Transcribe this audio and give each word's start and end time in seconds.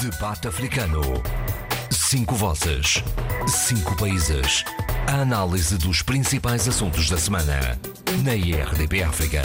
Debate 0.00 0.46
Africano. 0.46 1.00
Cinco 1.90 2.36
vozes. 2.36 3.02
Cinco 3.48 3.96
países. 3.96 4.64
A 5.08 5.22
análise 5.22 5.76
dos 5.76 6.02
principais 6.02 6.68
assuntos 6.68 7.10
da 7.10 7.18
semana. 7.18 7.76
Na 8.22 8.32
IRDP 8.32 9.02
África. 9.02 9.42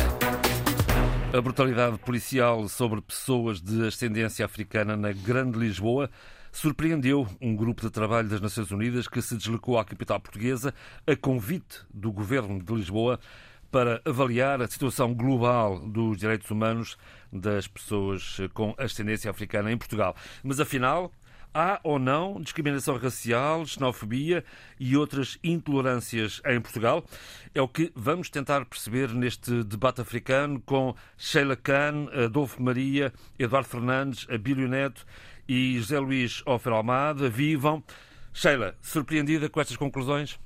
A 1.36 1.42
brutalidade 1.42 1.98
policial 1.98 2.70
sobre 2.70 3.02
pessoas 3.02 3.60
de 3.60 3.88
ascendência 3.88 4.46
africana 4.46 4.96
na 4.96 5.12
Grande 5.12 5.58
Lisboa 5.58 6.08
surpreendeu 6.52 7.28
um 7.42 7.56
grupo 7.56 7.82
de 7.82 7.90
trabalho 7.90 8.30
das 8.30 8.40
Nações 8.40 8.70
Unidas 8.70 9.08
que 9.08 9.24
se 9.24 9.36
deslocou 9.36 9.80
à 9.80 9.84
capital 9.84 10.20
portuguesa 10.20 10.72
a 11.08 11.16
convite 11.16 11.80
do 11.92 12.12
governo 12.12 12.62
de 12.62 12.74
Lisboa 12.76 13.20
para 13.74 14.00
avaliar 14.06 14.62
a 14.62 14.68
situação 14.68 15.16
global 15.16 15.80
dos 15.80 16.20
direitos 16.20 16.52
humanos 16.52 16.96
das 17.32 17.68
pessoas 17.68 18.38
com 18.54 18.76
ascendência 18.78 19.32
africana 19.32 19.72
em 19.72 19.78
Portugal. 19.80 20.16
Mas 20.44 20.60
afinal, 20.60 21.12
há 21.52 21.80
ou 21.84 21.98
não 21.98 22.40
discriminação 22.40 22.96
racial, 22.98 23.66
xenofobia 23.66 24.46
e 24.80 24.96
outras 24.96 25.40
intolerâncias 25.44 26.40
em 26.46 26.62
Portugal? 26.62 27.04
É 27.52 27.64
o 27.64 27.68
que 27.68 27.92
vamos 27.96 28.30
tentar 28.30 28.64
perceber 28.66 29.10
neste 29.10 29.64
debate 29.64 30.02
africano 30.02 30.62
com 30.62 30.94
Sheila 31.18 31.56
Khan, 31.56 32.10
Adolfo 32.26 32.62
Maria, 32.62 33.12
Eduardo 33.40 33.70
Fernandes, 33.70 34.28
Abílio 34.30 34.68
Neto 34.68 35.04
e 35.50 35.80
José 35.80 35.98
Luís 35.98 36.44
Ofer 36.46 36.74
Almada. 36.74 37.28
Vivam. 37.28 37.84
Sheila, 38.32 38.78
surpreendida 38.84 39.50
com 39.50 39.60
estas 39.60 39.78
conclusões? 39.78 40.40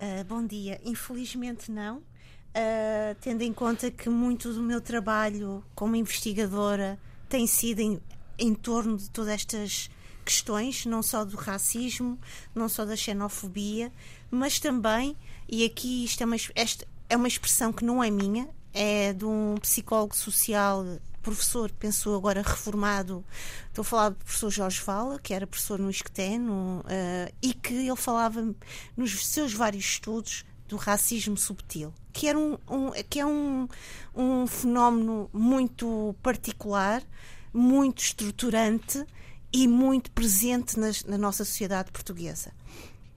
Uh, 0.00 0.24
bom 0.26 0.46
dia. 0.46 0.80
Infelizmente 0.82 1.70
não. 1.70 2.02
Uh, 2.48 3.14
tendo 3.20 3.42
em 3.42 3.52
conta 3.52 3.90
que 3.90 4.08
muito 4.08 4.52
do 4.52 4.60
meu 4.60 4.80
trabalho 4.80 5.62
como 5.74 5.94
investigadora 5.94 6.98
tem 7.28 7.46
sido 7.46 7.80
em, 7.80 8.00
em 8.38 8.54
torno 8.54 8.96
de 8.96 9.08
todas 9.10 9.32
estas 9.32 9.90
questões, 10.24 10.84
não 10.84 11.02
só 11.02 11.24
do 11.24 11.36
racismo, 11.36 12.18
não 12.54 12.68
só 12.68 12.84
da 12.84 12.96
xenofobia, 12.96 13.92
mas 14.30 14.58
também, 14.58 15.16
e 15.48 15.64
aqui 15.64 16.04
isto 16.04 16.22
é 16.22 16.26
uma, 16.26 16.36
esta 16.54 16.86
é 17.08 17.16
uma 17.16 17.28
expressão 17.28 17.72
que 17.72 17.84
não 17.84 18.02
é 18.04 18.10
minha, 18.10 18.48
é 18.74 19.12
de 19.12 19.24
um 19.24 19.54
psicólogo 19.60 20.14
social, 20.14 20.84
professor, 21.22 21.70
penso 21.78 22.14
agora 22.14 22.42
reformado, 22.42 23.24
estou 23.68 23.82
a 23.82 23.84
falar 23.84 24.08
do 24.10 24.16
professor 24.16 24.50
Jorge 24.50 24.82
Vala, 24.82 25.18
que 25.18 25.32
era 25.32 25.46
professor 25.46 25.78
no 25.78 25.90
ISCTE, 25.90 26.38
uh, 26.38 26.82
e 27.40 27.54
que 27.54 27.74
ele 27.74 27.96
falava 27.96 28.54
nos 28.96 29.26
seus 29.26 29.52
vários 29.52 29.84
estudos 29.84 30.44
do 30.68 30.76
racismo 30.76 31.36
subtil, 31.36 31.92
que, 32.12 32.28
era 32.28 32.38
um, 32.38 32.58
um, 32.68 32.90
que 33.08 33.18
é 33.18 33.26
um, 33.26 33.66
um 34.14 34.46
fenómeno 34.46 35.30
muito 35.32 36.14
particular, 36.22 37.02
muito 37.52 38.02
estruturante 38.02 39.04
e 39.52 39.66
muito 39.66 40.10
presente 40.10 40.78
nas, 40.78 41.02
na 41.04 41.16
nossa 41.16 41.44
sociedade 41.44 41.90
portuguesa. 41.90 42.52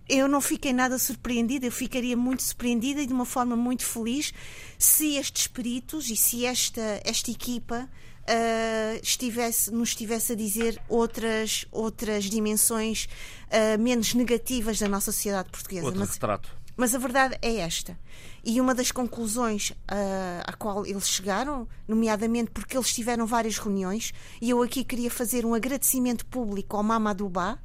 Eu 0.08 0.28
não 0.28 0.42
fiquei 0.42 0.74
nada 0.74 0.98
surpreendida, 0.98 1.66
eu 1.66 1.72
ficaria 1.72 2.18
muito 2.18 2.44
surpreendida 2.44 3.02
e 3.02 3.06
de 3.06 3.14
uma 3.14 3.26
forma 3.26 3.56
muito 3.56 3.86
feliz 3.86 4.34
se 4.78 5.16
estes 5.16 5.48
peritos 5.48 6.10
e 6.10 6.16
se 6.16 6.46
esta, 6.46 7.02
esta 7.04 7.32
equipa 7.32 7.88
uh, 8.22 9.00
estivesse, 9.02 9.72
nos 9.72 9.90
estivesse 9.90 10.34
a 10.34 10.36
dizer 10.36 10.82
outras, 10.90 11.66
outras 11.72 12.26
dimensões 12.26 13.08
uh, 13.48 13.82
menos 13.82 14.14
negativas 14.14 14.80
da 14.80 14.88
nossa 14.88 15.12
sociedade 15.12 15.50
portuguesa. 15.50 15.86
Outro 15.86 16.00
Mas, 16.00 16.12
retrato 16.12 16.61
mas 16.82 16.96
a 16.96 16.98
verdade 16.98 17.38
é 17.44 17.58
esta. 17.58 17.96
E 18.44 18.60
uma 18.60 18.74
das 18.74 18.92
conclusões 18.92 19.70
uh, 19.70 20.42
à 20.48 20.54
qual 20.54 20.84
eles 20.84 21.08
chegaram, 21.08 21.68
nomeadamente 21.88 22.50
porque 22.50 22.76
eles 22.76 22.92
tiveram 22.92 23.28
várias 23.28 23.60
reuniões, 23.60 24.12
e 24.42 24.50
eu 24.50 24.64
aqui 24.64 24.84
queria 24.84 25.12
fazer 25.12 25.46
um 25.46 25.54
agradecimento 25.54 26.26
público 26.26 26.76
ao 26.76 26.82
Mamadou 26.82 27.30
Ba, 27.30 27.60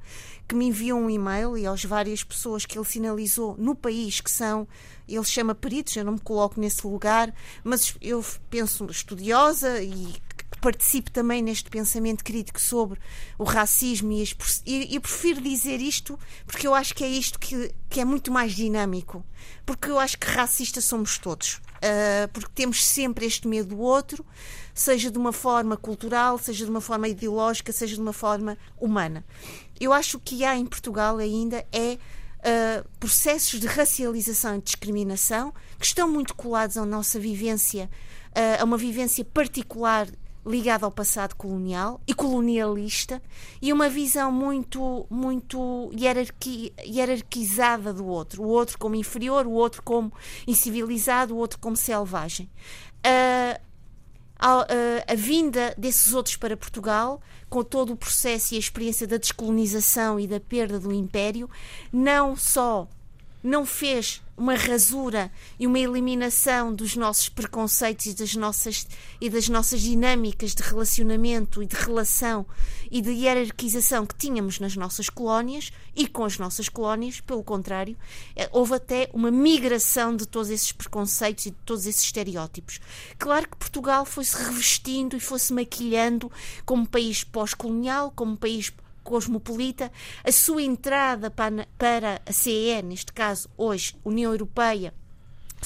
que 0.47 0.55
me 0.55 0.67
enviou 0.67 1.00
um 1.00 1.09
e-mail, 1.09 1.56
e 1.56 1.67
às 1.67 1.83
várias 1.83 2.22
pessoas 2.22 2.67
que 2.67 2.77
ele 2.77 2.84
sinalizou 2.84 3.56
no 3.56 3.75
país, 3.75 4.20
que 4.20 4.31
são, 4.31 4.69
ele 5.09 5.25
chama 5.25 5.55
peritos, 5.55 5.97
eu 5.97 6.05
não 6.05 6.12
me 6.12 6.21
coloco 6.21 6.60
nesse 6.60 6.87
lugar, 6.87 7.32
mas 7.65 7.97
eu 8.03 8.22
penso 8.50 8.84
estudiosa 8.91 9.82
e 9.82 10.15
participe 10.66 11.12
também 11.12 11.43
neste 11.43 11.71
pensamento 11.71 12.25
crítico 12.25 12.60
sobre 12.60 12.99
o 13.38 13.44
racismo 13.44 14.10
e, 14.10 14.25
e, 14.66 14.97
e 14.97 14.99
prefiro 14.99 15.41
dizer 15.41 15.81
isto 15.81 16.19
porque 16.44 16.66
eu 16.66 16.75
acho 16.75 16.93
que 16.93 17.04
é 17.04 17.09
isto 17.09 17.38
que, 17.38 17.72
que 17.88 18.00
é 18.00 18.04
muito 18.04 18.32
mais 18.32 18.53
dinâmico. 18.53 19.25
Porque 19.65 19.88
eu 19.88 19.97
acho 19.97 20.19
que 20.19 20.26
racistas 20.26 20.84
somos 20.84 21.19
todos. 21.19 21.60
Uh, 21.76 22.26
porque 22.32 22.50
temos 22.53 22.84
sempre 22.84 23.26
este 23.26 23.47
medo 23.47 23.76
do 23.76 23.78
outro, 23.78 24.26
seja 24.75 25.09
de 25.09 25.16
uma 25.16 25.32
forma 25.32 25.76
cultural, 25.76 26.37
seja 26.37 26.65
de 26.65 26.71
uma 26.72 26.81
forma 26.81 27.06
ideológica, 27.06 27.71
seja 27.71 27.94
de 27.94 28.00
uma 28.00 28.12
forma 28.12 28.59
humana. 28.76 29.25
Eu 29.78 29.93
acho 29.93 30.19
que 30.19 30.44
há 30.44 30.56
em 30.56 30.66
Portugal 30.66 31.19
ainda 31.19 31.65
é 31.71 31.97
Uh, 32.37 32.88
processos 33.00 33.59
de 33.59 33.66
racialização 33.66 34.55
e 34.55 34.60
discriminação 34.60 35.53
que 35.81 35.87
estão 35.87 36.09
muito 36.09 36.32
colados 36.32 36.76
à 36.76 36.87
nossa 36.87 37.19
vivência, 37.19 37.91
uh, 38.31 38.62
a 38.62 38.65
uma 38.65 38.76
vivência 38.76 39.25
particular 39.25 40.06
ligado 40.47 40.84
ao 40.84 40.91
passado 40.91 41.34
colonial 41.34 42.01
e 42.07 42.15
colonialista 42.15 43.21
e 43.61 43.73
uma 43.73 43.89
visão 43.89 44.31
muito 44.31 45.05
muito 45.11 45.91
hierarqui, 45.93 46.73
hierarquizada 46.84 47.93
do 47.93 48.07
outro, 48.07 48.43
o 48.43 48.47
outro 48.47 48.79
como 48.79 48.95
inferior, 48.95 49.47
o 49.47 49.53
outro 49.53 49.83
como 49.83 50.12
incivilizado, 50.47 51.35
o 51.35 51.39
outro 51.39 51.59
como 51.59 51.77
selvagem. 51.77 52.49
Uh, 52.99 53.61
a, 54.39 54.53
a, 54.61 55.12
a, 55.12 55.15
vinda 55.15 55.75
desses 55.79 56.12
outros 56.12 56.37
para 56.37 56.56
Portugal, 56.56 57.21
com 57.49 57.62
todo 57.65 57.93
o 57.93 57.97
processo 57.97 58.55
e 58.55 58.56
a 58.56 58.61
experiência 58.61 59.06
da 59.06 59.17
descolonização 59.17 60.21
e 60.21 60.27
da 60.27 60.39
perda 60.39 60.79
do 60.79 60.93
império, 60.93 61.49
não 61.93 62.37
só 62.37 62.87
não 63.47 63.65
fez 63.65 64.21
uma 64.37 64.55
rasura 64.55 65.31
e 65.59 65.67
uma 65.69 65.79
eliminação 65.79 66.75
dos 66.75 66.97
nossos 66.97 67.29
preconceitos 67.29 68.07
e 68.07 68.15
das 68.15 68.34
nossas, 68.34 68.87
e 69.21 69.31
das 69.31 69.49
nossas 69.49 69.81
dinâmicas 69.81 70.53
de 70.53 70.62
relacionamento 70.62 71.62
e 71.62 71.67
de 71.67 71.77
relação 71.77 72.45
e 72.91 73.01
de 73.01 73.12
hierarquização 73.12 74.05
que 74.05 74.17
tínhamos 74.17 74.59
nas 74.59 74.77
nossas 74.77 75.09
colónias 75.09 75.73
e 75.95 76.09
com 76.09 76.25
as 76.25 76.39
nossas 76.39 76.69
colónias, 76.69 77.21
pelo 77.21 77.43
contrário, 77.43 77.97
eh, 78.35 78.49
houve 78.53 78.75
até 78.75 79.09
uma 79.15 79.31
migração 79.31 80.15
de 80.15 80.27
todos 80.27 80.51
esses 80.51 80.73
preconceitos 80.73 81.47
e 81.47 81.51
de 81.51 81.56
todos 81.65 81.87
esses 81.87 82.03
estereótipos. 82.03 82.81
Claro 83.17 83.49
que 83.49 83.56
Portugal 83.56 84.05
foi-se 84.05 84.37
revestindo 84.37 85.17
e 85.17 85.21
foi-se 85.21 85.53
maquilhando 85.53 86.31
como 86.65 86.87
país 86.87 87.23
pós-colonial, 87.23 88.12
como 88.15 88.37
país 88.37 88.71
cosmopolita, 89.06 89.91
a 90.25 90.33
sua 90.33 90.62
entrada 90.62 91.31
para, 91.31 92.21
a 92.27 92.33
CEE, 92.33 92.83
neste 92.83 93.12
caso 93.12 93.49
hoje 93.56 93.94
União 94.05 94.33
Europeia, 94.33 94.93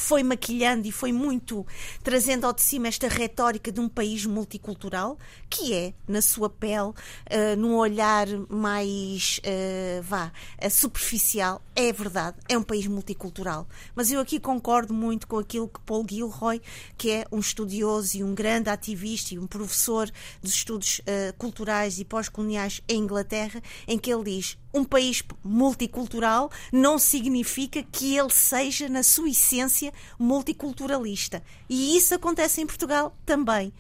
foi 0.01 0.23
maquilhando 0.23 0.89
e 0.89 0.93
foi 0.93 1.13
muito 1.13 1.67
trazendo 2.03 2.47
ao 2.47 2.53
de 2.53 2.63
cima 2.63 2.89
esta 2.89 3.09
retórica 3.09 3.71
de 3.71 3.81
um 3.81 3.89
país 3.89 4.27
multicultural, 4.27 5.19
que 5.49 5.75
é, 5.75 5.95
na 6.09 6.23
sua 6.23 6.49
pele, 6.49 6.89
uh, 6.89 7.57
num 7.57 7.77
olhar 7.77 8.27
mais, 8.49 9.41
uh, 9.45 10.03
vá, 10.03 10.33
uh, 10.65 10.71
superficial, 10.71 11.63
é 11.77 11.93
verdade, 11.93 12.37
é 12.49 12.57
um 12.57 12.63
país 12.63 12.87
multicultural. 12.87 13.69
Mas 13.95 14.11
eu 14.11 14.21
aqui 14.21 14.41
concordo 14.41 14.95
muito 14.95 15.27
com 15.27 15.39
aquilo 15.39 15.69
que 15.69 15.81
Paul 15.81 16.07
Gilroy, 16.09 16.61
que 16.97 17.11
é 17.11 17.25
um 17.31 17.39
estudioso 17.39 18.17
e 18.17 18.25
um 18.25 18.35
grande 18.35 18.71
ativista 18.71 19.35
e 19.35 19.39
um 19.39 19.47
professor 19.47 20.11
dos 20.43 20.55
estudos 20.55 21.01
uh, 21.01 21.37
culturais 21.37 21.99
e 21.99 22.05
pós-coloniais 22.05 22.81
em 22.89 23.01
Inglaterra, 23.01 23.63
em 23.87 23.99
que 23.99 24.13
ele 24.13 24.25
diz 24.25 24.57
um 24.73 24.85
país 24.85 25.23
multicultural 25.43 26.51
não 26.73 26.99
significa 26.99 27.83
que 27.83 28.17
ele 28.17 28.31
seja, 28.31 28.89
na 28.89 29.03
sua 29.03 29.29
essência, 29.29 29.93
multiculturalista. 30.19 31.43
E 31.69 31.97
isso 31.97 32.15
acontece 32.15 32.61
em 32.61 32.67
Portugal 32.67 33.17
também 33.25 33.73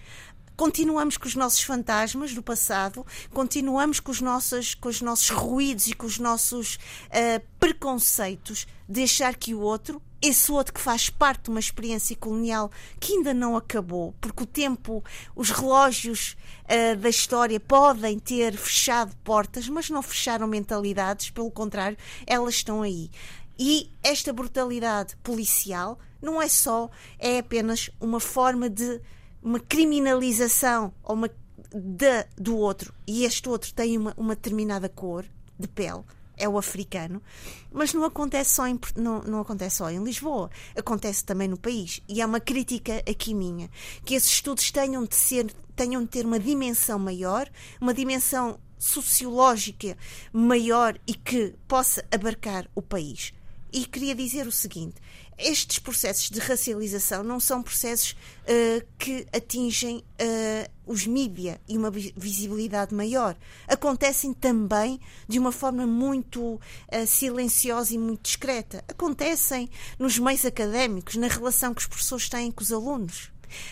continuamos 0.61 1.17
com 1.17 1.27
os 1.27 1.35
nossos 1.35 1.63
fantasmas 1.63 2.35
do 2.35 2.43
passado, 2.43 3.07
continuamos 3.33 3.99
com 3.99 4.11
os 4.11 4.21
nossos, 4.21 4.75
com 4.75 4.91
os 4.91 5.01
nossos 5.01 5.31
ruídos 5.31 5.87
e 5.87 5.95
com 5.95 6.05
os 6.05 6.19
nossos 6.19 6.75
uh, 6.75 7.43
preconceitos 7.59 8.67
de 8.87 9.05
achar 9.05 9.35
que 9.37 9.55
o 9.55 9.61
outro, 9.61 10.03
esse 10.23 10.53
outro 10.53 10.75
que 10.75 10.81
faz 10.81 11.09
parte 11.09 11.45
de 11.45 11.51
uma 11.51 11.61
experiência 11.61 12.15
colonial 12.17 12.71
que 12.99 13.15
ainda 13.15 13.33
não 13.33 13.57
acabou, 13.57 14.15
porque 14.21 14.43
o 14.43 14.47
tempo, 14.47 15.03
os 15.35 15.51
relógios 15.51 16.37
uh, 16.65 16.97
da 16.97 17.09
história 17.09 17.59
podem 17.59 18.19
ter 18.19 18.57
fechado 18.57 19.17
portas, 19.25 19.69
mas 19.69 19.89
não 19.89 20.03
fecharam 20.03 20.47
mentalidades, 20.47 21.31
pelo 21.31 21.51
contrário, 21.51 21.97
elas 22.27 22.55
estão 22.55 22.83
aí. 22.83 23.11
E 23.59 23.91
esta 24.03 24.33
brutalidade 24.33 25.17
policial 25.23 25.99
não 26.21 26.41
é 26.41 26.49
só, 26.49 26.91
é 27.19 27.39
apenas 27.39 27.91
uma 28.01 28.21
forma 28.21 28.69
de 28.69 29.01
uma 29.43 29.61
criminalização 29.61 30.93
ou 31.03 31.15
uma 31.15 31.31
de, 31.73 32.27
do 32.37 32.57
outro 32.57 32.93
e 33.07 33.25
este 33.25 33.49
outro 33.49 33.73
tem 33.73 33.97
uma, 33.97 34.15
uma 34.17 34.35
determinada 34.35 34.89
cor 34.89 35.25
de 35.59 35.69
pele, 35.69 36.03
é 36.41 36.49
o 36.49 36.59
africano, 36.59 37.23
mas 37.71 37.93
não 37.93 38.05
acontece 38.05 38.55
só 38.55 38.67
em, 38.67 38.79
não, 38.97 39.21
não 39.23 39.41
acontece 39.41 39.77
só 39.77 39.91
em 39.91 40.03
Lisboa, 40.03 40.51
acontece 40.77 41.25
também 41.25 41.47
no 41.47 41.59
país. 41.59 42.01
E 42.09 42.21
há 42.21 42.27
uma 42.27 42.41
crítica 42.41 42.97
aqui 43.09 43.35
minha, 43.35 43.71
que 44.05 44.15
esses 44.15 44.31
estudos 44.31 44.71
tenham 44.71 45.05
de 45.05 45.15
ser, 45.15 45.53
tenham 45.77 46.03
de 46.03 46.09
ter 46.09 46.25
uma 46.25 46.41
dimensão 46.41 46.99
maior, 46.99 47.49
uma 47.81 47.95
dimensão 47.95 48.59
sociológica 48.79 49.97
maior 50.33 50.99
e 51.07 51.15
que 51.15 51.55
possa 51.69 52.05
abarcar 52.11 52.69
o 52.75 52.81
país. 52.81 53.33
E 53.73 53.85
queria 53.85 54.15
dizer 54.15 54.47
o 54.47 54.53
seguinte: 54.53 54.97
estes 55.43 55.79
processos 55.79 56.31
de 56.31 56.39
racialização 56.39 57.23
não 57.23 57.41
são 57.41 57.63
processos 57.63 58.13
uh, 58.13 58.87
que 58.99 59.27
atingem 59.33 59.99
uh, 59.99 60.71
os 60.87 61.07
mídia 61.07 61.61
e 61.69 61.77
uma 61.77 61.91
visibilidade 61.91 62.95
maior. 62.95 63.37
Acontecem 63.67 64.33
também 64.33 65.01
de 65.27 65.39
uma 65.39 65.53
forma 65.53 65.87
muito 65.87 66.55
uh, 66.55 66.61
silenciosa 67.07 67.95
e 67.95 67.99
muito 67.99 68.23
discreta. 68.23 68.85
Acontecem 68.89 69.69
nos 69.99 70.19
meios 70.19 70.45
académicos, 70.45 71.17
na 71.17 71.29
relação 71.29 71.75
que 71.75 71.81
os 71.81 71.87
professores 71.87 72.29
têm 72.29 72.51
com 72.51 72.63
os 72.63 72.73
alunos. 72.73 73.31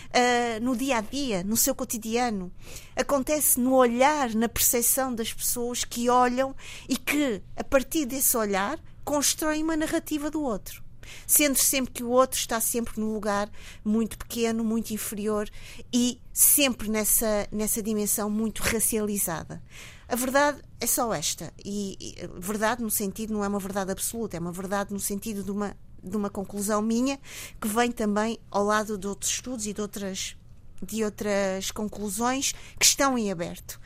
Uh, 0.09 0.61
no 0.61 0.75
dia 0.75 0.97
a 0.97 1.01
dia, 1.01 1.41
no 1.41 1.55
seu 1.55 1.73
cotidiano. 1.73 2.51
Acontece 2.97 3.57
no 3.61 3.73
olhar, 3.73 4.33
na 4.35 4.49
percepção 4.49 5.15
das 5.15 5.31
pessoas 5.31 5.85
que 5.85 6.09
olham 6.09 6.53
e 6.89 6.97
que, 6.97 7.41
a 7.55 7.63
partir 7.63 8.05
desse 8.05 8.35
olhar, 8.35 8.77
constroem 9.05 9.63
uma 9.63 9.77
narrativa 9.77 10.29
do 10.29 10.43
outro 10.43 10.83
sendo 11.25 11.57
sempre 11.57 11.93
que 11.93 12.03
o 12.03 12.09
outro 12.09 12.37
está 12.37 12.59
sempre 12.59 12.99
num 12.99 13.13
lugar 13.13 13.49
muito 13.83 14.17
pequeno, 14.17 14.63
muito 14.63 14.91
inferior 14.93 15.49
e 15.93 16.19
sempre 16.33 16.89
nessa, 16.89 17.47
nessa 17.51 17.81
dimensão 17.81 18.29
muito 18.29 18.61
racializada. 18.61 19.61
A 20.07 20.15
verdade 20.15 20.59
é 20.79 20.87
só 20.87 21.13
esta. 21.13 21.53
E, 21.63 21.97
e 21.99 22.27
verdade 22.39 22.81
no 22.81 22.89
sentido 22.89 23.33
não 23.33 23.43
é 23.43 23.47
uma 23.47 23.59
verdade 23.59 23.91
absoluta, 23.91 24.37
é 24.37 24.39
uma 24.39 24.51
verdade 24.51 24.91
no 24.91 24.99
sentido 24.99 25.43
de 25.43 25.51
uma, 25.51 25.77
de 26.03 26.17
uma 26.17 26.29
conclusão 26.29 26.81
minha 26.81 27.19
que 27.61 27.67
vem 27.67 27.91
também 27.91 28.39
ao 28.49 28.63
lado 28.63 28.97
de 28.97 29.07
outros 29.07 29.31
estudos 29.31 29.67
e 29.67 29.73
de 29.73 29.81
outras, 29.81 30.35
de 30.81 31.03
outras 31.03 31.69
conclusões 31.71 32.53
que 32.79 32.85
estão 32.85 33.17
em 33.17 33.31
aberto. 33.31 33.79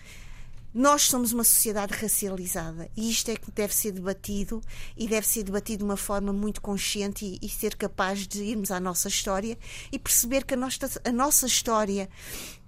Nós 0.73 1.03
somos 1.03 1.31
uma 1.31 1.43
sociedade 1.43 1.93
racializada 1.93 2.89
e 2.97 3.11
isto 3.11 3.29
é 3.29 3.35
que 3.35 3.51
deve 3.51 3.75
ser 3.75 3.91
debatido 3.91 4.59
e 4.97 5.07
deve 5.07 5.27
ser 5.27 5.43
debatido 5.43 5.79
de 5.79 5.83
uma 5.83 5.97
forma 5.97 6.33
muito 6.33 6.61
consciente 6.61 7.25
e, 7.25 7.45
e 7.45 7.47
ser 7.47 7.75
capaz 7.75 8.27
de 8.27 8.43
irmos 8.43 8.71
à 8.71 8.79
nossa 8.79 9.07
história 9.07 9.55
e 9.91 9.99
perceber 9.99 10.43
que 10.43 10.55
a 10.55 10.57
nossa, 10.57 11.01
a 11.03 11.11
nossa 11.11 11.45
história, 11.45 12.09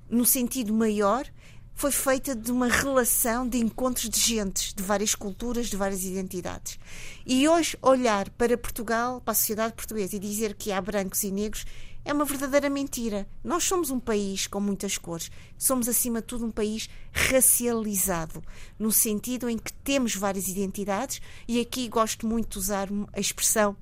no 0.07 0.23
sentido 0.23 0.71
maior, 0.71 1.25
foi 1.73 1.91
feita 1.91 2.35
de 2.35 2.51
uma 2.51 2.67
relação 2.67 3.47
de 3.47 3.57
encontros 3.57 4.07
de 4.07 4.19
gentes, 4.19 4.73
de 4.73 4.83
várias 4.83 5.13
culturas, 5.13 5.67
de 5.67 5.75
várias 5.75 6.05
identidades. 6.05 6.79
E 7.25 7.47
hoje 7.47 7.75
olhar 7.81 8.29
para 8.29 8.57
Portugal, 8.57 9.19
para 9.19 9.33
a 9.33 9.35
sociedade 9.35 9.73
portuguesa 9.73 10.15
e 10.15 10.19
dizer 10.19 10.53
que 10.53 10.71
há 10.71 10.79
brancos 10.79 11.23
e 11.23 11.31
negros 11.31 11.65
é 12.05 12.13
uma 12.13 12.23
verdadeira 12.23 12.69
mentira. 12.69 13.27
Nós 13.43 13.63
somos 13.63 13.89
um 13.89 13.99
país 13.99 14.45
com 14.45 14.59
muitas 14.59 14.97
cores. 14.97 15.31
Somos, 15.57 15.89
acima 15.89 16.21
de 16.21 16.27
tudo, 16.27 16.45
um 16.45 16.51
país 16.51 16.87
racializado, 17.11 18.43
no 18.77 18.91
sentido 18.91 19.49
em 19.49 19.57
que 19.57 19.73
temos 19.73 20.15
várias 20.15 20.47
identidades, 20.47 21.19
e 21.47 21.59
aqui 21.59 21.89
gosto 21.89 22.27
muito 22.27 22.51
de 22.51 22.59
usar 22.59 22.87
a 23.11 23.19
expressão 23.19 23.75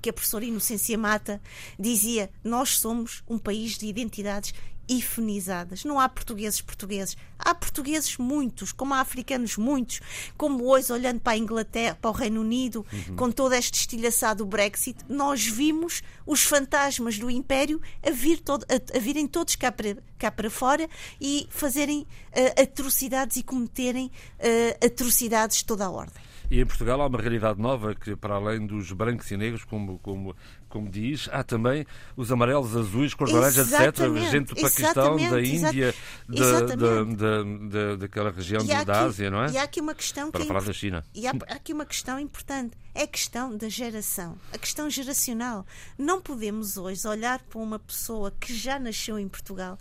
que 0.00 0.10
a 0.10 0.12
professora 0.12 0.44
Inocência 0.44 0.98
Mata 0.98 1.40
dizia: 1.78 2.30
Nós 2.42 2.78
somos 2.78 3.22
um 3.28 3.38
país 3.38 3.78
de 3.78 3.86
identidades 3.86 4.52
ifenizadas. 4.88 5.84
Não 5.84 5.98
há 5.98 6.08
portugueses 6.08 6.60
portugueses. 6.60 7.16
Há 7.38 7.54
portugueses 7.54 8.16
muitos, 8.16 8.72
como 8.72 8.94
há 8.94 9.00
africanos 9.00 9.56
muitos, 9.56 10.00
como 10.36 10.64
hoje, 10.64 10.92
olhando 10.92 11.20
para 11.20 11.34
a 11.34 11.36
Inglaterra, 11.36 11.98
para 12.00 12.10
o 12.10 12.12
Reino 12.12 12.40
Unido, 12.40 12.84
uhum. 12.92 13.16
com 13.16 13.30
toda 13.30 13.56
esta 13.56 13.76
estilhaçada 13.76 14.36
do 14.36 14.46
Brexit, 14.46 14.98
nós 15.08 15.44
vimos 15.44 16.02
os 16.26 16.42
fantasmas 16.42 17.18
do 17.18 17.30
Império 17.30 17.80
a, 18.02 18.10
vir 18.10 18.40
todo, 18.40 18.64
a, 18.64 18.96
a 18.96 19.00
virem 19.00 19.26
todos 19.26 19.56
cá 19.56 19.70
para, 19.70 19.96
cá 20.18 20.30
para 20.30 20.48
fora 20.48 20.88
e 21.20 21.46
fazerem 21.50 22.00
uh, 22.00 22.62
atrocidades 22.62 23.36
e 23.36 23.42
cometerem 23.42 24.06
uh, 24.06 24.86
atrocidades 24.86 25.58
de 25.58 25.64
toda 25.64 25.84
a 25.84 25.90
ordem. 25.90 26.23
E 26.50 26.60
em 26.60 26.66
Portugal 26.66 27.00
há 27.00 27.06
uma 27.06 27.18
realidade 27.18 27.60
nova 27.60 27.94
que, 27.94 28.14
para 28.14 28.34
além 28.34 28.66
dos 28.66 28.92
brancos 28.92 29.30
e 29.30 29.36
negros, 29.36 29.64
como, 29.64 29.98
como, 29.98 30.36
como 30.68 30.90
diz, 30.90 31.28
há 31.32 31.42
também 31.42 31.86
os 32.16 32.30
amarelos, 32.30 32.76
azuis, 32.76 33.14
cor 33.14 33.28
de 33.28 33.34
laranja, 33.34 33.62
etc. 33.62 34.30
Gente 34.30 34.54
do 34.54 34.60
Paquistão, 34.60 35.16
da 35.16 35.40
Índia, 35.42 35.94
da, 36.28 36.60
da, 36.60 37.04
da, 37.04 37.96
daquela 37.96 38.30
região 38.30 38.60
aqui, 38.62 38.84
da 38.84 39.00
Ásia, 39.02 39.30
não 39.30 39.42
é? 39.42 39.50
E 39.50 39.58
há 39.58 39.62
aqui 39.62 39.80
uma 39.80 39.94
questão 39.94 40.30
para 40.30 40.42
que 40.42 40.46
falar 40.46 40.62
é 40.62 40.64
da 40.64 40.72
China. 40.72 41.04
E 41.14 41.26
há, 41.26 41.32
há 41.48 41.54
aqui 41.54 41.72
uma 41.72 41.86
questão 41.86 42.18
importante. 42.18 42.76
É 42.94 43.02
a 43.02 43.08
questão 43.08 43.56
da 43.56 43.68
geração, 43.68 44.36
a 44.52 44.58
questão 44.58 44.88
geracional. 44.88 45.66
Não 45.98 46.20
podemos 46.20 46.76
hoje 46.76 47.06
olhar 47.08 47.40
para 47.40 47.58
uma 47.58 47.78
pessoa 47.78 48.30
que 48.30 48.54
já 48.54 48.78
nasceu 48.78 49.18
em 49.18 49.28
Portugal, 49.28 49.78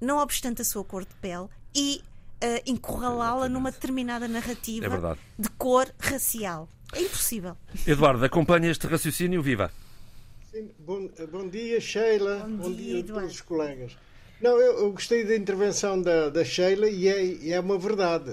não 0.00 0.18
obstante 0.18 0.62
a 0.62 0.64
sua 0.64 0.84
cor 0.84 1.04
de 1.04 1.14
pele, 1.16 1.48
e 1.74 2.02
uh, 2.42 2.62
encurralá-la 2.66 3.48
numa 3.48 3.70
determinada 3.70 4.26
narrativa 4.26 4.86
é 4.86 5.42
de 5.42 5.48
cor 5.50 5.92
racial. 5.98 6.68
É 6.92 7.02
impossível. 7.02 7.56
Eduardo, 7.86 8.24
acompanha 8.24 8.70
este 8.70 8.86
raciocínio, 8.86 9.42
viva. 9.42 9.70
Sim, 10.50 10.70
bom, 10.78 11.08
bom, 11.30 11.48
dia, 11.48 11.80
Sheila. 11.80 12.40
Bom, 12.40 12.56
bom 12.56 12.72
dia, 12.72 13.02
dia 13.02 13.12
a 13.12 13.14
todos 13.20 13.34
os 13.34 13.40
colegas. 13.40 13.96
Não, 14.40 14.58
eu, 14.58 14.78
eu, 14.78 14.92
gostei 14.92 15.22
da 15.22 15.36
intervenção 15.36 16.00
da, 16.00 16.30
da 16.30 16.42
Sheila 16.42 16.88
e 16.88 17.06
é, 17.08 17.50
é 17.52 17.60
uma 17.60 17.78
verdade. 17.78 18.32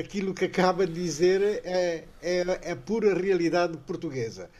Aquilo 0.00 0.34
que 0.34 0.46
acaba 0.46 0.86
de 0.86 0.94
dizer 0.94 1.60
é, 1.62 2.04
é, 2.22 2.44
é 2.62 2.74
pura 2.74 3.14
realidade 3.14 3.76
portuguesa. 3.86 4.50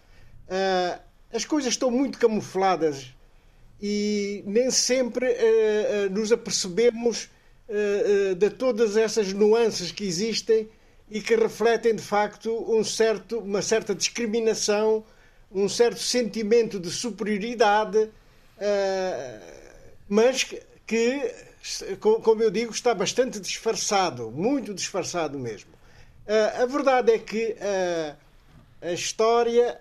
Uh, 0.47 1.01
as 1.33 1.45
coisas 1.45 1.73
estão 1.73 1.91
muito 1.91 2.19
camufladas 2.19 3.13
e 3.81 4.45
nem 4.47 4.71
sempre 4.71 5.27
uh, 5.27 6.07
uh, 6.07 6.11
nos 6.11 6.31
apercebemos 6.31 7.25
uh, 7.25 7.29
de 8.39 8.51
todas 8.51 8.97
essas 8.97 9.33
nuances 9.33 9.91
que 9.91 10.05
existem 10.05 10.69
e 11.11 11.21
que 11.21 11.35
refletem 11.37 11.95
de 11.95 12.03
facto 12.03 12.53
um 12.73 12.83
certo, 12.85 13.39
uma 13.39 13.63
certa 13.63 13.95
discriminação, 13.95 15.05
um 15.51 15.69
certo 15.69 16.01
sentimento 16.01 16.79
de 16.79 16.91
superioridade, 16.91 17.99
uh, 17.99 18.11
mas 20.09 20.45
que, 20.87 21.35
como 22.01 22.43
eu 22.43 22.51
digo, 22.51 22.73
está 22.73 22.95
bastante 22.95 23.41
disfarçado, 23.41 24.31
muito 24.31 24.73
disfarçado 24.73 25.39
mesmo. 25.39 25.71
A 26.61 26.67
verdade 26.67 27.13
é 27.13 27.19
que 27.19 27.57
a 28.83 28.93
história 28.93 29.81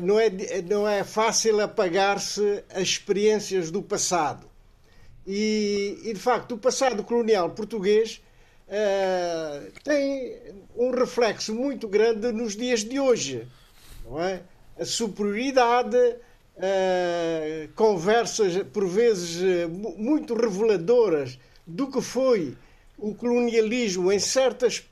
não, 0.00 0.18
é, 0.18 0.30
não 0.68 0.88
é 0.88 1.04
fácil 1.04 1.60
apagar-se 1.60 2.64
as 2.72 2.82
experiências 2.82 3.70
do 3.70 3.82
passado. 3.82 4.51
E, 5.26 6.00
e, 6.04 6.12
de 6.12 6.18
facto, 6.18 6.52
o 6.52 6.58
passado 6.58 7.04
colonial 7.04 7.50
português 7.50 8.20
uh, 8.68 9.72
tem 9.84 10.36
um 10.76 10.90
reflexo 10.90 11.54
muito 11.54 11.86
grande 11.86 12.32
nos 12.32 12.56
dias 12.56 12.80
de 12.80 12.98
hoje. 12.98 13.46
Não 14.04 14.20
é? 14.20 14.42
A 14.78 14.84
superioridade, 14.84 15.96
uh, 15.96 17.72
conversas 17.76 18.64
por 18.72 18.86
vezes 18.88 19.40
uh, 19.40 19.68
muito 19.68 20.34
reveladoras 20.34 21.38
do 21.64 21.88
que 21.88 22.00
foi 22.00 22.56
o 22.98 23.14
colonialismo 23.14 24.12
em, 24.12 24.18
certas, 24.18 24.84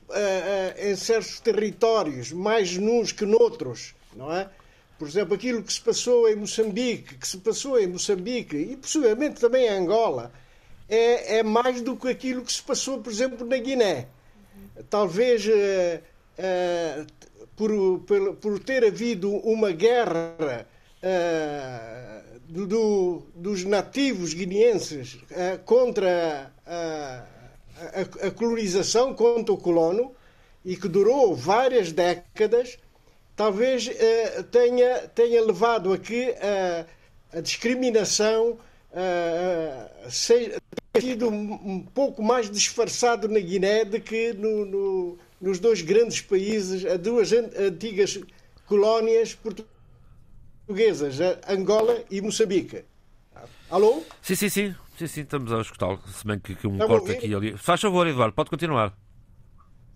em 0.77 0.95
certos 0.97 1.39
territórios, 1.39 2.31
mais 2.33 2.75
nuns 2.75 3.13
que 3.13 3.25
noutros, 3.25 3.95
não 4.13 4.33
é? 4.33 4.49
Por 5.01 5.07
exemplo, 5.07 5.33
aquilo 5.33 5.63
que 5.63 5.73
se 5.73 5.81
passou 5.81 6.29
em 6.29 6.35
Moçambique, 6.35 7.17
que 7.17 7.27
se 7.27 7.39
passou 7.39 7.79
em 7.79 7.87
Moçambique 7.87 8.55
e 8.55 8.77
possivelmente 8.77 9.41
também 9.41 9.65
em 9.65 9.69
Angola, 9.69 10.31
é, 10.87 11.39
é 11.39 11.43
mais 11.43 11.81
do 11.81 11.95
que 11.95 12.07
aquilo 12.07 12.43
que 12.43 12.53
se 12.53 12.61
passou, 12.61 12.99
por 12.99 13.11
exemplo, 13.11 13.43
na 13.43 13.57
Guiné. 13.57 14.09
Talvez 14.91 15.43
uh, 15.47 15.49
uh, 16.37 17.07
por, 17.55 17.99
por, 18.01 18.35
por, 18.35 18.59
ter 18.59 18.85
havido 18.85 19.31
uma 19.37 19.71
guerra 19.71 20.67
uh, 21.01 22.39
do, 22.67 23.23
dos 23.33 23.63
nativos 23.63 24.35
guineenses 24.35 25.17
contra 25.65 26.53
a, 26.63 27.25
a, 27.75 28.27
a 28.27 28.29
colonização, 28.29 29.15
contra 29.15 29.51
o 29.51 29.57
colono, 29.57 30.13
e 30.63 30.77
que 30.77 30.87
durou 30.87 31.35
várias 31.35 31.91
décadas, 31.91 32.77
talvez 33.41 33.87
uh, 33.87 34.43
tenha, 34.51 35.07
tenha 35.15 35.43
levado 35.43 35.91
a 35.91 35.97
que 35.97 36.29
uh, 36.29 36.85
a 37.35 37.41
discriminação 37.41 38.51
uh, 38.91 40.11
seja, 40.11 40.61
tenha 40.93 41.07
sido 41.07 41.27
um, 41.27 41.81
pouco 41.81 42.21
mais 42.21 42.51
disfarçado 42.51 43.27
na 43.27 43.39
Guiné 43.39 43.83
do 43.83 43.99
que 43.99 44.31
no, 44.33 44.63
no, 44.63 45.17
nos 45.41 45.57
dois 45.57 45.81
grandes 45.81 46.21
países, 46.21 46.85
as 46.85 46.99
duas 46.99 47.31
antigas 47.31 48.19
colónias 48.67 49.35
portuguesas, 50.67 51.17
Angola 51.49 52.03
e 52.11 52.21
Moçambique. 52.21 52.85
Alô? 53.71 54.03
Sim, 54.21 54.35
sim, 54.35 54.49
sim. 54.49 54.75
Sim, 54.99 55.07
sim, 55.07 55.21
estamos 55.21 55.51
a 55.51 55.61
escutá-lo. 55.61 55.99
Se 56.13 56.27
bem 56.27 56.37
que, 56.37 56.53
que 56.53 56.67
um 56.67 56.77
corte 56.77 57.13
aqui 57.13 57.25
e 57.25 57.33
ali. 57.33 57.57
Faz 57.57 57.81
favor, 57.81 58.05
Eduardo, 58.05 58.35
pode 58.35 58.51
continuar. 58.51 58.95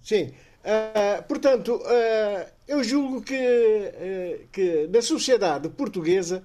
Sim. 0.01 0.33
Uh, 0.65 1.21
portanto, 1.27 1.75
uh, 1.75 2.49
eu 2.67 2.83
julgo 2.83 3.21
que, 3.21 3.35
uh, 3.35 4.47
que 4.51 4.89
na 4.91 4.99
sociedade 4.99 5.69
portuguesa 5.69 6.43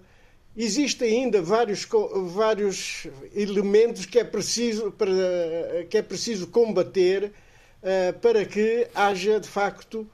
existem 0.54 1.22
ainda 1.22 1.40
vários, 1.40 1.88
vários 2.26 3.06
elementos 3.34 4.04
que 4.04 4.18
é 4.18 4.24
preciso, 4.24 4.90
para, 4.90 5.10
que 5.88 5.96
é 5.96 6.02
preciso 6.02 6.48
combater 6.48 7.32
para 8.20 8.44
que 8.44 8.86
haja, 8.94 9.40
de 9.40 9.48
facto, 9.48 10.06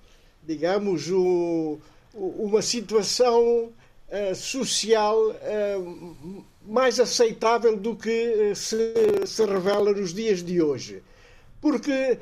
digamos, 0.45 1.11
um, 1.11 1.79
uma 2.15 2.63
situação 2.63 3.73
social 4.37 5.17
mais 6.65 7.01
aceitável 7.01 7.77
do 7.77 7.97
que 7.97 8.55
se, 8.55 8.95
se 9.27 9.45
revela 9.45 9.93
nos 9.93 10.15
dias 10.15 10.45
de 10.45 10.63
hoje. 10.63 11.03
Porque 11.61 12.21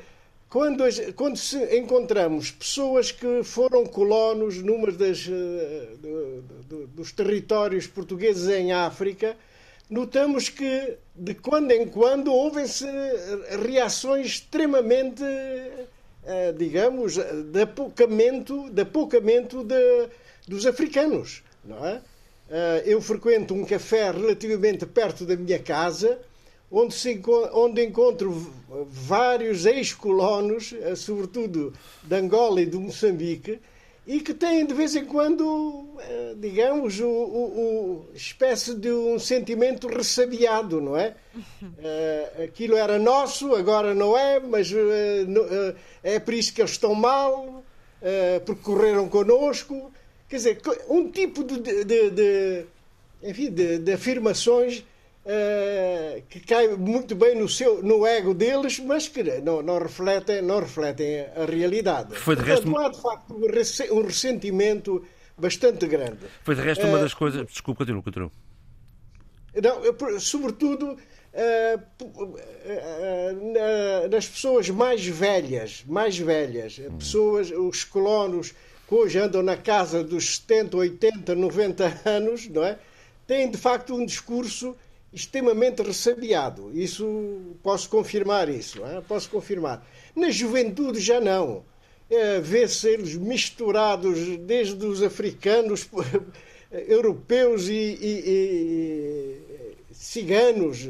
quando, 0.55 0.85
quando 1.15 1.37
encontramos 1.75 2.49
pessoas 2.49 3.11
que 3.11 3.43
foram 3.43 3.85
colonos 3.85 4.63
numa 4.63 4.89
das, 4.89 5.27
eh, 5.29 5.89
dos 6.95 7.11
territórios 7.11 7.87
portugueses 7.87 8.47
em 8.47 8.71
África, 8.71 9.35
notamos 9.89 10.47
que 10.47 10.95
de 11.13 11.33
quando 11.33 11.71
em 11.71 11.85
quando 11.89 12.31
ouvem-se 12.31 12.85
reações 13.67 14.27
extremamente, 14.27 15.25
eh, 16.25 16.53
digamos, 16.57 17.15
de 17.17 17.61
apocamento, 17.61 18.69
de 18.69 18.81
apocamento 18.81 19.61
de, 19.61 20.07
dos 20.47 20.65
africanos. 20.65 21.43
Não 21.65 21.85
é? 21.85 22.01
Eh, 22.49 22.83
eu 22.85 23.01
frequento 23.01 23.53
um 23.53 23.65
café 23.65 24.09
relativamente 24.09 24.85
perto 24.85 25.25
da 25.25 25.35
minha 25.35 25.59
casa 25.59 26.17
onde, 26.75 26.93
se, 26.93 27.21
onde 27.53 27.85
encontro 27.85 28.53
vários 28.89 29.65
ex-colonos, 29.65 30.73
eh, 30.73 30.93
sobretudo 30.93 31.73
de 32.03 32.15
Angola 32.15 32.61
e 32.61 32.65
de 32.65 32.77
Moçambique, 32.77 33.59
e 34.05 34.19
que 34.19 34.33
têm 34.33 34.65
de 34.65 34.73
vez 34.73 34.93
em 34.93 35.05
quando, 35.05 35.87
eh, 35.99 36.35
digamos, 36.37 36.99
o, 36.99 37.07
o, 37.07 38.05
o 38.11 38.13
espécie 38.13 38.75
de 38.75 38.91
um 38.91 39.17
sentimento 39.17 39.87
ressabiado, 39.87 40.81
não 40.81 40.97
é? 40.97 41.15
Uh, 41.63 42.43
aquilo 42.43 42.75
era 42.75 42.99
nosso, 42.99 43.55
agora 43.55 43.95
não 43.95 44.17
é, 44.17 44.41
mas 44.41 44.69
é 46.03 46.19
por 46.19 46.33
isso 46.33 46.53
que 46.53 46.61
eles 46.61 46.71
estão 46.71 46.93
mal, 46.93 47.63
porque 48.45 48.61
correram 48.61 49.07
connosco. 49.07 49.91
Quer 50.27 50.35
dizer, 50.35 50.61
um 50.89 51.09
tipo 51.09 51.43
de, 51.43 51.83
de, 51.85 52.09
de 52.09 52.65
enfim, 53.23 53.49
de, 53.49 53.79
de 53.79 53.93
afirmações 53.93 54.83
Uh, 55.25 56.21
que 56.29 56.39
cai 56.39 56.67
muito 56.67 57.15
bem 57.15 57.35
no, 57.35 57.49
seu, 57.49 57.81
no 57.81 58.05
ego 58.05 58.31
deles, 58.31 58.79
mas 58.79 59.07
que 59.07 59.23
não, 59.41 59.63
não, 59.63 59.79
refletem, 59.79 60.43
não 60.43 60.59
refletem 60.59 61.21
a 61.35 61.45
realidade. 61.45 62.15
Foi 62.15 62.35
de 62.35 62.43
resto... 62.43 62.69
Portanto, 62.69 62.85
há 62.85 62.89
de 62.89 63.01
facto 63.01 63.33
um 63.91 64.03
ressentimento 64.03 65.03
bastante 65.35 65.87
grande. 65.87 66.19
Foi 66.43 66.53
de 66.53 66.61
resto 66.61 66.85
uma 66.85 66.99
eh, 66.99 67.01
das 67.01 67.15
coisas. 67.15 67.47
Desculpe, 67.47 67.79
continua, 67.79 68.03
continua. 68.03 68.31
Não, 69.55 70.19
sobretudo 70.19 70.91
uh, 70.91 70.97
uh, 72.03 74.09
nas 74.11 74.27
pessoas 74.27 74.69
mais 74.69 75.05
velhas, 75.05 75.83
mais 75.87 76.17
velhas, 76.17 76.79
hum. 76.79 76.97
pessoas, 76.97 77.51
os 77.51 77.83
colonos 77.83 78.53
que 78.87 78.93
hoje 78.93 79.17
andam 79.17 79.41
na 79.41 79.57
casa 79.57 80.03
dos 80.03 80.37
70, 80.37 80.77
80, 80.77 81.33
90 81.33 82.01
anos, 82.05 82.47
não 82.47 82.63
é? 82.63 82.77
têm 83.25 83.49
de 83.49 83.57
facto 83.57 83.95
um 83.95 84.05
discurso 84.05 84.75
extremamente 85.15 85.81
ressabiado. 85.81 86.69
Isso 86.77 87.55
posso 87.63 87.89
confirmar 87.89 88.49
isso, 88.49 88.85
é? 88.85 89.01
posso 89.01 89.29
confirmar. 89.29 89.87
Na 90.13 90.29
juventude 90.29 90.99
já 90.99 91.21
não. 91.21 91.63
É, 92.09 92.39
Vê-se 92.39 92.89
eles 92.89 93.15
misturados 93.15 94.19
desde 94.39 94.85
os 94.85 95.01
africanos, 95.01 95.89
europeus 96.69 97.67
e, 97.69 97.73
e, 97.73 98.23
e, 98.27 99.75
ciganos. 99.93 100.87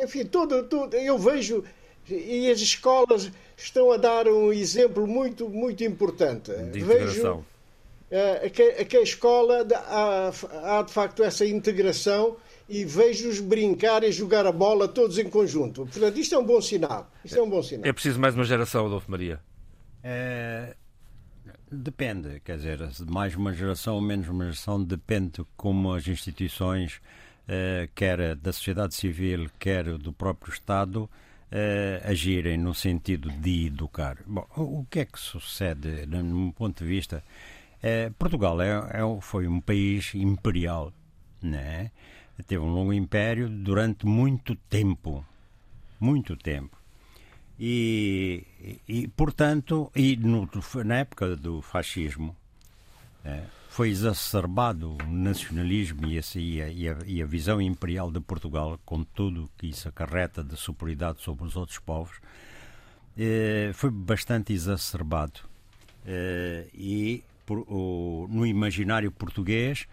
Enfim, 0.00 0.26
todo, 0.26 0.62
todo, 0.64 0.94
eu 0.94 1.18
vejo 1.18 1.64
e 2.08 2.48
as 2.48 2.60
escolas 2.60 3.32
estão 3.56 3.90
a 3.90 3.96
dar 3.96 4.28
um 4.28 4.52
exemplo 4.52 5.06
muito 5.06 5.48
muito 5.48 5.82
importante. 5.82 6.52
De 6.52 6.80
integração. 6.80 7.44
Vejo 8.10 8.50
que, 8.52 8.84
que 8.84 8.96
a 8.96 9.02
escola 9.02 9.66
há, 9.74 10.30
há 10.78 10.82
de 10.82 10.92
facto 10.92 11.24
essa 11.24 11.44
integração 11.44 12.36
e 12.68 12.84
vejo-os 12.84 13.40
brincar 13.40 14.02
e 14.02 14.10
jogar 14.10 14.46
a 14.46 14.52
bola 14.52 14.88
todos 14.88 15.18
em 15.18 15.28
conjunto. 15.28 15.86
Portanto, 15.86 16.18
isto 16.18 16.34
é 16.34 16.38
um 16.38 16.44
bom 16.44 16.60
sinal. 16.60 17.10
Isto 17.24 17.38
é 17.38 17.42
um 17.42 17.50
bom 17.50 17.62
sinal. 17.62 17.86
É 17.86 17.92
preciso 17.92 18.18
mais 18.18 18.34
uma 18.34 18.44
geração, 18.44 18.86
Adolfo 18.86 19.10
Maria? 19.10 19.40
É, 20.02 20.74
depende, 21.70 22.40
quer 22.40 22.56
dizer, 22.56 22.78
mais 23.08 23.34
uma 23.34 23.52
geração 23.52 23.94
ou 23.96 24.00
menos 24.00 24.28
uma 24.28 24.44
geração 24.44 24.82
depende 24.82 25.44
como 25.56 25.92
as 25.92 26.06
instituições, 26.06 27.00
é, 27.46 27.88
quer 27.94 28.34
da 28.36 28.52
sociedade 28.52 28.94
civil, 28.94 29.48
quer 29.58 29.84
do 29.98 30.12
próprio 30.12 30.52
Estado, 30.52 31.08
é, 31.50 32.02
agirem 32.04 32.58
no 32.58 32.74
sentido 32.74 33.30
de 33.30 33.66
educar. 33.66 34.18
Bom, 34.26 34.46
o 34.56 34.84
que 34.90 35.00
é 35.00 35.04
que 35.04 35.18
sucede, 35.18 36.06
no 36.06 36.22
meu 36.22 36.52
ponto 36.52 36.82
de 36.82 36.88
vista? 36.88 37.22
É, 37.82 38.10
Portugal 38.10 38.60
é, 38.60 38.70
é, 38.70 39.20
foi 39.20 39.46
um 39.46 39.60
país 39.60 40.14
imperial, 40.14 40.92
né? 41.40 41.90
Teve 42.42 42.62
um 42.62 42.72
longo 42.72 42.92
império 42.92 43.48
durante 43.48 44.06
muito 44.06 44.54
tempo. 44.54 45.24
Muito 45.98 46.36
tempo. 46.36 46.76
E, 47.58 48.44
e 48.86 49.08
portanto, 49.08 49.90
e 49.96 50.16
no, 50.16 50.48
na 50.84 50.96
época 50.96 51.34
do 51.36 51.62
fascismo, 51.62 52.36
é, 53.24 53.44
foi 53.70 53.88
exacerbado 53.88 54.96
o 54.96 55.06
nacionalismo 55.06 56.06
e, 56.06 56.16
esse, 56.16 56.38
e, 56.38 56.62
a, 56.62 56.68
e, 57.06 57.22
a, 57.22 57.26
visão 57.26 57.60
imperial 57.60 58.10
de 58.10 58.20
Portugal, 58.20 58.78
com 58.84 59.02
tudo 59.02 59.50
que 59.56 59.66
isso 59.68 59.88
acarreta 59.88 60.44
de 60.44 60.56
superioridade 60.56 61.22
sobre 61.22 61.44
os 61.44 61.56
outros 61.56 61.78
povos, 61.78 62.18
é, 63.18 63.70
foi 63.74 63.90
bastante 63.90 64.52
exacerbado. 64.52 65.40
É, 66.06 66.66
e 66.74 67.24
por, 67.44 67.60
o, 67.68 68.28
no 68.30 68.46
imaginário 68.46 69.10
português 69.10 69.86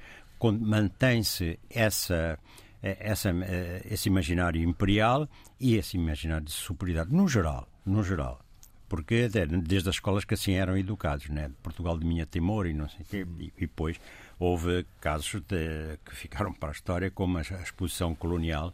mantém-se 0.51 1.59
essa, 1.69 2.37
eh, 2.81 2.97
essa, 2.99 3.29
eh, 3.29 3.81
esse 3.89 4.09
imaginário 4.09 4.61
imperial 4.61 5.27
e 5.59 5.75
esse 5.75 5.97
imaginário 5.97 6.45
de 6.45 6.51
superioridade, 6.51 7.15
no 7.15 7.27
geral, 7.27 7.67
no 7.85 8.03
geral. 8.03 8.39
Porque 8.89 9.27
desde 9.27 9.89
as 9.89 9.95
escolas 9.95 10.23
que 10.23 10.35
assim 10.35 10.53
eram 10.53 10.77
educados, 10.77 11.27
né? 11.29 11.49
Portugal 11.63 11.97
de 11.97 12.05
Minha 12.05 12.27
Timor 12.27 12.67
e 12.67 12.73
não 12.73 12.87
sei 12.87 13.03
quê, 13.09 13.25
e, 13.39 13.51
e 13.57 13.61
depois 13.61 13.99
houve 14.37 14.85
casos 15.01 15.41
de, 15.47 15.97
que 16.05 16.15
ficaram 16.15 16.53
para 16.53 16.69
a 16.69 16.71
história, 16.73 17.09
como 17.09 17.37
a, 17.37 17.41
a 17.41 17.61
exposição 17.63 18.13
colonial, 18.13 18.73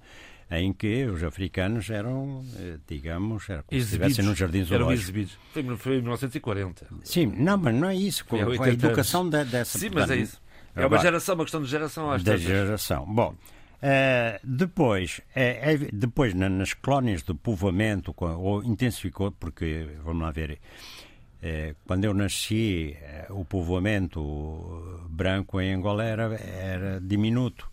em 0.52 0.74
que 0.74 1.06
os 1.06 1.24
africanos 1.24 1.90
eram, 1.90 2.44
eh, 2.58 2.78
digamos, 2.88 3.48
era 3.50 3.62
como 3.62 3.80
se 3.80 3.86
estivessem 3.86 4.26
num 4.26 4.36
jardim 4.36 4.64
zoológico. 4.64 4.92
Eram 4.92 4.94
exibidos. 4.94 5.38
Foi, 5.54 5.78
foi 5.78 5.94
em 5.94 6.02
1940. 6.02 6.88
Sim, 7.04 7.28
não, 7.38 7.58
mas 7.58 7.76
não 7.76 7.88
é 7.88 7.96
isso. 7.96 8.26
Foi, 8.26 8.42
a 8.42 8.70
educação 8.70 9.30
de, 9.30 9.44
dessa... 9.46 9.78
Sim, 9.78 9.90
mas 9.94 10.10
é 10.10 10.18
isso. 10.18 10.42
É 10.82 10.86
uma 10.86 10.98
geração, 10.98 11.36
uma 11.36 11.44
questão 11.44 11.62
de 11.62 11.70
geração 11.70 12.12
às 12.12 12.24
Da 12.24 12.38
geração. 12.38 13.06
Bom, 13.06 13.34
uh, 13.34 14.40
depois, 14.44 15.22
é, 15.36 15.74
é, 15.74 15.78
depois 15.92 16.34
na, 16.34 16.50
nas 16.50 16.74
colónias 16.74 17.24
de 17.24 17.34
povoamento, 17.34 18.14
ou 18.18 18.64
intensificou, 18.64 19.32
porque, 19.32 19.88
vamos 20.04 20.24
lá 20.24 20.32
ver, 20.32 20.60
é, 21.42 21.76
quando 21.86 22.06
eu 22.06 22.14
nasci, 22.14 22.98
o 23.30 23.46
povoamento 23.46 25.08
branco 25.10 25.62
em 25.62 25.74
Angola 25.74 26.04
era, 26.04 26.36
era 26.36 27.00
diminuto. 27.02 27.70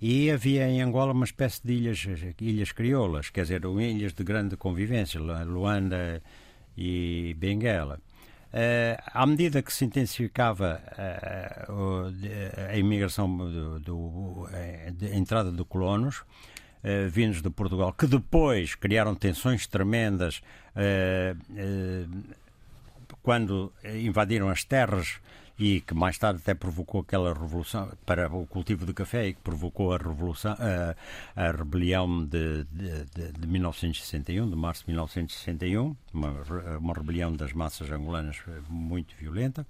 E 0.00 0.30
havia 0.30 0.68
em 0.68 0.82
Angola 0.82 1.12
uma 1.12 1.24
espécie 1.24 1.60
de 1.64 1.72
ilhas, 1.74 2.06
ilhas 2.40 2.72
crioulas, 2.72 3.30
quer 3.30 3.42
dizer, 3.42 3.64
ilhas 3.64 4.12
de 4.12 4.24
grande 4.24 4.56
convivência, 4.56 5.20
Luanda 5.20 6.22
e 6.76 7.34
Benguela. 7.38 8.00
Uh, 8.54 9.02
à 9.12 9.26
medida 9.26 9.60
que 9.60 9.72
se 9.72 9.84
intensificava 9.84 10.80
uh, 11.68 12.70
a 12.70 12.76
imigração, 12.76 13.36
do, 13.36 13.80
do, 13.80 14.48
a 14.52 15.16
entrada 15.16 15.50
de 15.50 15.64
colonos, 15.64 16.22
vindos 17.10 17.42
de 17.42 17.50
Portugal, 17.50 17.92
que 17.94 18.06
depois 18.06 18.74
criaram 18.74 19.14
tensões 19.14 19.66
tremendas 19.66 20.42
quando 23.22 23.72
invadiram 23.82 24.50
as 24.50 24.64
terras 24.64 25.18
e 25.58 25.80
que 25.80 25.94
mais 25.94 26.18
tarde 26.18 26.40
até 26.42 26.54
provocou 26.54 27.00
aquela 27.00 27.32
revolução 27.32 27.90
para 28.04 28.28
o 28.32 28.46
cultivo 28.46 28.84
de 28.84 28.92
café 28.92 29.28
e 29.28 29.34
que 29.34 29.40
provocou 29.40 29.92
a 29.92 29.98
revolução 29.98 30.56
a, 30.58 30.96
a 31.40 31.50
rebelião 31.52 32.24
de, 32.24 32.64
de, 32.64 33.04
de, 33.14 33.32
de 33.32 33.46
1961 33.46 34.50
de 34.50 34.56
março 34.56 34.82
de 34.82 34.88
1961 34.90 35.96
uma, 36.12 36.30
uma 36.78 36.94
rebelião 36.94 37.32
das 37.32 37.52
massas 37.52 37.90
angolanas 37.90 38.36
muito 38.68 39.14
violenta 39.16 39.66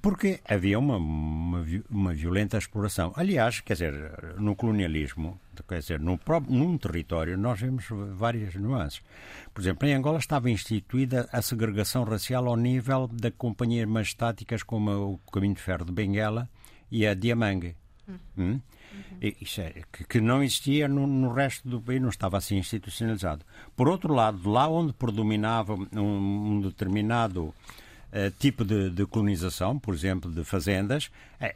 porque 0.00 0.40
havia 0.44 0.78
uma, 0.78 0.96
uma, 0.96 1.66
uma, 1.90 2.14
violenta 2.14 2.56
exploração. 2.56 3.12
Aliás, 3.16 3.60
quer 3.60 3.72
dizer, 3.72 4.36
no 4.38 4.54
colonialismo, 4.54 5.40
quer 5.68 5.80
dizer, 5.80 5.98
no 5.98 6.16
próprio, 6.16 6.54
num 6.54 6.78
território, 6.78 7.36
nós 7.36 7.60
vemos 7.60 7.86
várias 8.12 8.54
nuances. 8.54 9.02
Por 9.52 9.60
exemplo, 9.60 9.88
em 9.88 9.94
Angola 9.94 10.18
estava 10.18 10.48
instituída 10.48 11.28
a 11.32 11.42
segregação 11.42 12.04
racial 12.04 12.46
ao 12.46 12.56
nível 12.56 13.08
de 13.12 13.32
companhias 13.32 13.88
majestáticas 13.88 14.62
como 14.62 14.90
o 14.92 15.18
Caminho 15.32 15.54
de 15.54 15.60
Ferro 15.60 15.84
de 15.84 15.92
Benguela 15.92 16.48
e 16.88 17.04
a 17.04 17.14
Diamangue. 17.14 17.74
Hum. 18.08 18.18
Hum? 18.38 18.60
Isso 19.20 19.60
é, 19.60 19.82
que, 19.92 20.04
que, 20.04 20.20
não 20.20 20.42
existia 20.42 20.86
no, 20.86 21.06
no, 21.06 21.32
resto 21.32 21.68
do 21.68 21.80
país, 21.80 22.00
não 22.00 22.10
estava 22.10 22.36
assim 22.36 22.58
institucionalizado. 22.58 23.44
Por 23.74 23.88
outro 23.88 24.12
lado, 24.12 24.48
lá 24.48 24.68
onde 24.68 24.92
predominava 24.92 25.74
um, 25.74 26.00
um 26.00 26.60
determinado 26.60 27.52
tipo 28.38 28.64
de, 28.64 28.90
de, 28.90 29.06
colonização, 29.06 29.78
por 29.78 29.94
exemplo, 29.94 30.30
de 30.30 30.44
fazendas, 30.44 31.10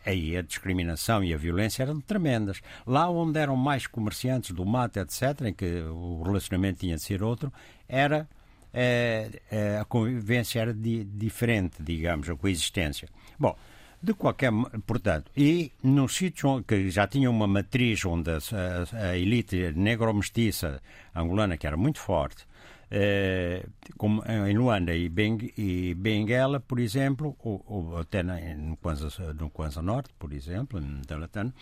aí 0.05 0.37
a 0.37 0.43
discriminação 0.43 1.23
e 1.23 1.33
a 1.33 1.37
violência 1.37 1.83
eram 1.83 2.01
tremendas. 2.01 2.61
Lá 2.87 3.09
onde 3.09 3.39
eram 3.39 3.57
mais 3.57 3.87
comerciantes 3.87 4.51
do 4.51 4.67
mato, 4.67 4.99
etc., 4.99 5.47
em 5.47 5.55
que 5.55 5.83
o 5.83 6.23
relacionamento 6.23 6.81
tinha 6.81 6.97
de 6.97 7.03
ser 7.03 7.23
outro, 7.23 7.53
era 7.89 8.29
uh, 8.75 9.81
a 9.81 9.85
convivência 9.85 10.61
era 10.61 10.75
di, 10.75 11.05
diferente, 11.05 11.77
digamos, 11.81 12.29
a 12.29 12.37
coexistência. 12.37 13.09
Bom, 13.39 13.57
de 14.01 14.15
qualquer 14.15 14.53
portanto, 14.87 15.31
e 15.37 15.73
no 15.83 16.09
sítio 16.09 16.63
que 16.63 16.89
já 16.91 17.07
tinha 17.07 17.29
uma 17.29 17.47
matriz 17.47 18.05
onde 18.05 18.31
a, 18.31 18.37
a, 18.37 19.11
a 19.11 19.19
elite 19.19 19.73
negro-mestiça 19.75 20.81
angolana, 21.15 21.57
que 21.57 21.67
era 21.67 21.77
muito 21.77 21.99
forte, 21.99 22.47
eh, 22.91 23.67
como 23.99 24.23
em 24.25 24.57
Luanda 24.57 24.95
e, 24.95 25.09
Beng, 25.09 25.53
e 25.59 25.95
Benguela, 25.95 26.59
por 26.59 26.81
exemplo, 26.81 27.37
ou, 27.41 27.63
ou 27.67 27.99
até 27.99 28.23
na, 28.23 28.39
no, 28.57 28.77
Kwanza, 28.77 29.09
no 29.35 29.51
Kwanza 29.51 29.83
Norte, 29.83 30.11
por 30.19 30.33
exemplo, 30.33 30.81
no 30.81 31.03
Teletano, 31.05 31.53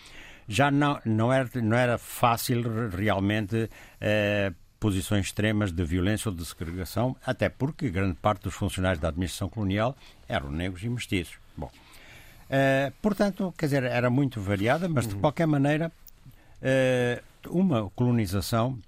já 0.47 0.71
não, 0.71 0.99
não, 1.05 1.33
era, 1.33 1.49
não 1.55 1.75
era 1.75 1.97
fácil 1.97 2.89
realmente 2.89 3.69
eh, 3.99 4.53
posições 4.79 5.25
extremas 5.25 5.73
de 5.73 5.83
violência 5.83 6.29
ou 6.29 6.35
de 6.35 6.45
segregação, 6.45 7.15
até 7.25 7.49
porque 7.49 7.89
grande 7.89 8.15
parte 8.15 8.43
dos 8.43 8.53
funcionários 8.53 9.01
da 9.01 9.09
administração 9.09 9.49
colonial 9.49 9.97
eram 10.29 10.49
negros 10.49 10.83
e 10.83 10.89
mestiços. 10.89 11.37
Bom, 11.57 11.69
portanto, 13.01 13.53
quer 13.57 13.65
dizer, 13.65 13.83
era 13.83 14.09
muito 14.09 14.39
variada, 14.39 14.87
mas 14.87 15.07
de 15.07 15.15
uhum. 15.15 15.21
qualquer 15.21 15.47
maneira, 15.47 15.91
uma 17.49 17.89
colonização, 17.89 18.79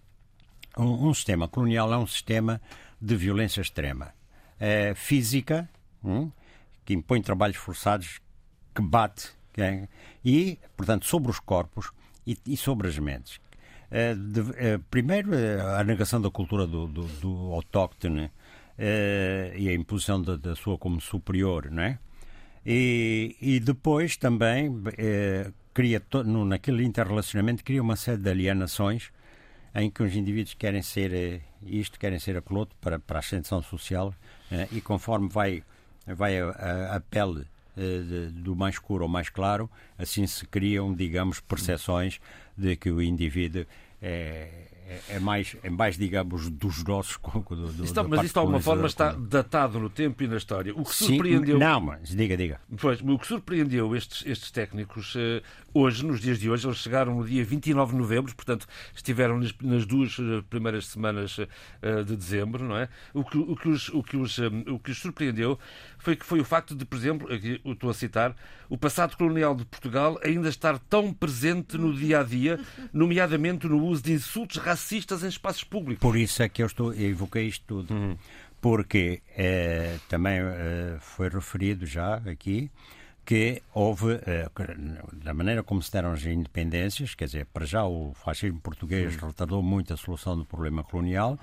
um, 0.78 1.10
um, 1.10 1.14
sistema 1.14 1.48
colonial 1.48 1.94
é 1.94 1.98
um 1.98 2.08
sistema 2.08 2.62
de 3.02 3.16
violência 3.16 3.62
extrema. 3.62 4.14
Uh, 4.56 4.94
física, 4.96 5.70
um, 6.04 6.32
que 6.86 6.94
impõe 6.94 7.22
trabalhos 7.22 7.58
forçados, 7.58 8.20
que 8.74 8.82
bate, 8.82 9.30
que, 9.54 9.62
e, 10.24 10.60
portanto, 10.76 11.06
sobre 11.06 11.32
os 11.32 11.40
corpos 11.40 11.92
e, 12.26 12.38
e 12.46 12.58
sobre 12.58 12.88
as 12.88 12.98
mentes. 12.98 13.40
De, 13.90 14.78
primeiro, 14.92 15.32
a 15.76 15.84
negação 15.84 16.22
da 16.22 16.30
cultura 16.30 16.68
do, 16.68 16.86
do, 16.86 17.02
do 17.06 17.54
autóctone 17.56 18.30
e 18.78 19.68
a 19.68 19.74
imposição 19.74 20.22
da, 20.22 20.36
da 20.36 20.56
sua 20.56 20.78
como 20.78 21.02
superior, 21.02 21.72
não 21.72 21.82
é? 21.82 21.98
E, 22.64 23.36
e 23.42 23.60
depois 23.60 24.16
também 24.16 24.72
cria 25.74 26.02
no, 26.26 26.46
naquele 26.46 26.84
interrelacionamento 26.84 27.64
cria 27.64 27.82
uma 27.82 27.96
série 27.96 28.22
de 28.22 28.30
alienações 28.30 29.12
em 29.76 29.90
que 29.90 30.04
os 30.04 30.16
indivíduos 30.16 30.54
querem 30.54 30.82
ser 30.82 31.14
eh, 31.14 31.42
isto, 31.64 32.00
querem 32.00 32.20
ser 32.20 32.38
aquilo 32.38 32.60
outro 32.60 32.76
para, 32.82 33.00
para 33.00 33.18
a 33.18 33.20
ascensão 33.20 33.62
social 33.62 34.14
eh, 34.52 34.68
e 34.72 34.82
conforme 34.82 35.30
vai, 35.30 35.64
vai 36.08 36.40
a, 36.40 36.96
a, 36.96 37.00
pele 37.00 37.46
eh, 37.78 38.30
do 38.32 38.56
mais 38.56 38.76
escuro 38.76 39.04
ao 39.04 39.10
mais 39.10 39.30
claro, 39.30 39.70
assim 39.98 40.26
se 40.26 40.46
criam, 40.46 40.94
digamos, 40.94 41.40
percepções 41.40 42.20
de 42.58 42.76
que 42.76 42.90
o 42.90 43.02
indivíduo 43.02 43.66
é, 44.02 44.69
é, 44.90 45.16
é, 45.16 45.20
mais, 45.20 45.56
é 45.62 45.70
mais, 45.70 45.96
digamos, 45.96 46.50
dos 46.50 46.84
nossos. 46.84 47.18
Do, 47.18 47.72
do, 47.72 47.84
está, 47.84 48.04
mas 48.04 48.24
isso 48.24 48.34
de 48.34 48.40
alguma 48.40 48.60
forma 48.60 48.88
está 48.88 49.12
datado 49.12 49.80
no 49.80 49.88
tempo 49.88 50.24
e 50.24 50.28
na 50.28 50.38
história. 50.38 50.74
O 50.76 50.84
que 50.84 50.96
surpreendeu. 50.96 51.60
Sim, 51.60 51.64
não, 51.64 51.80
mas 51.80 52.10
diga, 52.10 52.36
diga. 52.36 52.60
Pois, 52.76 53.00
o 53.00 53.20
que 53.20 53.28
surpreendeu 53.28 53.96
estes, 53.96 54.26
estes 54.26 54.50
técnicos 54.50 55.14
uh, 55.14 55.44
hoje, 55.76 56.04
nos 56.04 56.20
dias 56.20 56.40
de 56.40 56.50
hoje, 56.50 56.66
eles 56.66 56.80
chegaram 56.80 57.16
no 57.16 57.28
dia 57.28 57.46
29 57.46 57.92
de 57.92 57.98
novembro, 58.00 58.36
portanto, 58.36 58.66
estiveram 58.96 59.38
nas, 59.38 59.54
nas 59.62 59.86
duas 59.86 60.18
eh, 60.20 60.44
primeiras 60.50 60.88
semanas 60.88 61.38
uh, 61.38 62.04
de 62.04 62.16
dezembro, 62.16 62.64
não 62.64 62.76
é? 62.76 62.90
O 63.14 63.24
que, 63.24 63.38
o 63.38 63.56
que, 63.56 63.70
os, 63.70 63.90
o 63.90 64.02
que, 64.02 64.18
os, 64.18 64.40
o 64.40 64.80
que 64.80 64.90
os 64.90 64.98
surpreendeu 64.98 65.60
foi 66.00 66.16
que 66.16 66.26
foi 66.26 66.40
o 66.40 66.46
facto 66.46 66.76
de, 66.76 66.86
por 66.86 66.98
exemplo, 66.98 67.32
aqui 67.32 67.62
estou 67.64 67.90
a 67.90 67.94
citar, 67.94 68.36
o 68.68 68.78
passado 68.78 69.16
colonial 69.16 69.54
de 69.54 69.66
Portugal 69.66 70.20
ainda 70.24 70.50
estar 70.50 70.80
tão 70.80 71.14
presente 71.14 71.78
no 71.78 71.94
dia 71.94 72.22
a 72.22 72.24
dia, 72.24 72.60
nomeadamente 72.92 73.68
no 73.68 73.84
uso 73.86 74.02
de 74.02 74.14
insultos 74.14 74.58
racistas 74.58 75.24
em 75.24 75.28
espaços 75.28 75.64
públicos. 75.64 76.02
Por 76.02 76.18
isso 76.18 76.42
é 76.42 76.50
que 76.50 76.64
eu 76.64 76.68
estou, 76.68 76.94
eu 76.94 77.10
evoquei 77.10 77.48
isto 77.48 77.66
tudo. 77.68 77.94
Uhum. 77.94 78.18
Porque 78.62 79.22
eh, 79.38 79.98
também 80.10 80.40
eh, 80.40 80.98
foi 81.00 81.30
referido 81.30 81.86
já 81.86 82.16
aqui 82.16 82.70
que 83.30 83.62
houve, 83.74 84.20
eh, 84.26 84.50
da 85.24 85.36
maneira 85.36 85.62
como 85.62 85.84
se 85.84 85.92
deram 85.92 86.14
as 86.14 86.26
independências, 86.26 87.14
quer 87.14 87.26
dizer, 87.26 87.46
para 87.46 87.64
já 87.64 87.86
o 87.86 88.12
fascismo 88.16 88.60
português 88.60 89.16
uhum. 89.16 89.28
retardou 89.28 89.62
muito 89.62 89.94
a 89.94 89.98
solução 89.98 90.36
do 90.36 90.44
problema 90.44 90.84
colonial 90.84 91.38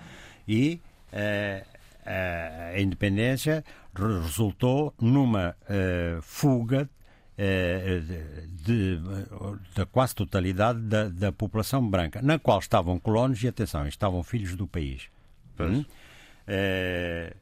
e 0.49 0.81
eh, 1.13 1.65
a 2.07 2.81
independência 2.81 3.65
resultou 3.95 4.95
numa 5.01 5.57
uh, 5.63 6.23
fuga 6.23 6.89
de, 8.63 8.99
da 9.75 9.85
quase 9.85 10.15
totalidade 10.15 10.81
da, 10.81 11.09
da, 11.09 11.31
população 11.31 11.87
branca, 11.87 12.23
na 12.23 12.39
qual 12.39 12.59
estavam 12.59 12.99
colonos 12.99 13.43
e, 13.43 13.49
atenção, 13.49 13.87
estavam 13.87 14.23
filhos 14.23 14.57
do 14.57 14.67
país. 14.67 15.09
Hum? 15.61 15.85
Uh, 16.49 17.37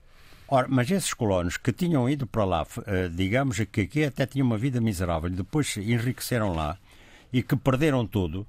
ora, 0.48 0.66
mas 0.68 0.90
esses 0.90 1.14
colonos 1.14 1.56
que 1.56 1.72
tinham 1.72 2.08
ido 2.08 2.26
para 2.26 2.44
lá, 2.44 2.66
digamos 3.12 3.60
que 3.70 3.82
aqui 3.82 4.04
até 4.04 4.26
tinham 4.26 4.46
uma 4.46 4.58
vida 4.58 4.80
miserável, 4.80 5.30
e 5.30 5.34
depois 5.34 5.76
enriqueceram 5.76 6.52
lá 6.52 6.76
e 7.32 7.42
que 7.42 7.54
perderam 7.54 8.04
tudo, 8.06 8.46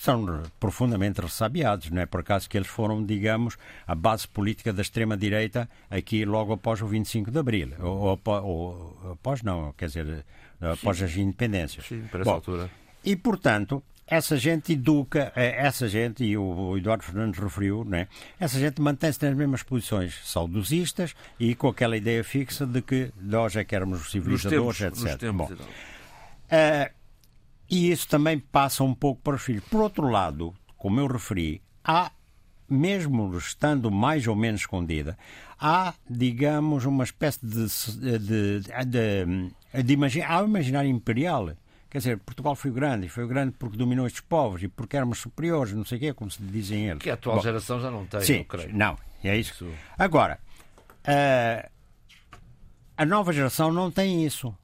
são 0.00 0.42
profundamente 0.60 1.20
ressabiados, 1.20 1.90
não 1.90 2.02
é 2.02 2.06
por 2.06 2.20
acaso 2.20 2.48
que 2.48 2.56
eles 2.56 2.68
foram, 2.68 3.04
digamos, 3.04 3.56
a 3.86 3.94
base 3.94 4.26
política 4.28 4.72
da 4.72 4.82
extrema-direita 4.82 5.68
aqui 5.90 6.24
logo 6.24 6.52
após 6.52 6.80
o 6.82 6.86
25 6.86 7.30
de 7.30 7.38
Abril, 7.38 7.70
ou, 7.80 8.20
ou, 8.24 8.44
ou 8.44 9.12
após 9.12 9.42
não, 9.42 9.72
quer 9.72 9.86
dizer, 9.86 10.24
após 10.60 10.98
Sim. 10.98 11.04
as 11.04 11.16
independências. 11.16 11.86
Sim, 11.86 12.02
para 12.10 12.20
essa 12.20 12.30
Bom, 12.30 12.36
altura. 12.36 12.70
E, 13.04 13.16
portanto, 13.16 13.82
essa 14.06 14.36
gente 14.36 14.72
educa, 14.72 15.32
eh, 15.36 15.54
essa 15.58 15.86
gente, 15.86 16.24
e 16.24 16.36
o 16.36 16.76
Eduardo 16.76 17.04
Fernandes 17.04 17.38
referiu, 17.38 17.84
né, 17.84 18.08
essa 18.40 18.58
gente 18.58 18.80
mantém-se 18.80 19.22
nas 19.24 19.36
mesmas 19.36 19.62
posições 19.62 20.18
saudosistas 20.24 21.14
e 21.38 21.54
com 21.54 21.68
aquela 21.68 21.96
ideia 21.96 22.24
fixa 22.24 22.66
de 22.66 22.80
que 22.80 23.12
nós 23.20 23.54
é 23.54 23.64
que 23.64 23.76
éramos 23.76 24.00
os 24.00 24.10
civilizadores, 24.10 24.78
tempos, 24.78 25.04
etc. 25.04 25.30
Bom, 25.30 25.44
uh, 25.52 26.97
e 27.70 27.90
isso 27.90 28.08
também 28.08 28.38
passa 28.38 28.82
um 28.82 28.94
pouco 28.94 29.20
para 29.22 29.36
os 29.36 29.42
filhos. 29.42 29.64
Por 29.64 29.80
outro 29.80 30.08
lado, 30.08 30.54
como 30.76 31.00
eu 31.00 31.06
referi, 31.06 31.60
há, 31.84 32.10
mesmo 32.68 33.36
estando 33.36 33.90
mais 33.90 34.26
ou 34.26 34.36
menos 34.36 34.62
escondida, 34.62 35.18
há, 35.58 35.94
digamos, 36.08 36.84
uma 36.84 37.04
espécie 37.04 37.40
de, 37.44 37.66
de, 38.18 38.60
de, 38.86 39.82
de, 39.82 39.92
imagine, 39.92 40.24
há 40.24 40.42
um 40.42 40.46
imaginário 40.46 40.90
imperial. 40.90 41.50
Quer 41.90 41.98
dizer, 41.98 42.18
Portugal 42.18 42.54
foi 42.54 42.70
grande, 42.70 43.06
e 43.06 43.08
foi 43.08 43.26
grande 43.26 43.54
porque 43.58 43.76
dominou 43.76 44.06
estes 44.06 44.20
povos 44.20 44.62
e 44.62 44.68
porque 44.68 44.96
éramos 44.96 45.18
superiores, 45.18 45.72
não 45.72 45.84
sei 45.84 45.96
o 45.96 46.00
quê, 46.00 46.12
como 46.12 46.30
se 46.30 46.42
dizem 46.42 46.88
eles. 46.88 47.02
Que 47.02 47.10
a 47.10 47.14
atual 47.14 47.36
Bom, 47.36 47.42
geração 47.42 47.80
já 47.80 47.90
não 47.90 48.04
tem, 48.04 48.20
sim, 48.20 48.44
creio. 48.44 48.76
Não, 48.76 48.98
é 49.24 49.36
isso. 49.36 49.66
Agora, 49.98 50.38
uh, 51.04 51.70
a 52.96 53.06
nova 53.06 53.32
geração 53.32 53.72
não 53.72 53.90
tem 53.90 54.24
isso. 54.24 54.54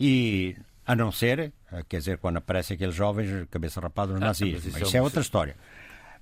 E 0.00 0.56
a 0.84 0.96
não 0.96 1.12
ser, 1.12 1.38
eh, 1.38 1.52
quer 1.88 1.98
dizer, 1.98 2.18
quando 2.18 2.36
aparecem 2.38 2.74
aqueles 2.74 2.94
jovens, 2.94 3.46
cabeça 3.50 3.80
rapada 3.80 4.12
no 4.12 4.18
ah, 4.18 4.26
nazismo. 4.26 4.58
Isso, 4.58 4.78
isso 4.82 4.96
é, 4.96 4.98
é 4.98 5.02
outra 5.02 5.20
história. 5.20 5.56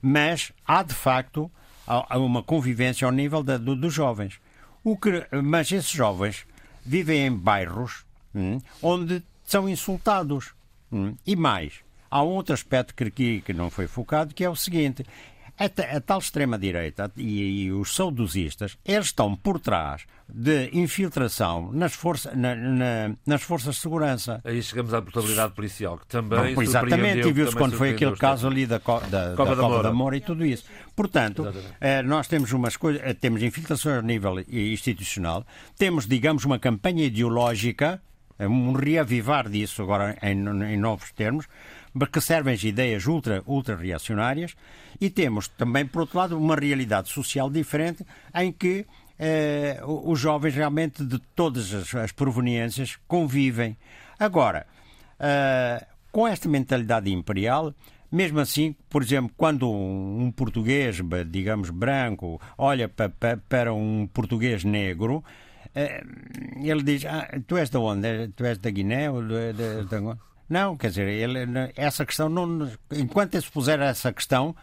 Mas 0.02 0.52
há, 0.66 0.82
de 0.82 0.94
facto, 0.94 1.50
uma 2.12 2.42
convivência 2.42 3.06
ao 3.06 3.12
nível 3.12 3.42
da, 3.42 3.56
do, 3.56 3.74
dos 3.74 3.92
jovens. 3.92 4.40
O 4.82 4.96
que, 4.96 5.26
mas 5.42 5.70
esses 5.72 5.90
jovens 5.90 6.46
vivem 6.84 7.26
em 7.26 7.32
bairros 7.32 8.04
hum, 8.34 8.58
onde 8.82 9.22
são 9.44 9.68
insultados. 9.68 10.54
Hum, 10.92 11.14
e 11.26 11.36
mais, 11.36 11.80
há 12.10 12.22
um 12.22 12.28
outro 12.28 12.54
aspecto 12.54 12.94
que 12.94 13.04
aqui 13.04 13.40
que 13.42 13.52
não 13.52 13.70
foi 13.70 13.86
focado, 13.86 14.34
que 14.34 14.44
é 14.44 14.50
o 14.50 14.56
seguinte. 14.56 15.04
a, 15.58 15.96
a 15.96 16.00
tal 16.00 16.18
extrema-direita 16.18 17.12
e, 17.16 17.64
e, 17.64 17.72
os 17.72 17.94
saudosistas, 17.94 18.78
eles 18.84 19.06
estão 19.06 19.36
por 19.36 19.60
trás 19.60 20.06
de 20.34 20.70
infiltração 20.72 21.70
nas, 21.72 21.92
força, 21.92 22.34
na, 22.34 22.54
na, 22.54 23.14
nas 23.26 23.42
forças 23.42 23.76
de 23.76 23.80
segurança. 23.80 24.40
Aí 24.44 24.62
chegamos 24.62 24.92
à 24.94 25.00
brutalidade 25.00 25.54
policial, 25.54 25.98
que 25.98 26.06
também 26.06 26.54
Bom, 26.54 26.62
Exatamente, 26.62 27.28
e 27.28 27.32
viu-se 27.32 27.56
quando 27.56 27.76
foi 27.76 27.90
aquele 27.90 28.16
caso 28.16 28.46
ali 28.46 28.66
da, 28.66 28.78
da, 28.78 29.34
Cova 29.36 29.56
da, 29.56 29.68
da, 29.68 29.82
da 29.82 29.92
Moura 29.92 30.16
e 30.16 30.20
tudo 30.20 30.44
isso. 30.44 30.64
Portanto, 30.94 31.52
eh, 31.80 32.02
nós 32.02 32.28
temos 32.28 32.52
umas 32.52 32.76
coisas, 32.76 33.00
eh, 33.04 33.14
temos 33.14 33.42
infiltrações 33.42 33.98
a 33.98 34.02
nível 34.02 34.38
institucional, 34.48 35.44
temos, 35.76 36.06
digamos, 36.06 36.44
uma 36.44 36.58
campanha 36.58 37.04
ideológica, 37.04 38.00
um 38.38 38.72
reavivar 38.72 39.48
disso 39.48 39.82
agora 39.82 40.16
em, 40.22 40.38
em 40.72 40.76
novos 40.78 41.12
termos, 41.12 41.46
que 42.12 42.20
servem 42.20 42.54
as 42.54 42.62
ideias 42.62 43.06
ultra, 43.06 43.42
ultra 43.46 43.76
reacionárias, 43.76 44.54
e 45.00 45.10
temos 45.10 45.48
também, 45.48 45.86
por 45.86 46.02
outro 46.02 46.18
lado, 46.18 46.38
uma 46.38 46.54
realidade 46.54 47.08
social 47.08 47.50
diferente 47.50 48.04
em 48.34 48.52
que 48.52 48.86
eh, 49.22 49.78
os 49.84 50.18
jovens 50.18 50.54
realmente 50.54 51.04
de 51.04 51.18
todas 51.36 51.74
as, 51.74 51.94
as 51.94 52.10
proveniências 52.10 52.98
convivem. 53.06 53.76
Agora, 54.18 54.66
eh, 55.18 55.86
com 56.10 56.26
esta 56.26 56.48
mentalidade 56.48 57.12
imperial, 57.12 57.74
mesmo 58.10 58.40
assim, 58.40 58.74
por 58.88 59.02
exemplo, 59.02 59.30
quando 59.36 59.70
um, 59.70 60.32
português, 60.34 61.00
digamos, 61.30 61.68
branco, 61.68 62.40
olha 62.56 62.88
para, 62.88 63.36
para 63.36 63.74
um 63.74 64.06
português 64.06 64.64
negro, 64.64 65.22
eh, 65.74 66.02
ele 66.56 66.82
diz: 66.82 67.04
ah, 67.04 67.28
Tu 67.46 67.58
és 67.58 67.68
de 67.68 67.76
onde? 67.76 68.28
Tu 68.28 68.44
és 68.46 68.58
da 68.58 68.70
Guiné? 68.70 69.10
Ou 69.10 69.22
de, 69.22 69.52
de, 69.52 69.84
de... 69.84 70.18
Não, 70.48 70.76
quer 70.78 70.88
dizer, 70.88 71.06
ele, 71.06 71.46
essa 71.76 72.06
questão, 72.06 72.28
não, 72.28 72.68
enquanto 72.90 73.40
se 73.40 73.50
puser 73.50 73.78
essa 73.80 74.12
questão, 74.12 74.56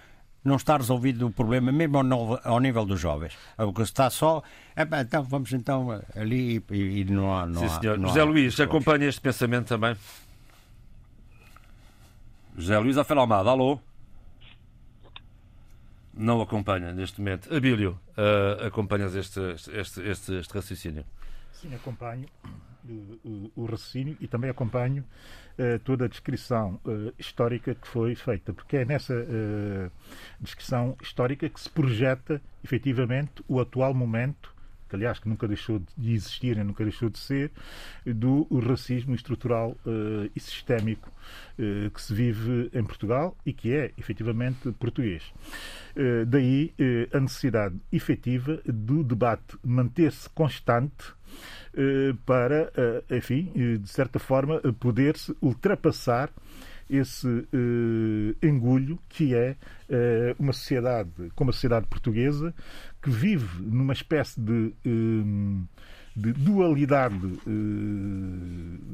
não 0.47 0.55
está 0.55 0.77
resolvido 0.77 1.27
o 1.27 1.31
problema, 1.31 1.71
mesmo 1.71 1.97
ao, 1.97 2.39
ao 2.43 2.59
nível 2.59 2.85
dos 2.85 2.99
jovens. 2.99 3.37
O 3.57 3.73
que 3.73 3.81
está 3.81 4.09
só. 4.09 4.41
É, 4.75 4.83
então 5.01 5.23
vamos 5.23 5.51
então 5.51 6.01
ali 6.15 6.63
e, 6.71 7.01
e 7.01 7.05
não 7.05 7.35
há. 7.35 7.45
Não 7.45 7.61
Sim, 7.61 7.65
há, 7.65 7.79
senhor. 7.79 7.97
Não 7.97 8.07
José 8.07 8.21
há 8.21 8.23
Luís, 8.23 8.59
acompanha 8.59 9.07
este 9.07 9.21
pensamento 9.21 9.67
também? 9.67 9.95
José 12.57 12.79
Luís 12.79 12.97
Afel 12.97 13.19
Almada, 13.19 13.49
alô? 13.49 13.79
Não 16.13 16.41
acompanha 16.41 16.91
neste 16.93 17.19
momento. 17.19 17.53
Abílio, 17.53 17.99
uh, 18.17 18.65
acompanhas 18.65 19.13
este, 19.15 19.39
este, 19.73 20.01
este, 20.01 20.33
este 20.33 20.53
raciocínio? 20.53 21.05
Sim, 21.51 21.75
acompanho 21.75 22.25
o, 22.89 23.51
o, 23.55 23.65
raciocínio 23.65 24.17
e 24.19 24.27
também 24.27 24.49
acompanho 24.49 25.03
uh, 25.57 25.79
toda 25.83 26.05
a 26.05 26.07
descrição 26.07 26.79
uh, 26.85 27.13
histórica 27.17 27.75
que 27.75 27.87
foi 27.87 28.15
feita, 28.15 28.53
porque 28.53 28.77
é 28.77 28.85
nessa 28.85 29.13
uh, 29.13 29.91
descrição 30.39 30.95
histórica 31.01 31.49
que 31.49 31.59
se 31.59 31.69
projeta 31.69 32.41
efetivamente 32.63 33.43
o 33.47 33.59
atual 33.59 33.93
momento 33.93 34.55
que 34.87 34.95
aliás 34.95 35.19
que 35.19 35.27
nunca 35.27 35.47
deixou 35.47 35.81
de 35.97 36.13
existir, 36.13 36.55
nem 36.55 36.65
nunca 36.65 36.83
deixou 36.83 37.09
de 37.09 37.19
ser, 37.19 37.51
do 38.05 38.47
racismo 38.59 39.13
estrutural 39.13 39.71
uh, 39.85 40.29
e 40.35 40.39
sistémico 40.39 41.11
uh, 41.59 41.89
que 41.91 42.01
se 42.01 42.13
vive 42.13 42.69
em 42.73 42.83
Portugal 42.83 43.37
e 43.45 43.53
que 43.53 43.73
é 43.73 43.91
efetivamente 43.97 44.71
português. 44.73 45.23
Uh, 45.95 46.25
daí 46.25 46.73
a 47.11 47.19
necessidade 47.19 47.75
efetiva 47.91 48.61
do 48.65 49.03
debate 49.03 49.57
manter-se 49.63 50.29
constante 50.29 51.13
para, 52.25 52.71
enfim, 53.11 53.51
de 53.79 53.87
certa 53.87 54.19
forma, 54.19 54.59
poder-se 54.79 55.35
ultrapassar 55.41 56.31
esse 56.89 57.27
uh, 57.27 58.45
engulho 58.45 58.97
que 59.09 59.35
é 59.35 59.51
uh, 59.89 60.35
uma 60.39 60.53
sociedade 60.53 61.11
como 61.35 61.49
a 61.49 61.53
sociedade 61.53 61.85
portuguesa 61.87 62.53
que 63.01 63.09
vive 63.09 63.61
numa 63.61 63.93
espécie 63.93 64.39
de, 64.39 64.73
de 66.19 66.33
dualidade, 66.33 67.15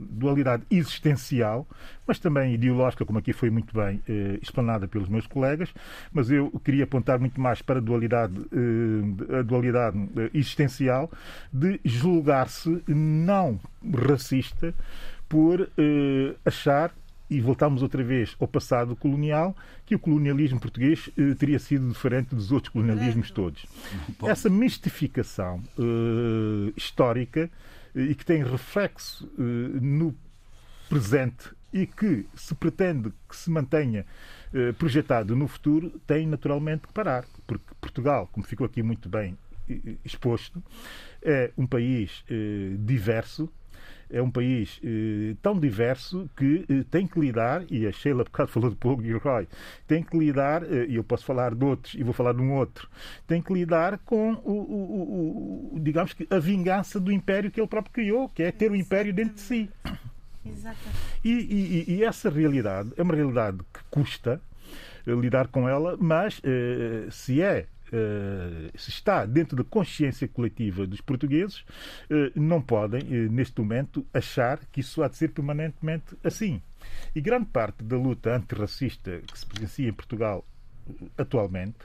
dualidade 0.09 0.63
existencial, 0.69 1.65
mas 2.05 2.19
também 2.19 2.53
ideológica, 2.53 3.05
como 3.05 3.17
aqui 3.17 3.31
foi 3.31 3.49
muito 3.49 3.73
bem 3.73 4.01
explanada 4.41 4.89
pelos 4.89 5.07
meus 5.07 5.25
colegas, 5.25 5.73
mas 6.11 6.29
eu 6.29 6.51
queria 6.65 6.83
apontar 6.83 7.17
muito 7.19 7.39
mais 7.39 7.61
para 7.61 7.79
a 7.79 7.81
dualidade, 7.81 8.35
a 9.39 9.41
dualidade 9.41 9.97
existencial 10.33 11.09
de 11.51 11.79
julgar-se 11.85 12.83
não 12.87 13.57
racista 13.91 14.73
por 15.29 15.69
achar 16.43 16.93
e 17.33 17.41
voltamos 17.41 17.81
outra 17.81 18.03
vez 18.03 18.35
ao 18.39 18.47
passado 18.47 18.95
colonial, 18.95 19.55
que 19.85 19.95
o 19.95 19.99
colonialismo 19.99 20.59
português 20.59 21.09
eh, 21.17 21.33
teria 21.33 21.57
sido 21.57 21.87
diferente 21.89 22.35
dos 22.35 22.51
outros 22.51 22.71
colonialismos 22.71 23.31
todos. 23.31 23.65
Bom. 24.19 24.29
Essa 24.29 24.49
mistificação 24.49 25.61
eh, 25.79 26.73
histórica 26.77 27.49
eh, 27.95 28.01
e 28.01 28.15
que 28.15 28.23
tem 28.23 28.43
reflexo 28.43 29.27
eh, 29.37 29.41
no 29.81 30.15
presente 30.87 31.49
e 31.73 31.87
que 31.87 32.23
se 32.35 32.53
pretende 32.53 33.11
que 33.27 33.35
se 33.35 33.49
mantenha 33.49 34.05
eh, 34.53 34.71
projetado 34.73 35.35
no 35.35 35.47
futuro, 35.47 35.89
tem 36.05 36.27
naturalmente 36.27 36.85
que 36.85 36.93
parar, 36.93 37.25
porque 37.47 37.65
Portugal, 37.81 38.29
como 38.31 38.45
ficou 38.45 38.65
aqui 38.65 38.83
muito 38.83 39.09
bem 39.09 39.35
eh, 39.67 39.95
exposto, 40.05 40.61
é 41.23 41.51
um 41.57 41.65
país 41.65 42.23
diverso, 42.79 43.49
é 44.09 44.21
um 44.21 44.29
país 44.29 44.79
eh, 44.83 45.35
tão 45.41 45.59
diverso 45.59 46.29
que 46.35 46.65
eh, 46.69 46.83
tem 46.89 47.07
que 47.07 47.19
lidar, 47.19 47.63
e 47.69 47.87
a 47.87 47.91
Sheila, 47.91 48.25
causa 48.25 48.51
falou 48.51 48.69
de 48.69 48.75
Paul 48.75 49.01
Gilroy, 49.01 49.47
tem 49.87 50.03
que 50.03 50.17
lidar, 50.17 50.63
eh, 50.63 50.85
e 50.89 50.95
eu 50.95 51.03
posso 51.03 51.25
falar 51.25 51.53
de 51.55 51.63
outros, 51.63 51.93
e 51.95 52.03
vou 52.03 52.13
falar 52.13 52.33
de 52.33 52.41
um 52.41 52.53
outro, 52.53 52.87
tem 53.27 53.41
que 53.41 53.53
lidar 53.53 53.97
com, 53.99 54.33
o, 54.43 54.51
o, 54.51 55.73
o, 55.75 55.79
digamos 55.79 56.13
que, 56.13 56.27
a 56.29 56.39
vingança 56.39 56.99
do 56.99 57.11
império 57.11 57.49
que 57.51 57.59
ele 57.59 57.67
próprio 57.67 57.93
criou, 57.93 58.29
que 58.29 58.43
é 58.43 58.51
ter 58.51 58.71
o 58.71 58.75
império 58.75 59.13
dentro 59.13 59.35
de 59.35 59.41
si. 59.41 59.69
Exatamente. 60.45 60.97
E, 61.23 61.85
e, 61.87 61.95
e 61.95 62.03
essa 62.03 62.29
realidade 62.29 62.91
é 62.97 63.03
uma 63.03 63.15
realidade 63.15 63.59
que 63.73 63.79
custa 63.89 64.41
eh, 65.05 65.11
lidar 65.11 65.47
com 65.47 65.67
ela, 65.67 65.97
mas 65.99 66.41
eh, 66.43 67.07
se 67.11 67.41
é 67.41 67.59
eh, 67.59 67.65
se 68.75 68.89
está 68.89 69.25
dentro 69.25 69.55
da 69.55 69.63
consciência 69.63 70.27
coletiva 70.27 70.85
dos 70.87 71.01
portugueses, 71.01 71.63
eh, 72.09 72.31
não 72.35 72.61
podem, 72.61 73.01
eh, 73.01 73.27
neste 73.29 73.59
momento, 73.59 74.05
achar 74.13 74.59
que 74.71 74.81
isso 74.81 75.03
há 75.03 75.07
de 75.07 75.17
ser 75.17 75.29
permanentemente 75.29 76.17
assim. 76.23 76.61
E 77.15 77.21
grande 77.21 77.45
parte 77.45 77.83
da 77.83 77.97
luta 77.97 78.35
antirracista 78.35 79.21
que 79.21 79.37
se 79.37 79.45
presencia 79.45 79.87
em 79.87 79.93
Portugal 79.93 80.45
atualmente 81.17 81.77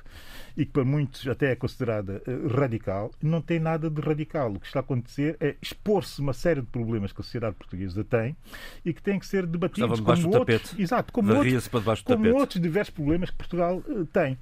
e 0.56 0.64
que 0.64 0.72
para 0.72 0.84
muitos 0.84 1.26
até 1.28 1.52
é 1.52 1.56
considerada 1.56 2.20
radical, 2.52 3.12
não 3.22 3.40
tem 3.40 3.60
nada 3.60 3.88
de 3.88 4.00
radical. 4.00 4.52
O 4.52 4.58
que 4.58 4.66
está 4.66 4.80
a 4.80 4.82
acontecer 4.82 5.36
é 5.38 5.54
expor-se 5.62 6.20
uma 6.20 6.32
série 6.32 6.60
de 6.60 6.66
problemas 6.66 7.12
que 7.12 7.20
a 7.20 7.24
sociedade 7.24 7.54
portuguesa 7.54 8.02
tem 8.02 8.36
e 8.84 8.92
que 8.92 9.00
têm 9.00 9.20
que 9.20 9.26
ser 9.26 9.46
debatidos 9.46 10.00
como 10.00 10.36
outros, 10.36 10.76
exato, 10.76 11.12
como, 11.12 11.32
outros, 11.32 11.68
como 12.04 12.34
outros 12.34 12.60
diversos 12.60 12.92
problemas 12.92 13.30
que 13.30 13.36
Portugal 13.36 13.82
tem. 14.12 14.36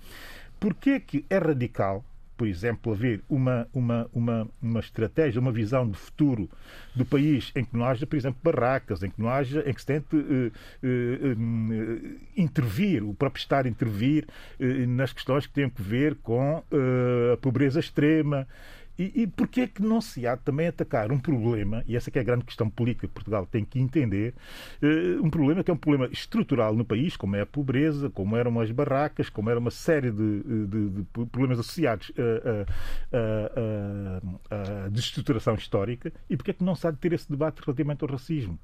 Porquê 0.58 1.00
que 1.00 1.24
é 1.28 1.38
radical, 1.38 2.04
por 2.36 2.46
exemplo, 2.46 2.92
haver 2.92 3.22
uma, 3.28 3.66
uma, 3.72 4.10
uma, 4.12 4.48
uma 4.60 4.80
estratégia, 4.80 5.40
uma 5.40 5.52
visão 5.52 5.88
de 5.88 5.96
futuro 5.96 6.50
do 6.94 7.04
país 7.04 7.50
em 7.56 7.64
que 7.64 7.74
não 7.76 7.84
haja, 7.84 8.06
por 8.06 8.16
exemplo, 8.16 8.38
barracas, 8.42 9.02
em 9.02 9.10
que 9.10 9.20
não 9.20 9.28
haja, 9.28 9.64
em 9.66 9.72
que 9.72 9.80
se 9.80 9.86
tente 9.86 10.14
uh, 10.14 10.20
uh, 10.20 11.32
uh, 11.32 12.20
intervir, 12.36 13.02
o 13.02 13.14
próprio 13.14 13.40
Estado 13.40 13.68
intervir 13.68 14.26
nas 14.88 15.12
questões 15.12 15.46
que 15.46 15.52
têm 15.52 15.64
a 15.64 15.70
ver 15.76 16.16
com 16.16 16.62
a 17.32 17.36
pobreza 17.38 17.80
extrema 17.80 18.46
e, 18.98 19.22
e 19.22 19.26
porquê 19.26 19.62
é 19.62 19.66
que 19.66 19.82
não 19.82 20.00
se 20.00 20.26
há 20.26 20.36
também 20.36 20.68
atacar 20.68 21.12
um 21.12 21.18
problema, 21.18 21.84
e 21.86 21.96
essa 21.96 22.10
é 22.14 22.18
a 22.18 22.22
grande 22.22 22.44
questão 22.44 22.68
política 22.68 23.06
que 23.06 23.14
Portugal 23.14 23.46
tem 23.46 23.64
que 23.64 23.78
entender, 23.78 24.34
uh, 24.82 25.24
um 25.24 25.30
problema 25.30 25.62
que 25.62 25.70
é 25.70 25.74
um 25.74 25.76
problema 25.76 26.06
estrutural 26.12 26.74
no 26.74 26.84
país, 26.84 27.16
como 27.16 27.36
é 27.36 27.42
a 27.42 27.46
pobreza, 27.46 28.10
como 28.10 28.36
eram 28.36 28.58
as 28.60 28.70
barracas, 28.70 29.28
como 29.28 29.50
era 29.50 29.58
uma 29.58 29.70
série 29.70 30.10
de, 30.10 30.42
de, 30.66 30.88
de 30.90 31.02
problemas 31.12 31.58
associados 31.58 32.12
à 34.50 34.88
desestruturação 34.88 35.54
histórica, 35.54 36.12
e 36.28 36.36
porquê 36.36 36.50
é 36.52 36.54
que 36.54 36.64
não 36.64 36.74
se 36.74 36.86
há 36.86 36.90
de 36.90 36.98
ter 36.98 37.12
esse 37.12 37.30
debate 37.30 37.60
relativamente 37.64 38.02
ao 38.02 38.10
racismo? 38.10 38.58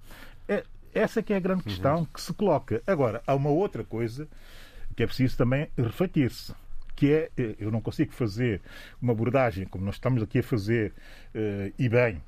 É, 0.49 0.65
essa 0.95 1.23
que 1.23 1.33
é 1.33 1.37
a 1.37 1.41
grande 1.41 1.63
questão 1.63 2.01
uhum. 2.01 2.05
que 2.07 2.21
se 2.21 2.33
coloca. 2.35 2.83
Agora, 2.87 3.23
há 3.27 3.35
uma 3.35 3.51
outra 3.51 3.83
coisa 3.83 4.29
que 4.95 5.03
é 5.03 5.07
preciso 5.07 5.37
também 5.37 5.69
refletir-se 5.77 6.55
que 6.95 7.13
é, 7.13 7.31
eh, 7.37 7.55
eu 7.59 7.71
não 7.71 7.81
consigo 7.81 8.13
fazer 8.13 8.61
uma 9.01 9.13
abordagem 9.13 9.67
como 9.67 9.85
nós 9.85 9.97
estamos 9.97 10.23
aqui 10.23 10.39
a 10.41 10.43
fazer, 10.43 10.93
uh, 11.35 11.73
e 11.79 11.89
bem, 11.89 12.23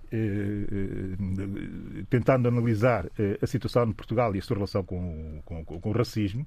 tentando 2.09 2.48
analisar 2.48 3.07
a 3.40 3.46
situação 3.46 3.87
de 3.87 3.94
Portugal 3.94 4.35
e 4.35 4.38
a 4.38 4.42
sua 4.42 4.57
relação 4.57 4.83
com, 4.85 5.40
com, 5.44 5.64
com 5.64 5.88
o 5.88 5.92
racismo, 5.92 6.46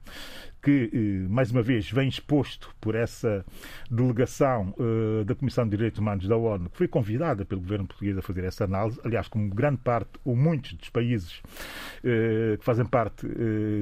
que, 0.62 1.25
mais 1.30 1.51
uma 1.51 1.62
vez, 1.62 1.89
vem 1.91 2.08
exposto 2.08 2.73
por 2.80 2.95
essa 2.95 3.45
delegação 3.89 4.73
da 5.25 5.36
Comissão 5.36 5.65
de 5.65 5.71
Direitos 5.71 5.99
Humanos 5.99 6.27
da 6.27 6.36
ONU, 6.36 6.69
que 6.69 6.77
foi 6.77 6.88
convidada 6.88 7.45
pelo 7.45 7.62
governo 7.62 7.88
português 7.88 8.17
a 8.17 8.21
fazer 8.21 8.43
essa 8.43 8.63
análise, 8.65 8.99
aliás, 9.03 9.27
como 9.27 9.49
grande 9.53 9.77
parte, 9.77 10.12
ou 10.23 10.36
muitos 10.36 10.73
dos 10.73 10.89
países 10.89 11.41
que 12.01 12.63
fazem 12.63 12.86
parte 12.86 13.27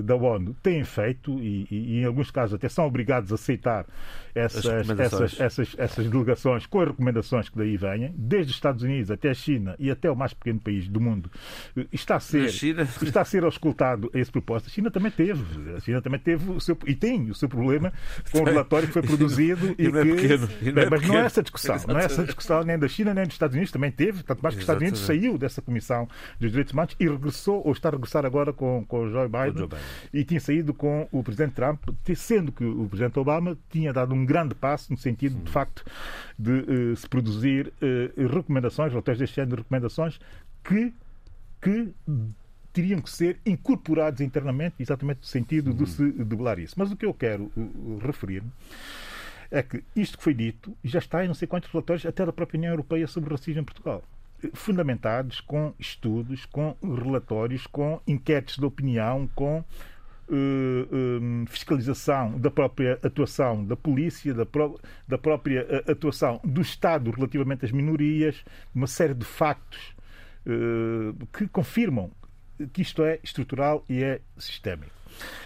da 0.03 0.15
ONU 0.15 0.55
têm 0.61 0.83
feito, 0.83 1.39
e, 1.39 1.67
e, 1.69 1.75
e 1.75 1.99
em 2.01 2.05
alguns 2.05 2.31
casos 2.31 2.55
até 2.55 2.69
são 2.69 2.85
obrigados 2.85 3.31
a 3.31 3.35
aceitar 3.35 3.85
essas, 4.33 4.65
essas, 4.65 5.39
essas, 5.39 5.75
essas 5.77 6.09
delegações 6.09 6.65
com 6.65 6.81
as 6.81 6.87
recomendações 6.89 7.49
que 7.49 7.57
daí 7.57 7.77
vêm, 7.77 8.13
desde 8.17 8.51
os 8.51 8.57
Estados 8.57 8.83
Unidos 8.83 9.09
até 9.11 9.29
a 9.29 9.33
China 9.33 9.74
e 9.79 9.91
até 9.91 10.09
o 10.09 10.15
mais 10.15 10.33
pequeno 10.33 10.59
país 10.59 10.87
do 10.87 10.99
mundo, 10.99 11.29
está 11.91 12.15
a 12.15 12.19
ser, 12.19 12.45
está 13.01 13.21
a 13.21 13.25
ser 13.25 13.43
auscultado 13.43 14.09
a 14.13 14.19
esse 14.19 14.31
propósito. 14.31 14.67
A 14.67 14.71
China 14.71 14.91
também 14.91 15.11
teve, 15.11 15.43
a 15.75 15.79
China 15.79 16.01
também 16.01 16.19
teve 16.19 16.51
o 16.51 16.59
seu, 16.59 16.77
e 16.85 16.95
tem 16.95 17.29
o 17.29 17.35
seu 17.35 17.47
problema 17.47 17.93
com 18.31 18.39
o 18.39 18.43
relatório 18.43 18.87
que 18.87 18.93
foi 18.93 19.01
produzido 19.01 19.75
e, 19.77 19.85
e, 19.85 19.91
não 19.91 19.99
é 19.99 20.03
que, 20.03 20.15
pequeno, 20.15 20.49
e 20.61 20.71
não 20.71 20.81
é 20.81 20.89
mas 20.89 20.99
pequeno. 20.99 21.13
não 21.13 21.19
é 21.21 21.25
essa 21.25 21.41
discussão, 21.41 21.75
não 21.87 21.99
é 21.99 22.05
essa 22.05 22.23
discussão 22.23 22.63
nem 22.63 22.77
da 22.77 22.87
China 22.87 23.13
nem 23.13 23.25
dos 23.25 23.35
Estados 23.35 23.55
Unidos, 23.55 23.71
também 23.71 23.91
teve, 23.91 24.23
tanto 24.23 24.41
mais 24.41 24.55
que 24.55 24.59
os 24.59 24.63
Estados 24.63 24.81
Unidos 24.81 24.99
saiu 24.99 25.37
dessa 25.37 25.61
comissão 25.61 26.07
dos 26.39 26.51
direitos 26.51 26.73
humanos 26.73 26.95
e 26.99 27.07
regressou, 27.07 27.61
ou 27.65 27.71
está 27.71 27.89
a 27.89 27.91
regressar 27.91 28.25
agora 28.25 28.51
com, 28.51 28.85
com 28.87 29.03
o 29.03 29.09
Joe 29.09 29.27
Biden, 29.27 29.57
Joe 29.57 29.67
Biden. 29.67 29.85
e 30.13 30.23
tinha 30.23 30.39
saído 30.39 30.73
com 30.73 31.07
o 31.11 31.23
Presidente 31.23 31.53
Trump, 31.53 31.81
sendo 32.15 32.51
que 32.51 32.63
o 32.63 32.87
Presidente 32.87 33.19
Obama 33.19 33.57
tinha 33.69 33.93
dado 33.93 34.13
um 34.13 34.25
grande 34.25 34.55
passo 34.55 34.91
no 34.91 34.97
sentido, 34.97 35.41
de 35.43 35.51
facto, 35.51 35.83
de 36.37 36.51
uh, 36.51 36.95
se 36.95 37.07
produzir 37.07 37.71
uh, 37.81 38.27
recomendações, 38.27 38.91
relatórios 38.91 39.19
deste 39.19 39.45
de 39.45 39.63
recomendações 39.65 40.19
que, 40.63 40.93
que 41.61 41.93
teriam 42.73 42.99
que 42.99 43.09
ser 43.09 43.39
incorporados 43.45 44.21
internamente, 44.21 44.75
exatamente 44.79 45.19
no 45.19 45.25
sentido 45.25 45.73
de 45.73 45.89
se 45.89 46.11
debelar 46.11 46.59
isso. 46.59 46.75
Mas 46.77 46.91
o 46.91 46.95
que 46.95 47.05
eu 47.05 47.13
quero 47.13 47.51
uh, 47.55 47.99
referir-me 48.05 48.51
é 49.49 49.63
que 49.63 49.83
isto 49.95 50.17
que 50.17 50.23
foi 50.23 50.33
dito 50.33 50.75
já 50.83 50.99
está 50.99 51.23
em 51.23 51.27
não 51.27 51.35
sei 51.35 51.47
quantos 51.47 51.71
relatórios, 51.71 52.05
até 52.05 52.25
da 52.25 52.33
própria 52.33 52.57
União 52.57 52.73
Europeia, 52.73 53.07
sobre 53.07 53.31
racismo 53.31 53.61
em 53.61 53.63
Portugal. 53.63 54.03
Fundamentados 54.53 55.39
com 55.39 55.73
estudos, 55.79 56.45
com 56.45 56.75
relatórios, 56.81 57.65
com 57.65 58.01
enquetes 58.05 58.57
de 58.57 58.65
opinião, 58.65 59.29
com 59.33 59.63
uh, 60.29 61.45
fiscalização 61.47 62.39
da 62.39 62.49
própria 62.49 62.99
atuação 63.03 63.65
da 63.65 63.75
polícia, 63.75 64.33
da, 64.33 64.45
pró 64.45 64.75
da 65.07 65.17
própria 65.17 65.83
atuação 65.87 66.39
do 66.43 66.61
Estado 66.61 67.11
relativamente 67.11 67.65
às 67.65 67.71
minorias, 67.71 68.43
uma 68.73 68.87
série 68.87 69.13
de 69.13 69.25
factos 69.25 69.95
uh, 70.45 71.25
que 71.27 71.47
confirmam 71.47 72.11
que 72.71 72.81
isto 72.81 73.03
é 73.03 73.19
estrutural 73.23 73.83
e 73.89 74.01
é 74.01 74.21
sistémico. 74.37 74.94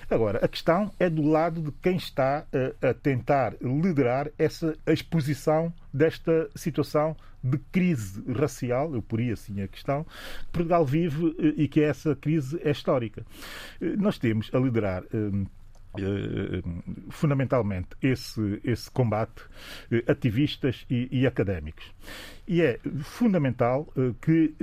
Agora, 0.09 0.43
a 0.43 0.47
questão 0.47 0.91
é 0.99 1.09
do 1.09 1.21
lado 1.21 1.61
de 1.61 1.71
quem 1.81 1.95
está 1.95 2.45
a, 2.81 2.89
a 2.89 2.93
tentar 2.93 3.55
liderar 3.61 4.29
essa 4.37 4.75
exposição 4.87 5.71
desta 5.93 6.49
situação 6.55 7.15
de 7.43 7.57
crise 7.71 8.21
racial, 8.33 8.93
eu 8.93 9.01
poria 9.01 9.33
assim 9.33 9.61
a 9.61 9.67
questão, 9.67 10.03
que 10.03 10.51
Portugal 10.51 10.85
vive 10.85 11.35
e 11.57 11.67
que 11.67 11.81
essa 11.81 12.15
crise 12.15 12.59
é 12.63 12.71
histórica. 12.71 13.25
Nós 13.79 14.17
temos 14.17 14.49
a 14.53 14.59
liderar. 14.59 15.03
Fundamentalmente 17.09 17.89
esse, 17.99 18.61
esse 18.63 18.91
combate 18.91 19.41
ativistas 20.07 20.85
e, 20.87 21.09
e, 21.11 21.25
académicos. 21.25 21.83
E 22.47 22.61
é 22.61 22.79
fundamental 23.01 23.91
que 24.21 24.53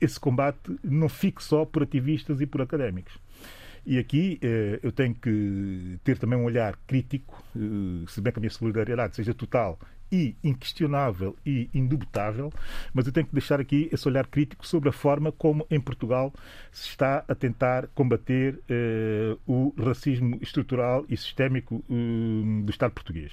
esse 0.00 0.18
combate 0.18 0.74
não 0.82 1.10
fique 1.10 1.44
só 1.44 1.66
por 1.66 1.82
ativistas 1.82 2.40
e 2.40 2.46
por 2.46 2.62
académicos. 2.62 3.18
E 3.86 3.98
aqui 3.98 4.40
eu 4.82 4.90
tenho 4.90 5.14
que 5.14 5.98
ter 6.02 6.18
também 6.18 6.36
um 6.36 6.44
olhar 6.44 6.76
crítico, 6.88 7.40
se 8.08 8.20
bem 8.20 8.32
que 8.32 8.38
a 8.38 8.40
minha 8.40 8.50
solidariedade 8.50 9.14
seja 9.14 9.32
total 9.32 9.78
e 10.10 10.36
inquestionável 10.42 11.36
e 11.44 11.68
indubitável, 11.74 12.52
mas 12.92 13.06
eu 13.06 13.12
tenho 13.12 13.26
que 13.26 13.32
deixar 13.32 13.60
aqui 13.60 13.88
esse 13.92 14.06
olhar 14.08 14.26
crítico 14.26 14.66
sobre 14.66 14.88
a 14.88 14.92
forma 14.92 15.32
como 15.32 15.66
em 15.70 15.80
Portugal 15.80 16.32
se 16.72 16.88
está 16.88 17.24
a 17.26 17.34
tentar 17.34 17.88
combater 17.94 18.60
eh, 18.68 19.36
o 19.46 19.74
racismo 19.78 20.38
estrutural 20.42 21.04
e 21.08 21.16
sistémico 21.16 21.82
eh, 21.88 22.62
do 22.62 22.70
Estado 22.70 22.92
português. 22.92 23.32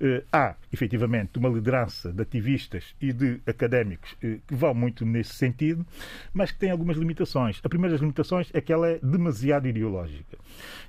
Eh, 0.00 0.22
há, 0.32 0.54
efetivamente, 0.72 1.38
uma 1.38 1.48
liderança 1.48 2.12
de 2.12 2.22
ativistas 2.22 2.94
e 3.00 3.12
de 3.12 3.40
académicos 3.46 4.14
que 4.20 4.54
vão 4.54 4.74
muito 4.74 5.04
nesse 5.04 5.34
sentido, 5.34 5.86
mas 6.32 6.50
que 6.50 6.58
tem 6.58 6.70
algumas 6.70 6.96
limitações. 6.96 7.60
A 7.64 7.68
primeira 7.68 7.92
das 7.92 8.00
limitações 8.00 8.50
é 8.52 8.60
que 8.60 8.72
ela 8.72 8.88
é 8.88 8.98
demasiado 9.02 9.66
ideológica. 9.66 10.38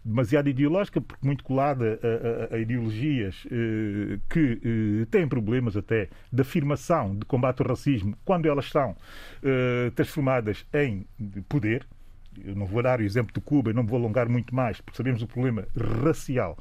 Demasiado 0.04 0.50
ideológica, 0.50 1.02
porque 1.02 1.26
muito 1.26 1.44
colada 1.44 2.00
a, 2.02 2.54
a, 2.54 2.56
a 2.58 2.60
ideologias 2.60 3.48
que 4.30 5.06
têm 5.10 5.16
têm 5.17 5.27
problemas 5.27 5.75
até 5.75 6.10
de 6.32 6.41
afirmação 6.41 7.15
de 7.15 7.25
combate 7.25 7.62
ao 7.62 7.67
racismo 7.67 8.15
quando 8.23 8.47
elas 8.47 8.69
são 8.69 8.91
uh, 8.91 9.91
transformadas 9.95 10.63
em 10.71 11.08
poder. 11.49 11.88
Eu 12.45 12.56
não 12.56 12.67
vou 12.67 12.84
dar 12.84 12.99
o 12.99 13.03
exemplo 13.03 13.34
de 13.34 13.41
Cuba, 13.41 13.71
e 13.71 13.73
não 13.73 13.82
me 13.82 13.89
vou 13.89 13.97
alongar 13.97 14.30
muito 14.30 14.53
mais, 14.53 14.80
porque 14.80 14.95
sabemos 14.95 15.23
o 15.23 15.27
problema 15.27 15.67
racial 15.75 16.56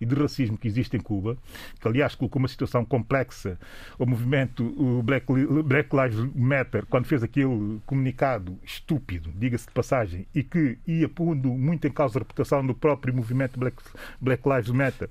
e 0.00 0.06
de 0.06 0.14
racismo 0.14 0.56
que 0.56 0.68
existe 0.68 0.96
em 0.96 1.00
Cuba, 1.00 1.36
que 1.80 1.88
aliás 1.88 2.14
colocou 2.14 2.40
uma 2.40 2.48
situação 2.48 2.84
complexa 2.84 3.58
o 3.98 4.06
movimento 4.06 5.02
Black, 5.02 5.26
Black 5.64 5.94
Lives 5.94 6.34
Matter, 6.34 6.86
quando 6.86 7.06
fez 7.06 7.22
aquele 7.22 7.80
comunicado 7.86 8.58
estúpido, 8.64 9.30
diga-se 9.34 9.66
de 9.66 9.72
passagem, 9.72 10.26
e 10.34 10.42
que 10.42 10.78
ia 10.86 11.08
pondo 11.08 11.48
muito 11.50 11.86
em 11.86 11.90
causa 11.90 12.18
a 12.18 12.20
reputação 12.20 12.66
do 12.66 12.74
próprio 12.74 13.14
movimento 13.14 13.58
Black, 13.58 13.76
Black 14.20 14.48
Lives 14.48 14.70
Matter, 14.70 15.08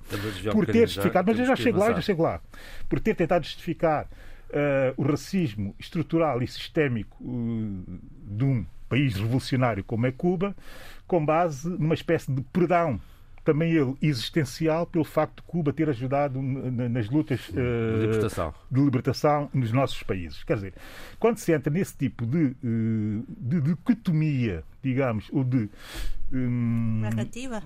por 0.52 0.66
ter 0.66 0.88
justificado, 0.88 1.30
mas 1.30 1.40
eu 1.40 1.46
já 1.46 1.56
chego 1.56 1.80
lá, 1.80 1.94
já 1.94 2.02
chego 2.02 2.24
lá, 2.24 2.42
por 2.88 3.00
ter 3.00 3.16
tentado 3.16 3.46
justificar 3.46 4.06
uh, 4.06 4.94
o 4.98 5.04
racismo 5.04 5.76
estrutural 5.80 6.42
e 6.42 6.48
sistémico 6.48 7.18
uh, 7.24 8.00
de 8.26 8.44
um 8.44 8.66
país 8.88 9.16
revolucionário 9.16 9.84
como 9.84 10.06
é 10.06 10.12
Cuba, 10.12 10.56
com 11.06 11.26
base 11.26 11.70
numa 11.70 11.94
espécie 11.94 12.32
de 12.32 12.42
perdão 12.42 13.00
também 13.48 13.72
ele 13.72 13.96
existencial 14.02 14.86
pelo 14.86 15.06
facto 15.06 15.38
de 15.38 15.44
Cuba 15.44 15.72
ter 15.72 15.90
ajudado 15.90 16.42
nas 16.42 17.10
lutas 17.10 17.48
uh, 17.48 18.02
libertação. 18.02 18.54
de 18.70 18.82
libertação 18.82 19.50
nos 19.54 19.72
nossos 19.72 20.04
países. 20.04 20.44
Quer 20.44 20.56
dizer, 20.56 20.74
quando 21.18 21.38
se 21.38 21.54
entra 21.54 21.72
nesse 21.72 21.96
tipo 21.96 22.26
de, 22.26 22.58
uh, 22.62 23.26
de 23.30 23.62
dicotomia, 23.62 24.66
digamos, 24.84 25.30
ou 25.32 25.46
de 25.46 25.70
um, 26.30 27.00
narrativa. 27.00 27.64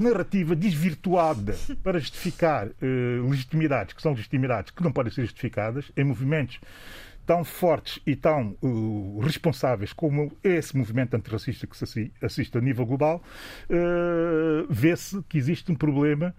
narrativa 0.00 0.56
desvirtuada 0.56 1.56
para 1.80 2.00
justificar 2.00 2.66
uh, 2.66 3.30
legitimidades 3.30 3.94
que 3.94 4.02
são 4.02 4.10
legitimidades 4.10 4.72
que 4.72 4.82
não 4.82 4.90
podem 4.90 5.12
ser 5.12 5.22
justificadas 5.22 5.92
em 5.96 6.02
movimentos 6.02 6.58
tão 7.30 7.44
fortes 7.44 8.02
e 8.04 8.16
tão 8.16 8.56
uh, 8.60 9.20
responsáveis 9.20 9.92
como 9.92 10.36
esse 10.42 10.76
movimento 10.76 11.14
antirracista 11.14 11.64
que 11.64 11.76
se 11.76 12.12
assiste 12.20 12.58
a 12.58 12.60
nível 12.60 12.84
global, 12.84 13.22
uh, 13.70 14.66
vê-se 14.68 15.22
que 15.28 15.38
existe 15.38 15.70
um 15.70 15.76
problema 15.76 16.34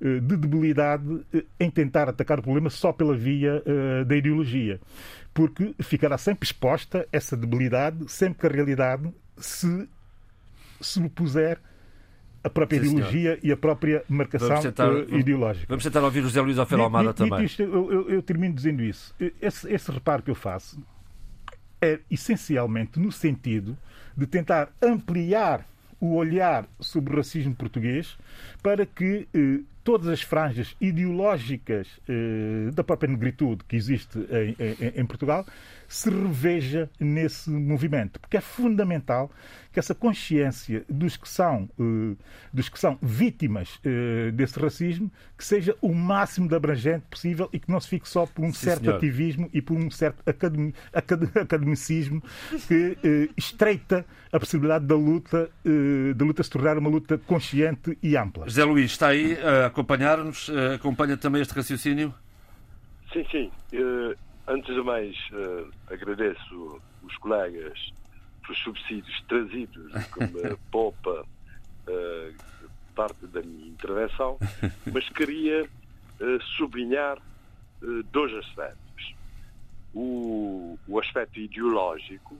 uh, 0.00 0.20
de 0.20 0.36
debilidade 0.36 1.26
em 1.58 1.68
tentar 1.68 2.08
atacar 2.08 2.38
o 2.38 2.42
problema 2.42 2.70
só 2.70 2.92
pela 2.92 3.16
via 3.16 3.60
da 4.06 4.16
ideologia. 4.16 4.80
Porque 5.34 5.74
ficará 5.80 6.16
sempre 6.16 6.46
exposta 6.46 7.08
essa 7.10 7.36
debilidade 7.36 8.08
sempre 8.08 8.38
que 8.38 8.46
a 8.46 8.50
realidade 8.50 9.12
se 9.36 9.88
sobrepuser 10.80 11.58
a 12.42 12.50
própria 12.50 12.80
Sim, 12.80 12.86
ideologia 12.86 13.30
senhor. 13.32 13.38
e 13.42 13.52
a 13.52 13.56
própria 13.56 14.04
marcação 14.08 14.60
tentar, 14.60 14.92
ideológica. 15.08 15.66
Vamos 15.68 15.84
tentar 15.84 16.02
ouvir 16.02 16.20
o 16.20 16.24
José 16.24 16.40
Luís 16.40 16.58
Alfredo 16.58 16.82
Almada 16.84 17.12
também. 17.12 17.44
Isto, 17.44 17.62
eu, 17.62 17.92
eu, 17.92 18.10
eu, 18.10 18.22
termino 18.22 18.54
dizendo 18.54 18.82
isso. 18.82 19.14
Esse, 19.40 19.72
esse 19.72 19.90
reparo 19.90 20.22
que 20.22 20.30
eu 20.30 20.34
faço 20.34 20.80
é 21.80 22.00
essencialmente 22.10 22.98
no 22.98 23.10
sentido 23.10 23.76
de 24.16 24.26
tentar 24.26 24.70
ampliar 24.80 25.66
o 26.00 26.14
olhar 26.14 26.68
sobre 26.80 27.14
o 27.14 27.16
racismo 27.16 27.54
português 27.54 28.16
para 28.62 28.84
que 28.84 29.26
eh, 29.34 29.60
todas 29.82 30.08
as 30.08 30.20
franjas 30.20 30.76
ideológicas 30.80 31.88
eh, 32.08 32.70
da 32.72 32.84
própria 32.84 33.10
negritude 33.10 33.64
que 33.64 33.76
existe 33.76 34.18
em, 34.18 34.56
em, 34.58 35.00
em 35.00 35.06
Portugal 35.06 35.46
se 35.88 36.10
reveja 36.10 36.90
nesse 36.98 37.50
movimento, 37.50 38.20
porque 38.20 38.36
é 38.36 38.40
fundamental 38.40 39.30
que 39.76 39.80
essa 39.80 39.94
consciência 39.94 40.86
dos 40.88 41.18
que 41.18 41.28
são, 41.28 41.68
uh, 41.78 42.16
dos 42.50 42.66
que 42.68 42.78
são 42.78 42.98
vítimas 43.02 43.78
uh, 43.84 44.32
desse 44.32 44.58
racismo 44.58 45.12
que 45.36 45.44
seja 45.44 45.76
o 45.82 45.94
máximo 45.94 46.48
de 46.48 46.54
abrangente 46.54 47.04
possível 47.10 47.46
e 47.52 47.58
que 47.58 47.70
não 47.70 47.78
se 47.78 47.88
fique 47.88 48.08
só 48.08 48.24
por 48.24 48.42
um 48.42 48.52
Sim, 48.54 48.64
certo 48.64 48.84
senhor. 48.84 48.96
ativismo 48.96 49.50
e 49.52 49.60
por 49.60 49.76
um 49.76 49.90
certo 49.90 50.22
academi 50.26 50.74
academicismo 51.34 52.22
que 52.66 52.96
uh, 53.04 53.32
estreita 53.36 54.06
a 54.32 54.40
possibilidade 54.40 54.86
da 54.86 54.94
luta, 54.94 55.50
da 56.14 56.24
luta 56.24 56.42
se 56.42 56.50
tornar 56.50 56.76
uma 56.76 56.90
luta 56.90 57.16
consciente 57.16 57.96
e 58.02 58.16
ampla. 58.16 58.44
José 58.46 58.64
Luís, 58.64 58.90
está 58.90 59.08
aí 59.08 59.38
a 59.40 59.66
acompanhar-nos? 59.66 60.50
Acompanha 60.74 61.16
também 61.16 61.40
este 61.40 61.54
raciocínio? 61.54 62.12
Sim, 63.12 63.24
sim. 63.30 63.50
Antes 64.48 64.74
de 64.74 64.82
mais, 64.82 65.16
uh, 65.32 65.68
agradeço 65.88 66.80
os 67.02 67.16
colegas 67.16 67.92
pelos 68.42 68.58
subsídios 68.62 69.24
trazidos 69.28 69.92
como 70.12 70.56
poupa 70.70 71.26
uh, 71.88 72.34
parte 72.94 73.26
da 73.26 73.42
minha 73.42 73.66
intervenção, 73.66 74.38
mas 74.92 75.08
queria 75.08 75.64
uh, 75.64 76.42
sublinhar 76.56 77.18
dois 78.12 78.32
aspectos. 78.34 79.14
O, 79.92 80.78
o 80.86 80.98
aspecto 80.98 81.38
ideológico 81.40 82.36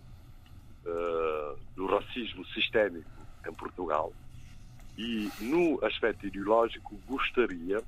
do 1.74 1.86
racismo 1.86 2.44
sistémico 2.46 3.10
em 3.46 3.52
Portugal 3.52 4.12
e, 4.96 5.30
no 5.40 5.84
aspecto 5.84 6.26
ideológico, 6.26 6.96
gostaria 7.06 7.82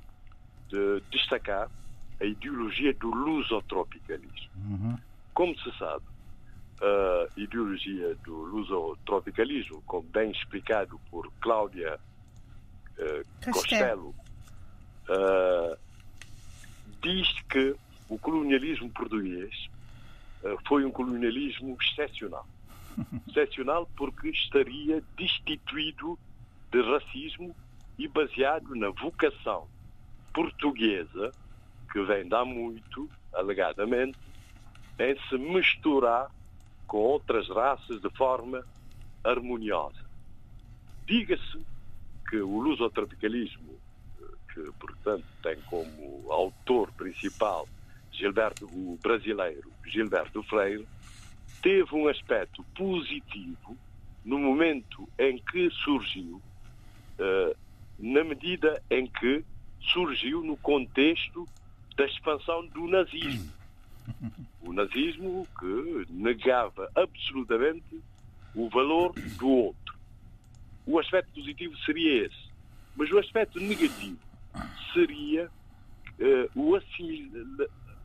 de 0.67 1.01
destacar 1.09 1.69
a 2.19 2.25
ideologia 2.25 2.93
do 2.93 3.09
lusotropicalismo. 3.09 4.49
Uhum. 4.55 4.97
Como 5.33 5.57
se 5.59 5.77
sabe, 5.77 6.03
a 6.81 7.39
ideologia 7.39 8.15
do 8.23 8.35
lusotropicalismo, 8.45 9.81
como 9.83 10.07
bem 10.09 10.31
explicado 10.31 10.99
por 11.09 11.31
Cláudia 11.41 11.99
uh, 12.97 13.51
Costello, 13.51 14.15
uh, 15.09 15.77
diz 17.01 17.27
que 17.49 17.75
o 18.07 18.17
colonialismo 18.17 18.89
português 18.89 19.69
uh, 20.43 20.57
foi 20.67 20.85
um 20.85 20.91
colonialismo 20.91 21.77
excepcional. 21.81 22.47
excepcional 23.27 23.89
porque 23.95 24.29
estaria 24.29 25.03
destituído 25.17 26.17
de 26.71 26.81
racismo 26.81 27.55
e 27.97 28.07
baseado 28.07 28.75
na 28.75 28.89
vocação 28.89 29.67
portuguesa, 30.33 31.31
que 31.91 32.01
vem 32.03 32.27
de 32.27 32.35
há 32.35 32.45
muito, 32.45 33.09
alegadamente, 33.33 34.17
em 34.99 35.17
se 35.27 35.37
misturar 35.37 36.29
com 36.87 36.97
outras 36.97 37.47
raças 37.49 38.01
de 38.01 38.09
forma 38.11 38.63
harmoniosa. 39.23 40.03
Diga-se 41.05 41.59
que 42.29 42.37
o 42.37 42.59
lusotropicalismo, 42.59 43.79
que 44.53 44.71
portanto 44.79 45.25
tem 45.41 45.55
como 45.61 46.31
autor 46.31 46.91
principal 46.93 47.67
Gilberto, 48.11 48.65
o 48.65 48.99
brasileiro 49.01 49.71
Gilberto 49.85 50.43
Freire, 50.43 50.87
teve 51.61 51.95
um 51.95 52.07
aspecto 52.07 52.63
positivo 52.75 53.77
no 54.23 54.37
momento 54.37 55.07
em 55.17 55.37
que 55.37 55.69
surgiu, 55.71 56.41
uh, 57.19 57.55
na 57.97 58.23
medida 58.23 58.81
em 58.89 59.07
que 59.07 59.43
surgiu 59.93 60.43
no 60.43 60.57
contexto 60.57 61.47
da 61.99 62.05
expansão 62.05 62.65
do 62.67 62.87
nazismo. 62.87 63.51
O 64.61 64.73
nazismo 64.73 65.47
que 65.57 66.05
negava 66.09 66.91
absolutamente 66.95 68.01
o 68.53 68.69
valor 68.69 69.13
do 69.37 69.47
outro. 69.47 69.97
O 70.85 70.99
aspecto 70.99 71.31
positivo 71.33 71.75
seria 71.85 72.25
esse. 72.25 72.49
Mas 72.95 73.09
o 73.11 73.17
aspecto 73.17 73.59
negativo 73.59 74.19
seria 74.93 75.49
uh, 76.19 76.59
o 76.59 76.75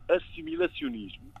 assimilacionismo 0.09 1.31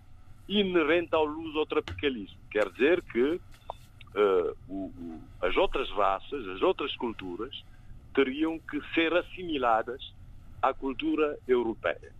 inerente 0.49 1.15
ao 1.15 1.25
luso-tropicalismo. 1.25 2.37
Quer 2.51 2.69
dizer 2.71 3.01
que 3.03 3.21
uh, 3.21 4.57
o, 4.67 4.85
o, 4.87 5.21
as 5.41 5.55
outras 5.55 5.89
raças, 5.91 6.47
as 6.49 6.61
outras 6.61 6.95
culturas, 6.97 7.63
teriam 8.13 8.59
que 8.59 8.81
ser 8.93 9.13
assimiladas 9.13 10.13
à 10.61 10.73
cultura 10.73 11.37
europeia. 11.47 12.14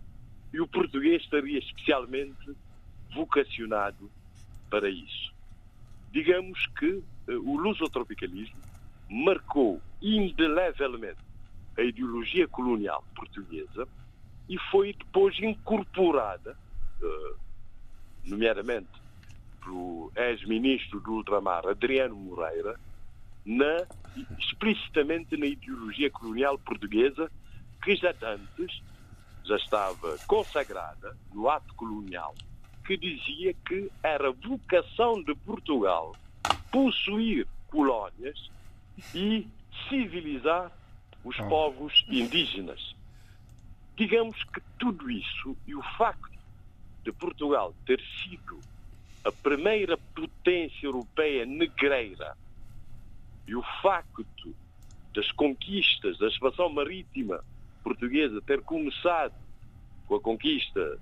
E 0.56 0.60
o 0.60 0.66
português 0.66 1.22
estaria 1.22 1.58
especialmente 1.58 2.56
vocacionado 3.12 4.10
para 4.70 4.88
isso. 4.88 5.34
Digamos 6.10 6.66
que 6.78 6.86
uh, 6.86 7.04
o 7.28 7.58
lusotropicalismo 7.58 8.56
marcou 9.06 9.82
indelevelmente 10.00 11.18
a 11.76 11.82
ideologia 11.82 12.48
colonial 12.48 13.04
portuguesa 13.14 13.86
e 14.48 14.58
foi 14.70 14.94
depois 14.94 15.38
incorporada, 15.40 16.56
uh, 17.02 17.36
nomeadamente 18.24 18.88
pelo 19.62 20.10
ex-ministro 20.16 21.00
do 21.00 21.16
ultramar 21.16 21.66
Adriano 21.66 22.16
Moreira, 22.16 22.80
na, 23.44 23.86
explicitamente 24.38 25.36
na 25.36 25.44
ideologia 25.44 26.10
colonial 26.10 26.58
portuguesa, 26.60 27.30
que 27.82 27.94
já 27.94 28.14
antes 28.22 28.80
já 29.46 29.56
estava 29.56 30.18
consagrada 30.26 31.16
no 31.32 31.48
ato 31.48 31.72
colonial, 31.74 32.34
que 32.84 32.96
dizia 32.96 33.54
que 33.54 33.90
era 34.02 34.32
vocação 34.32 35.22
de 35.22 35.34
Portugal 35.34 36.14
possuir 36.70 37.46
colónias 37.68 38.50
e 39.14 39.46
civilizar 39.88 40.70
os 41.24 41.38
ah. 41.38 41.44
povos 41.48 42.04
indígenas. 42.08 42.94
Digamos 43.96 44.42
que 44.44 44.60
tudo 44.78 45.10
isso 45.10 45.56
e 45.66 45.74
o 45.74 45.82
facto 45.96 46.36
de 47.04 47.12
Portugal 47.12 47.74
ter 47.86 48.00
sido 48.22 48.60
a 49.24 49.32
primeira 49.32 49.96
potência 49.96 50.86
europeia 50.86 51.46
negreira 51.46 52.36
e 53.46 53.54
o 53.54 53.62
facto 53.82 54.54
das 55.14 55.30
conquistas, 55.32 56.18
da 56.18 56.28
expansão 56.28 56.68
marítima 56.68 57.42
portuguesa 57.86 58.42
ter 58.42 58.60
começado 58.62 59.32
com 60.08 60.16
a 60.16 60.20
conquista 60.20 60.98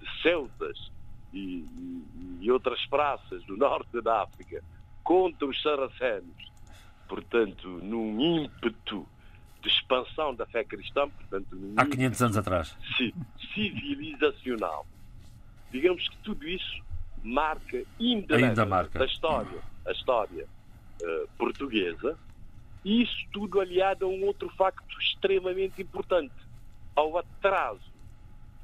de 0.00 0.22
Ceutas 0.22 0.90
e, 1.30 1.38
e, 1.38 2.38
e 2.40 2.50
outras 2.50 2.86
praças 2.86 3.44
do 3.44 3.54
norte 3.54 4.00
da 4.00 4.22
África 4.22 4.64
contra 5.04 5.46
os 5.46 5.60
saracenos, 5.60 6.50
portanto, 7.06 7.68
num 7.68 8.18
ímpeto 8.18 9.06
de 9.60 9.68
expansão 9.68 10.34
da 10.34 10.46
fé 10.46 10.64
cristã, 10.64 11.06
portanto, 11.10 11.48
há 11.76 11.84
500 11.84 12.22
anos 12.22 12.36
atrás, 12.38 12.78
civilizacional. 13.52 14.86
Digamos 15.70 16.08
que 16.08 16.16
tudo 16.18 16.48
isso 16.48 16.82
marca 17.22 17.84
ainda 18.00 18.64
marca. 18.64 19.02
a 19.02 19.04
história, 19.04 19.60
a 19.86 19.92
história 19.92 20.46
uh, 21.02 21.28
portuguesa, 21.36 22.18
e 22.84 23.02
isso 23.02 23.26
tudo 23.32 23.60
aliado 23.60 24.04
a 24.04 24.08
um 24.08 24.24
outro 24.26 24.48
facto 24.50 24.98
extremamente 25.00 25.80
importante, 25.82 26.34
ao 26.94 27.16
atraso 27.16 27.92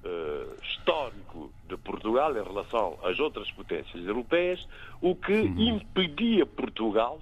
uh, 0.05 0.63
histórico 0.63 1.53
de 1.69 1.77
Portugal 1.77 2.37
em 2.37 2.43
relação 2.43 2.99
às 3.03 3.19
outras 3.19 3.51
potências 3.53 4.05
europeias, 4.05 4.67
o 5.01 5.15
que 5.15 5.33
uhum. 5.33 5.77
impedia 5.77 6.45
Portugal, 6.45 7.21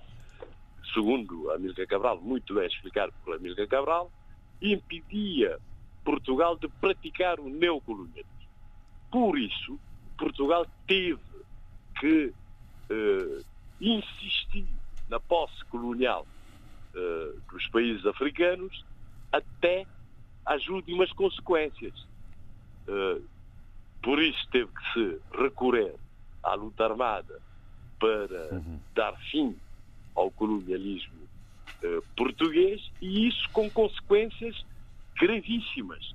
segundo 0.95 1.51
Amílcar 1.53 1.87
Cabral, 1.87 2.21
muito 2.21 2.55
bem 2.55 2.67
explicado 2.67 3.13
por 3.25 3.37
Amílcar 3.37 3.69
Cabral, 3.69 4.11
impedia 4.61 5.59
Portugal 6.05 6.57
de 6.57 6.69
praticar 6.69 7.39
o 7.39 7.49
neocolonialismo. 7.49 8.31
Por 9.11 9.39
isso, 9.39 9.79
Portugal 10.17 10.67
teve 10.87 11.21
que 12.01 12.33
uh, 12.91 13.45
insistir 13.81 14.67
na 15.09 15.21
posse 15.21 15.65
colonial 15.67 16.27
uh, 16.97 17.41
dos 17.53 17.67
países 17.69 18.05
africanos 18.07 18.85
até 19.33 19.87
às 20.45 20.67
últimas 20.69 21.13
consequências. 21.13 21.95
Uh, 22.89 23.23
por 24.03 24.23
isso 24.23 24.49
teve 24.51 24.71
que 24.71 24.93
se 24.93 25.21
recorrer 25.37 25.95
à 26.43 26.55
luta 26.55 26.85
armada 26.85 27.41
para 27.99 28.55
uhum. 28.55 28.81
dar 28.95 29.17
fim 29.31 29.57
ao 30.15 30.31
colonialismo 30.31 31.29
uh, 31.83 32.03
português 32.17 32.91
e 33.01 33.29
isso 33.29 33.49
com 33.51 33.69
consequências 33.71 34.65
gravíssimas 35.19 36.15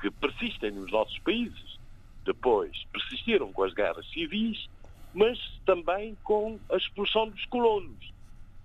que 0.00 0.10
persistem 0.10 0.72
nos 0.72 0.90
nossos 0.90 1.18
países. 1.20 1.78
Depois 2.24 2.84
persistiram 2.92 3.52
com 3.52 3.64
as 3.64 3.74
guerras 3.74 4.08
civis, 4.10 4.68
mas 5.12 5.38
também 5.66 6.16
com 6.24 6.58
a 6.70 6.76
expulsão 6.76 7.28
dos 7.28 7.44
colonos, 7.46 8.12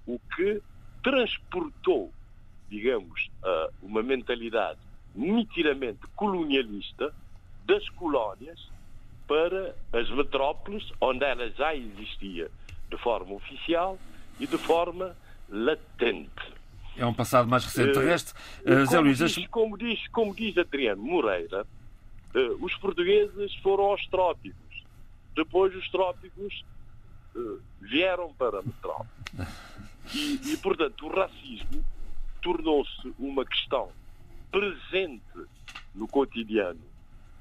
o 0.06 0.19
que 0.36 0.62
transportou, 1.07 2.11
digamos, 2.67 3.29
uh, 3.41 3.73
uma 3.81 4.03
mentalidade 4.03 4.77
nitidamente 5.15 6.05
colonialista 6.17 7.13
das 7.65 7.87
colónias 7.91 8.69
para 9.25 9.73
as 9.93 10.09
metrópoles, 10.09 10.83
onde 10.99 11.23
ela 11.23 11.49
já 11.51 11.73
existia 11.73 12.51
de 12.89 12.97
forma 12.97 13.35
oficial 13.35 13.97
e 14.37 14.45
de 14.45 14.57
forma 14.57 15.15
latente. 15.47 16.57
É 16.97 17.05
um 17.05 17.13
passado 17.13 17.47
mais 17.47 17.63
recente. 17.63 17.97
De 17.97 18.05
resto, 18.05 18.33
uh, 18.65 18.85
Zé 18.85 18.99
Luís... 18.99 19.17
Diz, 19.19 19.47
como, 19.47 19.77
diz, 19.77 20.05
como 20.09 20.35
diz 20.35 20.57
Adriano 20.57 21.01
Moreira, 21.01 21.65
uh, 22.35 22.65
os 22.65 22.75
portugueses 22.75 23.55
foram 23.63 23.85
aos 23.85 24.05
trópicos. 24.07 24.83
Depois 25.33 25.73
os 25.73 25.89
trópicos 25.89 26.65
uh, 27.33 27.61
vieram 27.79 28.33
para 28.33 28.59
a 28.59 28.61
metrópole. 28.61 29.07
E, 30.13 30.57
portanto, 30.57 31.05
o 31.05 31.09
racismo 31.09 31.83
tornou-se 32.41 33.13
uma 33.19 33.45
questão 33.45 33.91
presente 34.51 35.21
no 35.93 36.07
cotidiano 36.07 36.79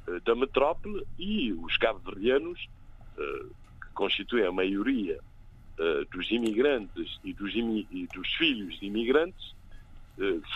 uh, 0.08 0.20
da 0.20 0.34
metrópole 0.34 1.06
e 1.18 1.52
os 1.52 1.76
cabo-verdianos, 1.76 2.68
uh, 3.16 3.54
que 3.80 3.88
constituem 3.94 4.46
a 4.46 4.52
maioria 4.52 5.20
uh, 5.78 6.04
dos 6.10 6.30
imigrantes 6.30 7.18
e 7.22 7.32
dos, 7.32 7.54
imi 7.54 7.86
e 7.90 8.06
dos, 8.08 8.28
filhos 8.34 8.78
de 8.80 8.86
imigrantes, 8.86 9.54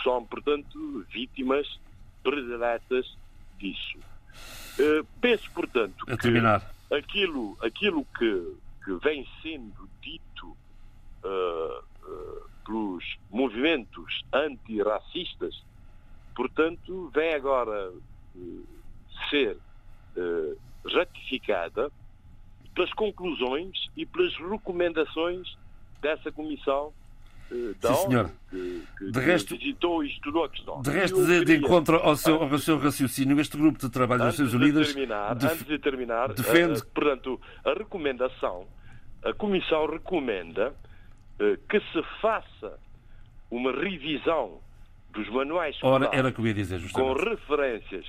são, 0.01 0.25
portanto, 0.25 1.05
vítimas 1.11 1.79
prediletas 2.23 3.15
disso. 3.59 3.99
penso, 5.21 5.51
portanto, 5.51 6.03
a 6.07 6.17
terminar. 6.17 6.61
que 6.89 6.95
aquilo, 6.95 7.55
aquilo 7.61 8.03
que, 8.17 8.55
que 8.83 8.93
vem 9.03 9.27
sendo 9.43 9.87
dito 10.01 10.57
pelos 12.65 13.03
movimentos 13.29 14.23
antirracistas 14.33 15.63
portanto, 16.35 17.11
vem 17.13 17.33
agora 17.33 17.91
ser 19.29 19.57
ratificada 20.85 21.91
pelas 22.73 22.91
conclusões 22.93 23.71
e 23.97 24.05
pelas 24.05 24.33
recomendações 24.37 25.57
dessa 26.01 26.31
comissão 26.31 26.93
da 27.81 27.93
Sim, 27.93 28.07
senhor. 28.07 28.25
ONU 28.25 28.31
que, 28.49 28.83
que, 28.97 29.11
De 29.11 29.19
resto- 29.19 29.57
visitou 29.57 30.03
e 30.05 30.07
estudou 30.09 30.45
a 30.45 30.49
questão. 30.49 30.81
De 30.81 30.89
resto, 30.89 31.25
de, 31.25 31.43
de 31.43 31.57
encontro 31.57 31.97
ao 31.97 32.15
seu, 32.15 32.41
ao 32.41 32.57
seu 32.57 32.77
raciocínio, 32.79 33.37
este 33.41 33.57
grupo 33.57 33.77
de 33.77 33.89
trabalho 33.89 34.21
das 34.23 34.39
Nações 34.39 34.53
Unidas 34.53 34.87
de 34.87 34.93
terminar, 34.93 35.35
def- 35.35 35.51
antes 35.51 35.65
de 35.65 35.77
terminar 35.79 36.33
defende- 36.33 36.79
eh, 36.79 36.85
portanto, 36.93 37.41
a 37.65 37.73
recomendação, 37.73 38.65
a 39.21 39.33
Comissão 39.33 39.85
recomenda 39.85 40.73
eh, 40.73 40.90
que 41.69 41.79
se 41.91 42.03
faça 42.21 42.79
uma 43.49 43.71
revisão 43.71 44.59
dos 45.11 45.27
manuais 45.29 45.77
Ora, 45.81 46.09
era 46.13 46.31
que 46.31 46.39
eu 46.39 46.47
ia 46.47 46.53
dizer, 46.53 46.79
com 46.91 47.13
referências 47.13 48.05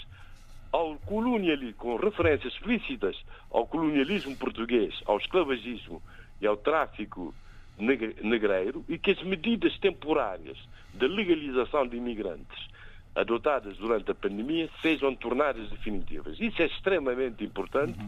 ao 0.71 0.97
colonialismo, 1.01 1.75
com 1.75 1.97
referências 1.97 2.53
explícitas 2.55 3.17
ao 3.51 3.67
colonialismo 3.67 4.37
português, 4.37 4.95
ao 5.07 5.19
esclavagismo 5.19 6.01
e 6.41 6.47
ao 6.47 6.57
tráfico 6.57 7.35
neg- 7.79 8.17
negreiro 8.23 8.85
e 8.89 8.99
que 8.99 9.11
as 9.11 9.23
medidas 9.23 9.77
temporárias 9.79 10.57
de 10.95 11.07
legalização 11.09 11.87
de 11.87 11.97
imigrantes 11.97 12.71
adotadas 13.15 13.77
durante 13.77 14.11
a 14.11 14.15
pandemia 14.15 14.71
sejam 14.81 15.15
tornadas 15.15 15.69
definitivas. 15.69 16.39
Isso 16.41 16.63
é 16.63 16.67
extremamente 16.67 17.45
importante 17.45 17.99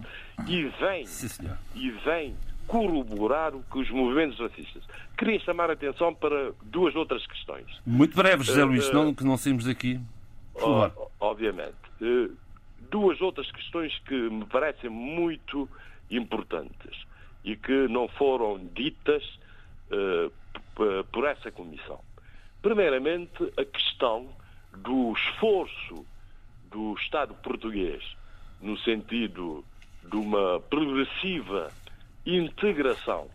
e 0.46 0.64
vem 0.80 1.04
Sim, 1.06 1.50
e 1.74 1.90
vem 1.90 2.34
corroborar 2.66 3.54
o 3.54 3.62
que 3.64 3.78
os 3.78 3.90
movimentos 3.90 4.38
racistas. 4.38 4.82
Queria 5.16 5.38
chamar 5.40 5.70
a 5.70 5.74
atenção 5.74 6.14
para 6.14 6.52
duas 6.62 6.94
outras 6.96 7.26
questões. 7.26 7.66
Muito 7.86 8.16
breve, 8.16 8.42
José 8.44 8.60
Eh, 8.60 8.64
Luís, 8.64 8.84
eh, 8.84 8.88
senão 8.88 9.14
que 9.14 9.24
não 9.24 9.36
saímos 9.36 9.64
daqui. 9.64 10.00
Por 10.52 10.60
favor. 10.62 11.10
Obviamente. 11.20 11.74
Eh, 12.00 12.28
Duas 12.90 13.20
outras 13.20 13.50
questões 13.50 13.98
que 14.06 14.14
me 14.14 14.44
parecem 14.44 14.88
muito 14.88 15.68
importantes 16.08 16.96
e 17.42 17.56
que 17.56 17.88
não 17.88 18.06
foram 18.06 18.60
ditas 18.72 19.24
p- 19.88 21.04
por 21.10 21.24
essa 21.24 21.50
comissão. 21.50 21.98
Primeiramente, 22.62 23.42
a 23.58 23.64
questão 23.64 24.28
do 24.76 25.12
esforço 25.12 26.06
do 26.70 26.94
Estado 27.00 27.34
português 27.42 28.04
no 28.60 28.78
sentido 28.78 29.64
de 30.08 30.16
uma 30.16 30.60
progressiva 30.60 31.72
integração 32.26 33.28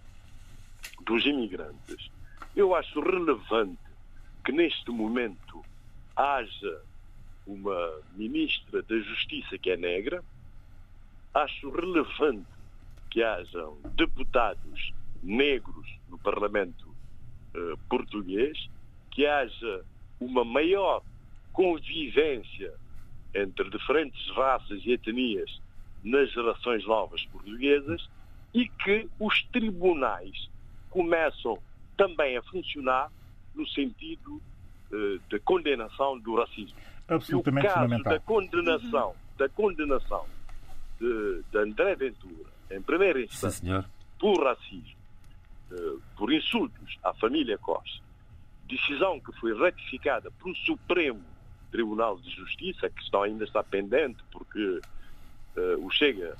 dos 1.06 1.26
imigrantes. 1.26 2.10
Eu 2.56 2.76
acho 2.76 3.00
relevante 3.02 3.78
que 4.44 4.52
neste 4.52 4.90
momento 4.92 5.64
haja 6.16 6.82
uma 7.46 7.92
ministra 8.16 8.82
da 8.84 9.00
Justiça 9.00 9.58
que 9.58 9.72
é 9.72 9.78
negra. 9.78 10.24
Acho 11.34 11.70
relevante 11.70 12.48
que 13.10 13.24
hajam 13.24 13.78
deputados 13.96 14.94
negros 15.22 15.88
no 16.10 16.18
Parlamento 16.20 16.96
eh, 17.54 17.76
português, 17.90 18.70
que 19.12 19.26
haja 19.26 19.86
uma 20.20 20.44
maior 20.44 21.04
convivência 21.52 22.74
entre 23.34 23.70
diferentes 23.70 24.30
raças 24.32 24.82
e 24.86 24.92
etnias 24.92 25.62
nas 26.04 26.32
gerações 26.32 26.86
novas 26.86 27.26
portuguesas 27.26 28.10
e 28.54 28.68
que 28.68 29.08
os 29.20 29.44
tribunais 29.52 30.50
começam 30.90 31.60
também 31.96 32.38
a 32.38 32.42
funcionar 32.44 33.12
no 33.54 33.68
sentido 33.68 34.42
da 35.30 35.40
condenação 35.40 36.18
do 36.20 36.36
racismo. 36.36 36.78
Absolutamente 37.08 37.66
o 37.66 37.70
caso 37.70 37.82
fundamental. 37.82 38.14
da 38.14 38.20
condenação, 38.20 39.16
da 39.38 39.50
condenação 39.50 40.26
de, 41.00 41.44
de 41.52 41.58
André 41.58 41.96
Ventura, 41.96 42.50
em 42.72 42.82
primeira 42.82 43.20
Sim, 43.20 43.26
instância, 43.26 43.60
senhor. 43.62 43.86
por 44.20 44.44
racismo, 44.44 44.98
eh, 45.72 45.96
por 46.18 46.32
insultos 46.32 46.98
à 47.04 47.14
família 47.14 47.58
Costa, 47.58 48.04
decisão 48.68 49.20
que 49.20 49.32
foi 49.40 49.58
ratificada 49.58 50.30
pelo 50.32 50.56
Supremo 50.58 51.24
Tribunal 51.72 52.20
de 52.20 52.30
Justiça, 52.30 52.88
a 52.88 52.90
questão 52.90 53.24
ainda 53.24 53.44
está 53.44 53.64
pendente 53.64 54.24
porque 54.32 54.80
eh, 55.56 55.76
o 55.80 55.90
Chega, 55.90 56.36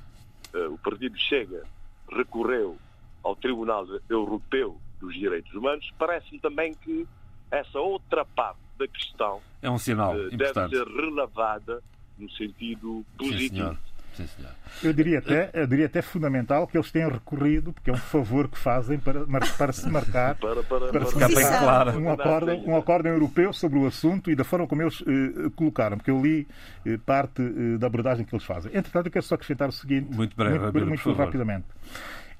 o 0.70 0.78
partido 0.78 1.16
Chega 1.16 1.62
recorreu 2.16 2.76
ao 3.22 3.36
Tribunal 3.36 3.86
Europeu 4.08 4.78
dos 5.00 5.14
Direitos 5.14 5.52
Humanos, 5.54 5.90
parece-me 5.98 6.38
também 6.40 6.74
que 6.74 7.06
essa 7.50 7.78
outra 7.78 8.24
parte 8.24 8.58
da 8.78 8.86
questão 8.88 9.40
É 9.62 9.70
um 9.70 9.78
sinal 9.78 10.14
eh, 10.14 10.28
deve 10.30 10.34
importante. 10.36 10.76
ser 10.76 10.86
relevada 10.86 11.82
no 12.18 12.30
sentido 12.32 13.04
Sim, 13.10 13.16
positivo. 13.18 13.54
senhor. 13.54 13.78
Sim, 14.14 14.26
senhor. 14.36 14.52
Eu 14.82 14.92
diria 14.92 15.18
até, 15.18 15.50
eu 15.52 15.66
diria 15.66 15.86
até 15.86 16.02
fundamental 16.02 16.66
que 16.66 16.76
eles 16.76 16.90
tenham 16.90 17.10
recorrido, 17.10 17.72
porque 17.72 17.90
é 17.90 17.92
um 17.92 17.96
favor 17.96 18.48
que 18.48 18.58
fazem 18.58 18.98
para, 18.98 19.24
para 19.56 19.72
se 19.72 19.88
marcar 19.88 20.34
Para, 20.40 20.62
para, 20.62 20.88
para 20.88 21.06
ficar 21.06 21.28
bem 21.28 21.46
claro. 21.46 21.98
um 21.98 22.10
acórdão, 22.10 22.64
um 22.66 22.76
acórdão 22.76 23.12
europeu 23.12 23.52
sobre 23.52 23.78
o 23.78 23.86
assunto 23.86 24.30
e 24.30 24.34
da 24.34 24.44
forma 24.44 24.66
como 24.66 24.82
eles 24.82 25.02
eh, 25.06 25.50
colocaram, 25.54 25.96
porque 25.96 26.10
eu 26.10 26.20
li 26.20 26.46
eh, 26.86 26.98
parte 27.04 27.42
eh, 27.42 27.78
da 27.78 27.86
abordagem 27.86 28.24
que 28.24 28.34
eles 28.34 28.44
fazem. 28.44 28.70
Entretanto, 28.74 29.06
eu 29.06 29.12
quero 29.12 29.24
só 29.24 29.34
acrescentar 29.34 29.68
o 29.68 29.72
seguinte, 29.72 30.14
Muito 30.14 30.36
breve, 30.36 30.58
muito 30.58 31.02
favor. 31.02 31.24
rapidamente. 31.24 31.66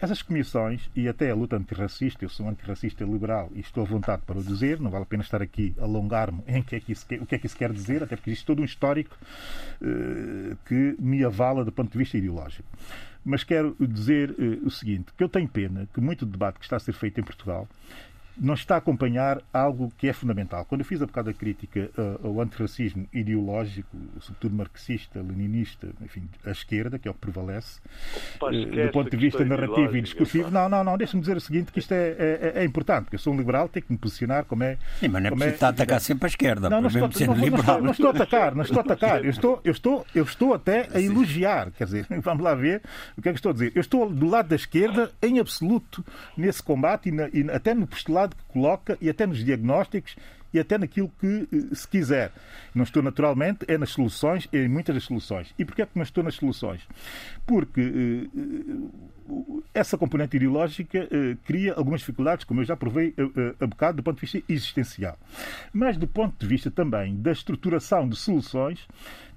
Essas 0.00 0.22
comissões 0.22 0.88
e 0.96 1.06
até 1.06 1.30
a 1.30 1.34
luta 1.34 1.56
antirracista, 1.56 2.24
eu 2.24 2.30
sou 2.30 2.48
antirracista 2.48 3.04
liberal 3.04 3.50
e 3.54 3.60
estou 3.60 3.84
à 3.84 3.86
vontade 3.86 4.22
para 4.26 4.38
o 4.38 4.42
dizer, 4.42 4.80
não 4.80 4.90
vale 4.90 5.02
a 5.02 5.06
pena 5.06 5.22
estar 5.22 5.42
aqui 5.42 5.74
a 5.78 5.82
alongar-me 5.82 6.42
em 6.48 6.62
que 6.62 6.74
é 6.74 6.80
que 6.80 6.92
isso 6.92 7.04
o 7.20 7.26
que 7.26 7.34
é 7.34 7.38
que 7.38 7.44
isso 7.44 7.56
quer 7.56 7.70
dizer, 7.70 8.02
até 8.02 8.16
porque 8.16 8.30
existe 8.30 8.46
todo 8.46 8.62
um 8.62 8.64
histórico 8.64 9.14
eh, 9.82 10.56
que 10.66 10.96
me 10.98 11.22
avala 11.22 11.66
do 11.66 11.70
ponto 11.70 11.92
de 11.92 11.98
vista 11.98 12.16
ideológico. 12.16 12.66
Mas 13.22 13.44
quero 13.44 13.76
dizer 13.78 14.34
eh, 14.38 14.58
o 14.64 14.70
seguinte, 14.70 15.12
que 15.14 15.22
eu 15.22 15.28
tenho 15.28 15.46
pena 15.46 15.86
que 15.92 16.00
muito 16.00 16.24
debate 16.24 16.58
que 16.58 16.64
está 16.64 16.76
a 16.76 16.80
ser 16.80 16.94
feito 16.94 17.20
em 17.20 17.22
Portugal 17.22 17.68
não 18.40 18.54
está 18.54 18.76
a 18.76 18.78
acompanhar 18.78 19.42
algo 19.52 19.92
que 19.98 20.08
é 20.08 20.12
fundamental. 20.14 20.64
Quando 20.64 20.80
eu 20.80 20.84
fiz 20.86 21.02
a 21.02 21.06
bocado 21.06 21.28
a 21.28 21.34
crítica 21.34 21.90
uh, 21.98 22.26
ao 22.26 22.40
antirracismo 22.40 23.06
ideológico, 23.12 23.94
sobretudo 24.20 24.54
marxista, 24.56 25.20
leninista, 25.20 25.88
enfim, 26.02 26.22
a 26.46 26.50
esquerda, 26.50 26.98
que 26.98 27.06
é 27.06 27.10
o 27.10 27.14
que 27.14 27.20
prevalece, 27.20 27.78
eh, 28.74 28.86
do 28.86 28.92
ponto 28.92 29.10
de 29.10 29.16
vista 29.16 29.44
narrativo 29.44 29.96
e 29.96 30.00
discursivo. 30.00 30.50
Não, 30.50 30.68
não, 30.68 30.82
não, 30.82 30.96
deixa-me 30.96 31.20
dizer 31.20 31.36
o 31.36 31.40
seguinte, 31.40 31.70
que 31.70 31.78
isto 31.80 31.92
é, 31.92 32.08
é- 32.18 32.52
é 32.56 32.64
importante, 32.64 33.04
porque 33.04 33.16
eu 33.16 33.20
sou 33.20 33.34
um 33.34 33.36
liberal, 33.36 33.68
tenho 33.68 33.84
que 33.84 33.92
me 33.92 33.98
posicionar 33.98 34.44
como 34.46 34.62
é... 34.64 34.78
Sim, 34.98 35.08
mas 35.08 35.22
não 35.22 35.28
é 35.28 35.30
preciso 35.32 35.54
estar 35.54 35.66
a 35.66 35.70
atacar 35.70 36.00
sempre 36.00 36.24
a 36.26 36.28
esquerda, 36.28 36.70
Não, 36.70 36.76
não 36.80 36.82
mesmo 36.90 37.06
estou, 37.06 37.18
sendo 37.18 37.28
não, 37.28 37.36
não, 37.36 37.44
liberal. 37.44 37.60
estou, 37.64 37.82
não 37.82 37.90
estou 37.92 38.06
a 38.06 38.10
atacar, 38.10 38.54
não 38.54 38.62
estou 38.62 38.78
a 38.78 38.80
atacar. 38.80 39.24
Eu 39.24 39.30
estou, 39.30 39.60
eu 39.64 39.72
estou, 39.72 40.06
eu 40.14 40.24
estou 40.24 40.54
até 40.54 40.88
a 40.94 41.00
elogiar. 41.00 41.70
Quer 41.72 41.84
dizer, 41.84 42.06
vamos 42.22 42.42
lá 42.42 42.54
ver 42.54 42.80
o 43.18 43.22
que 43.22 43.28
é 43.28 43.32
que 43.32 43.38
estou 43.38 43.50
a 43.50 43.52
dizer. 43.52 43.72
Eu 43.74 43.80
estou 43.80 44.08
do 44.10 44.26
lado 44.28 44.48
da 44.48 44.56
esquerda 44.56 45.10
em 45.22 45.38
absoluto 45.38 46.04
nesse 46.36 46.62
combate 46.62 47.10
e, 47.10 47.12
na- 47.12 47.28
e 47.32 47.46
até 47.50 47.74
no 47.74 47.86
postulado 47.86 48.29
que 48.34 48.52
coloca 48.52 48.96
e 49.00 49.08
até 49.08 49.26
nos 49.26 49.44
diagnósticos 49.44 50.16
e 50.52 50.58
até 50.58 50.76
naquilo 50.78 51.10
que 51.20 51.48
eh, 51.52 51.74
se 51.74 51.86
quiser. 51.86 52.32
Não 52.74 52.82
estou 52.82 53.02
naturalmente, 53.02 53.64
é 53.68 53.78
nas 53.78 53.90
soluções, 53.90 54.48
é 54.52 54.58
em 54.58 54.68
muitas 54.68 54.94
das 54.94 55.04
soluções. 55.04 55.54
E 55.58 55.64
porquê 55.64 55.82
é 55.82 55.86
que 55.86 55.96
não 55.96 56.02
estou 56.02 56.24
nas 56.24 56.34
soluções? 56.34 56.80
Porque 57.46 57.80
eh, 57.80 58.38
eh, 58.38 59.09
essa 59.72 59.96
componente 59.96 60.36
ideológica 60.36 60.98
eh, 61.10 61.36
cria 61.44 61.74
algumas 61.74 62.00
dificuldades, 62.00 62.44
como 62.44 62.60
eu 62.60 62.64
já 62.64 62.76
provei 62.76 63.14
eh, 63.16 63.22
eh, 63.36 63.54
a 63.60 63.66
bocado, 63.66 63.96
do 63.98 64.02
ponto 64.02 64.16
de 64.16 64.20
vista 64.22 64.42
existencial. 64.52 65.18
Mas 65.72 65.96
do 65.96 66.06
ponto 66.06 66.34
de 66.38 66.46
vista 66.46 66.70
também 66.70 67.16
da 67.16 67.32
estruturação 67.32 68.08
de 68.08 68.16
soluções, 68.16 68.86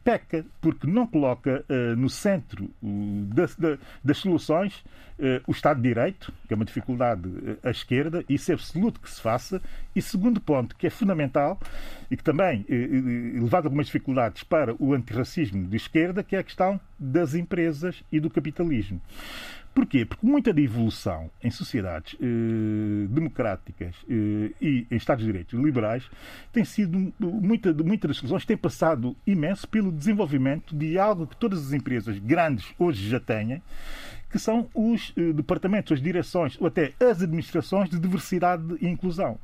peca, 0.04 0.46
porque 0.60 0.86
não 0.88 1.08
coloca 1.08 1.64
eh, 1.70 1.96
no 1.96 2.10
centro 2.10 2.66
uh, 2.82 3.26
das, 3.34 3.56
da- 3.56 3.78
das 4.04 4.18
soluções 4.18 4.84
eh, 5.18 5.42
o 5.48 5.52
Estado 5.52 5.78
de 5.82 5.88
Direito, 5.88 6.34
que 6.48 6.54
é 6.54 6.56
uma 6.56 6.66
dificuldade 6.66 7.22
eh, 7.46 7.56
à 7.70 7.72
esquerda, 7.72 8.22
e 8.28 8.34
isso 8.34 8.52
é 8.52 8.54
absoluto 8.56 9.00
que 9.00 9.10
se 9.10 9.22
faça. 9.22 9.62
E 9.96 10.02
segundo 10.02 10.42
ponto, 10.42 10.76
que 10.76 10.88
é 10.88 10.90
fundamental 10.90 11.58
e 12.12 12.18
que 12.18 12.24
também 12.24 12.66
eh, 12.68 12.74
eh, 12.76 13.40
levado 13.40 13.66
algumas 13.68 13.86
dificuldades 13.86 14.44
para 14.44 14.76
o 14.78 14.94
antirracismo 14.94 15.66
de 15.68 15.78
esquerda, 15.78 16.22
que 16.22 16.36
é 16.36 16.40
a 16.40 16.44
questão 16.44 16.78
das 17.00 17.34
empresas 17.34 18.04
e 18.12 18.20
do 18.20 18.30
capitalismo. 18.30 19.00
Porquê? 19.74 20.06
Porque 20.06 20.26
muita 20.26 20.54
da 20.54 20.62
evolução 20.62 21.32
em 21.44 21.50
sociedades 21.50 22.16
eh, 22.22 23.08
democráticas 23.10 23.96
eh, 24.08 24.52
e 24.62 24.86
em 24.90 24.96
Estados 24.96 25.26
de 25.26 25.32
Direito 25.32 25.60
liberais 25.60 26.08
tem 26.52 26.64
sido, 26.64 27.12
muita, 27.20 27.74
muita 27.74 28.08
das 28.08 28.18
soluções 28.18 28.46
tem 28.46 28.56
passado 28.56 29.16
imenso 29.26 29.68
pelo 29.68 29.92
desenvolvimento 29.92 30.76
de 30.76 31.00
algo 31.00 31.26
que 31.26 31.36
todas 31.36 31.66
as 31.66 31.74
empresas 31.74 32.20
grandes 32.20 32.72
hoje 32.78 33.10
já 33.10 33.20
têm, 33.20 33.64
que 34.30 34.38
são 34.38 34.70
os 34.76 35.12
eh, 35.18 35.34
departamentos, 35.34 35.94
as 35.94 36.02
direções 36.02 36.56
ou 36.62 36.68
até 36.68 36.94
as 37.00 37.24
administrações 37.24 37.90
de 37.90 38.00
diversidade 38.00 38.64
e 38.80 38.88
inclusão. 38.88 39.40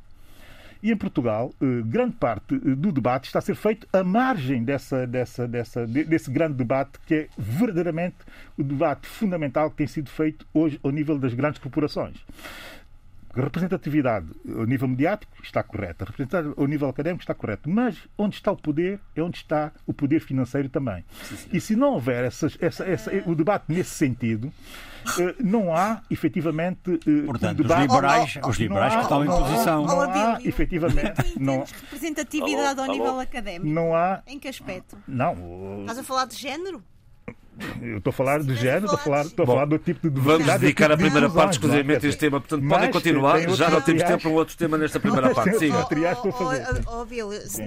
E 0.82 0.90
em 0.90 0.96
Portugal, 0.96 1.52
eh, 1.60 1.82
grande 1.84 2.16
parte 2.16 2.54
eh, 2.54 2.74
do 2.74 2.90
debate 2.90 3.26
está 3.26 3.38
a 3.38 3.42
ser 3.42 3.54
feito 3.54 3.86
à 3.92 4.02
margem 4.02 4.64
dessa, 4.64 5.06
dessa, 5.06 5.46
dessa, 5.46 5.86
de- 5.86 6.04
desse 6.04 6.30
grande 6.30 6.54
debate 6.54 6.92
que 7.06 7.14
é 7.14 7.28
verdadeiramente 7.36 8.16
o 8.56 8.62
debate 8.62 9.06
fundamental 9.06 9.70
que 9.70 9.76
tem 9.76 9.86
sido 9.86 10.08
feito 10.08 10.46
hoje 10.54 10.80
ao 10.82 10.90
nível 10.90 11.18
das 11.18 11.34
grandes 11.34 11.60
corporações. 11.60 12.16
Representatividade 13.34 14.26
ao 14.56 14.64
nível 14.64 14.88
mediático 14.88 15.32
está 15.42 15.62
correta, 15.62 16.04
representatividade 16.04 16.60
ao 16.60 16.66
nível 16.66 16.88
académico 16.88 17.22
está 17.22 17.34
correto, 17.34 17.68
mas 17.68 17.96
onde 18.18 18.34
está 18.36 18.52
o 18.52 18.56
poder 18.56 19.00
é 19.14 19.22
onde 19.22 19.38
está 19.38 19.72
o 19.86 19.92
poder 19.92 20.20
financeiro 20.20 20.68
também. 20.68 21.04
Sim, 21.22 21.48
e 21.52 21.60
se 21.60 21.76
não 21.76 21.94
houver 21.94 22.24
essas, 22.24 22.56
essa, 22.60 22.84
essa, 22.84 23.10
o 23.26 23.34
debate 23.34 23.64
nesse 23.68 23.90
sentido, 23.90 24.52
eh, 25.18 25.34
não 25.40 25.74
há 25.74 26.02
efetivamente. 26.10 27.00
Eh, 27.06 27.26
Portanto, 27.26 27.60
um 27.60 27.62
debate... 27.62 27.86
os 27.86 27.94
liberais, 27.94 28.38
os 28.46 28.58
liberais 28.58 28.94
que 28.96 29.02
estão 29.02 29.24
em 29.24 29.28
posição. 29.28 29.86
Não 29.86 30.00
há, 30.02 30.38
efetivamente. 30.44 31.38
Não... 31.38 31.64
representatividade 31.64 32.80
ao 32.80 32.86
nível 32.86 33.18
académico. 33.20 33.66
Não 33.66 33.94
há. 33.94 34.22
Em 34.26 34.38
que 34.38 34.48
aspecto? 34.48 34.98
Não. 35.06 35.80
Estás 35.80 35.98
a 35.98 36.02
falar 36.02 36.26
de 36.26 36.36
género? 36.36 36.82
Eu 37.80 37.98
estou 37.98 38.10
a 38.10 38.14
falar 38.14 38.42
de 38.42 38.54
género, 38.56 38.86
estou 38.86 38.98
a 38.98 39.02
falar, 39.02 39.26
estou 39.26 39.42
a 39.44 39.46
falar 39.46 39.64
do 39.66 39.78
tipo 39.78 40.08
de 40.08 40.20
Vamos 40.20 40.46
dedicar 40.46 40.88
tipo 40.88 40.92
a 40.94 40.96
primeira 40.96 41.28
de 41.28 41.34
parte 41.34 41.52
exclusivamente 41.52 42.06
a 42.06 42.08
este 42.08 42.18
tema. 42.18 42.40
Portanto, 42.40 42.68
podem 42.68 42.90
continuar. 42.90 43.40
Já 43.50 43.70
não 43.70 43.80
temos 43.80 44.02
tempo 44.02 44.22
para 44.22 44.30
um 44.30 44.34
outro 44.34 44.56
tema 44.56 44.78
nesta 44.78 45.00
primeira 45.00 45.34
parte. 45.34 45.58
Siga. 45.58 45.86
Ó, 46.86 46.94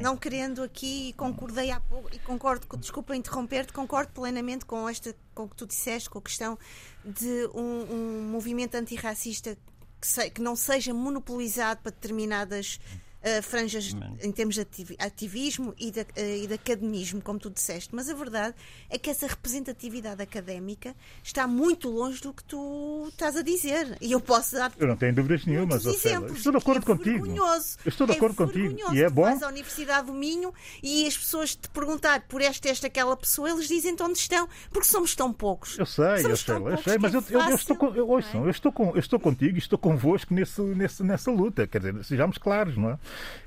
não 0.02 0.18
querendo 0.18 0.64
aqui, 0.64 1.10
e 1.10 1.14
concordei 1.14 1.72
há 1.72 1.80
pouco, 1.80 2.10
e 2.14 2.20
concordo, 2.20 2.66
desculpa 2.78 3.16
interromper-te, 3.16 3.74
concordo 3.74 4.12
plenamente 4.14 4.66
com, 4.66 4.88
esta, 4.88 5.16
com 5.34 5.44
o 5.44 5.50
que 5.50 5.56
tu 5.56 5.66
disseste, 5.66 6.10
com 6.10 6.20
a 6.20 6.22
questão 6.22 6.58
de 7.04 7.50
um, 7.54 7.86
um 7.92 8.30
movimento 8.32 8.76
antirracista 8.76 9.58
que, 10.00 10.08
se, 10.08 10.30
que 10.30 10.42
não 10.42 10.56
seja 10.56 10.94
monopolizado 10.94 11.82
para 11.82 11.92
determinadas 11.92 12.80
uh, 13.24 13.42
franjas 13.42 13.96
em 14.22 14.32
termos 14.32 14.56
de 14.56 14.66
ativismo 15.00 15.74
e 15.78 15.92
de, 15.92 16.02
uh, 16.02 16.06
e 16.18 16.48
de 16.48 16.54
academismo, 16.54 17.22
como 17.22 17.40
tu 17.40 17.50
disseste, 17.50 17.94
mas 17.94 18.10
a 18.10 18.14
verdade 18.14 18.56
é 18.90 18.98
que 18.98 19.10
essa 19.10 19.28
representatividade 19.28 20.22
académica 20.22 20.96
está 21.24 21.48
muito 21.48 21.90
longe 21.90 22.22
do 22.22 22.34
que 22.34 22.44
tu 22.44 23.08
estás 23.10 23.36
a 23.36 23.42
dizer. 23.42 23.98
E 24.02 24.12
eu 24.12 24.20
posso 24.20 24.56
dar. 24.56 24.72
Eu 24.78 24.88
não 24.88 24.98
tenho 24.98 25.14
dúvidas 25.16 25.46
nenhuma, 25.46 25.76
exemplos. 25.76 26.38
Estou 26.38 26.52
de 26.52 26.58
acordo 26.58 26.82
é 26.82 26.96
contigo. 26.96 27.26
Vergonhoso. 27.26 27.78
Eu 27.86 27.90
estou 27.90 28.08
de 28.08 28.14
acordo 28.14 28.44
é 28.44 28.46
contigo. 28.46 28.94
E 28.94 29.02
é 29.02 29.10
bom. 29.10 29.24
Tu 29.24 29.26
vais 29.26 29.44
à 29.44 29.48
Universidade 29.48 30.08
do 30.08 30.14
Minho 30.14 30.54
e 30.82 31.06
as 31.08 31.18
pessoas 31.18 31.56
te 31.56 31.70
perguntar 31.70 32.22
por 32.28 32.42
esta, 32.42 32.70
esta, 32.70 32.88
aquela 32.88 33.16
pessoa, 33.16 33.50
eles 33.50 33.68
dizem 33.68 33.96
onde 34.02 34.18
estão, 34.18 34.48
porque 34.72 34.88
somos 34.88 35.16
tão 35.16 35.32
poucos. 35.32 35.78
Eu 35.78 35.86
sei, 35.86 36.26
eu 36.26 36.36
sei, 36.36 36.56
eu 36.56 36.78
sei, 36.78 36.98
mas 36.98 37.14
é 37.14 37.18
eu, 37.18 37.24
eu, 37.30 37.42
eu, 37.42 37.56
estou 37.56 37.76
com, 37.76 37.88
eu, 37.96 38.10
ouçam, 38.10 38.44
é? 38.44 38.48
eu, 38.48 38.50
estou 38.50 38.72
com, 38.72 38.90
eu 38.90 39.00
estou 39.00 39.20
contigo 39.20 39.56
e 39.56 39.60
estou 39.60 39.78
convosco 39.78 40.34
nesse, 40.34 40.62
nesse, 40.62 41.04
nessa 41.04 41.32
luta. 41.32 41.68
Quer 41.68 41.80
dizer, 41.80 42.04
sejamos 42.04 42.38
claros, 42.38 42.76
não 42.78 42.92
é? 42.92 43.00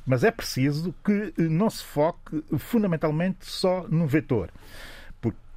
Mas 0.07 0.25
é 0.25 0.31
preciso 0.31 0.95
que 1.05 1.35
não 1.37 1.69
se 1.71 1.85
foque 1.85 2.43
fundamentalmente 2.59 3.47
só 3.47 3.87
no 3.89 4.07
vetor. 4.07 4.51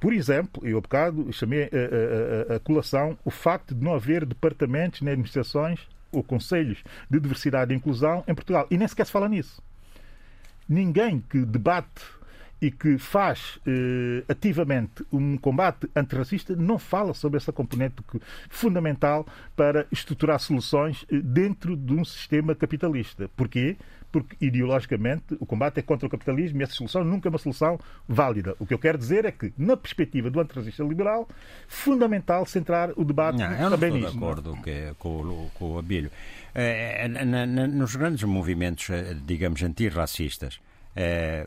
Por, 0.00 0.14
exemplo, 0.14 0.66
eu 0.66 0.78
há 0.78 0.80
bocado 0.80 1.30
chamei 1.30 1.64
a, 1.64 2.52
a, 2.52 2.54
a, 2.54 2.56
a 2.56 2.60
colação 2.60 3.18
o 3.22 3.30
facto 3.30 3.74
de 3.74 3.84
não 3.84 3.94
haver 3.94 4.24
departamentos 4.24 5.02
nem 5.02 5.12
administrações 5.12 5.86
ou 6.10 6.24
conselhos 6.24 6.82
de 7.08 7.20
diversidade 7.20 7.72
e 7.72 7.76
inclusão 7.76 8.24
em 8.26 8.34
Portugal. 8.34 8.66
E 8.70 8.78
nem 8.78 8.88
sequer 8.88 9.04
se 9.04 9.12
fala 9.12 9.28
nisso. 9.28 9.62
Ninguém 10.66 11.20
que 11.20 11.44
debate 11.44 12.02
e 12.60 12.70
que 12.70 12.98
faz 12.98 13.58
eh, 13.66 14.22
ativamente 14.28 15.04
um 15.10 15.36
combate 15.38 15.88
antirracista 15.96 16.54
não 16.54 16.78
fala 16.78 17.14
sobre 17.14 17.38
essa 17.38 17.52
componente 17.52 17.96
fundamental 18.50 19.26
para 19.56 19.86
estruturar 19.90 20.38
soluções 20.38 21.06
eh, 21.10 21.18
dentro 21.18 21.74
de 21.74 21.94
um 21.94 22.04
sistema 22.04 22.54
capitalista. 22.54 23.30
Porquê? 23.34 23.76
Porque 24.12 24.36
ideologicamente 24.40 25.36
o 25.38 25.46
combate 25.46 25.78
é 25.78 25.82
contra 25.82 26.06
o 26.06 26.10
capitalismo 26.10 26.60
e 26.60 26.64
essa 26.64 26.74
solução 26.74 27.04
nunca 27.04 27.28
é 27.28 27.30
uma 27.30 27.38
solução 27.38 27.78
válida. 28.08 28.56
O 28.58 28.66
que 28.66 28.74
eu 28.74 28.78
quero 28.78 28.98
dizer 28.98 29.24
é 29.24 29.30
que, 29.30 29.52
na 29.56 29.76
perspectiva 29.76 30.30
do 30.30 30.40
antirracista 30.40 30.82
liberal, 30.82 31.28
fundamental 31.68 32.44
centrar 32.44 32.90
o 32.96 33.04
debate 33.04 33.38
não, 33.38 33.52
eu 33.52 33.70
também 33.70 33.92
nisso. 33.92 34.18
Não 34.18 34.32
estou 34.32 34.44
de 34.44 34.50
acordo 34.50 34.62
que, 34.62 34.94
com, 34.98 35.50
com 35.54 35.72
o 35.72 35.78
Abílio. 35.78 36.10
É, 36.52 37.06
na, 37.06 37.46
na, 37.46 37.66
nos 37.68 37.94
grandes 37.94 38.24
movimentos, 38.24 38.88
digamos, 39.24 39.62
antirracistas, 39.62 40.60
é, 40.96 41.46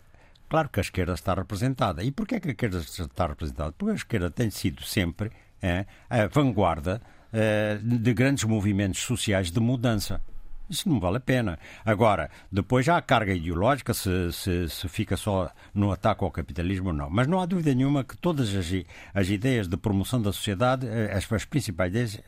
Claro 0.54 0.70
que 0.70 0.80
a 0.80 0.82
esquerda 0.82 1.14
está 1.14 1.34
representada. 1.34 2.04
E 2.04 2.12
porquê 2.12 2.36
é 2.36 2.40
que 2.40 2.50
a 2.50 2.52
esquerda 2.52 2.78
está 2.78 3.26
representada? 3.26 3.72
Porque 3.76 3.92
a 3.92 3.96
esquerda 3.96 4.30
tem 4.30 4.52
sido 4.52 4.84
sempre 4.84 5.32
é, 5.60 5.88
a 6.08 6.28
vanguarda 6.28 7.02
é, 7.34 7.80
de 7.82 8.14
grandes 8.14 8.44
movimentos 8.44 9.02
sociais 9.02 9.50
de 9.50 9.60
mudança. 9.60 10.22
Isso 10.70 10.90
não 10.90 11.00
vale 11.00 11.18
a 11.18 11.20
pena. 11.20 11.60
Agora, 11.86 12.30
depois 12.52 12.86
já 12.86 12.98
há 12.98 13.02
carga 13.02 13.34
ideológica, 13.34 13.94
se, 13.94 14.32
se, 14.32 14.70
se, 14.70 14.88
fica 14.88 15.18
só 15.18 15.52
no 15.74 15.92
ataque 15.92 16.24
ao 16.24 16.32
capitalismo 16.32 16.88
ou 16.88 16.94
não. 16.94 17.10
Mas 17.10 17.28
não 17.28 17.40
há 17.40 17.46
dúvida 17.46 17.74
nenhuma 17.74 18.04
que 18.04 18.18
todas 18.18 18.54
as, 18.56 18.68
as 19.14 19.30
ideias 19.30 19.68
de 19.68 19.78
promoção 19.78 20.22
da 20.22 20.32
sociedade, 20.32 20.88
eh, 20.88 21.14
as, 21.14 21.32
as 21.32 21.46
principais 21.46 21.90
ideias, 21.92 22.22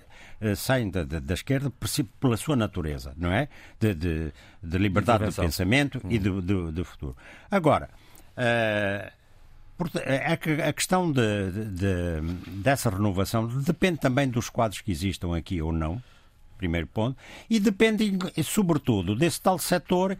saem 0.58 0.92
da, 0.92 1.06
da, 1.06 1.20
da, 1.20 1.34
esquerda 1.34 1.72
pela 2.20 2.36
sua 2.36 2.58
natureza, 2.58 3.14
não 3.16 3.32
é? 3.32 3.48
De, 3.80 3.96
de, 3.96 4.34
de 4.62 4.78
liberdade 4.78 5.24
de, 5.24 5.30
de 5.30 5.36
pensamento 5.38 6.02
hum. 6.04 6.12
e 6.12 6.20
de, 6.20 6.84
futuro. 6.84 7.16
Agora, 7.50 7.90
Uh, 8.38 9.12
a 10.68 10.74
questão 10.74 11.12
de, 11.12 11.52
de, 11.52 12.22
dessa 12.62 12.90
renovação 12.90 13.48
depende 13.48 14.00
também 14.00 14.30
dos 14.30 14.50
quadros 14.50 14.82
que 14.82 14.92
existam 14.92 15.36
aqui 15.36 15.62
ou 15.62 15.72
não, 15.74 16.02
primeiro 16.58 16.88
ponto, 16.88 17.18
e 17.50 17.60
depende, 17.60 18.18
sobretudo, 18.44 19.16
desse 19.16 19.42
tal 19.42 19.58
setor 19.58 20.18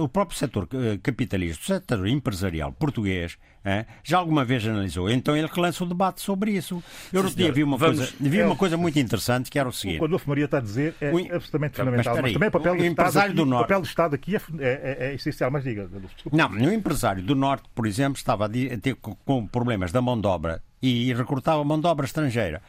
o 0.00 0.08
próprio 0.08 0.38
setor 0.38 0.68
eh, 0.72 0.98
capitalista, 1.02 1.62
o 1.62 1.66
setor 1.66 2.06
empresarial 2.06 2.72
português, 2.72 3.38
eh, 3.64 3.86
já 4.02 4.18
alguma 4.18 4.44
vez 4.44 4.66
analisou. 4.66 5.10
Então 5.10 5.36
ele 5.36 5.48
que 5.48 5.58
lança 5.58 5.82
o 5.84 5.86
debate 5.86 6.20
sobre 6.20 6.52
isso. 6.52 6.82
Eu 7.12 7.22
outro 7.22 7.36
dia 7.36 7.52
vi 7.52 7.62
uma, 7.62 7.76
Vamos, 7.76 7.98
coisa, 7.98 8.14
vi 8.20 8.42
uma 8.42 8.56
coisa 8.56 8.76
muito 8.76 8.98
interessante 8.98 9.50
que 9.50 9.58
era 9.58 9.68
o 9.68 9.72
seguinte. 9.72 9.96
O 9.96 9.98
que 9.98 10.04
o 10.04 10.06
Adolfo 10.06 10.28
Maria 10.28 10.44
está 10.44 10.58
a 10.58 10.60
dizer 10.60 10.94
é 11.00 11.10
o, 11.12 11.18
absolutamente 11.18 11.76
fundamental. 11.76 12.14
Mas, 12.14 12.22
mas, 12.22 12.32
também 12.32 12.48
o 12.48 12.52
papel, 12.52 12.76
do, 12.76 12.84
Estado 12.84 13.18
aqui, 13.18 13.34
do 13.34 13.46
Norte, 13.46 13.60
o 13.60 13.66
papel 13.66 13.80
do 13.80 13.86
Estado 13.86 14.14
aqui 14.14 14.36
é, 14.36 14.40
é, 14.58 14.96
é, 15.00 15.06
é 15.10 15.14
essencial. 15.14 15.50
Mas 15.50 15.64
diga, 15.64 15.86
desculpa. 15.86 16.36
Não, 16.36 16.50
o 16.50 16.72
empresário 16.72 17.22
do 17.22 17.34
Norte, 17.34 17.68
por 17.74 17.86
exemplo, 17.86 18.18
estava 18.18 18.46
a 18.46 18.48
ter 18.48 18.96
com 18.96 19.46
problemas 19.46 19.92
da 19.92 20.02
mão 20.02 20.20
de 20.20 20.26
obra 20.26 20.62
e 20.82 21.14
recrutava 21.14 21.62
mão 21.64 21.80
de 21.80 21.86
obra 21.86 22.04
estrangeira. 22.04 22.60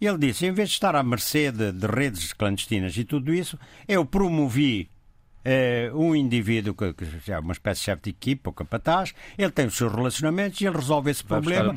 Ele 0.00 0.18
disse: 0.18 0.46
em 0.46 0.52
vez 0.52 0.68
de 0.68 0.74
estar 0.74 0.94
à 0.94 1.02
mercê 1.02 1.50
de, 1.50 1.72
de 1.72 1.86
redes 1.86 2.32
clandestinas 2.32 2.96
e 2.96 3.04
tudo 3.04 3.32
isso, 3.32 3.58
eu 3.88 4.04
promovi 4.04 4.88
é 5.44 5.90
um 5.94 6.14
indivíduo 6.14 6.74
que, 6.74 6.92
que 6.92 7.32
é 7.32 7.38
uma 7.38 7.52
espécie 7.52 7.80
de 7.80 7.84
chefe 7.84 8.02
de 8.04 8.10
equipa 8.10 8.50
ou 8.50 8.54
capataz, 8.54 9.14
ele 9.36 9.50
tem 9.50 9.66
os 9.66 9.76
seus 9.76 9.92
relacionamentos 9.92 10.60
e 10.60 10.66
ele 10.66 10.76
resolve 10.76 11.10
esse 11.10 11.24
Vai 11.24 11.40
problema 11.40 11.74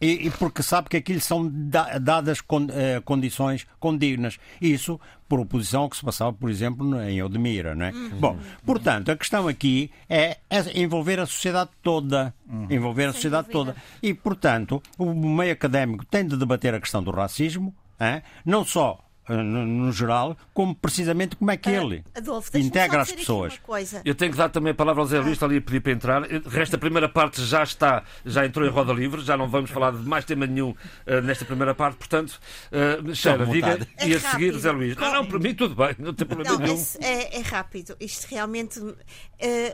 e, 0.00 0.06
e, 0.06 0.26
e, 0.26 0.30
porque 0.30 0.62
sabe 0.62 0.88
que 0.88 0.96
aquilo 0.96 1.20
são 1.20 1.48
da, 1.48 1.98
dadas 1.98 2.40
con, 2.40 2.64
uh, 2.64 3.02
condições 3.04 3.66
condignas. 3.78 4.38
Isso 4.60 5.00
por 5.28 5.40
oposição 5.40 5.82
ao 5.82 5.88
que 5.88 5.96
se 5.96 6.04
passava, 6.04 6.30
por 6.30 6.50
exemplo, 6.50 7.00
em 7.00 7.22
Odmira. 7.22 7.74
Não 7.74 7.86
é? 7.86 7.90
Uhum. 7.90 8.20
Bom, 8.20 8.38
portanto, 8.66 9.10
a 9.10 9.16
questão 9.16 9.48
aqui 9.48 9.90
é, 10.08 10.36
é 10.50 10.78
envolver 10.78 11.18
a 11.18 11.24
sociedade 11.24 11.70
toda. 11.82 12.34
Uhum. 12.46 12.66
Envolver 12.68 13.06
a 13.06 13.12
sociedade 13.14 13.48
toda. 13.48 13.74
E, 14.02 14.12
portanto, 14.12 14.82
o 14.98 15.14
meio 15.14 15.52
académico 15.54 16.04
tem 16.04 16.26
de 16.26 16.36
debater 16.36 16.74
a 16.74 16.80
questão 16.80 17.02
do 17.02 17.10
racismo, 17.10 17.74
é? 17.98 18.22
não 18.44 18.62
só 18.62 18.98
no, 19.36 19.64
no, 19.64 19.92
geral, 19.92 20.36
como 20.52 20.74
precisamente 20.74 21.36
como 21.36 21.50
é 21.50 21.56
que 21.56 21.68
ah, 21.70 21.82
ele 21.82 22.04
Adolfo, 22.14 22.56
integra 22.58 23.02
as 23.02 23.12
pessoas. 23.12 23.60
Eu 24.04 24.14
tenho 24.14 24.32
que 24.32 24.38
dar 24.38 24.48
também 24.48 24.72
a 24.72 24.74
palavra 24.74 25.02
ao 25.02 25.06
Zé 25.06 25.20
Luís, 25.20 25.32
está 25.32 25.46
ali 25.46 25.58
a 25.58 25.60
pedir 25.60 25.80
para 25.80 25.92
entrar. 25.92 26.22
Resta 26.22 26.76
a 26.76 26.78
primeira 26.78 27.08
parte 27.08 27.42
já 27.44 27.62
está, 27.62 28.04
já 28.24 28.44
entrou 28.44 28.66
em 28.66 28.70
roda 28.70 28.92
livre, 28.92 29.22
já 29.22 29.36
não 29.36 29.48
vamos 29.48 29.70
falar 29.70 29.92
de 29.92 30.08
mais 30.08 30.24
tema 30.24 30.46
nenhum 30.46 30.70
uh, 30.70 31.20
nesta 31.22 31.44
primeira 31.44 31.74
parte, 31.74 31.96
portanto, 31.96 32.40
uh, 32.70 33.52
diga 33.52 33.78
é 33.96 34.08
e 34.08 34.14
a 34.14 34.20
seguir 34.20 34.58
Zé 34.58 34.72
Luís. 34.72 34.96
Não, 34.96 35.12
não, 35.12 35.26
para 35.26 35.38
mim 35.38 35.54
tudo 35.54 35.74
bem, 35.74 35.94
não 35.98 36.12
tem 36.12 36.26
problema 36.26 36.52
não, 36.52 36.58
nenhum. 36.58 36.84
É, 37.00 37.38
é, 37.38 37.40
rápido, 37.42 37.96
isto 38.00 38.26
realmente. 38.28 38.80
Uh, 38.80 38.96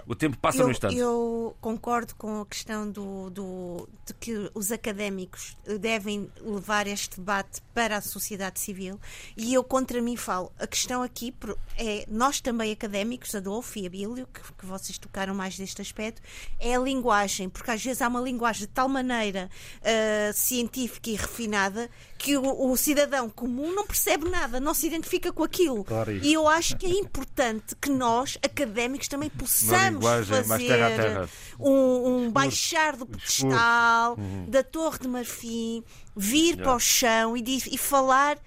o 0.06 0.14
tempo 0.14 0.36
passa 0.38 0.58
eu, 0.58 0.64
no 0.64 0.70
instante. 0.70 0.96
Eu 0.96 1.56
concordo 1.60 2.14
com 2.14 2.40
a 2.40 2.46
questão 2.46 2.90
do, 2.90 3.30
do, 3.30 3.88
de 4.06 4.14
que 4.14 4.50
os 4.54 4.72
académicos 4.72 5.56
devem 5.80 6.30
levar 6.40 6.86
este 6.86 7.18
debate 7.18 7.60
para 7.74 7.96
a 7.96 8.00
sociedade 8.00 8.58
civil 8.60 8.98
e 9.36 9.47
eu 9.54 9.64
contra 9.64 10.00
mim 10.00 10.16
falo. 10.16 10.52
A 10.58 10.66
questão 10.66 11.02
aqui 11.02 11.34
é, 11.76 12.04
nós 12.08 12.40
também 12.40 12.72
académicos, 12.72 13.34
Adolfo 13.34 13.78
e 13.78 13.86
Abílio, 13.86 14.26
que, 14.32 14.40
que 14.40 14.66
vocês 14.66 14.98
tocaram 14.98 15.34
mais 15.34 15.56
deste 15.56 15.80
aspecto, 15.80 16.20
é 16.58 16.74
a 16.74 16.78
linguagem, 16.78 17.48
porque 17.48 17.70
às 17.70 17.82
vezes 17.82 18.02
há 18.02 18.08
uma 18.08 18.20
linguagem 18.20 18.62
de 18.62 18.68
tal 18.68 18.88
maneira 18.88 19.48
uh, 19.80 20.32
científica 20.32 21.10
e 21.10 21.14
refinada 21.14 21.88
que 22.16 22.36
o, 22.36 22.70
o, 22.70 22.76
cidadão 22.76 23.30
comum 23.30 23.72
não 23.72 23.86
percebe 23.86 24.28
nada, 24.28 24.58
não 24.58 24.74
se 24.74 24.88
identifica 24.88 25.32
com 25.32 25.44
aquilo. 25.44 25.84
Claro, 25.84 26.10
e 26.10 26.32
eu 26.32 26.48
acho 26.48 26.76
que 26.76 26.86
é 26.86 26.90
importante 26.90 27.76
que 27.80 27.90
nós, 27.90 28.36
académicos, 28.42 29.06
também 29.06 29.30
possamos 29.30 30.04
fazer 30.04 30.66
terra 30.66 30.88
terra. 30.96 31.28
Um, 31.58 32.26
um, 32.26 32.30
baixar 32.30 32.96
do 32.96 33.06
pedestal, 33.06 34.16
uhum. 34.18 34.46
da 34.48 34.62
Torre 34.62 34.98
de 34.98 35.08
Marfim, 35.08 35.84
vir 36.16 36.54
yeah. 36.54 36.62
para 36.62 36.74
o 36.74 36.80
chão 36.80 37.36
e, 37.36 37.42
e 37.70 37.78
falar 37.78 38.38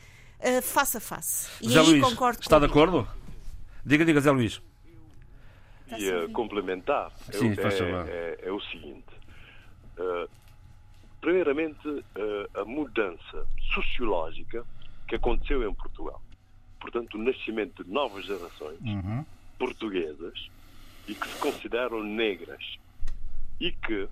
uh, 0.44 0.62
face 0.62 0.98
a 0.98 1.00
face. 1.00 1.50
E 1.62 1.70
Zé 1.70 1.80
aí 1.80 1.86
Luís, 1.86 2.04
concordo 2.04 2.42
está 2.42 2.60
de 2.60 2.66
acordo? 2.66 3.08
Diga, 3.86 4.06
diga, 4.06 4.22
Zé 4.22 4.32
Luís. 4.32 4.62
E 5.98 6.32
complementar 6.32 7.12
Sim, 7.32 7.52
é, 7.52 8.10
é, 8.10 8.48
é, 8.48 8.52
o 8.52 8.62
seguinte. 8.62 9.10
Uh, 9.98 10.30
primeiramente, 11.20 11.88
uh, 11.88 12.62
a 12.62 12.64
mudança 12.64 13.46
sociológica 13.74 14.66
que 15.08 15.16
aconteceu 15.16 15.70
em 15.70 15.74
Portugal. 15.74 16.22
portanto, 16.80 17.16
o 17.16 17.18
nascimento 17.18 17.84
de 17.84 17.92
novas 17.92 18.26
gerações 18.26 18.80
uhum. 18.82 19.26
portuguesas 19.60 20.50
e 21.08 21.14
que 21.14 21.28
se 21.28 21.38
consideram 21.40 22.04
negras 22.04 22.78
e 23.60 23.72
que, 23.72 24.08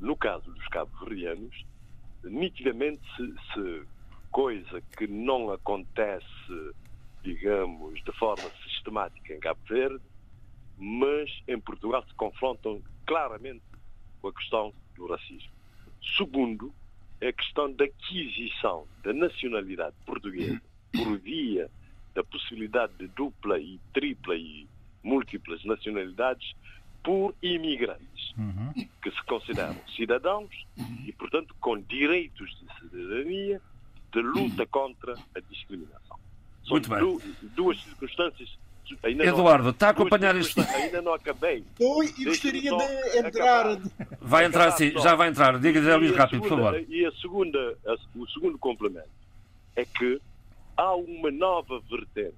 no 0.00 0.16
caso 0.16 0.50
dos 0.50 0.66
cabo-verdianos, 0.68 1.64
nitidamente 2.24 3.02
se, 3.16 3.34
se, 3.52 3.82
coisa 4.30 4.80
que 4.96 5.06
não 5.06 5.50
acontece, 5.50 6.74
digamos, 7.22 8.02
de 8.02 8.12
forma 8.12 8.48
sistemática 8.64 9.34
em 9.34 9.40
Cabo 9.40 9.60
Verde, 9.68 10.04
mas 10.76 11.30
em 11.46 11.58
Portugal 11.58 12.04
se 12.06 12.14
confrontam 12.14 12.80
claramente 13.06 13.62
com 14.20 14.28
a 14.28 14.32
questão 14.32 14.72
do 14.94 15.06
racismo. 15.06 15.50
Segundo, 16.16 16.72
é 17.20 17.28
a 17.28 17.32
questão 17.32 17.72
da 17.72 17.84
aquisição 17.84 18.86
da 19.02 19.12
nacionalidade 19.12 19.96
portuguesa 20.06 20.60
por 20.92 21.18
via 21.18 21.70
da 22.14 22.22
possibilidade 22.24 22.92
de 22.98 23.08
dupla 23.08 23.58
e 23.58 23.80
tripla 23.92 24.36
e 24.36 24.68
múltiplas 25.02 25.64
nacionalidades 25.64 26.54
por 27.02 27.34
imigrantes 27.42 28.34
uhum. 28.36 28.72
que 29.02 29.10
se 29.10 29.22
consideram 29.24 29.76
cidadãos 29.96 30.66
e, 31.06 31.12
portanto, 31.12 31.54
com 31.60 31.80
direitos 31.80 32.50
de 32.60 32.90
cidadania 32.90 33.60
de 34.12 34.20
luta 34.20 34.66
contra 34.66 35.14
a 35.34 35.40
discriminação. 35.50 36.18
São 36.64 36.72
Muito 36.72 36.88
bem. 36.88 37.40
duas 37.54 37.80
circunstâncias 37.82 38.58
Ainda 39.02 39.24
Eduardo, 39.24 39.64
não, 39.64 39.70
está 39.70 39.88
a 39.88 39.90
acompanhar 39.90 40.34
isto? 40.36 40.60
Ainda 40.60 41.02
não 41.02 41.12
acabei. 41.12 41.58
Estou 41.58 42.02
e 42.02 42.24
gostaria 42.24 42.70
de 42.70 43.18
entrar. 43.18 43.78
Vai 44.20 44.44
entrar 44.46 44.70
sim, 44.72 44.92
já 44.92 45.14
vai 45.14 45.28
entrar. 45.28 45.58
Diga-lhe 45.58 45.96
Luís 45.96 46.16
rápido, 46.16 46.40
por 46.40 46.48
favor. 46.48 46.84
E 46.88 47.04
a 47.04 47.12
segunda, 47.12 47.76
a, 47.86 47.96
o 48.18 48.26
segundo 48.28 48.58
complemento 48.58 49.08
é 49.76 49.84
que 49.84 50.20
há 50.76 50.94
uma 50.94 51.30
nova 51.30 51.80
vertente 51.80 52.34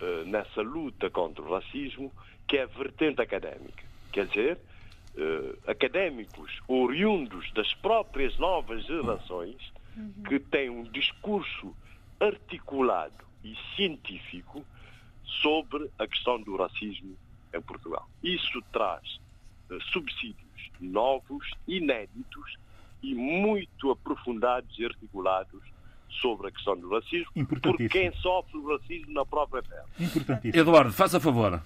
uh, 0.00 0.24
nessa 0.26 0.62
luta 0.62 1.10
contra 1.10 1.42
o 1.42 1.52
racismo, 1.52 2.10
que 2.48 2.56
é 2.56 2.62
a 2.62 2.66
vertente 2.66 3.20
académica. 3.20 3.84
Quer 4.12 4.26
dizer, 4.28 4.58
uh, 5.16 5.70
académicos 5.70 6.58
oriundos 6.66 7.52
das 7.52 7.72
próprias 7.74 8.36
novas 8.38 8.84
gerações 8.86 9.56
uhum. 9.96 10.22
que 10.28 10.38
têm 10.38 10.70
um 10.70 10.84
discurso 10.84 11.74
articulado 12.20 13.24
e 13.44 13.56
científico 13.74 14.64
sobre 15.42 15.90
a 15.98 16.06
questão 16.06 16.40
do 16.40 16.56
racismo 16.56 17.16
em 17.52 17.60
Portugal. 17.60 18.08
Isso 18.22 18.62
traz 18.72 19.20
uh, 19.70 19.80
subsídios 19.92 20.46
novos, 20.80 21.48
inéditos 21.66 22.56
e 23.02 23.14
muito 23.14 23.90
aprofundados 23.90 24.78
e 24.78 24.84
articulados 24.84 25.62
sobre 26.20 26.48
a 26.48 26.50
questão 26.50 26.78
do 26.78 26.88
racismo 26.88 27.46
por 27.60 27.76
quem 27.88 28.12
sofre 28.16 28.56
o 28.56 28.76
racismo 28.76 29.12
na 29.12 29.24
própria 29.24 29.62
pele. 29.62 30.56
Eduardo, 30.56 30.92
faça 30.92 31.20
favor. 31.20 31.62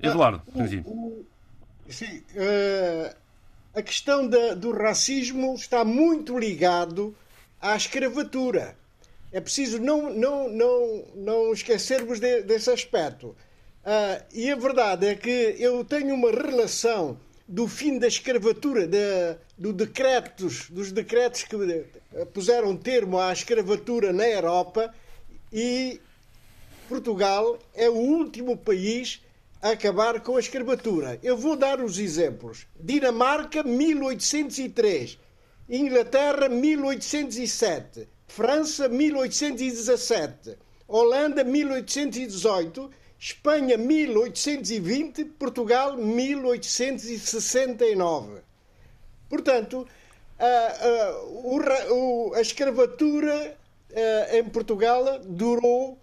Eduardo, 0.00 0.42
ah, 0.54 0.58
o, 0.84 0.90
o, 0.92 1.26
sim, 1.88 2.18
uh, 2.18 3.16
a 3.76 3.82
questão 3.82 4.26
da, 4.26 4.54
do 4.54 4.72
racismo 4.72 5.54
está 5.54 5.84
muito 5.84 6.38
ligado 6.38 7.14
à 7.60 7.76
escravatura. 7.76 8.74
É 9.30 9.38
preciso 9.38 9.78
não, 9.78 10.10
não, 10.14 10.48
não, 10.48 11.04
não 11.14 11.52
esquecermos 11.52 12.18
de, 12.18 12.42
desse 12.42 12.70
aspecto. 12.70 13.36
Uh, 13.84 14.24
e 14.32 14.50
a 14.50 14.56
verdade 14.56 15.06
é 15.06 15.14
que 15.14 15.56
eu 15.58 15.84
tenho 15.84 16.14
uma 16.14 16.30
relação 16.30 17.20
do 17.46 17.68
fim 17.68 17.98
da 17.98 18.08
escravatura, 18.08 18.86
de, 18.86 19.36
do 19.58 19.74
decretos, 19.74 20.70
dos 20.70 20.90
decretos 20.90 21.44
que 21.44 21.84
puseram 22.32 22.74
termo 22.74 23.20
à 23.20 23.30
escravatura 23.30 24.10
na 24.10 24.26
Europa 24.26 24.92
e 25.52 26.00
Portugal 26.88 27.58
é 27.74 27.90
o 27.90 27.94
último 27.94 28.56
país 28.56 29.20
acabar 29.60 30.20
com 30.20 30.36
a 30.36 30.40
escravatura. 30.40 31.18
Eu 31.22 31.36
vou 31.36 31.54
dar 31.56 31.80
os 31.80 31.98
exemplos. 31.98 32.66
Dinamarca, 32.78 33.62
1803. 33.62 35.18
Inglaterra, 35.68 36.48
1807. 36.48 38.08
França, 38.26 38.88
1817. 38.88 40.56
Holanda, 40.86 41.42
1818. 41.42 42.88
Espanha, 43.18 43.76
1820. 43.76 45.24
Portugal, 45.24 45.96
1869. 45.96 48.42
Portanto, 49.28 49.84
a, 50.38 50.46
a, 50.46 51.12
a 52.36 52.40
escravatura 52.40 53.58
a, 53.94 54.36
em 54.36 54.44
Portugal 54.44 55.18
durou 55.24 55.98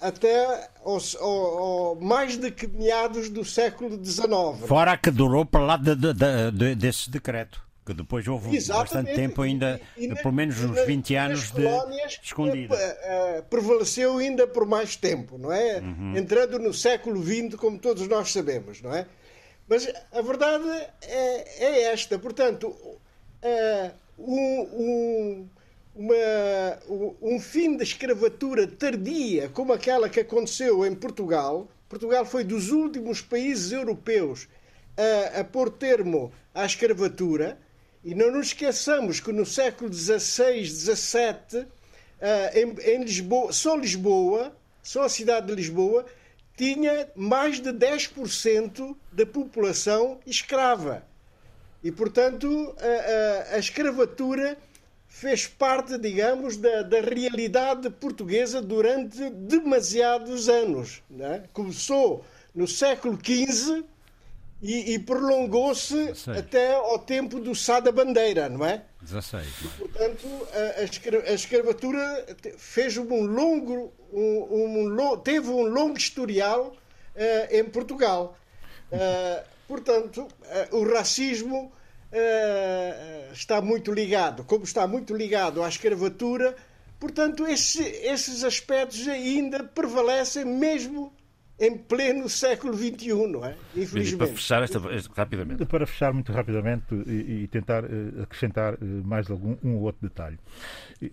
até 0.00 0.68
aos, 0.84 1.14
ao, 1.16 1.28
ao, 1.28 1.94
mais 1.96 2.36
de 2.36 2.50
que 2.50 2.66
meados 2.66 3.28
do 3.28 3.44
século 3.44 4.02
XIX. 4.02 4.66
Fora 4.66 4.92
a 4.92 4.96
que 4.96 5.10
durou 5.10 5.44
para 5.44 5.64
lá 5.64 5.76
de, 5.76 5.94
de, 5.94 6.12
de, 6.52 6.74
desse 6.74 7.10
decreto 7.10 7.66
que 7.86 7.94
depois 7.94 8.26
houve 8.26 8.56
Exatamente. 8.56 8.94
bastante 8.94 9.14
tempo 9.14 9.42
ainda, 9.42 9.80
e, 9.96 10.06
e 10.06 10.14
pelo 10.16 10.34
menos 10.34 10.60
uns 10.60 10.84
20 10.84 11.14
anos 11.14 11.52
de 11.52 11.62
escondida. 12.20 12.74
Uh, 12.74 13.42
prevaleceu 13.44 14.18
ainda 14.18 14.44
por 14.44 14.66
mais 14.66 14.96
tempo, 14.96 15.38
não 15.38 15.52
é? 15.52 15.78
Uhum. 15.78 16.16
Entrando 16.16 16.58
no 16.58 16.74
século 16.74 17.22
XX, 17.22 17.54
como 17.54 17.78
todos 17.78 18.08
nós 18.08 18.32
sabemos, 18.32 18.82
não 18.82 18.92
é? 18.92 19.06
Mas 19.68 19.88
a 20.12 20.20
verdade 20.20 20.68
é, 21.02 21.64
é 21.64 21.82
esta. 21.92 22.18
Portanto, 22.18 22.68
uh, 22.68 23.90
um, 24.18 24.60
um, 24.60 25.48
uma, 25.96 26.78
um 27.22 27.40
fim 27.40 27.76
da 27.76 27.82
escravatura 27.82 28.66
tardia, 28.66 29.48
como 29.48 29.72
aquela 29.72 30.08
que 30.08 30.20
aconteceu 30.20 30.84
em 30.84 30.94
Portugal, 30.94 31.68
Portugal 31.88 32.26
foi 32.26 32.44
dos 32.44 32.70
últimos 32.70 33.22
países 33.22 33.72
europeus 33.72 34.46
a, 34.96 35.40
a 35.40 35.44
pôr 35.44 35.70
termo 35.70 36.32
à 36.54 36.66
escravatura, 36.66 37.58
e 38.04 38.14
não 38.14 38.30
nos 38.30 38.48
esqueçamos 38.48 39.20
que 39.20 39.32
no 39.32 39.46
século 39.46 39.92
XVI, 39.92 40.64
XVII, 40.64 41.66
em, 42.54 42.92
em 42.92 43.02
Lisboa, 43.02 43.52
só 43.52 43.74
Lisboa, 43.74 44.54
só 44.82 45.04
a 45.04 45.08
cidade 45.08 45.46
de 45.46 45.54
Lisboa, 45.54 46.06
tinha 46.56 47.08
mais 47.16 47.60
de 47.60 47.70
10% 47.70 48.96
da 49.12 49.26
população 49.26 50.20
escrava. 50.26 51.04
E, 51.82 51.90
portanto, 51.90 52.74
a, 52.78 53.52
a, 53.52 53.56
a 53.56 53.58
escravatura 53.58 54.56
fez 55.18 55.46
parte, 55.46 55.96
digamos, 55.96 56.58
da, 56.58 56.82
da, 56.82 57.00
realidade 57.00 57.88
portuguesa 57.88 58.60
durante 58.60 59.30
demasiados 59.30 60.46
anos. 60.46 61.02
Né? 61.08 61.44
Começou 61.54 62.22
no 62.54 62.68
século 62.68 63.18
XV 63.18 63.82
e, 64.60 64.92
e 64.92 64.98
prolongou-se 64.98 66.12
até 66.38 66.74
ao 66.74 66.98
tempo 66.98 67.40
do 67.40 67.54
Sá 67.54 67.80
da 67.80 67.90
Bandeira, 67.90 68.50
não 68.50 68.66
é? 68.66 68.84
16. 69.00 69.46
E, 69.46 69.68
portanto, 69.78 70.48
a, 70.52 71.30
a, 71.30 71.32
escravatura 71.32 72.26
fez 72.58 72.98
um 72.98 73.24
longo, 73.24 73.94
um, 74.12 74.90
um, 75.00 75.18
teve 75.18 75.48
um 75.48 75.62
longo 75.62 75.96
historial 75.96 76.76
uh, 77.14 77.56
em 77.56 77.64
Portugal. 77.64 78.36
Uh, 78.92 79.42
portanto, 79.66 80.28
uh, 80.70 80.76
o 80.76 80.92
racismo 80.92 81.72
está 83.32 83.60
muito 83.60 83.92
ligado, 83.92 84.44
como 84.44 84.64
está 84.64 84.86
muito 84.86 85.14
ligado 85.14 85.62
à 85.62 85.68
escravatura, 85.68 86.56
portanto, 86.98 87.46
esse, 87.46 87.82
esses 87.82 88.44
aspectos 88.44 89.06
ainda 89.08 89.64
prevalecem 89.64 90.44
mesmo 90.44 91.12
em 91.58 91.76
pleno 91.76 92.28
século 92.28 92.76
XXI, 92.76 93.26
não 93.28 93.44
é? 93.44 93.56
Infelizmente. 93.74 94.16
para 94.16 94.26
fechar 94.26 94.62
esta, 94.62 94.78
rapidamente. 95.16 95.64
Para 95.64 95.86
fechar 95.86 96.12
muito 96.12 96.30
rapidamente 96.30 96.94
e, 97.06 97.44
e 97.44 97.48
tentar 97.48 97.84
uh, 97.84 98.22
acrescentar 98.22 98.74
uh, 98.74 98.78
mais 99.04 99.30
algum 99.30 99.56
um 99.64 99.76
ou 99.76 99.82
outro 99.82 100.06
detalhe. 100.06 100.38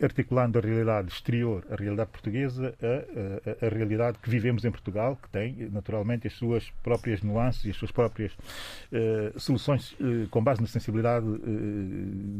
Articulando 0.01 0.59
a 0.59 0.61
realidade 0.61 1.09
exterior, 1.09 1.65
a 1.69 1.75
realidade 1.75 2.09
portuguesa, 2.09 2.75
a, 2.81 3.65
a, 3.65 3.67
a, 3.67 3.69
realidade 3.69 4.17
que 4.19 4.29
vivemos 4.29 4.65
em 4.65 4.71
Portugal, 4.71 5.17
que 5.21 5.29
tem 5.29 5.69
naturalmente 5.71 6.27
as 6.27 6.33
suas 6.33 6.69
próprias 6.83 7.21
nuances 7.21 7.63
e 7.63 7.69
as 7.69 7.77
suas 7.77 7.91
próprias 7.91 8.33
uh, 8.33 9.39
soluções 9.39 9.95
com 10.29 10.43
base 10.43 10.61
na 10.61 10.67
sensibilidade 10.67 11.25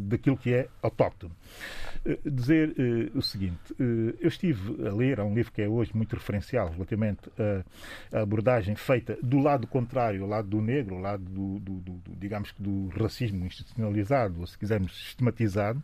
daquilo 0.07 0.37
que 0.37 0.53
é 0.53 0.67
autóctono. 0.81 1.33
dizer 2.25 2.73
o 3.15 3.21
seguinte, 3.21 3.73
eu 3.79 4.27
estive 4.27 4.87
a 4.87 4.93
ler, 4.93 5.19
há 5.19 5.23
um 5.23 5.33
livro 5.33 5.51
que 5.51 5.61
é 5.61 5.67
hoje 5.67 5.91
muito 5.93 6.15
referencial 6.15 6.69
relativamente 6.69 7.29
a 7.39 7.53
a 7.53 7.63
abordagem 8.11 8.75
feita 8.75 9.17
do 9.21 9.39
lado 9.39 9.67
contrário, 9.67 10.23
o 10.23 10.27
lado 10.27 10.47
do 10.47 10.61
negro, 10.61 10.95
o 10.95 10.99
lado 10.99 11.23
do, 11.23 11.59
do, 11.59 11.73
do, 11.73 11.91
do 11.93 12.15
digamos 12.15 12.53
do 12.57 12.87
racismo 12.89 13.45
institucionalizado, 13.45 14.39
ou 14.39 14.47
se 14.47 14.57
quisermos 14.57 14.95
sistematizado, 14.95 15.81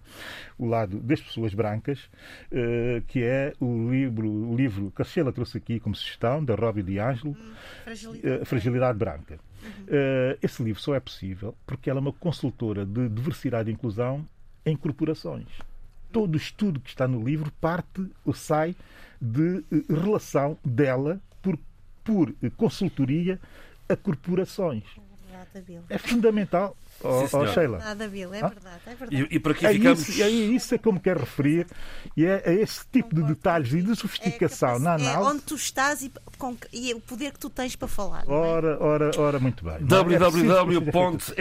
o 0.57 0.66
lado 0.66 0.99
das 0.99 1.22
pessoas 1.22 1.53
brancas, 1.53 2.10
uh, 2.51 3.01
que 3.07 3.24
é 3.24 3.53
o 3.60 3.89
livro, 3.89 4.30
o 4.30 4.55
livro 4.55 4.91
que 4.91 5.01
a 5.01 5.05
Sheila 5.05 5.32
trouxe 5.32 5.57
aqui 5.57 5.80
como 5.80 5.95
sugestão, 5.95 6.43
da 6.43 6.55
Robbie 6.55 6.84
DiAngelo, 6.84 7.32
hum, 7.32 7.53
Fragilidade, 7.84 8.41
uh, 8.41 8.45
Fragilidade 8.45 8.97
Branca. 8.97 9.39
Uhum. 9.62 9.84
Uh, 9.84 10.38
esse 10.41 10.64
livro 10.64 10.82
só 10.82 10.95
é 10.95 10.99
possível 10.99 11.53
porque 11.68 11.89
ela 11.89 11.99
é 11.99 12.01
uma 12.01 12.14
consultora 12.14 12.86
de 12.86 13.10
diversidade 13.10 13.70
e 13.70 13.74
inclusão 13.74 14.26
em 14.66 14.76
corporações. 14.76 15.47
todo 16.12 16.36
o 16.36 16.38
estudo 16.38 16.80
que 16.80 16.89
está 16.89 17.07
no 17.07 17.24
livro 17.24 17.51
parte 17.60 18.05
ou 18.26 18.34
sai 18.34 18.76
de 19.22 19.64
relação 19.89 20.57
dela 20.64 21.20
por, 22.10 22.34
consultoria 22.57 23.39
a 23.88 23.95
corporações. 23.95 24.84
É 25.89 25.97
fundamental 25.99 26.76
oh, 27.04 27.24
oh, 27.32 27.47
Sheila. 27.47 27.78
Verdade, 27.78 28.04
Abel, 28.04 28.34
é 28.34 28.39
verdade, 28.41 28.82
é 28.86 28.95
verdade. 28.95 29.28
E, 29.32 29.36
e 29.36 29.39
por 29.39 29.52
aqui 29.52 29.66
é 29.66 29.74
ficamos. 29.74 30.08
Isso, 30.08 30.22
é 30.24 30.30
isso 30.30 30.76
é 30.76 30.78
como 30.78 31.00
quero 31.00 31.22
referir, 31.22 31.66
e 32.16 32.26
é, 32.26 32.41
é 32.45 32.54
esse 32.54 32.86
tipo 32.91 33.16
de 33.16 33.24
detalhes 33.24 33.74
e 33.74 33.82
de 33.82 33.95
sofisticação 33.95 34.76
é 34.76 34.80
na 34.80 34.93
análise. 34.95 35.10
É 35.10 35.20
onde 35.20 35.41
tu 35.41 35.56
estás 35.56 36.02
e, 36.02 36.12
com, 36.38 36.56
e 36.72 36.93
o 36.93 37.00
poder 37.00 37.32
que 37.32 37.39
tu 37.39 37.50
tens 37.50 37.76
para 37.76 37.88
falar. 37.88 38.24
É? 38.28 38.32
Ora, 38.32 38.78
ora, 38.84 39.12
ora, 39.18 39.39
muito 39.39 39.64
bem. 39.64 39.78
www.rtp.pt 39.82 41.39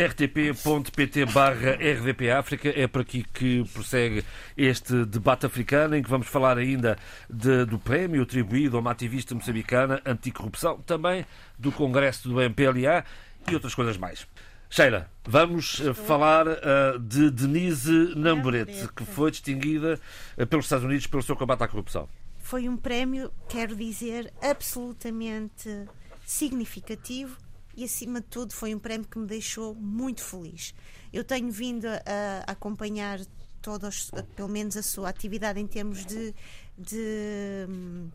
barra 1.27 1.73
RDP 1.73 2.31
África 2.31 2.73
é 2.75 2.87
por 2.87 3.03
aqui 3.03 3.25
que 3.33 3.65
prossegue 3.73 4.25
este 4.57 5.05
debate 5.05 5.47
africano 5.47 5.97
em 5.97 6.03
que 6.03 6.11
vamos 6.11 6.27
falar 6.27 6.59
ainda 6.59 6.97
de, 7.29 7.65
do 7.65 7.79
prémio 7.79 8.23
atribuído 8.23 8.77
a 8.77 8.81
uma 8.81 8.91
ativista 8.91 9.35
moçambicana 9.35 10.01
anticorrupção, 10.05 10.81
também 10.81 11.25
do 11.59 11.73
Congresso 11.73 12.29
do 12.29 12.41
MPLA 12.41 13.05
e 13.51 13.55
outras 13.55 13.75
coisas 13.75 13.97
mais. 13.97 14.27
Sheila, 14.71 15.11
vamos 15.27 15.81
uh, 15.81 15.95
falar 15.95 16.47
uh, 16.47 16.99
de 17.01 17.31
Denise 17.31 18.14
Namborete, 18.14 18.89
que 18.95 19.05
foi 19.05 19.31
distinguida 19.31 19.99
uh, 20.37 20.47
pelos 20.47 20.66
Estados 20.66 20.85
Unidos 20.85 21.07
pelo 21.07 21.23
seu 21.23 21.35
combate 21.35 21.62
à 21.62 21.69
corrupção. 21.69 22.07
Foi 22.39 22.69
um 22.69 22.77
prémio, 22.77 23.33
quero 23.49 23.75
dizer, 23.75 24.33
absolutamente 24.43 25.87
significativo 26.25 27.37
e, 27.75 27.85
acima 27.85 28.21
de 28.21 28.27
tudo, 28.27 28.53
foi 28.53 28.75
um 28.75 28.79
prémio 28.79 29.07
que 29.07 29.19
me 29.19 29.27
deixou 29.27 29.75
muito 29.75 30.23
feliz. 30.23 30.75
Eu 31.12 31.25
tenho 31.25 31.51
vindo 31.51 31.87
a, 31.87 32.01
a 32.47 32.53
acompanhar 32.53 33.21
todos, 33.62 34.11
pelo 34.37 34.49
menos 34.49 34.77
a 34.77 34.83
sua 34.83 35.09
atividade 35.09 35.59
em 35.59 35.66
termos 35.66 36.05
de, 36.05 36.35
de 36.77 37.66
um, 37.69 38.11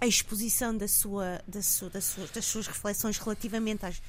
a 0.00 0.06
exposição 0.06 0.76
da 0.76 0.88
sua, 0.88 1.42
da 1.46 1.60
sua, 1.60 1.90
das 1.90 2.44
suas 2.44 2.66
reflexões 2.66 3.18
relativamente 3.18 3.84
às 3.84 4.00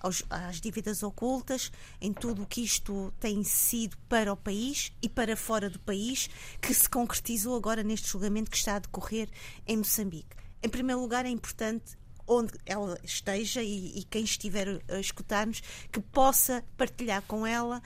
aos, 0.00 0.22
às 0.28 0.60
dívidas 0.60 1.02
ocultas, 1.02 1.70
em 2.00 2.12
tudo 2.12 2.42
o 2.42 2.46
que 2.46 2.62
isto 2.62 3.12
tem 3.20 3.44
sido 3.44 3.96
para 4.08 4.32
o 4.32 4.36
país 4.36 4.92
e 5.02 5.08
para 5.08 5.36
fora 5.36 5.68
do 5.68 5.78
país, 5.78 6.28
que 6.60 6.74
se 6.74 6.88
concretizou 6.88 7.54
agora 7.54 7.82
neste 7.82 8.08
julgamento 8.08 8.50
que 8.50 8.56
está 8.56 8.76
a 8.76 8.78
decorrer 8.80 9.28
em 9.66 9.76
Moçambique. 9.76 10.36
Em 10.62 10.68
primeiro 10.68 11.00
lugar, 11.00 11.24
é 11.24 11.30
importante 11.30 11.98
onde 12.26 12.52
ela 12.64 12.98
esteja 13.02 13.62
e, 13.62 13.98
e 13.98 14.04
quem 14.04 14.22
estiver 14.22 14.80
a 14.88 15.00
escutar-nos 15.00 15.60
que 15.90 16.00
possa 16.00 16.64
partilhar 16.76 17.22
com 17.22 17.46
ela 17.46 17.82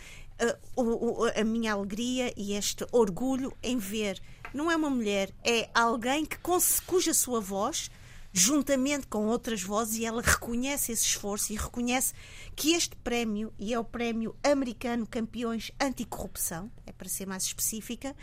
uh, 0.76 1.40
a 1.40 1.44
minha 1.44 1.72
alegria 1.72 2.32
e 2.36 2.52
este 2.52 2.86
orgulho 2.92 3.56
em 3.62 3.78
ver 3.78 4.20
não 4.52 4.70
é 4.70 4.76
uma 4.76 4.90
mulher, 4.90 5.32
é 5.42 5.68
alguém 5.74 6.24
que, 6.24 6.38
cuja 6.86 7.12
sua 7.12 7.40
voz 7.40 7.90
juntamente 8.36 9.06
com 9.06 9.26
outras 9.26 9.62
vozes, 9.62 9.98
e 9.98 10.04
ela 10.04 10.20
reconhece 10.20 10.90
esse 10.90 11.04
esforço 11.04 11.52
e 11.52 11.56
reconhece 11.56 12.12
que 12.56 12.74
este 12.74 12.96
prémio, 12.96 13.54
e 13.56 13.72
é 13.72 13.78
o 13.78 13.84
prémio 13.84 14.34
americano 14.42 15.06
Campeões 15.06 15.70
Anticorrupção, 15.80 16.68
é 16.84 16.90
para 16.90 17.08
ser 17.08 17.26
mais 17.26 17.44
específica, 17.44 18.14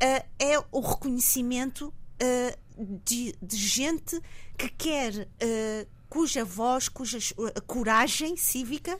eh, 0.00 0.26
é 0.36 0.58
o 0.72 0.80
reconhecimento 0.80 1.94
eh, 2.18 2.58
de, 3.04 3.36
de 3.40 3.56
gente 3.56 4.20
que 4.58 4.68
quer, 4.68 5.28
eh, 5.38 5.86
cuja 6.08 6.44
voz, 6.44 6.88
cuja 6.88 7.18
coragem 7.64 8.36
cívica 8.36 8.98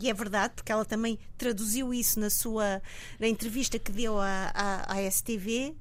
e 0.00 0.10
é 0.10 0.14
verdade, 0.14 0.52
porque 0.54 0.70
ela 0.70 0.84
também 0.84 1.18
traduziu 1.38 1.92
isso 1.94 2.20
na 2.20 2.28
sua 2.28 2.82
na 3.18 3.26
entrevista 3.26 3.78
que 3.78 3.90
deu 3.90 4.20
à, 4.20 4.52
à, 4.54 4.92
à 4.92 5.10
STV, 5.10 5.74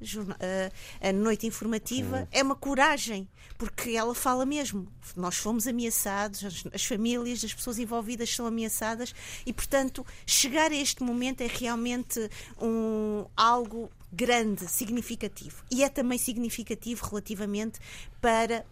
a, 1.02 1.10
a 1.10 1.12
Noite 1.12 1.46
Informativa, 1.46 2.20
uhum. 2.20 2.28
é 2.32 2.42
uma 2.42 2.56
coragem, 2.56 3.28
porque 3.58 3.92
ela 3.92 4.16
fala 4.16 4.46
mesmo. 4.46 4.88
Nós 5.18 5.36
fomos 5.36 5.68
ameaçados, 5.68 6.46
as, 6.46 6.64
as, 6.74 6.86
famílias, 6.86 7.44
as 7.44 7.54
pessoas 7.54 7.78
envolvidas 7.78 8.34
são 8.34 8.46
ameaçadas, 8.46 9.14
e 9.46 9.52
portanto, 9.52 10.06
chegar 10.26 10.72
a 10.72 10.76
este 10.76 11.04
momento 11.04 11.42
é 11.42 11.48
realmente 11.48 12.30
um, 12.62 13.26
algo 13.36 13.92
grande, 14.14 14.66
significativo. 14.70 15.62
E 15.70 15.84
é 15.84 15.90
também 15.90 16.18
significativo 16.18 17.06
relativamente 17.06 17.80
para 18.22 18.66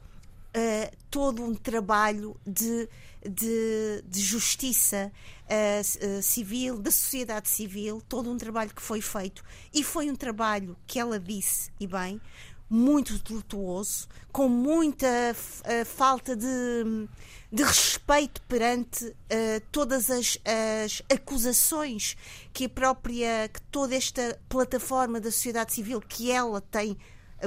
uh, 0.55 0.97
todo 1.09 1.43
um 1.43 1.55
trabalho 1.55 2.35
de, 2.45 2.87
de, 3.27 4.03
de 4.07 4.21
justiça 4.21 5.11
uh, 5.45 6.21
civil, 6.21 6.79
da 6.79 6.91
sociedade 6.91 7.49
civil, 7.49 8.01
todo 8.07 8.29
um 8.29 8.37
trabalho 8.37 8.73
que 8.73 8.81
foi 8.81 9.01
feito. 9.01 9.43
E 9.73 9.83
foi 9.83 10.09
um 10.09 10.15
trabalho 10.15 10.77
que 10.85 10.99
ela 10.99 11.19
disse, 11.19 11.71
e 11.79 11.87
bem, 11.87 12.21
muito 12.69 13.19
tortuoso, 13.19 14.07
com 14.31 14.49
muita 14.49 15.07
uh, 15.07 15.85
falta 15.85 16.35
de, 16.35 17.07
de, 17.51 17.63
respeito 17.63 18.41
perante 18.47 19.05
uh, 19.05 19.15
todas 19.71 20.09
as, 20.09 20.39
as, 20.43 21.03
acusações 21.13 22.17
que 22.51 22.65
a 22.65 22.69
própria, 22.69 23.47
que 23.47 23.61
toda 23.63 23.95
esta 23.95 24.39
plataforma 24.49 25.19
da 25.19 25.29
sociedade 25.29 25.71
civil 25.73 26.01
que 26.01 26.31
ela 26.31 26.61
tem 26.61 26.97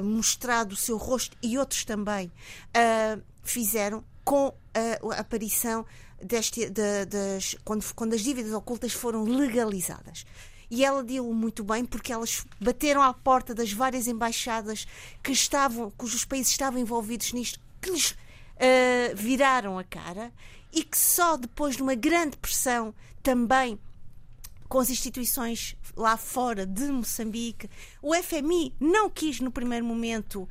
mostrado 0.00 0.72
o 0.72 0.76
seu 0.76 0.96
rosto 0.96 1.36
e 1.42 1.58
outros 1.58 1.84
também 1.84 2.26
uh, 2.28 3.22
fizeram 3.42 4.04
com 4.24 4.52
a, 4.74 5.14
a 5.14 5.20
aparição 5.20 5.86
deste, 6.22 6.68
de, 6.68 7.04
das, 7.06 7.56
quando, 7.64 7.84
quando 7.94 8.14
as 8.14 8.20
dívidas 8.20 8.52
ocultas 8.52 8.92
foram 8.92 9.24
legalizadas. 9.24 10.26
E 10.70 10.84
ela 10.84 11.02
deu 11.02 11.32
muito 11.32 11.62
bem 11.62 11.84
porque 11.84 12.12
elas 12.12 12.44
bateram 12.60 13.00
à 13.00 13.14
porta 13.14 13.54
das 13.54 13.72
várias 13.72 14.08
embaixadas 14.08 14.86
que 15.22 15.30
estavam, 15.30 15.92
cujos 15.92 16.24
países 16.24 16.50
estavam 16.50 16.80
envolvidos 16.80 17.32
nisto, 17.32 17.60
que 17.80 17.90
lhes 17.90 18.10
uh, 18.10 19.14
viraram 19.14 19.78
a 19.78 19.84
cara 19.84 20.32
e 20.72 20.82
que 20.82 20.98
só 20.98 21.36
depois 21.36 21.76
de 21.76 21.82
uma 21.82 21.94
grande 21.94 22.36
pressão 22.36 22.92
também 23.22 23.78
com 24.68 24.78
as 24.78 24.90
instituições 24.90 25.76
lá 25.96 26.16
fora 26.16 26.66
de 26.66 26.84
Moçambique, 26.84 27.68
o 28.02 28.14
FMI 28.14 28.74
não 28.80 29.08
quis 29.08 29.40
no 29.40 29.50
primeiro 29.50 29.84
momento 29.84 30.42
uh, 30.42 30.48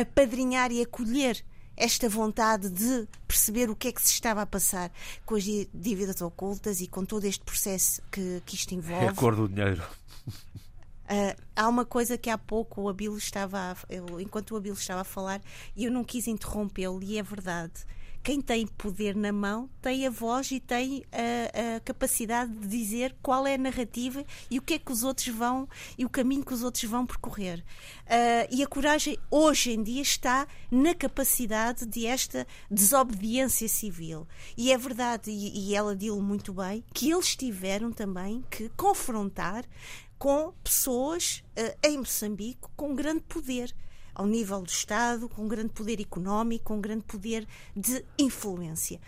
apadrinhar 0.00 0.70
e 0.72 0.82
acolher 0.82 1.44
esta 1.76 2.08
vontade 2.08 2.68
de 2.68 3.08
perceber 3.26 3.70
o 3.70 3.76
que 3.76 3.88
é 3.88 3.92
que 3.92 4.02
se 4.02 4.12
estava 4.12 4.42
a 4.42 4.46
passar 4.46 4.90
com 5.24 5.36
as 5.36 5.44
dívidas 5.44 6.20
ocultas 6.20 6.80
e 6.80 6.88
com 6.88 7.04
todo 7.04 7.24
este 7.24 7.44
processo 7.44 8.02
que, 8.10 8.42
que 8.44 8.56
isto 8.56 8.74
envolve. 8.74 9.04
É 9.04 9.08
a 9.08 9.14
cor 9.14 9.36
do 9.36 9.48
dinheiro. 9.48 9.82
Uh, 10.26 11.34
há 11.56 11.68
uma 11.68 11.86
coisa 11.86 12.18
que 12.18 12.28
há 12.28 12.36
pouco 12.36 12.82
o 12.82 12.88
Abilo 12.88 13.16
estava 13.16 13.58
a, 13.58 13.76
eu, 13.88 14.20
enquanto 14.20 14.50
o 14.50 14.56
Abilo 14.56 14.76
estava 14.76 15.00
a 15.00 15.04
falar 15.04 15.40
e 15.74 15.84
eu 15.84 15.90
não 15.90 16.04
quis 16.04 16.26
interrompê-lo 16.26 17.02
e 17.02 17.16
é 17.16 17.22
verdade 17.22 17.72
quem 18.22 18.40
tem 18.40 18.66
poder 18.66 19.16
na 19.16 19.32
mão 19.32 19.68
tem 19.80 20.06
a 20.06 20.10
voz 20.10 20.50
e 20.50 20.60
tem 20.60 21.04
a, 21.12 21.76
a, 21.76 21.80
capacidade 21.80 22.52
de 22.52 22.66
dizer 22.66 23.16
qual 23.22 23.46
é 23.46 23.54
a 23.54 23.58
narrativa 23.58 24.24
e 24.50 24.58
o 24.58 24.62
que 24.62 24.74
é 24.74 24.78
que 24.78 24.92
os 24.92 25.02
outros 25.02 25.28
vão 25.28 25.68
e 25.96 26.04
o 26.04 26.10
caminho 26.10 26.44
que 26.44 26.52
os 26.52 26.62
outros 26.62 26.84
vão 26.84 27.06
percorrer. 27.06 27.64
Uh, 28.04 28.48
e 28.50 28.62
a 28.62 28.66
coragem 28.66 29.18
hoje 29.30 29.72
em 29.72 29.82
dia 29.82 30.02
está 30.02 30.46
na 30.70 30.94
capacidade 30.94 31.86
de 31.86 32.06
esta 32.06 32.46
desobediência 32.70 33.68
civil. 33.68 34.26
E 34.56 34.72
é 34.72 34.78
verdade, 34.78 35.30
e, 35.30 35.70
e 35.70 35.74
ela 35.74 35.96
disse 35.96 36.08
muito 36.20 36.52
bem, 36.52 36.84
que 36.92 37.10
eles 37.10 37.36
tiveram 37.36 37.92
também 37.92 38.44
que 38.50 38.68
confrontar 38.70 39.64
com 40.18 40.52
pessoas 40.64 41.42
uh, 41.56 41.78
em 41.86 41.98
Moçambique 41.98 42.68
com 42.76 42.94
grande 42.94 43.20
poder 43.20 43.74
ao 44.18 44.26
nível 44.26 44.60
do 44.60 44.68
Estado, 44.68 45.28
com 45.28 45.46
grande 45.46 45.70
poder 45.70 46.00
económico, 46.00 46.64
com 46.64 46.80
grande 46.80 47.04
poder 47.04 47.46
de 47.74 48.04
influência. 48.18 49.00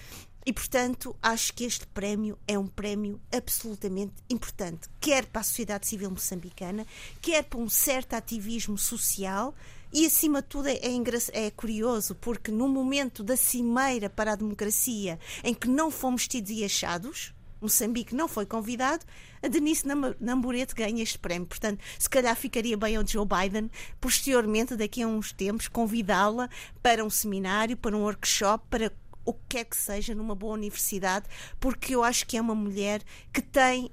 E, 0.46 0.52
portanto, 0.52 1.14
acho 1.22 1.52
que 1.52 1.64
este 1.64 1.86
prémio 1.88 2.38
é 2.48 2.58
um 2.58 2.66
prémio 2.66 3.20
absolutamente 3.30 4.14
importante, 4.30 4.88
quer 4.98 5.26
para 5.26 5.42
a 5.42 5.44
sociedade 5.44 5.86
civil 5.86 6.10
moçambicana, 6.10 6.86
quer 7.20 7.44
para 7.44 7.58
um 7.58 7.68
certo 7.68 8.14
ativismo 8.14 8.78
social. 8.78 9.54
E, 9.92 10.06
acima 10.06 10.40
de 10.40 10.48
tudo, 10.48 10.68
é, 10.68 10.76
é, 10.76 11.46
é 11.46 11.50
curioso, 11.50 12.14
porque 12.14 12.50
no 12.50 12.68
momento 12.68 13.22
da 13.22 13.36
cimeira 13.36 14.08
para 14.08 14.32
a 14.32 14.36
democracia, 14.36 15.18
em 15.44 15.52
que 15.52 15.68
não 15.68 15.90
fomos 15.90 16.26
tidos 16.26 16.50
e 16.50 16.64
achados, 16.64 17.34
Moçambique 17.60 18.14
não 18.14 18.26
foi 18.26 18.46
convidado, 18.46 19.04
a 19.42 19.48
Denise 19.48 19.84
Namburete 20.20 20.74
ganha 20.74 21.02
este 21.02 21.18
prémio. 21.18 21.46
Portanto, 21.46 21.82
se 21.98 22.08
calhar 22.08 22.36
ficaria 22.36 22.76
bem 22.76 22.96
ao 22.96 23.06
Joe 23.06 23.26
Biden, 23.26 23.70
posteriormente, 24.00 24.76
daqui 24.76 25.02
a 25.02 25.06
uns 25.08 25.32
tempos, 25.32 25.68
convidá-la 25.68 26.48
para 26.82 27.04
um 27.04 27.10
seminário, 27.10 27.76
para 27.76 27.96
um 27.96 28.02
workshop, 28.02 28.64
para 28.68 28.92
o 29.24 29.32
que 29.32 29.40
quer 29.48 29.64
que 29.64 29.76
seja, 29.76 30.14
numa 30.14 30.34
boa 30.34 30.54
universidade, 30.54 31.26
porque 31.58 31.94
eu 31.94 32.02
acho 32.02 32.26
que 32.26 32.36
é 32.36 32.40
uma 32.40 32.54
mulher 32.54 33.02
que 33.32 33.42
tem 33.42 33.90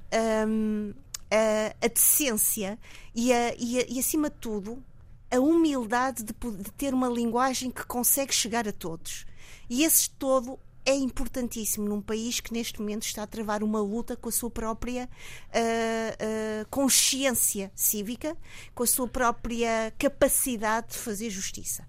hum, 0.48 0.94
a, 1.32 1.86
a, 1.86 1.88
decência 1.88 2.80
e, 3.14 3.32
a, 3.32 3.54
e, 3.58 3.80
a, 3.80 3.86
e, 3.88 4.00
acima 4.00 4.30
de 4.30 4.38
tudo, 4.38 4.84
a 5.30 5.40
humildade 5.40 6.24
de, 6.24 6.34
de 6.34 6.72
ter 6.72 6.94
uma 6.94 7.10
linguagem 7.10 7.70
que 7.70 7.86
consegue 7.86 8.34
chegar 8.34 8.68
a 8.68 8.72
todos. 8.72 9.26
E 9.70 9.84
esse 9.84 10.10
todo 10.12 10.58
é 10.88 10.96
importantíssimo 10.96 11.86
num 11.86 12.02
país 12.02 12.40
que 12.40 12.54
neste 12.54 12.80
momento 12.80 13.04
está 13.04 13.24
a 13.24 13.28
travar 13.28 13.62
uma 13.62 13.82
luta 13.82 14.16
com 14.16 14.30
a 14.30 14.32
sua 14.32 14.50
própria 14.50 15.10
uh, 15.50 16.64
uh, 16.64 16.68
consciência 16.70 17.70
cívica, 17.76 18.38
com 18.74 18.84
a 18.84 18.88
sua 18.88 19.06
própria 19.06 19.94
capacidade 20.00 20.92
de 20.92 20.98
fazer 20.98 21.30
justiça. 21.30 21.86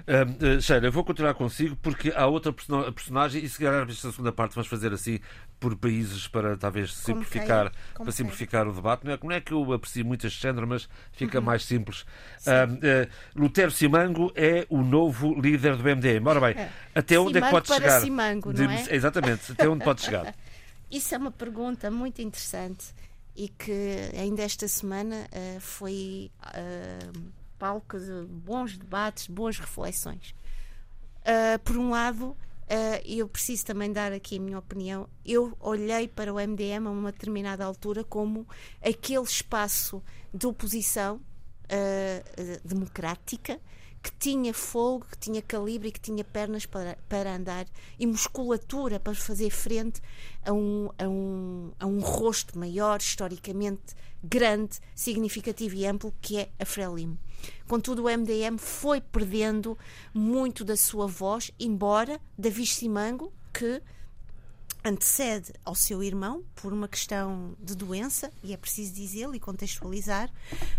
Uh, 0.00 0.60
Sheila, 0.60 0.86
eu 0.86 0.92
vou 0.92 1.02
continuar 1.02 1.32
consigo 1.32 1.76
porque 1.76 2.12
há 2.14 2.26
outra 2.26 2.52
personagem 2.92 3.42
e 3.42 3.48
se 3.48 3.58
calhar 3.58 3.88
esta 3.88 4.10
segunda 4.10 4.30
parte 4.30 4.54
vamos 4.54 4.68
fazer 4.68 4.92
assim 4.92 5.18
por 5.62 5.76
países 5.76 6.26
para 6.26 6.56
talvez 6.56 6.92
simplificar, 6.92 7.70
para 7.94 8.10
simplificar 8.10 8.66
o 8.66 8.72
debate. 8.72 9.04
Não 9.04 9.12
é, 9.12 9.18
não 9.22 9.30
é 9.30 9.40
que 9.40 9.52
eu 9.52 9.72
aprecio 9.72 10.04
muito 10.04 10.26
este 10.26 10.42
género, 10.42 10.66
mas 10.66 10.88
fica 11.12 11.38
uhum. 11.38 11.44
mais 11.44 11.64
simples. 11.64 12.00
Uh, 12.00 12.74
uh, 12.74 13.10
Lutero 13.36 13.70
Simango 13.70 14.32
é 14.34 14.66
o 14.68 14.82
novo 14.82 15.40
líder 15.40 15.76
do 15.76 15.84
MDM. 15.84 16.26
Ora 16.26 16.40
bem, 16.40 16.64
é. 16.64 16.68
até 16.92 17.16
onde 17.16 17.34
Simango 17.34 17.56
é 17.56 17.60
que 17.60 17.68
pode 17.68 17.80
chegar? 17.80 18.00
Simango, 18.00 18.52
não 18.52 18.70
é? 18.70 18.86
Exatamente, 18.90 19.52
até 19.52 19.68
onde 19.68 19.84
pode 19.84 20.02
chegar? 20.02 20.34
Isso 20.90 21.14
é 21.14 21.18
uma 21.18 21.30
pergunta 21.30 21.92
muito 21.92 22.20
interessante 22.20 22.86
e 23.36 23.48
que 23.48 24.10
ainda 24.18 24.42
esta 24.42 24.66
semana 24.66 25.28
uh, 25.32 25.60
foi 25.60 26.32
palco 27.56 28.00
de 28.00 28.26
bons 28.26 28.76
debates, 28.76 29.28
boas 29.28 29.60
reflexões. 29.60 30.34
por 31.62 31.76
um 31.76 31.90
lado, 31.90 32.36
Uh, 32.72 33.02
eu 33.04 33.28
preciso 33.28 33.66
também 33.66 33.92
dar 33.92 34.12
aqui 34.12 34.38
a 34.38 34.40
minha 34.40 34.58
opinião. 34.58 35.06
Eu 35.26 35.54
olhei 35.60 36.08
para 36.08 36.32
o 36.32 36.36
MDM 36.36 36.86
a 36.86 36.90
uma 36.90 37.12
determinada 37.12 37.66
altura 37.66 38.02
como 38.02 38.48
aquele 38.80 39.24
espaço 39.24 40.02
de 40.32 40.46
oposição 40.46 41.16
uh, 41.16 42.66
democrática 42.66 43.60
que 44.02 44.10
tinha 44.18 44.52
fogo, 44.52 45.06
que 45.10 45.18
tinha 45.18 45.40
calibre 45.40 45.88
e 45.88 45.92
que 45.92 46.00
tinha 46.00 46.24
pernas 46.24 46.66
para, 46.66 46.98
para 47.08 47.36
andar 47.36 47.66
e 47.98 48.06
musculatura 48.06 48.98
para 48.98 49.14
fazer 49.14 49.50
frente 49.50 50.02
a 50.44 50.52
um, 50.52 50.90
a, 50.98 51.08
um, 51.08 51.72
a 51.78 51.86
um 51.86 52.00
rosto 52.00 52.58
maior, 52.58 52.98
historicamente 52.98 53.94
grande, 54.22 54.78
significativo 54.94 55.74
e 55.76 55.86
amplo, 55.86 56.14
que 56.20 56.38
é 56.38 56.50
a 56.58 56.64
Frelimo. 56.64 57.18
Contudo, 57.66 58.04
o 58.04 58.08
MDM 58.08 58.58
foi 58.58 59.00
perdendo 59.00 59.78
muito 60.12 60.64
da 60.64 60.76
sua 60.76 61.06
voz, 61.06 61.50
embora 61.58 62.20
Davi 62.36 62.66
Simango, 62.66 63.32
que 63.52 63.82
antecede 64.84 65.52
ao 65.64 65.74
seu 65.74 66.02
irmão 66.02 66.44
por 66.56 66.72
uma 66.72 66.88
questão 66.88 67.56
de 67.60 67.76
doença, 67.76 68.32
e 68.42 68.52
é 68.52 68.56
preciso 68.56 68.92
dizê-lo 68.94 69.34
e 69.34 69.40
contextualizar, 69.40 70.30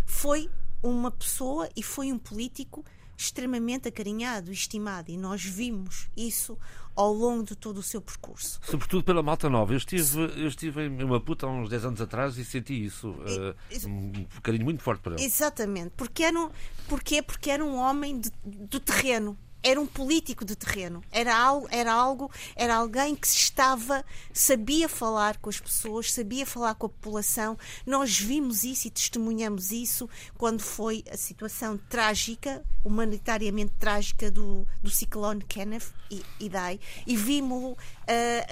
foi 0.04 0.50
uma 0.82 1.10
pessoa 1.10 1.68
e 1.74 1.82
foi 1.82 2.12
um 2.12 2.18
político 2.18 2.84
extremamente 3.16 3.88
acarinhado 3.88 4.50
e 4.50 4.54
estimado, 4.54 5.10
e 5.10 5.16
nós 5.16 5.44
vimos 5.44 6.08
isso 6.16 6.58
ao 6.94 7.12
longo 7.12 7.42
de 7.42 7.56
todo 7.56 7.78
o 7.78 7.82
seu 7.82 8.00
percurso. 8.00 8.60
Sobretudo 8.62 9.02
pela 9.02 9.22
malta 9.22 9.50
nova. 9.50 9.72
Eu 9.72 9.78
estive, 9.78 10.20
eu 10.36 10.46
estive 10.46 10.86
em 10.86 11.04
Maputo 11.04 11.44
há 11.46 11.50
uns 11.50 11.68
10 11.68 11.84
anos 11.86 12.00
atrás 12.00 12.38
e 12.38 12.44
senti 12.44 12.84
isso. 12.84 13.10
Uh, 13.10 13.88
um 13.88 14.40
carinho 14.42 14.64
muito 14.64 14.82
forte 14.82 15.00
para 15.00 15.14
ele. 15.14 15.24
Exatamente. 15.24 15.90
Porque 15.96 16.22
era 16.22 16.38
um, 16.38 16.50
porquê? 16.88 17.20
Porque 17.20 17.50
era 17.50 17.64
um 17.64 17.76
homem 17.76 18.20
de, 18.20 18.30
do 18.44 18.78
terreno 18.78 19.36
era 19.64 19.80
um 19.80 19.86
político 19.86 20.44
de 20.44 20.54
terreno, 20.54 21.02
era 21.10 21.34
algo, 21.34 21.66
era 21.70 21.90
algo, 21.90 22.30
era 22.54 22.76
alguém 22.76 23.16
que 23.16 23.26
estava, 23.26 24.04
sabia 24.30 24.90
falar 24.90 25.38
com 25.38 25.48
as 25.48 25.58
pessoas, 25.58 26.12
sabia 26.12 26.44
falar 26.44 26.74
com 26.74 26.84
a 26.84 26.90
população. 26.90 27.56
Nós 27.86 28.18
vimos 28.18 28.62
isso 28.62 28.86
e 28.86 28.90
testemunhamos 28.90 29.72
isso 29.72 30.08
quando 30.36 30.60
foi 30.60 31.02
a 31.10 31.16
situação 31.16 31.78
trágica, 31.88 32.62
humanitariamente 32.84 33.72
trágica 33.78 34.30
do, 34.30 34.68
do 34.82 34.90
ciclone 34.90 35.42
Kenneth 35.42 35.94
e, 36.10 36.22
e 36.38 36.48
Dai, 36.50 36.78
e 37.06 37.16
vimos 37.16 37.72
uh, 37.72 37.76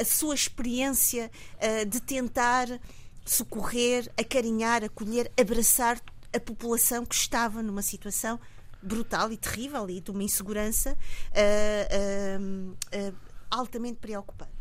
a 0.00 0.04
sua 0.06 0.34
experiência 0.34 1.30
uh, 1.56 1.84
de 1.84 2.00
tentar 2.00 2.80
socorrer, 3.22 4.10
acarinhar, 4.18 4.82
acolher, 4.82 5.30
abraçar 5.38 6.00
a 6.34 6.40
população 6.40 7.04
que 7.04 7.14
estava 7.14 7.62
numa 7.62 7.82
situação 7.82 8.40
brutal 8.82 9.32
e 9.32 9.36
terrível 9.36 9.88
e 9.88 10.00
de 10.00 10.10
uma 10.10 10.22
insegurança 10.22 10.92
uh, 10.92 12.40
uh, 12.40 12.72
uh, 12.72 13.16
altamente 13.50 13.98
preocupante. 13.98 14.52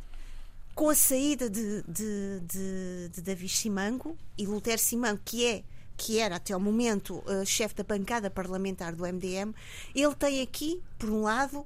Com 0.75 0.89
a 0.89 0.95
saída 0.95 1.49
de, 1.49 1.83
de, 1.83 3.09
de, 3.09 3.21
de 3.21 3.49
Simango 3.49 4.17
e 4.37 4.45
Lutero 4.45 4.79
Simango, 4.79 5.19
que 5.25 5.45
é 5.45 5.63
que 5.97 6.17
era 6.17 6.37
até 6.37 6.53
ao 6.53 6.59
momento 6.59 7.21
uh, 7.27 7.45
chefe 7.45 7.75
da 7.75 7.83
bancada 7.83 8.29
parlamentar 8.29 8.95
do 8.95 9.03
MDM, 9.03 9.53
ele 9.93 10.15
tem 10.15 10.41
aqui, 10.41 10.81
por 10.97 11.09
um 11.09 11.23
lado, 11.23 11.65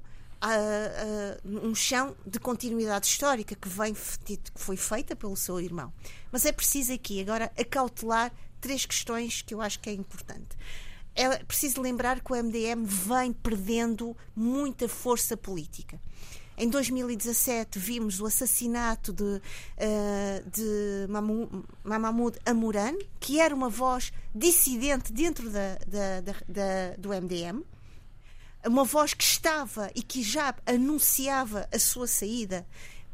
um 1.44 1.74
chão 1.74 2.14
de 2.26 2.38
continuidade 2.38 3.06
histórica 3.06 3.54
que, 3.54 3.68
vem, 3.68 3.94
que 3.94 4.38
foi 4.54 4.76
feita 4.76 5.16
pelo 5.16 5.34
seu 5.36 5.58
irmão. 5.58 5.90
Mas 6.30 6.44
é 6.44 6.52
preciso 6.52 6.92
aqui 6.92 7.20
agora 7.22 7.50
acautelar 7.58 8.30
três 8.60 8.84
questões 8.84 9.40
que 9.40 9.54
eu 9.54 9.62
acho 9.62 9.80
que 9.80 9.88
é 9.88 9.94
importante 9.94 10.56
é 11.16 11.38
preciso 11.44 11.80
lembrar 11.80 12.20
que 12.20 12.32
o 12.32 12.36
MDM 12.36 12.84
vem 12.84 13.32
perdendo 13.32 14.14
muita 14.34 14.86
força 14.88 15.36
política. 15.36 15.98
Em 16.58 16.68
2017 16.68 17.78
vimos 17.78 18.20
o 18.20 18.26
assassinato 18.26 19.12
de, 19.12 19.24
uh, 19.24 20.50
de 20.50 21.06
Mahmoud 21.84 22.38
que 23.20 23.40
era 23.40 23.54
uma 23.54 23.68
voz 23.68 24.12
dissidente 24.34 25.12
dentro 25.12 25.50
da, 25.50 25.78
da, 25.86 26.20
da, 26.48 26.96
do 26.96 27.10
MDM, 27.10 27.62
uma 28.66 28.84
voz 28.84 29.12
que 29.12 29.22
estava 29.22 29.90
e 29.94 30.02
que 30.02 30.22
já 30.22 30.54
anunciava 30.64 31.68
a 31.72 31.78
sua 31.78 32.06
saída 32.06 32.66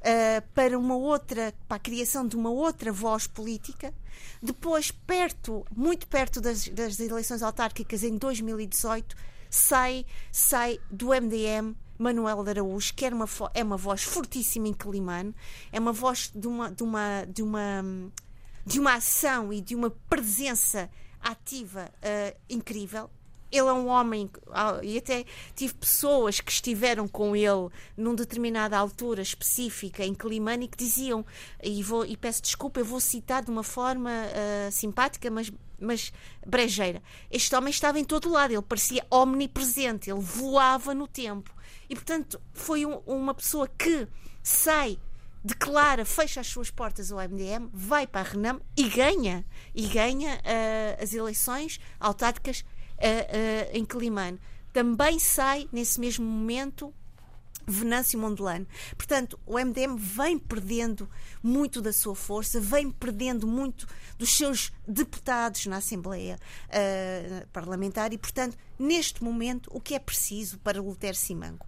uh, 0.03 0.42
para 0.55 0.78
uma 0.78 0.96
outra, 0.96 1.55
para 1.66 1.76
a 1.76 1.80
criação 1.80 2.26
de 2.26 2.36
uma 2.36 2.50
outra 2.50 2.92
voz 2.92 3.26
política. 3.26 3.94
Depois, 4.42 4.90
perto, 4.90 5.64
muito 5.74 6.07
perto 6.07 6.40
das, 6.40 6.68
das 6.68 6.98
eleições 7.00 7.42
autárquicas 7.42 8.03
em 8.03 8.16
2018, 8.16 9.16
sai, 9.48 10.05
sai 10.30 10.80
do 10.90 11.09
MDM 11.09 11.74
Manuel 11.98 12.42
de 12.42 12.50
Araújo, 12.50 12.92
que 12.94 13.05
era 13.05 13.14
uma, 13.14 13.28
é 13.55 13.62
uma 13.62 13.76
voz 13.76 14.03
fortíssima 14.03 14.68
em 14.68 14.72
Climane, 14.72 15.34
é 15.70 15.78
uma 15.78 15.92
voz 15.92 16.30
de 16.34 16.48
uma, 16.48 16.70
de 16.70 16.82
uma, 16.82 17.24
de 17.24 17.42
uma, 17.42 17.84
de 18.66 18.80
uma 18.80 18.94
ação 18.94 19.53
e 19.53 19.61
de 19.61 19.76
uma 19.76 19.90
presença 19.90 20.90
ativa 21.20 21.88
uh, 21.98 22.36
incrível 22.50 23.09
ele 23.53 23.68
é 23.68 23.72
um 23.72 23.86
homem, 23.88 24.30
ah, 24.50 24.80
e 24.82 24.96
até 24.96 25.24
tive 25.55 25.74
pessoas 25.74 26.40
que 26.40 26.50
estiveram 26.50 27.07
com 27.07 27.36
ele 27.36 27.68
numa 27.96 28.16
determinada 28.16 28.78
altura 28.78 29.20
específica 29.20 30.05
em 30.05 30.14
Climane 30.14 30.66
que 30.66 30.76
diziam, 30.76 31.24
e, 31.62 31.82
vou, 31.82 32.05
e 32.07 32.16
peço 32.16 32.42
desculpa, 32.42 32.80
eu 32.80 32.84
vou 32.84 32.98
citar 32.98 33.44
de 33.44 33.50
uma 33.50 33.62
forma 33.62 34.11
uh, 34.11 34.72
simpática, 34.72 35.30
mas 35.30 35.53
mas 35.82 36.12
brejeira. 36.46 37.03
Este 37.30 37.55
homem 37.57 37.70
estava 37.70 37.98
em 37.98 38.05
todo 38.05 38.30
lado, 38.30 38.53
ele 38.53 38.62
parecia 38.62 39.05
omnipresente, 39.11 40.09
ele 40.09 40.20
voava 40.20 40.94
no 40.94 41.09
tempo. 41.09 41.53
E, 41.90 41.94
portanto, 41.94 42.40
foi 42.53 42.86
um, 42.86 42.98
uma 42.98 43.34
pessoa 43.34 43.66
que 43.66 44.07
sai, 44.42 44.98
declara, 45.44 46.05
fecha 46.05 46.40
as 46.40 46.46
suas 46.46 46.70
portas 46.70 47.11
ao 47.11 47.18
MDM, 47.18 47.68
vai 47.72 48.07
para 48.07 48.20
a 48.20 48.30
Renam 48.30 48.61
e 48.76 48.88
ganha. 48.88 49.44
E 49.74 49.86
ganha 49.88 50.36
uh, 50.36 51.03
as 51.03 51.12
eleições 51.12 51.80
autárquicas 51.98 52.64
uh, 53.03 53.76
em 53.76 53.84
Climane. 53.84 54.40
Também 54.72 55.18
sai, 55.18 55.68
nesse 55.72 56.00
mesmo 56.00 56.24
momento, 56.24 56.94
Venâncio 57.66 58.18
Mondelano. 58.18 58.66
Portanto, 58.96 59.38
o 59.46 59.59
MDM 59.59 59.96
vem 59.96 60.38
perdendo 60.38 61.09
muito 61.42 61.80
da 61.80 61.92
sua 61.92 62.14
força, 62.14 62.61
vem 62.61 62.90
perdendo 62.90 63.46
muito 63.46 63.86
dos 64.18 64.36
seus 64.36 64.72
deputados 64.86 65.66
na 65.66 65.76
Assembleia 65.76 66.38
uh, 66.68 67.46
Parlamentar 67.48 68.12
e, 68.12 68.18
portanto, 68.18 68.57
neste 68.78 69.22
momento, 69.22 69.70
o 69.72 69.80
que 69.80 69.94
é 69.94 69.98
preciso 69.98 70.59
para 70.59 70.80
Lutero 70.80 71.16
Simango? 71.16 71.66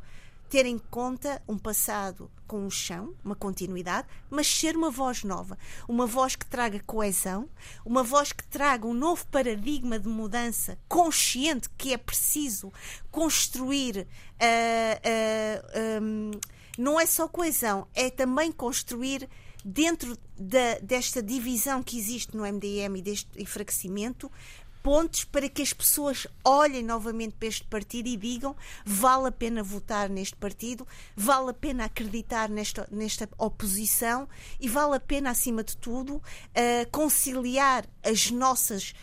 Ter 0.49 0.67
em 0.67 0.79
conta 0.79 1.43
um 1.49 1.59
passado 1.59 2.31
com 2.47 2.65
um 2.65 2.71
chão, 2.71 3.15
uma 3.25 3.35
continuidade, 3.35 4.07
mas 4.31 4.47
ser 4.47 4.77
uma 4.77 4.91
voz 4.91 5.25
nova, 5.25 5.59
uma 5.89 6.07
voz 6.07 6.37
que 6.37 6.47
traga 6.47 6.81
coesão, 6.87 7.49
uma 7.85 8.03
voz 8.03 8.33
que 8.33 8.45
traga 8.47 8.87
um 8.87 8.95
novo 8.95 9.27
paradigma 9.27 9.99
de 9.99 10.09
mudança 10.09 10.79
consciente 10.89 11.69
que 11.77 11.93
é 11.93 11.97
preciso 11.97 12.73
construir. 13.11 14.07
Uh, 14.35 16.01
uh, 16.01 16.03
um, 16.03 16.31
não 16.77 17.01
é 17.01 17.07
só 17.07 17.29
coesão, 17.29 17.87
é 17.95 18.11
também 18.11 18.51
construir 18.51 19.29
dentro 19.65 20.19
da, 20.39 20.79
desta 20.83 21.23
divisão 21.23 21.83
que 21.83 21.99
existe 21.99 22.37
no 22.37 22.43
MDM 22.43 22.99
e 22.99 23.03
deste 23.03 23.29
enfraquecimento, 23.41 24.31
pontos 24.85 25.25
para 25.25 25.49
que 25.49 25.63
as 25.63 25.73
pessoas 25.73 26.27
olhem 26.45 26.83
novamente 26.83 27.35
para 27.37 27.49
este 27.49 27.65
partido 27.65 28.07
e 28.07 28.19
digam 28.19 28.55
vale 28.85 29.29
a 29.29 29.33
pena 29.33 29.63
votar 29.63 30.11
neste 30.11 30.37
partido, 30.37 30.87
vale 31.17 31.51
a 31.51 31.55
pena 31.55 31.87
acreditar 31.87 32.51
nesta, 32.51 32.87
nesta 32.93 33.27
oposição 33.39 34.29
e 34.61 34.69
vale 34.69 34.97
a 34.97 35.01
pena, 35.01 35.31
acima 35.31 35.65
de 35.65 35.75
tudo, 35.79 36.17
uh, 36.17 36.23
conciliar 36.93 37.87
as 38.03 38.31
nossas 38.31 38.95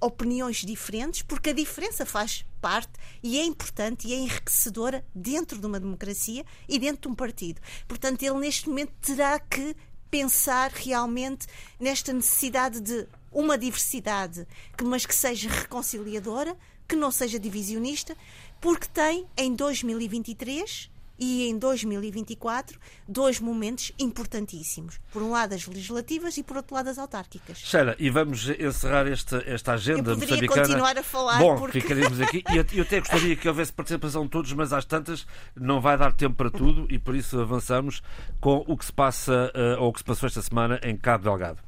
opiniões 0.00 0.58
diferentes, 0.58 1.20
porque 1.20 1.50
a 1.50 1.52
diferença 1.52 2.06
faz 2.06 2.44
parte 2.60 2.92
e 3.22 3.38
é 3.38 3.44
importante 3.44 4.08
e 4.08 4.14
é 4.14 4.16
enriquecedora 4.16 5.04
dentro 5.14 5.58
de 5.58 5.66
uma 5.66 5.78
democracia 5.78 6.44
e 6.66 6.78
dentro 6.78 7.02
de 7.02 7.08
um 7.08 7.14
partido. 7.14 7.60
Portanto, 7.86 8.22
ele 8.22 8.38
neste 8.38 8.68
momento 8.68 8.92
terá 9.02 9.38
que 9.38 9.76
pensar 10.10 10.70
realmente 10.70 11.46
nesta 11.78 12.12
necessidade 12.12 12.80
de 12.80 13.06
uma 13.32 13.58
diversidade, 13.58 14.46
que, 14.76 14.84
mas 14.84 15.06
que 15.06 15.14
seja 15.14 15.48
reconciliadora, 15.48 16.56
que 16.86 16.96
não 16.96 17.10
seja 17.10 17.38
divisionista, 17.38 18.16
porque 18.60 18.88
tem 18.88 19.26
em 19.36 19.54
2023 19.54 20.90
e 21.18 21.48
em 21.48 21.58
2024 21.58 22.78
dois 23.06 23.40
momentos 23.40 23.92
importantíssimos. 23.98 25.00
Por 25.12 25.22
um 25.22 25.32
lado 25.32 25.54
as 25.54 25.66
legislativas 25.66 26.36
e 26.36 26.42
por 26.42 26.56
outro 26.56 26.76
lado 26.76 26.88
as 26.88 26.98
autárquicas. 26.98 27.58
Sheila, 27.58 27.96
e 27.98 28.08
vamos 28.08 28.48
encerrar 28.48 29.06
esta, 29.08 29.42
esta 29.44 29.72
agenda 29.72 30.12
eu 30.12 30.16
moçambicana. 30.16 30.62
continuar 30.62 30.96
a 30.96 31.02
falar. 31.02 31.38
Bom, 31.38 31.58
porque... 31.58 31.80
ficaremos 31.80 32.20
aqui. 32.20 32.44
E 32.50 32.56
eu, 32.56 32.64
eu 32.72 32.82
até 32.82 33.00
gostaria 33.00 33.34
que 33.34 33.48
houvesse 33.48 33.72
participação 33.72 34.24
de 34.24 34.30
todos, 34.30 34.52
mas 34.52 34.72
às 34.72 34.84
tantas 34.84 35.26
não 35.56 35.80
vai 35.80 35.98
dar 35.98 36.12
tempo 36.12 36.36
para 36.36 36.50
tudo 36.50 36.86
e 36.88 36.98
por 36.98 37.16
isso 37.16 37.40
avançamos 37.40 38.00
com 38.40 38.64
o 38.66 38.76
que 38.76 38.84
se 38.84 38.92
passa 38.92 39.52
uh, 39.54 39.82
ou 39.82 39.88
o 39.88 39.92
que 39.92 39.98
se 39.98 40.04
passou 40.04 40.28
esta 40.28 40.40
semana 40.40 40.78
em 40.84 40.96
Cabo 40.96 41.24
Delgado. 41.24 41.58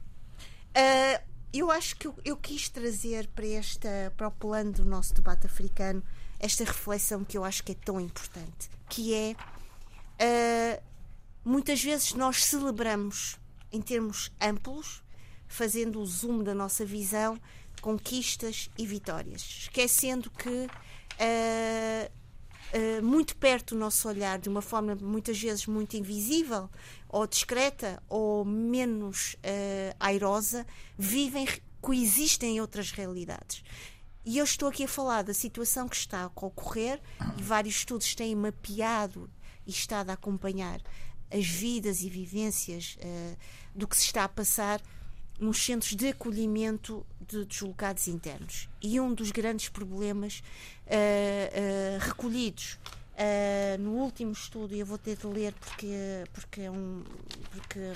Uh, 0.77 1.30
eu 1.53 1.71
acho 1.71 1.97
que 1.97 2.07
eu, 2.07 2.15
eu, 2.25 2.37
quis 2.37 2.69
trazer 2.69 3.27
para, 3.29 3.47
esta, 3.47 4.13
para 4.17 4.29
o 4.29 4.31
plano 4.31 4.73
do 4.73 4.85
nosso 4.85 5.15
debate 5.15 5.47
africano 5.47 6.03
esta 6.39 6.65
reflexão 6.65 7.25
que 7.25 7.37
eu 7.37 7.45
acho 7.45 7.63
que 7.63 7.73
é 7.73 7.75
tão 7.75 8.01
importante, 8.01 8.71
que 8.89 9.15
é 9.15 9.37
uh, 10.21 10.83
muitas 11.45 11.83
vezes 11.83 12.15
nós 12.15 12.45
celebramos 12.45 13.37
em 13.73 13.81
termos 13.81 14.33
amplos, 14.41 15.03
fazendo 15.47 16.01
o 16.01 16.07
zoom 16.07 16.43
da 16.43 16.55
nossa 16.55 16.85
visão, 16.85 17.39
conquistas 17.81 18.71
e 18.79 18.87
vitórias, 18.87 19.43
esquecendo 19.43 20.31
que 20.31 20.49
uh, 20.49 22.11
uh, 22.79 23.03
muito 23.05 23.37
perto 23.37 23.75
do 23.75 23.81
nosso 23.81 24.09
olhar, 24.09 24.39
de 24.39 24.49
uma 24.49 24.63
forma 24.63 24.95
muitas 24.95 25.41
vezes 25.41 25.67
muito 25.67 25.97
invisível, 25.97 26.71
ou 27.11 27.27
discreta, 27.27 28.03
ou 28.09 28.45
menos 28.45 29.37
airosa, 29.99 30.67
vivem, 30.97 31.47
coexistem 31.81 32.61
outras 32.61 32.91
realidades. 32.93 33.63
E 34.25 34.39
eu 34.39 34.45
estou 34.45 34.69
aqui 34.69 34.85
a 34.85 34.89
falar 34.89 35.23
da 35.23 35.35
situação 35.35 35.89
que 35.89 35.97
está 35.97 36.23
a 36.23 36.47
ocorrer 36.47 37.01
e 37.37 37.43
vários 37.43 37.77
estudos 37.77 38.15
têm 38.15 38.35
mapeado 38.37 39.29
e 39.67 39.71
estado 39.71 40.11
a 40.11 40.13
acompanhar 40.13 40.81
as 41.31 41.47
vidas 41.47 42.03
e 42.03 42.11
vivências 42.11 42.99
uh, 43.01 43.37
do 43.75 43.87
que 43.89 43.97
se 43.97 44.05
está 44.05 44.25
a 44.25 44.29
passar 44.29 44.83
nos 45.39 45.65
centros 45.65 45.95
de 45.95 46.09
acolhimento 46.09 47.07
de 47.27 47.47
deslocados 47.47 48.09
internos. 48.09 48.69
E 48.83 49.01
um 49.01 49.15
dos 49.15 49.31
grandes 49.31 49.69
problemas 49.69 50.43
uh, 50.87 51.99
uh, 53.21 53.81
no 53.81 53.93
último 53.93 54.33
estudo, 54.33 54.75
eu 54.75 54.87
vou 54.87 54.99
ter 54.99 55.16
de 55.16 55.27
ler 55.27 55.53
porque, 55.53 56.25
porque, 56.33 56.62
é, 56.62 56.71
um, 56.71 57.05
porque 57.51 57.93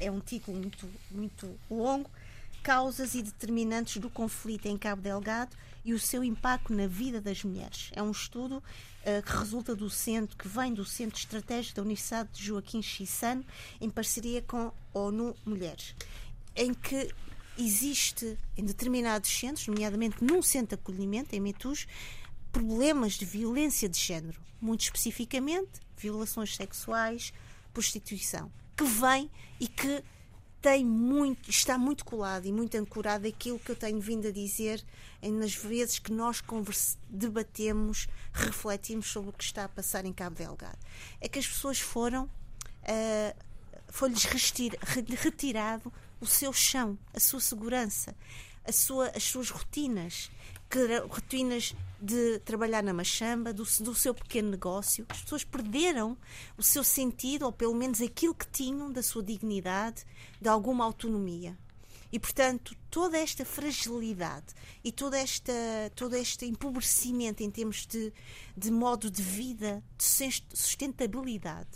é 0.00 0.10
um 0.10 0.20
título 0.20 0.58
muito, 0.58 0.90
muito 1.10 1.58
longo, 1.70 2.10
causas 2.62 3.14
e 3.14 3.22
determinantes 3.22 3.98
do 3.98 4.10
conflito 4.10 4.66
em 4.66 4.76
Cabo 4.76 5.00
Delgado 5.00 5.56
e 5.84 5.94
o 5.94 5.98
seu 5.98 6.22
impacto 6.22 6.74
na 6.74 6.86
vida 6.86 7.20
das 7.20 7.42
mulheres. 7.42 7.90
É 7.94 8.02
um 8.02 8.10
estudo 8.10 8.56
uh, 8.56 9.22
que 9.22 9.32
resulta 9.36 9.74
do 9.74 9.88
centro, 9.88 10.36
que 10.36 10.48
vem 10.48 10.74
do 10.74 10.84
Centro 10.84 11.18
Estratégico 11.18 11.76
da 11.76 11.82
Universidade 11.82 12.28
de 12.32 12.44
Joaquim 12.44 12.82
Chissano, 12.82 13.44
em 13.80 13.88
parceria 13.88 14.42
com 14.42 14.72
ONU 14.92 15.34
Mulheres, 15.44 15.94
em 16.54 16.74
que 16.74 17.10
existe 17.56 18.38
em 18.56 18.64
determinados 18.64 19.30
centros, 19.30 19.66
nomeadamente 19.66 20.22
num 20.22 20.42
centro 20.42 20.76
de 20.76 20.82
acolhimento, 20.82 21.34
em 21.34 21.40
Metus, 21.40 21.86
problemas 22.52 23.14
de 23.14 23.24
violência 23.24 23.88
de 23.88 23.98
género, 23.98 24.40
muito 24.60 24.82
especificamente 24.82 25.80
violações 25.96 26.56
sexuais, 26.56 27.32
prostituição, 27.72 28.50
que 28.76 28.84
vem 28.84 29.30
e 29.58 29.68
que 29.68 30.02
tem 30.60 30.84
muito, 30.84 31.48
está 31.48 31.78
muito 31.78 32.04
colado 32.04 32.46
e 32.46 32.52
muito 32.52 32.76
ancorado 32.76 33.26
aquilo 33.26 33.58
que 33.58 33.70
eu 33.70 33.76
tenho 33.76 34.00
vindo 34.00 34.28
a 34.28 34.30
dizer 34.30 34.84
nas 35.22 35.54
vezes 35.54 35.98
que 35.98 36.12
nós 36.12 36.42
debatemos, 37.08 38.06
refletimos 38.32 39.06
sobre 39.06 39.30
o 39.30 39.32
que 39.32 39.44
está 39.44 39.64
a 39.64 39.68
passar 39.68 40.04
em 40.04 40.12
Cabo 40.12 40.36
Delgado. 40.36 40.78
É 41.20 41.28
que 41.28 41.38
as 41.38 41.46
pessoas 41.46 41.80
foram, 41.80 42.24
uh, 42.24 43.36
foi-lhes 43.88 44.24
retirado 44.24 45.92
o 46.20 46.26
seu 46.26 46.52
chão, 46.52 46.98
a 47.14 47.20
sua 47.20 47.40
segurança, 47.40 48.14
a 48.64 48.72
sua, 48.72 49.08
as 49.08 49.24
suas 49.24 49.48
rotinas, 49.48 50.30
rotinas 51.08 51.74
de 52.00 52.38
trabalhar 52.40 52.82
na 52.82 52.92
machamba, 52.92 53.52
do, 53.52 53.64
do 53.80 53.94
seu 53.94 54.14
pequeno 54.14 54.50
negócio. 54.50 55.04
As 55.08 55.20
pessoas 55.20 55.44
perderam 55.44 56.16
o 56.56 56.62
seu 56.62 56.82
sentido, 56.82 57.44
ou 57.44 57.52
pelo 57.52 57.74
menos 57.74 58.00
aquilo 58.00 58.34
que 58.34 58.48
tinham 58.48 58.90
da 58.90 59.02
sua 59.02 59.22
dignidade, 59.22 60.04
de 60.40 60.48
alguma 60.48 60.84
autonomia. 60.84 61.58
E, 62.12 62.18
portanto, 62.18 62.74
toda 62.90 63.18
esta 63.18 63.44
fragilidade 63.44 64.46
e 64.82 64.90
toda 64.90 65.16
esta, 65.16 65.52
todo 65.94 66.16
este 66.16 66.44
empobrecimento 66.44 67.42
em 67.42 67.50
termos 67.50 67.86
de, 67.86 68.12
de 68.56 68.70
modo 68.70 69.10
de 69.10 69.22
vida, 69.22 69.82
de 69.96 70.04
sustentabilidade, 70.54 71.68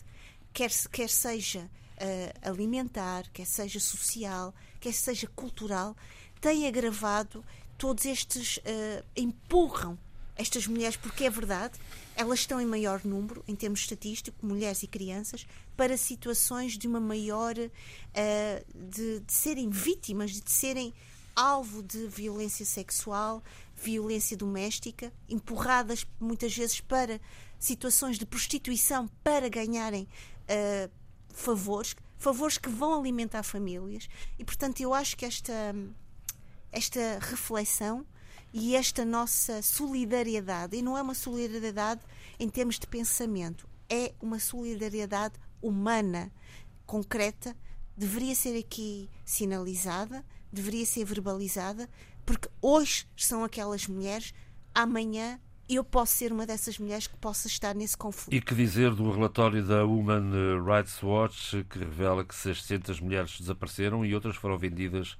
quer, 0.52 0.70
quer 0.90 1.08
seja 1.08 1.70
uh, 1.94 2.48
alimentar, 2.48 3.30
quer 3.32 3.46
seja 3.46 3.78
social, 3.78 4.52
quer 4.80 4.92
seja 4.92 5.28
cultural, 5.28 5.96
tem 6.40 6.66
agravado 6.66 7.44
todos 7.78 8.04
estes 8.04 8.58
uh, 8.58 9.04
empurram 9.16 9.98
estas 10.36 10.66
mulheres, 10.66 10.96
porque 10.96 11.24
é 11.24 11.30
verdade, 11.30 11.78
elas 12.16 12.40
estão 12.40 12.60
em 12.60 12.66
maior 12.66 13.00
número, 13.04 13.44
em 13.46 13.54
termos 13.54 13.80
estatísticos, 13.80 14.42
mulheres 14.42 14.82
e 14.82 14.86
crianças, 14.86 15.46
para 15.76 15.96
situações 15.96 16.76
de 16.76 16.88
uma 16.88 17.00
maior. 17.00 17.54
Uh, 17.56 18.88
de, 18.90 19.20
de, 19.20 19.32
serem 19.32 19.70
vítimas, 19.70 20.32
de 20.32 20.50
serem 20.50 20.92
alvo 21.34 21.82
de 21.82 22.06
violência 22.06 22.64
sexual, 22.64 23.42
violência 23.76 24.36
doméstica, 24.36 25.12
empurradas 25.28 26.06
muitas 26.20 26.56
vezes 26.56 26.80
para 26.80 27.20
situações 27.58 28.18
de 28.18 28.26
prostituição 28.26 29.08
para 29.22 29.48
ganharem 29.48 30.06
uh, 30.44 30.90
favores, 31.30 31.96
favores 32.16 32.58
que 32.58 32.68
vão 32.68 32.98
alimentar 32.98 33.42
famílias. 33.42 34.08
E, 34.38 34.44
portanto, 34.44 34.80
eu 34.80 34.94
acho 34.94 35.16
que 35.16 35.24
esta, 35.24 35.74
esta 36.74 37.18
reflexão 37.20 38.04
e 38.52 38.74
esta 38.74 39.04
nossa 39.04 39.62
solidariedade, 39.62 40.76
e 40.76 40.82
não 40.82 40.98
é 40.98 41.02
uma 41.02 41.14
solidariedade 41.14 42.00
em 42.38 42.48
termos 42.48 42.78
de 42.78 42.86
pensamento, 42.86 43.68
é 43.88 44.12
uma 44.20 44.40
solidariedade 44.40 45.34
humana, 45.62 46.32
concreta, 46.84 47.56
deveria 47.96 48.34
ser 48.34 48.58
aqui 48.58 49.08
sinalizada, 49.24 50.24
deveria 50.52 50.84
ser 50.84 51.04
verbalizada, 51.04 51.88
porque 52.26 52.48
hoje 52.60 53.06
são 53.16 53.44
aquelas 53.44 53.86
mulheres, 53.86 54.34
amanhã 54.74 55.40
eu 55.68 55.82
posso 55.82 56.14
ser 56.14 56.32
uma 56.32 56.46
dessas 56.46 56.78
mulheres 56.78 57.06
que 57.06 57.16
possa 57.16 57.46
estar 57.46 57.74
nesse 57.74 57.96
conflito. 57.96 58.34
E 58.34 58.40
que 58.40 58.54
dizer 58.54 58.94
do 58.94 59.10
relatório 59.10 59.64
da 59.64 59.84
Human 59.84 60.30
Rights 60.62 61.02
Watch 61.02 61.64
que 61.70 61.78
revela 61.78 62.24
que 62.24 62.34
600 62.34 63.00
mulheres 63.00 63.40
desapareceram 63.40 64.04
e 64.04 64.14
outras 64.14 64.36
foram 64.36 64.58
vendidas 64.58 65.16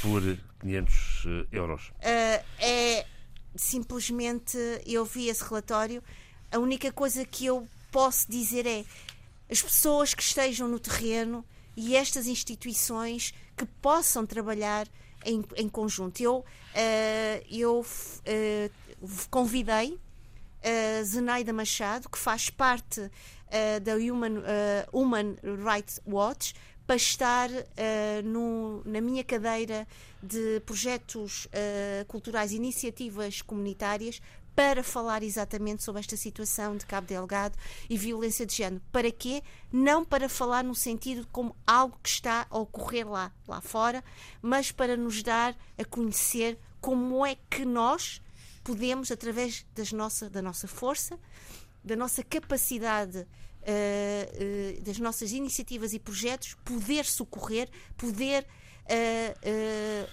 por 0.00 0.22
500 0.60 1.24
eh, 1.26 1.46
euros? 1.52 1.88
Uh, 1.88 2.44
é 2.58 3.06
simplesmente 3.54 4.56
eu 4.86 5.04
vi 5.04 5.28
esse 5.28 5.42
relatório. 5.42 6.02
A 6.52 6.58
única 6.58 6.92
coisa 6.92 7.24
que 7.24 7.46
eu 7.46 7.66
posso 7.90 8.30
dizer 8.30 8.66
é 8.66 8.84
as 9.50 9.60
pessoas 9.60 10.14
que 10.14 10.22
estejam 10.22 10.68
no 10.68 10.78
terreno 10.78 11.44
e 11.76 11.96
estas 11.96 12.26
instituições 12.26 13.34
que 13.56 13.66
possam 13.66 14.24
trabalhar 14.24 14.86
em, 15.24 15.44
em 15.56 15.68
conjunto. 15.68 16.22
Eu, 16.22 16.38
uh, 16.38 16.44
eu 17.50 17.80
uh, 17.80 18.70
convidei 19.30 19.98
a 20.62 21.02
Zenaida 21.02 21.52
Machado, 21.52 22.08
que 22.08 22.18
faz 22.18 22.50
parte 22.50 23.00
uh, 23.00 23.80
da 23.82 23.94
Human, 23.96 24.38
uh, 24.38 24.42
Human 24.92 25.36
Rights 25.42 26.00
Watch, 26.06 26.54
para 26.86 26.96
estar 26.96 27.48
uh, 27.50 28.22
no, 28.24 28.82
na 28.84 29.00
minha 29.00 29.22
cadeira 29.22 29.86
de 30.22 30.60
projetos 30.66 31.48
culturais 32.08 32.52
iniciativas 32.52 33.40
comunitárias 33.40 34.20
para 34.54 34.82
falar 34.82 35.22
exatamente 35.22 35.82
sobre 35.82 36.00
esta 36.00 36.16
situação 36.16 36.76
de 36.76 36.84
Cabo 36.84 37.06
Delgado 37.06 37.56
e 37.88 37.96
violência 37.96 38.44
de 38.44 38.54
género. 38.54 38.82
Para 38.92 39.10
quê? 39.10 39.42
Não 39.72 40.04
para 40.04 40.28
falar 40.28 40.62
no 40.62 40.74
sentido 40.74 41.26
como 41.32 41.56
algo 41.66 41.98
que 42.02 42.10
está 42.10 42.46
a 42.50 42.58
ocorrer 42.58 43.08
lá, 43.08 43.32
lá 43.48 43.60
fora, 43.62 44.04
mas 44.42 44.70
para 44.70 44.96
nos 44.96 45.22
dar 45.22 45.56
a 45.78 45.84
conhecer 45.84 46.58
como 46.80 47.24
é 47.24 47.36
que 47.48 47.64
nós, 47.64 48.20
podemos, 48.70 49.10
através 49.10 49.66
das 49.74 49.90
nossa, 49.90 50.30
da 50.30 50.40
nossa 50.40 50.68
força, 50.68 51.18
da 51.82 51.96
nossa 51.96 52.22
capacidade, 52.22 53.18
uh, 53.18 54.78
uh, 54.78 54.82
das 54.82 54.96
nossas 55.00 55.32
iniciativas 55.32 55.92
e 55.92 55.98
projetos, 55.98 56.54
poder 56.64 57.04
socorrer, 57.04 57.68
poder 57.96 58.46
uh, 58.86 60.06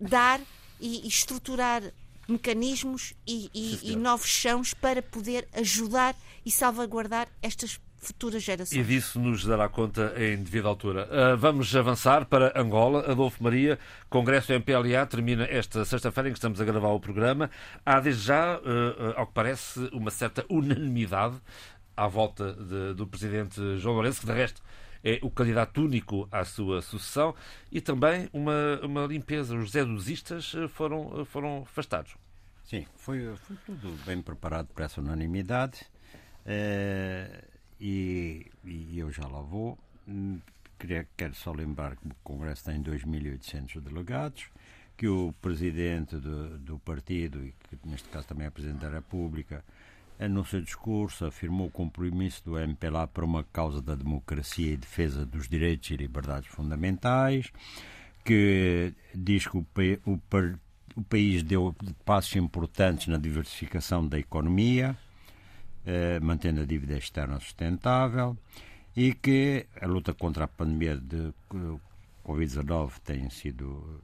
dar 0.00 0.40
e, 0.78 1.04
e 1.04 1.08
estruturar 1.08 1.82
mecanismos 2.28 3.12
e, 3.26 3.50
e, 3.52 3.90
e 3.90 3.96
novos 3.96 4.28
chãos 4.28 4.72
para 4.72 5.02
poder 5.02 5.48
ajudar 5.52 6.14
e 6.46 6.50
salvaguardar 6.52 7.26
estas 7.42 7.80
futuras 8.00 8.42
gerações. 8.42 8.80
E 8.80 8.82
disso 8.82 9.20
nos 9.20 9.44
dará 9.44 9.68
conta 9.68 10.14
em 10.16 10.42
devida 10.42 10.66
altura. 10.66 11.06
Uh, 11.06 11.36
vamos 11.36 11.74
avançar 11.76 12.24
para 12.24 12.58
Angola. 12.58 13.10
Adolfo 13.10 13.42
Maria, 13.42 13.78
Congresso 14.08 14.52
MPLA 14.52 15.06
termina 15.06 15.44
esta 15.44 15.84
sexta-feira 15.84 16.28
em 16.28 16.32
que 16.32 16.38
estamos 16.38 16.60
a 16.60 16.64
gravar 16.64 16.88
o 16.88 16.98
programa. 16.98 17.50
Há 17.84 18.00
desde 18.00 18.22
já, 18.22 18.58
uh, 18.58 19.14
ao 19.16 19.26
que 19.26 19.34
parece, 19.34 19.78
uma 19.92 20.10
certa 20.10 20.44
unanimidade 20.48 21.36
à 21.94 22.08
volta 22.08 22.54
de, 22.54 22.94
do 22.94 23.06
presidente 23.06 23.76
João 23.78 23.96
Lourenço, 23.96 24.20
que 24.20 24.26
de 24.26 24.32
resto 24.32 24.62
é 25.04 25.18
o 25.22 25.30
candidato 25.30 25.82
único 25.82 26.26
à 26.32 26.44
sua 26.44 26.82
sucessão, 26.82 27.34
e 27.70 27.80
também 27.80 28.28
uma, 28.32 28.80
uma 28.82 29.06
limpeza. 29.06 29.54
Os 29.54 29.70
zeduzistas 29.72 30.52
foram, 30.70 31.24
foram 31.26 31.62
afastados. 31.62 32.14
Sim, 32.64 32.86
foi, 32.96 33.34
foi 33.36 33.56
tudo 33.66 33.92
bem 34.06 34.22
preparado 34.22 34.68
para 34.68 34.86
essa 34.86 35.00
unanimidade. 35.00 35.80
É 36.46 37.49
e, 37.80 38.46
e 38.64 38.98
eu 38.98 39.10
já 39.10 39.26
lá 39.26 39.40
vou. 39.40 39.78
Hum, 40.06 40.38
quero 41.16 41.34
só 41.34 41.52
lembrar 41.52 41.96
que 41.96 42.06
o 42.06 42.14
Congresso 42.22 42.64
tem 42.64 42.82
2.800 42.82 43.80
delegados, 43.80 44.46
que 44.96 45.08
o 45.08 45.32
presidente 45.40 46.16
do, 46.16 46.58
do 46.58 46.78
partido, 46.78 47.44
e 47.44 47.52
que 47.52 47.78
neste 47.88 48.08
caso 48.08 48.26
também 48.28 48.46
é 48.46 48.50
presidente 48.50 48.80
da 48.80 48.90
República, 48.90 49.64
no 50.28 50.44
seu 50.44 50.60
discurso 50.60 51.24
afirmou 51.24 51.68
o 51.68 51.70
compromisso 51.70 52.44
do 52.44 52.58
MPLA 52.58 53.06
para 53.06 53.24
uma 53.24 53.42
causa 53.44 53.80
da 53.80 53.94
democracia 53.94 54.72
e 54.72 54.76
defesa 54.76 55.24
dos 55.24 55.48
direitos 55.48 55.90
e 55.90 55.96
liberdades 55.96 56.50
fundamentais, 56.50 57.50
que 58.22 58.92
diz 59.14 59.46
que 59.46 59.56
o, 59.56 59.66
o, 60.04 60.20
o 60.96 61.02
país 61.04 61.42
deu 61.42 61.74
passos 62.04 62.36
importantes 62.36 63.06
na 63.06 63.16
diversificação 63.16 64.06
da 64.06 64.18
economia, 64.18 64.96
mantendo 66.22 66.60
a 66.60 66.64
dívida 66.64 66.96
externa 66.96 67.40
sustentável 67.40 68.36
e 68.96 69.14
que 69.14 69.66
a 69.80 69.86
luta 69.86 70.14
contra 70.14 70.44
a 70.44 70.48
pandemia 70.48 70.96
de 70.96 71.32
Covid-19 72.24 72.98
tem 73.04 73.30
sido 73.30 74.00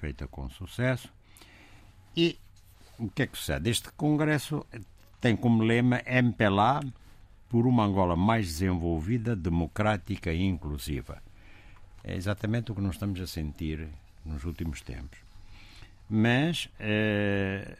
feita 0.00 0.26
com 0.26 0.48
sucesso. 0.48 1.12
E 2.16 2.38
o 2.98 3.08
que 3.08 3.22
é 3.22 3.26
que 3.26 3.36
sucede? 3.36 3.70
Este 3.70 3.90
Congresso 3.92 4.66
tem 5.20 5.36
como 5.36 5.62
lema 5.62 6.02
MPLA 6.06 6.80
por 7.48 7.66
uma 7.66 7.84
Angola 7.84 8.16
mais 8.16 8.46
desenvolvida, 8.46 9.34
democrática 9.34 10.32
e 10.32 10.42
inclusiva. 10.42 11.22
É 12.04 12.14
exatamente 12.14 12.70
o 12.70 12.74
que 12.74 12.80
nós 12.80 12.94
estamos 12.94 13.20
a 13.20 13.26
sentir 13.26 13.88
nos 14.24 14.44
últimos 14.44 14.80
tempos. 14.82 15.18
Mas 16.08 16.68
eh, 16.78 17.76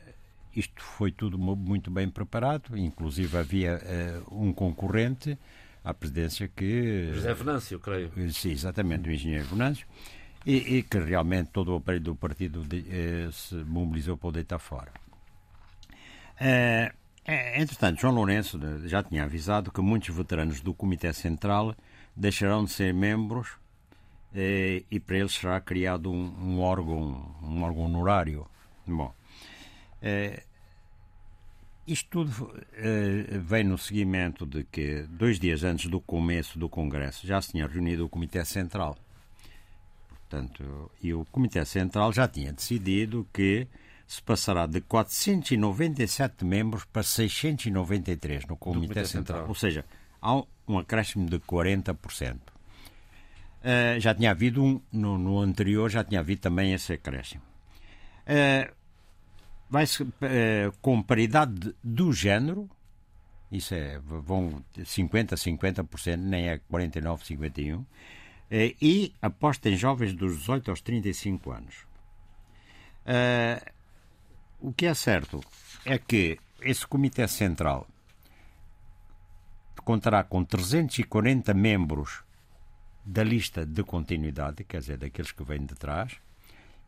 isto 0.55 0.83
foi 0.83 1.13
tudo 1.13 1.39
muito 1.39 1.91
bem 1.91 2.09
preparado, 2.09 2.77
inclusive 2.77 3.37
havia 3.37 3.81
uh, 4.29 4.45
um 4.45 4.53
concorrente 4.53 5.39
à 5.85 5.95
presidência 5.95 6.49
que. 6.49 7.11
José 7.13 7.35
Venâncio, 7.35 7.79
creio. 7.79 8.11
Sim, 8.33 8.51
exatamente, 8.51 9.09
o 9.09 9.13
engenheiro 9.13 9.47
Venâncio, 9.47 9.87
e, 10.45 10.79
e, 10.79 10.83
que 10.83 10.99
realmente 10.99 11.51
todo 11.51 11.73
o 11.73 11.77
aparelho 11.77 12.05
do 12.05 12.17
partido 12.17 12.63
de, 12.65 12.79
uh, 12.79 13.33
se 13.33 13.55
mobilizou 13.55 14.17
para 14.17 14.29
o 14.29 14.33
deitar 14.33 14.59
fora. 14.59 14.91
Uh, 16.41 16.93
entretanto, 17.57 18.01
João 18.01 18.15
Lourenço 18.15 18.59
já 18.87 19.03
tinha 19.03 19.25
avisado 19.25 19.71
que 19.71 19.81
muitos 19.81 20.15
veteranos 20.15 20.61
do 20.61 20.73
Comitê 20.73 21.13
Central 21.13 21.75
deixarão 22.17 22.65
de 22.65 22.71
ser 22.71 22.95
membros 22.95 23.49
e 24.35 25.01
para 25.01 25.17
eles 25.17 25.33
será 25.33 25.61
criado 25.61 26.13
um, 26.13 26.35
um 26.39 26.61
órgão, 26.61 27.35
um 27.43 27.63
órgão 27.63 27.85
honorário. 27.85 28.47
Bom, 28.87 29.13
isto 31.89 32.11
tudo 32.11 32.31
uh, 32.31 33.41
vem 33.41 33.65
no 33.65 33.79
seguimento 33.79 34.45
de 34.45 34.63
que, 34.65 35.07
dois 35.09 35.41
dias 35.41 35.65
antes 35.65 35.91
do 35.91 36.01
começo 36.01 36.59
do 36.59 36.69
Congresso, 36.69 37.27
já 37.27 37.41
se 37.41 37.53
tinha 37.53 37.67
reunido 37.67 38.05
o 38.05 38.09
Comitê 38.09 38.45
Central. 38.45 38.97
Portanto, 40.09 40.91
e 41.03 41.15
o 41.15 41.25
Comitê 41.33 41.65
Central 41.65 42.13
já 42.13 42.29
tinha 42.29 42.53
decidido 42.53 43.27
que 43.33 43.67
se 44.07 44.23
passará 44.23 44.67
de 44.67 44.83
497 44.83 46.45
membros 46.45 46.85
para 46.85 47.03
693 47.03 48.47
no 48.47 48.57
Comitê, 48.57 48.87
Comitê 48.89 49.05
Central. 49.07 49.39
Central. 49.39 49.49
Ou 49.49 49.55
seja, 49.55 49.85
há 50.21 50.43
um 50.69 50.79
acréscimo 50.79 51.29
de 51.29 51.39
40%. 51.39 52.35
Uh, 52.35 52.41
eh, 53.63 54.01
já 54.01 54.15
tinha 54.15 54.31
havido 54.31 54.63
um, 54.63 54.81
no, 54.93 55.19
no, 55.19 55.41
anterior, 55.41 55.91
já 55.91 56.05
tinha 56.05 56.21
havido 56.21 56.43
também 56.43 56.75
esse 56.75 56.93
acréscimo. 56.93 57.43
Uh, 58.27 58.78
vai-se 59.69 60.07
eh, 60.23 60.71
com 60.81 61.03
paridade 61.03 61.75
do 61.83 62.13
género, 62.13 62.69
isso 63.51 63.75
é, 63.75 63.99
vão 63.99 64.63
50, 64.85 65.37
50%, 65.37 66.17
nem 66.17 66.49
é 66.49 66.59
49, 66.59 67.25
51, 67.25 67.85
eh, 68.51 68.75
e 68.81 69.15
aposta 69.21 69.69
em 69.69 69.77
jovens 69.77 70.13
dos 70.15 70.39
18 70.39 70.71
aos 70.71 70.81
35 70.81 71.51
anos. 71.51 71.89
Uh, 73.09 73.73
o 74.61 74.73
que 74.73 74.85
é 74.85 74.93
certo 74.93 75.41
é 75.85 75.99
que 75.99 76.39
esse 76.61 76.87
Comitê 76.87 77.27
Central 77.27 77.87
contará 79.83 80.23
com 80.23 80.45
340 80.45 81.55
membros 81.55 82.23
da 83.03 83.25
lista 83.25 83.65
de 83.65 83.83
continuidade, 83.83 84.65
quer 84.65 84.81
dizer, 84.81 84.99
daqueles 84.99 85.33
que 85.33 85.43
vêm 85.43 85.65
de 85.65 85.75
trás, 85.75 86.21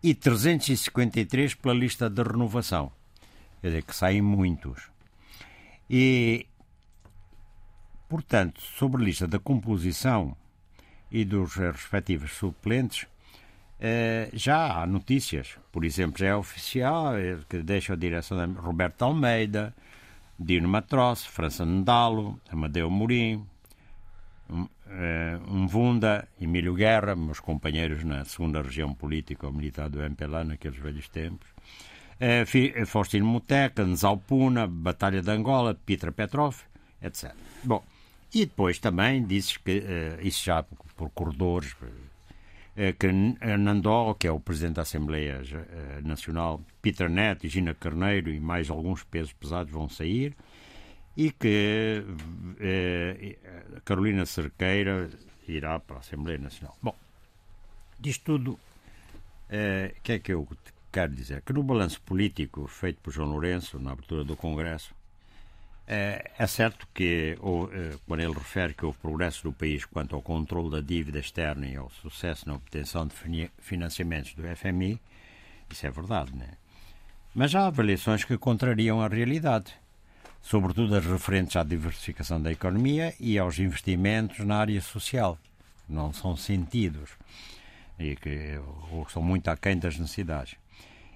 e 0.02 0.14
353 0.14 1.54
pela 1.54 1.74
lista 1.74 2.08
de 2.08 2.22
renovação. 2.22 2.90
Quer 3.60 3.68
dizer, 3.68 3.82
que 3.82 3.94
saem 3.94 4.22
muitos. 4.22 4.90
E, 5.88 6.46
portanto, 8.08 8.60
sobre 8.60 9.02
a 9.02 9.04
lista 9.04 9.26
da 9.26 9.38
composição 9.38 10.36
e 11.10 11.24
dos 11.24 11.54
respectivos 11.54 12.32
suplentes, 12.32 13.06
eh, 13.78 14.30
já 14.32 14.82
há 14.82 14.86
notícias. 14.86 15.56
Por 15.72 15.84
exemplo, 15.84 16.18
já 16.18 16.28
é 16.28 16.34
oficial 16.34 17.16
eh, 17.16 17.38
que 17.48 17.62
deixa 17.62 17.94
a 17.94 17.96
direção 17.96 18.46
de 18.46 18.58
Roberto 18.58 19.02
Almeida, 19.02 19.74
Dino 20.38 20.68
Matrosse, 20.68 21.28
França 21.28 21.66
Nedalo, 21.66 22.40
Amadeu 22.50 22.88
Morim, 22.90 23.44
um 25.48 25.66
Vunda, 25.66 26.28
Emílio 26.40 26.74
Guerra, 26.74 27.14
meus 27.14 27.38
companheiros 27.40 28.04
na 28.04 28.24
segunda 28.24 28.60
região 28.60 28.92
política 28.92 29.46
ou 29.46 29.52
militar 29.52 29.88
do 29.88 30.02
MPLA 30.02 30.44
naqueles 30.44 30.78
velhos 30.78 31.08
tempos, 31.08 31.48
uh, 32.20 32.86
Faustino 32.86 33.26
Muteca, 33.26 33.84
Nzalpuna, 33.84 34.66
Batalha 34.66 35.22
de 35.22 35.30
Angola, 35.30 35.74
Petra 35.74 36.12
Petrov, 36.12 36.56
etc. 37.02 37.34
Bom, 37.64 37.82
e 38.32 38.46
depois 38.46 38.78
também 38.78 39.24
disse 39.24 39.58
que, 39.58 39.78
uh, 39.78 40.26
isso 40.26 40.44
já 40.44 40.62
por 40.96 41.10
corredores, 41.10 41.72
uh, 41.72 42.94
que 42.98 43.10
Nandó, 43.56 44.14
que 44.14 44.26
é 44.26 44.32
o 44.32 44.40
Presidente 44.40 44.76
da 44.76 44.82
Assembleia 44.82 45.42
Nacional, 46.02 46.60
Peter 46.80 47.10
Neto, 47.10 47.46
Gina 47.48 47.74
Carneiro 47.74 48.30
e 48.30 48.40
mais 48.40 48.70
alguns 48.70 49.02
pesos 49.02 49.32
pesados 49.32 49.72
vão 49.72 49.88
sair, 49.88 50.34
e 51.16 51.30
que 51.32 52.04
eh, 52.60 53.36
Carolina 53.84 54.24
Cerqueira 54.26 55.08
irá 55.46 55.78
para 55.78 55.96
a 55.96 55.98
Assembleia 56.00 56.38
Nacional. 56.38 56.76
Bom, 56.82 56.94
disto 57.98 58.24
tudo, 58.24 58.52
o 58.52 58.58
eh, 59.50 59.94
que 60.02 60.12
é 60.12 60.18
que 60.18 60.32
eu 60.32 60.46
quero 60.92 61.14
dizer? 61.14 61.42
Que 61.42 61.52
no 61.52 61.62
balanço 61.62 62.00
político 62.02 62.66
feito 62.66 63.00
por 63.00 63.12
João 63.12 63.30
Lourenço, 63.30 63.78
na 63.78 63.92
abertura 63.92 64.24
do 64.24 64.36
Congresso, 64.36 64.94
eh, 65.86 66.30
é 66.38 66.46
certo 66.46 66.86
que, 66.94 67.36
ou, 67.40 67.68
eh, 67.72 67.96
quando 68.06 68.20
ele 68.20 68.32
refere 68.34 68.74
que 68.74 68.84
houve 68.84 68.98
progresso 68.98 69.42
do 69.42 69.52
país 69.52 69.84
quanto 69.84 70.14
ao 70.14 70.22
controle 70.22 70.70
da 70.70 70.80
dívida 70.80 71.18
externa 71.18 71.66
e 71.66 71.76
ao 71.76 71.90
sucesso 71.90 72.46
na 72.48 72.54
obtenção 72.54 73.06
de 73.08 73.14
financiamentos 73.58 74.34
do 74.34 74.42
FMI, 74.56 75.00
isso 75.68 75.86
é 75.86 75.90
verdade, 75.90 76.32
não 76.34 76.44
é? 76.44 76.52
Mas 77.34 77.54
há 77.54 77.66
avaliações 77.66 78.24
que 78.24 78.38
contrariam 78.38 79.00
a 79.00 79.08
realidade 79.08 79.72
sobretudo 80.42 80.94
as 80.94 81.04
referentes 81.04 81.56
à 81.56 81.62
diversificação 81.62 82.40
da 82.40 82.50
economia 82.50 83.14
e 83.20 83.38
aos 83.38 83.58
investimentos 83.58 84.38
na 84.40 84.56
área 84.56 84.80
social. 84.80 85.38
Não 85.88 86.12
são 86.12 86.36
sentidos 86.36 87.10
e 87.98 88.16
que 88.16 88.58
ou 88.90 89.08
são 89.08 89.22
muito 89.22 89.48
aquém 89.48 89.78
das 89.78 89.98
necessidades. 89.98 90.56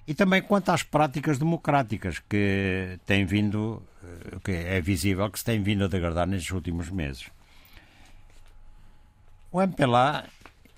E 0.06 0.12
também 0.12 0.42
quanto 0.42 0.68
às 0.68 0.82
práticas 0.82 1.38
democráticas 1.38 2.18
que 2.18 2.98
têm 3.06 3.24
vindo, 3.24 3.82
eh, 4.02 4.36
que 4.44 4.52
é 4.52 4.80
visível 4.80 5.30
que 5.30 5.38
se 5.38 5.44
têm 5.46 5.62
vindo 5.62 5.84
a 5.84 5.88
degradar 5.88 6.26
nestes 6.26 6.52
últimos 6.52 6.90
meses. 6.90 7.30
O 9.50 9.62
MPLA, 9.62 10.26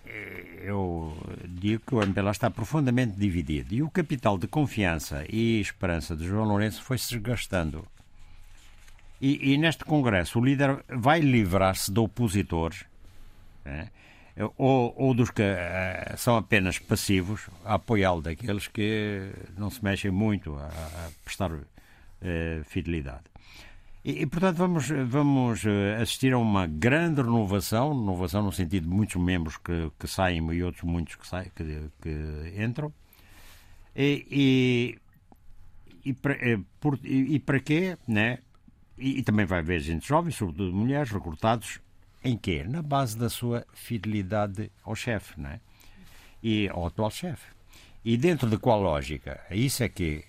eh, 0.07 0.61
eu 0.63 1.17
digo 1.45 1.83
que 1.85 1.95
o 1.97 2.03
MPLA 2.03 2.31
está 2.31 2.51
profundamente 2.51 3.17
dividido 3.17 3.75
e 3.75 3.83
o 3.83 3.91
capital 3.91 4.39
de 4.39 4.47
confiança 4.47 5.25
e 5.29 5.61
esperança 5.61 6.15
de 6.15 6.25
João 6.25 6.45
Lourenço 6.45 6.81
foi 6.83 6.97
se 6.97 7.19
desgastando 7.19 7.85
e, 9.21 9.53
e 9.53 9.59
neste 9.59 9.85
Congresso 9.85 10.39
o 10.39 10.45
líder 10.45 10.85
vai 10.89 11.21
livrar-se 11.21 11.93
de 11.93 11.99
opositores 12.01 12.85
é? 13.65 13.89
ou, 14.59 14.95
ou 14.97 15.15
dos 15.15 15.31
que 15.31 15.43
uh, 15.43 16.17
são 16.17 16.37
apenas 16.37 16.79
passivos 16.79 17.49
a 17.65 17.75
apoiá-lo 17.75 18.21
daqueles 18.21 18.69
que 18.69 19.33
não 19.57 19.71
se 19.71 19.83
mexem 19.83 20.11
muito 20.11 20.55
a, 20.57 20.67
a 20.67 21.11
prestar 21.25 21.53
uh, 21.53 21.65
fidelidade. 22.65 23.25
E, 24.05 24.23
e, 24.23 24.27
portanto, 24.27 24.57
vamos, 24.57 24.89
vamos 25.09 25.65
assistir 26.01 26.33
a 26.33 26.39
uma 26.39 26.67
grande 26.67 27.23
renovação, 27.23 27.89
renovação 27.89 28.43
no 28.43 28.53
sentido 28.53 28.85
de 28.85 28.95
muitos 28.95 29.17
membros 29.17 29.57
que, 29.57 29.91
que 29.99 30.07
saem 30.07 30.47
e 30.53 30.63
outros 30.63 30.85
muitos 30.85 31.17
que, 31.17 31.27
saem, 31.27 31.51
que, 31.57 31.91
que 32.01 32.63
entram. 32.63 32.93
E, 33.97 34.27
e, 34.31 34.99
e, 36.05 36.13
para, 36.13 36.37
e 37.03 37.41
para 37.41 37.59
quê? 37.59 37.97
Né? 38.07 38.39
E, 38.99 39.19
e, 39.19 39.23
também 39.23 39.45
vai 39.45 39.59
haver 39.59 39.81
gente 39.81 40.07
jovem, 40.07 40.33
sobretudo 40.33 40.73
mulheres, 40.73 41.11
recrutados 41.11 41.81
em 42.25 42.37
quê? 42.37 42.65
Na 42.67 42.83
base 42.83 43.17
da 43.17 43.29
sua 43.29 43.67
fidelidade 43.73 44.71
ao 44.83 44.95
chefe, 44.95 45.41
não 45.41 45.51
é? 45.51 45.61
E 46.43 46.69
ao 46.69 46.87
atual 46.87 47.11
chefe. 47.11 47.47
E 48.05 48.17
dentro 48.17 48.49
de 48.49 48.59
qual 48.59 48.81
lógica? 48.81 49.41
Isso 49.51 49.83
é 49.83 49.89
que 49.89 50.25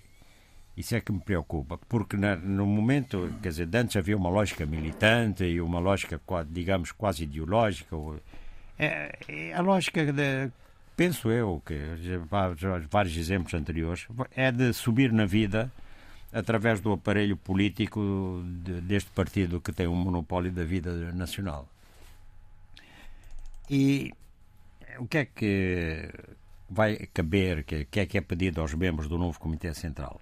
isso 0.78 0.94
é 0.94 1.00
que 1.00 1.10
me 1.10 1.18
preocupa, 1.18 1.76
porque 1.88 2.16
na, 2.16 2.36
no 2.36 2.64
momento, 2.64 3.34
quer 3.42 3.48
dizer, 3.48 3.68
antes 3.74 3.96
havia 3.96 4.16
uma 4.16 4.30
lógica 4.30 4.64
militante 4.64 5.42
e 5.42 5.60
uma 5.60 5.80
lógica, 5.80 6.20
digamos, 6.48 6.92
quase 6.92 7.24
ideológica. 7.24 7.96
É, 8.78 9.18
é 9.26 9.52
a 9.54 9.60
lógica, 9.60 10.12
de, 10.12 10.52
penso 10.96 11.32
eu, 11.32 11.60
que 11.66 11.74
vários 12.88 13.16
exemplos 13.16 13.54
anteriores, 13.54 14.06
é 14.36 14.52
de 14.52 14.72
subir 14.72 15.12
na 15.12 15.26
vida 15.26 15.68
através 16.32 16.80
do 16.80 16.92
aparelho 16.92 17.36
político 17.36 18.42
de, 18.62 18.80
deste 18.80 19.10
partido 19.10 19.60
que 19.60 19.72
tem 19.72 19.86
um 19.86 19.96
monopólio 19.96 20.52
da 20.52 20.64
vida 20.64 21.12
nacional. 21.12 21.68
E 23.70 24.12
o 24.98 25.06
que 25.06 25.18
é 25.18 25.24
que 25.24 26.10
vai 26.68 26.96
caber, 27.12 27.60
o 27.60 27.64
que 27.64 28.00
é 28.00 28.06
que 28.06 28.18
é 28.18 28.20
pedido 28.20 28.60
aos 28.60 28.74
membros 28.74 29.08
do 29.08 29.18
novo 29.18 29.38
Comitê 29.38 29.72
Central? 29.74 30.20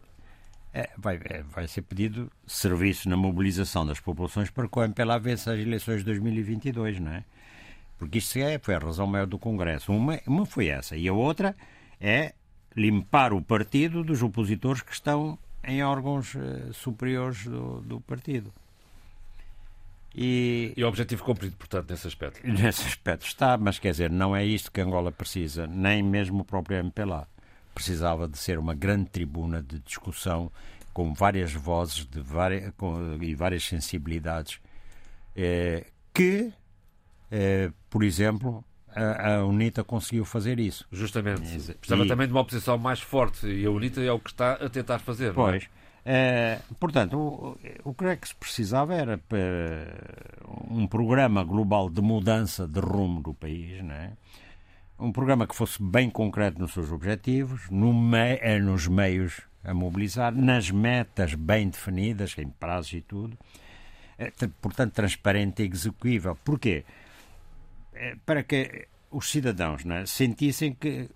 é, 0.76 0.90
vai, 0.98 1.18
é, 1.24 1.42
vai 1.42 1.66
ser 1.66 1.80
pedido 1.80 2.30
serviço 2.46 3.08
na 3.08 3.16
mobilização 3.16 3.86
das 3.86 3.98
populações 3.98 4.50
para 4.50 4.68
que 4.68 4.78
o 4.78 4.82
MPLA 4.82 5.18
vença 5.18 5.52
as 5.54 5.58
eleições 5.58 6.00
de 6.00 6.04
2022, 6.04 7.00
não 7.00 7.12
é? 7.12 7.24
Porque 7.98 8.18
isto 8.18 8.38
é, 8.38 8.58
foi 8.58 8.74
a 8.74 8.78
razão 8.78 9.06
maior 9.06 9.26
do 9.26 9.38
Congresso. 9.38 9.90
Uma, 9.90 10.20
uma 10.26 10.44
foi 10.44 10.66
essa. 10.66 10.94
E 10.94 11.08
a 11.08 11.14
outra 11.14 11.56
é 11.98 12.34
limpar 12.76 13.32
o 13.32 13.40
partido 13.40 14.04
dos 14.04 14.22
opositores 14.22 14.82
que 14.82 14.92
estão 14.92 15.38
em 15.66 15.82
órgãos 15.82 16.34
uh, 16.34 16.72
superiores 16.72 17.44
do, 17.44 17.80
do 17.80 18.01
partido. 18.01 18.52
E, 20.14 20.72
e 20.74 20.82
o 20.82 20.88
objetivo 20.88 21.22
cumprido, 21.22 21.56
portanto, 21.56 21.90
nesse 21.90 22.06
aspecto? 22.06 22.40
Nesse 22.47 22.86
aspecto 22.86 23.26
está, 23.26 23.59
mas 23.59 23.78
quer 23.78 23.90
dizer, 23.90 24.10
não 24.10 24.34
é 24.34 24.44
isto 24.44 24.72
que 24.72 24.80
Angola 24.80 25.12
precisa, 25.12 25.66
nem 25.66 26.02
mesmo 26.02 26.40
o 26.40 26.44
próprio 26.44 26.78
MPLA 26.78 27.28
precisava 27.74 28.26
de 28.26 28.38
ser 28.38 28.59
uma 28.59 28.74
grande 28.74 29.10
tribuna 29.10 29.62
de 29.62 29.78
discussão 29.80 30.51
com 30.94 31.12
várias 31.12 31.52
vozes 31.52 32.06
de 32.06 32.22
várias, 32.22 32.72
com, 32.78 33.18
e 33.20 33.34
várias 33.34 33.64
sensibilidades 33.64 34.59
eh, 35.36 35.84
que, 36.14 36.51
eh, 37.30 37.70
por 37.90 38.02
exemplo, 38.02 38.64
a, 38.97 39.35
a, 39.35 39.44
UNITA 39.44 39.85
conseguiu 39.85 40.24
fazer 40.24 40.59
isso. 40.59 40.86
Justamente. 40.90 41.40
Precisava 41.74 42.05
e, 42.05 42.09
também 42.09 42.27
de 42.27 42.32
uma 42.32 42.40
oposição 42.40 42.78
mais 42.78 43.01
forte 43.01 43.47
e 43.47 43.66
a 43.66 43.70
UNITA 43.70 44.02
é 44.02 44.12
o 44.12 44.18
que 44.18 44.31
está 44.31 44.52
a 44.55 44.68
tentar 44.68 44.98
fazer. 44.98 45.32
Pois. 45.35 45.68
É? 46.09 46.60
portanto, 46.78 47.18
o, 47.18 47.59
o 47.82 47.93
que 47.93 48.05
é 48.05 48.14
que 48.14 48.28
se 48.28 48.35
precisava 48.36 48.94
era 48.94 49.20
um 50.70 50.86
programa 50.86 51.43
global 51.43 51.90
de 51.90 52.01
mudança 52.01 52.64
de 52.66 52.78
rumo 52.78 53.20
do 53.20 53.35
país, 53.35 53.82
não 53.82 53.93
é? 53.93 54.12
um 54.98 55.12
programa 55.12 55.47
que 55.47 55.55
fosse 55.55 55.82
bem 55.82 56.09
concreto 56.09 56.59
nos 56.59 56.73
seus 56.73 56.90
objetivos, 56.90 57.68
no 57.70 57.93
me 57.93 58.39
eh, 58.40 58.59
nos 58.59 58.89
meios 58.89 59.43
a 59.62 59.74
mobilizar, 59.74 60.35
nas 60.35 60.70
metas 60.70 61.35
bem 61.35 61.68
definidas, 61.68 62.35
em 62.39 62.48
prazos 62.48 62.94
e 62.94 63.01
tudo. 63.01 63.36
Eh, 64.18 64.32
portanto, 64.60 64.94
transparente 64.94 65.62
e 65.62 65.66
execuível. 65.66 66.36
Porquê? 66.44 66.85
Eh, 67.97 68.16
para 68.24 68.43
que 68.43 68.89
os 69.10 69.31
cidadãos 69.31 69.85
é, 69.86 70.06
sentissem 70.06 70.74
que 70.74 71.09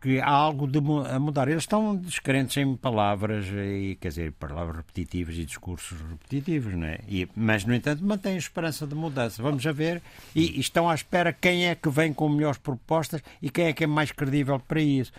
que 0.00 0.18
há 0.18 0.30
algo 0.30 0.66
de, 0.66 0.78
a 0.78 1.18
mudar. 1.18 1.48
Eles 1.48 1.64
estão 1.64 1.94
descrentes 1.94 2.56
em 2.56 2.74
palavras, 2.74 3.46
e, 3.46 3.98
quer 4.00 4.08
dizer, 4.08 4.32
palavras 4.32 4.78
repetitivas 4.78 5.36
e 5.36 5.44
discursos 5.44 6.00
repetitivos, 6.00 6.74
não 6.74 6.86
é? 6.86 7.00
E, 7.06 7.28
mas, 7.36 7.64
no 7.64 7.74
entanto, 7.74 8.02
mantêm 8.02 8.36
esperança 8.36 8.86
de 8.86 8.94
mudança. 8.94 9.42
Vamos 9.42 9.66
a 9.66 9.72
ver. 9.72 10.00
E, 10.34 10.56
e, 10.56 10.60
estão 10.60 10.88
à 10.88 10.94
espera 10.94 11.32
quem 11.32 11.66
é 11.66 11.74
que 11.74 11.90
vem 11.90 12.14
com 12.14 12.28
melhores 12.30 12.58
propostas 12.58 13.22
e 13.42 13.50
quem 13.50 13.66
é 13.66 13.72
que 13.74 13.84
é 13.84 13.86
mais 13.86 14.10
credível 14.10 14.58
para 14.58 14.80
isso. 14.80 15.12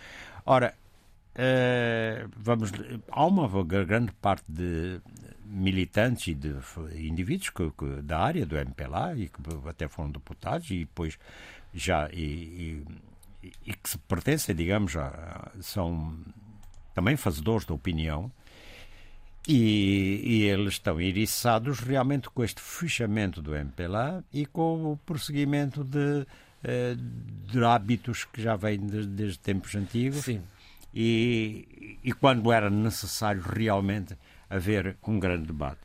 Ora, 0.45 0.73
uh, 1.35 2.30
vamos, 2.35 2.72
há 3.11 3.26
uma 3.26 3.47
grande 3.63 4.11
parte 4.13 4.45
de 4.49 4.99
militantes 5.51 6.27
e 6.27 6.33
de 6.33 6.55
indivíduos 6.95 7.49
que, 7.49 7.69
que, 7.71 8.01
da 8.01 8.19
área 8.19 8.45
do 8.45 8.57
MPLA 8.57 9.15
e 9.17 9.27
que 9.27 9.41
até 9.67 9.87
foram 9.87 10.09
deputados 10.09 10.69
e 10.71 10.79
depois 10.79 11.19
já 11.73 12.09
e, 12.11 12.83
e 13.65 13.73
que 13.73 13.89
se 13.89 13.97
pertencem, 13.97 14.55
digamos, 14.55 14.95
a, 14.95 15.51
são 15.61 16.17
também 16.93 17.15
fazedores 17.17 17.65
da 17.65 17.73
opinião 17.73 18.31
e, 19.47 20.21
e, 20.23 20.43
eles 20.43 20.73
estão 20.73 21.01
iriçados 21.01 21.79
realmente 21.79 22.29
com 22.29 22.43
este 22.43 22.61
fechamento 22.61 23.41
do 23.41 23.55
MPLA 23.55 24.23
e 24.31 24.45
com 24.45 24.91
o 24.91 24.97
prosseguimento 24.97 25.83
de, 25.83 26.27
eh, 26.63 26.95
de 27.51 27.63
hábitos 27.63 28.23
que 28.23 28.39
já 28.39 28.55
vêm 28.55 28.85
de, 28.85 29.07
desde 29.07 29.39
tempos 29.39 29.73
antigos. 29.73 30.25
Sim. 30.25 30.43
E, 30.93 31.97
e 32.03 32.11
quando 32.13 32.51
era 32.51 32.69
necessário 32.69 33.41
realmente 33.41 34.15
haver 34.55 34.97
um 35.07 35.19
grande 35.19 35.47
debate. 35.47 35.79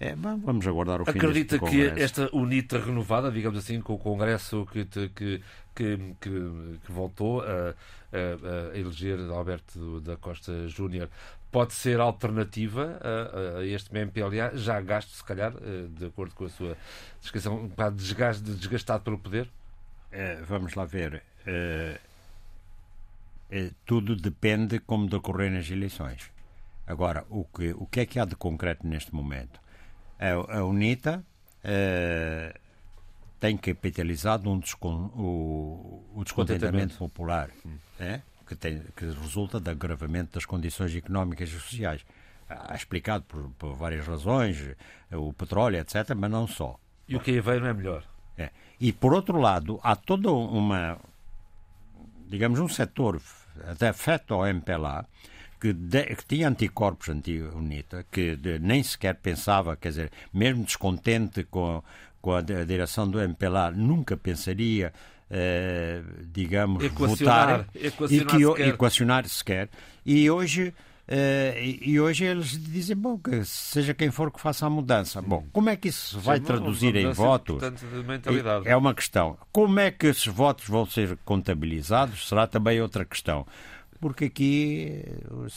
É, 0.00 0.14
vamos 0.14 0.66
aguardar 0.66 1.00
o 1.00 1.04
fim 1.04 1.12
Acredita 1.12 1.58
que 1.58 1.86
esta 1.86 2.28
UNITA 2.34 2.78
renovada, 2.80 3.30
digamos 3.30 3.58
assim, 3.58 3.80
com 3.80 3.94
o 3.94 3.98
Congresso 3.98 4.66
que, 4.66 4.84
que, 4.84 5.40
que, 5.74 6.14
que, 6.20 6.92
voltou 6.92 7.42
a, 7.42 7.44
a, 7.44 8.72
a, 8.72 8.78
eleger 8.78 9.18
Alberto 9.30 10.00
da 10.00 10.16
Costa 10.16 10.68
Júnior, 10.68 11.08
pode 11.50 11.72
ser 11.74 12.00
alternativa 12.00 12.98
a, 13.00 13.58
a, 13.58 13.66
este 13.66 13.96
MPLA, 13.96 14.56
já 14.56 14.80
gasto, 14.80 15.10
se 15.10 15.22
calhar, 15.22 15.52
eh, 15.62 15.86
de 15.88 16.06
acordo 16.06 16.34
com 16.34 16.44
a 16.44 16.48
sua 16.48 16.76
descrição, 17.20 17.56
um 17.56 17.68
bocado 17.68 17.96
desgastado 17.96 19.04
pelo 19.04 19.16
poder? 19.16 19.48
É, 20.10 20.42
vamos 20.42 20.74
lá 20.74 20.84
ver. 20.84 21.22
É, 21.46 22.00
é, 23.50 23.70
tudo 23.86 24.16
depende 24.16 24.80
como 24.80 25.08
decorrerem 25.08 25.58
as 25.58 25.70
eleições. 25.70 26.33
Agora, 26.86 27.24
o 27.30 27.44
que, 27.44 27.72
o 27.72 27.86
que 27.86 28.00
é 28.00 28.06
que 28.06 28.18
há 28.18 28.24
de 28.24 28.36
concreto 28.36 28.86
neste 28.86 29.14
momento? 29.14 29.60
A, 30.18 30.58
a 30.58 30.64
UNITA 30.64 31.24
uh, 31.64 32.58
tem 33.40 33.56
capitalizado 33.56 34.50
um 34.50 34.58
descon, 34.58 35.10
o, 35.14 36.02
o 36.14 36.24
descontentamento 36.24 36.96
popular 36.96 37.50
é? 37.98 38.20
que, 38.46 38.54
tem, 38.54 38.82
que 38.96 39.04
resulta 39.04 39.58
do 39.58 39.70
agravamento 39.70 40.34
das 40.34 40.44
condições 40.44 40.94
económicas 40.94 41.48
e 41.48 41.52
sociais. 41.52 42.04
Há 42.48 42.74
explicado 42.74 43.24
por, 43.24 43.50
por, 43.58 43.74
várias 43.74 44.06
razões, 44.06 44.58
o 45.10 45.32
petróleo, 45.32 45.78
etc., 45.78 46.14
mas 46.14 46.30
não 46.30 46.46
só. 46.46 46.78
E 47.08 47.16
o 47.16 47.20
que 47.20 47.32
aí 47.32 47.40
veio 47.40 47.60
não 47.60 47.68
é 47.68 47.74
melhor. 47.74 48.04
É. 48.36 48.50
E, 48.78 48.92
por 48.92 49.14
outro 49.14 49.38
lado, 49.38 49.80
há 49.82 49.96
toda 49.96 50.30
uma, 50.30 50.98
digamos, 52.26 52.60
um 52.60 52.68
setor 52.68 53.20
até 53.66 53.88
afeto 53.88 54.34
ao 54.34 54.46
MPLA, 54.46 55.06
que, 55.64 55.72
de, 55.72 56.04
que 56.16 56.26
tinha 56.26 56.46
anticorpos 56.46 57.08
anti-UNITA, 57.08 58.04
que 58.12 58.36
de, 58.36 58.58
nem 58.58 58.82
sequer 58.82 59.14
pensava, 59.14 59.74
quer 59.74 59.88
dizer, 59.88 60.12
mesmo 60.30 60.62
descontente 60.62 61.42
com, 61.44 61.82
com 62.20 62.32
a, 62.32 62.40
a 62.40 62.64
direção 62.66 63.08
do 63.08 63.18
MPLA, 63.18 63.70
nunca 63.70 64.14
pensaria, 64.14 64.92
eh, 65.30 66.02
digamos, 66.30 66.84
equacionar, 66.84 67.64
votar 67.64 67.66
equacionar 67.74 68.10
e 68.10 68.26
que, 68.26 68.46
sequer. 68.46 68.68
equacionar 68.68 69.28
sequer. 69.28 69.70
E 70.04 70.30
hoje. 70.30 70.74
Uh, 71.06 71.60
e, 71.60 72.00
hoje 72.00 72.24
eles 72.24 72.58
dizem, 72.58 72.96
bom, 72.96 73.18
que 73.18 73.44
seja 73.44 73.92
quem 73.92 74.10
for 74.10 74.32
que 74.32 74.40
faça 74.40 74.64
a 74.64 74.70
mudança. 74.70 75.20
Sim. 75.20 75.28
Bom, 75.28 75.46
como 75.52 75.68
é 75.68 75.76
que 75.76 75.88
isso 75.88 76.18
vai 76.18 76.38
Sim, 76.38 76.44
traduzir 76.44 76.96
em 76.96 77.12
votos? 77.12 77.62
É, 77.62 78.70
é 78.70 78.74
uma 78.74 78.94
questão. 78.94 79.36
Como 79.52 79.78
é 79.78 79.90
que 79.90 80.06
esses 80.06 80.26
votos 80.26 80.66
vão 80.66 80.86
ser 80.86 81.18
contabilizados? 81.22 82.26
Será 82.26 82.46
também 82.46 82.80
outra 82.80 83.04
questão 83.04 83.46
porque 84.04 84.26
aqui 84.26 85.02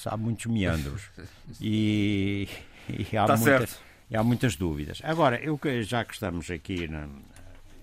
há 0.06 0.16
muitos 0.16 0.46
meandros 0.46 1.10
e, 1.60 2.48
e, 2.88 3.18
há, 3.18 3.26
tá 3.26 3.36
muita, 3.36 3.68
e 4.10 4.16
há, 4.16 4.24
muitas 4.24 4.56
dúvidas. 4.56 5.02
Agora, 5.04 5.38
eu, 5.44 5.60
já 5.82 6.06
que 6.06 6.14
estamos 6.14 6.50
aqui 6.50 6.88
na 6.88 7.10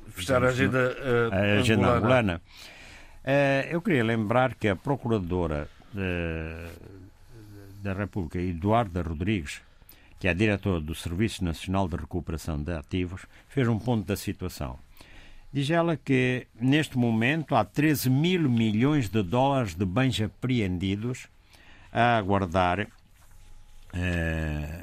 fechar 0.09 0.43
a 0.43 0.49
agenda, 0.49 0.97
uh, 0.99 1.35
a 1.35 1.61
agenda 1.61 1.82
angolana, 1.82 1.97
angolana 1.99 2.43
uh, 3.24 3.69
eu 3.70 3.82
queria 3.82 4.03
lembrar 4.05 4.55
que 4.55 4.66
a 4.66 4.74
Procuradora 4.74 5.69
uh, 5.95 6.70
da 7.82 7.93
República, 7.93 8.39
Eduarda 8.39 9.03
Rodrigues, 9.03 9.61
que 10.19 10.28
é 10.28 10.31
a 10.31 10.35
diretora 10.35 10.81
do 10.81 10.95
Serviço 10.95 11.45
Nacional 11.45 11.86
de 11.86 11.97
Recuperação 11.97 12.62
de 12.62 12.73
Ativos, 12.73 13.27
fez 13.49 13.69
um 13.69 13.78
ponto 13.78 14.07
da 14.07 14.16
situação. 14.16 14.78
Diz 15.55 15.70
ela 15.70 15.97
que, 15.97 16.48
neste 16.60 16.98
momento, 16.98 17.55
há 17.55 17.64
13 17.64 18.10
mil 18.10 18.51
milhões 18.51 19.09
de 19.09 19.22
dólares 19.22 19.76
de 19.76 19.85
bens 19.86 20.20
apreendidos 20.20 21.28
a 21.93 22.16
aguardar 22.18 22.89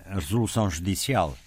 a 0.10 0.15
resolução 0.15 0.69
judicial. 0.69 1.38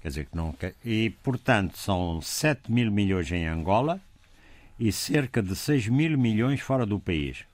Quer 0.00 0.08
dizer, 0.08 0.24
que 0.24 0.34
não, 0.34 0.56
e, 0.82 1.10
portanto, 1.22 1.76
são 1.76 2.22
7 2.22 2.72
mil 2.72 2.90
milhões 2.90 3.30
em 3.30 3.46
Angola 3.46 4.00
e 4.80 4.90
cerca 4.92 5.42
de 5.42 5.54
6 5.54 5.88
mil 5.88 6.16
milhões 6.16 6.62
fora 6.62 6.86
do 6.86 6.98
país. 6.98 7.44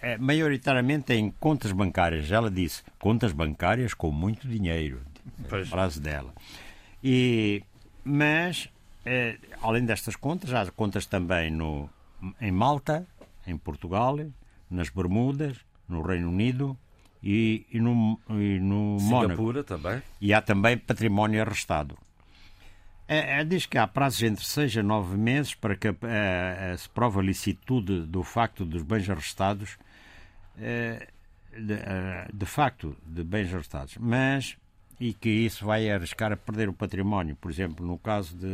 É, 0.00 0.16
maioritariamente 0.18 1.12
em 1.12 1.32
contas 1.32 1.72
bancárias. 1.72 2.30
Ela 2.30 2.48
disse 2.48 2.84
contas 2.96 3.32
bancárias 3.32 3.92
com 3.92 4.12
muito 4.12 4.46
dinheiro. 4.46 5.00
Pois. 5.48 5.68
Frase 5.68 6.00
dela. 6.00 6.32
E, 7.02 7.64
mas, 8.04 8.68
é, 9.04 9.36
além 9.60 9.84
destas 9.84 10.16
contas, 10.16 10.52
há 10.52 10.70
contas 10.70 11.06
também 11.06 11.50
no, 11.50 11.88
em 12.40 12.52
Malta, 12.52 13.06
em 13.46 13.56
Portugal, 13.56 14.16
nas 14.70 14.88
Bermudas, 14.88 15.58
no 15.88 16.02
Reino 16.02 16.28
Unido, 16.28 16.76
e, 17.22 17.66
e 17.72 17.80
no, 17.80 18.18
e 18.30 18.58
no 18.58 18.98
Singapura 18.98 19.62
também. 19.62 20.02
E 20.20 20.34
há 20.34 20.40
também 20.40 20.76
património 20.76 21.40
arrestado. 21.40 21.96
É, 23.06 23.40
é, 23.40 23.44
diz 23.44 23.66
que 23.66 23.76
há 23.76 23.86
prazos 23.86 24.22
entre 24.22 24.44
6 24.44 24.78
a 24.78 24.82
9 24.82 25.16
meses 25.16 25.54
para 25.54 25.76
que 25.76 25.88
é, 25.88 26.74
se 26.76 26.88
prove 26.88 27.18
a 27.18 27.22
licitude 27.22 28.06
do 28.06 28.22
facto 28.22 28.64
dos 28.64 28.82
bens 28.82 29.08
arrestados, 29.10 29.76
é, 30.56 31.08
de, 31.52 31.76
de, 32.32 32.46
facto, 32.46 32.96
de 33.04 33.22
bens 33.22 33.52
arrestados, 33.52 33.96
mas 33.98 34.56
e 35.02 35.12
que 35.12 35.28
isso 35.28 35.64
vai 35.64 35.90
arriscar 35.90 36.30
a 36.32 36.36
perder 36.36 36.68
o 36.68 36.72
património, 36.72 37.34
por 37.34 37.50
exemplo, 37.50 37.84
no 37.84 37.98
caso 37.98 38.36
de, 38.36 38.46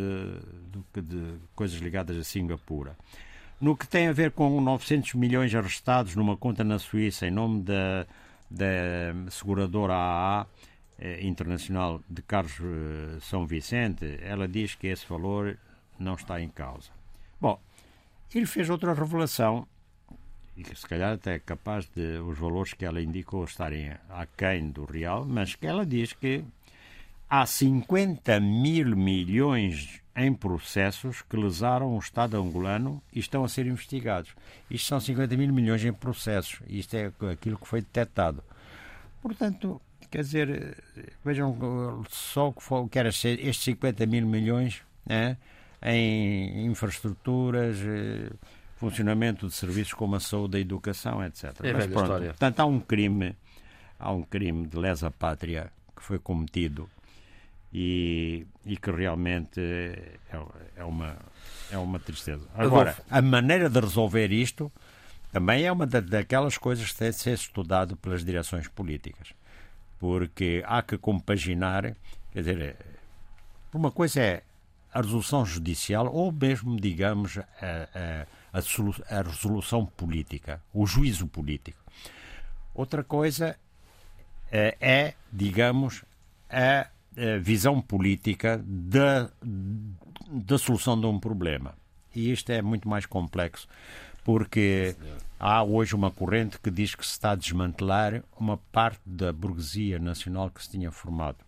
de, 0.94 1.02
de 1.02 1.34
coisas 1.54 1.78
ligadas 1.78 2.16
a 2.16 2.24
Singapura. 2.24 2.96
No 3.60 3.76
que 3.76 3.86
tem 3.86 4.08
a 4.08 4.12
ver 4.12 4.30
com 4.30 4.60
900 4.60 5.14
milhões 5.14 5.54
arrestados 5.54 6.14
numa 6.16 6.36
conta 6.36 6.64
na 6.64 6.78
Suíça 6.78 7.26
em 7.26 7.30
nome 7.30 7.62
da 7.62 8.06
da 8.50 9.30
seguradora 9.30 9.94
AA 9.94 10.46
eh, 10.98 11.26
Internacional 11.26 12.00
de 12.08 12.22
Carlos 12.22 12.58
eh, 12.60 13.18
São 13.20 13.46
Vicente, 13.46 14.18
ela 14.22 14.48
diz 14.48 14.74
que 14.74 14.86
esse 14.86 15.06
valor 15.06 15.58
não 15.98 16.14
está 16.14 16.40
em 16.40 16.48
causa. 16.48 16.90
Bom, 17.38 17.60
ele 18.34 18.46
fez 18.46 18.70
outra 18.70 18.94
revelação, 18.94 19.66
e 20.58 20.64
que 20.64 20.74
se 20.74 20.86
calhar 20.88 21.12
até 21.12 21.36
é 21.36 21.38
capaz 21.38 21.88
de 21.94 22.18
os 22.18 22.36
valores 22.36 22.74
que 22.74 22.84
ela 22.84 23.00
indicou 23.00 23.44
estarem 23.44 23.92
aquém 24.10 24.70
do 24.70 24.84
real, 24.84 25.24
mas 25.24 25.54
que 25.54 25.64
ela 25.64 25.86
diz 25.86 26.12
que 26.12 26.44
há 27.30 27.46
50 27.46 28.40
mil 28.40 28.96
milhões 28.96 30.02
em 30.16 30.34
processos 30.34 31.22
que 31.22 31.36
lesaram 31.36 31.94
o 31.94 31.98
Estado 32.00 32.36
angolano 32.36 33.00
e 33.12 33.20
estão 33.20 33.44
a 33.44 33.48
ser 33.48 33.66
investigados. 33.66 34.34
Isto 34.68 34.88
são 34.88 34.98
50 34.98 35.36
mil 35.36 35.52
milhões 35.52 35.84
em 35.84 35.92
processos. 35.92 36.58
Isto 36.66 36.96
é 36.96 37.12
aquilo 37.30 37.56
que 37.56 37.68
foi 37.68 37.80
detectado. 37.80 38.42
Portanto, 39.22 39.80
quer 40.10 40.22
dizer, 40.22 40.76
vejam 41.24 42.04
só 42.10 42.48
o 42.48 42.88
que 42.88 42.98
era 42.98 43.10
estes 43.10 43.62
50 43.62 44.06
mil 44.06 44.26
milhões 44.26 44.82
né, 45.06 45.36
em 45.80 46.66
infraestruturas, 46.66 47.78
eh, 47.78 48.30
funcionamento 48.78 49.48
de 49.48 49.54
serviços 49.54 49.92
como 49.92 50.14
a 50.14 50.20
saúde, 50.20 50.56
a 50.56 50.60
educação, 50.60 51.24
etc. 51.24 51.44
É 51.62 51.72
Mas 51.72 51.86
pronto, 51.86 52.02
história. 52.02 52.28
portanto, 52.28 52.60
há 52.60 52.64
um 52.64 52.80
crime, 52.80 53.36
há 53.98 54.12
um 54.12 54.22
crime 54.22 54.66
de 54.66 54.76
lesa 54.76 55.10
pátria 55.10 55.72
que 55.96 56.02
foi 56.02 56.18
cometido 56.18 56.88
e, 57.72 58.46
e 58.64 58.76
que 58.76 58.90
realmente 58.90 59.60
é, 59.60 60.38
é, 60.76 60.84
uma, 60.84 61.16
é 61.70 61.76
uma 61.76 61.98
tristeza. 61.98 62.46
Agora, 62.54 62.96
a 63.10 63.20
maneira 63.20 63.68
de 63.68 63.80
resolver 63.80 64.30
isto 64.30 64.70
também 65.32 65.64
é 65.64 65.72
uma 65.72 65.86
da, 65.86 66.00
daquelas 66.00 66.56
coisas 66.56 66.92
que 66.92 66.98
tem 66.98 67.10
de 67.10 67.16
ser 67.16 67.34
estudado 67.34 67.96
pelas 67.96 68.24
direções 68.24 68.68
políticas, 68.68 69.34
porque 69.98 70.62
há 70.66 70.82
que 70.82 70.96
compaginar, 70.96 71.94
quer 72.32 72.38
dizer, 72.38 72.76
uma 73.74 73.90
coisa 73.90 74.20
é 74.20 74.42
a 74.94 75.00
resolução 75.02 75.44
judicial 75.44 76.10
ou 76.12 76.32
mesmo, 76.32 76.80
digamos, 76.80 77.38
a, 77.38 77.44
a, 77.94 78.37
a, 78.58 79.18
a 79.18 79.22
resolução 79.22 79.86
política, 79.86 80.62
o 80.72 80.86
juízo 80.86 81.26
político. 81.26 81.78
Outra 82.74 83.02
coisa 83.02 83.56
é, 84.50 84.76
é 84.80 85.14
digamos, 85.32 86.04
a 86.50 86.88
visão 87.40 87.80
política 87.80 88.62
da, 88.64 89.30
da 90.28 90.58
solução 90.58 90.98
de 90.98 91.06
um 91.06 91.18
problema. 91.18 91.74
E 92.14 92.30
isto 92.32 92.50
é 92.50 92.62
muito 92.62 92.88
mais 92.88 93.06
complexo, 93.06 93.68
porque 94.24 94.96
há 95.38 95.62
hoje 95.62 95.94
uma 95.94 96.10
corrente 96.10 96.58
que 96.58 96.70
diz 96.70 96.94
que 96.94 97.04
se 97.04 97.12
está 97.12 97.32
a 97.32 97.36
desmantelar 97.36 98.22
uma 98.38 98.56
parte 98.56 99.00
da 99.04 99.32
burguesia 99.32 99.98
nacional 99.98 100.50
que 100.50 100.62
se 100.62 100.70
tinha 100.70 100.90
formado. 100.90 101.38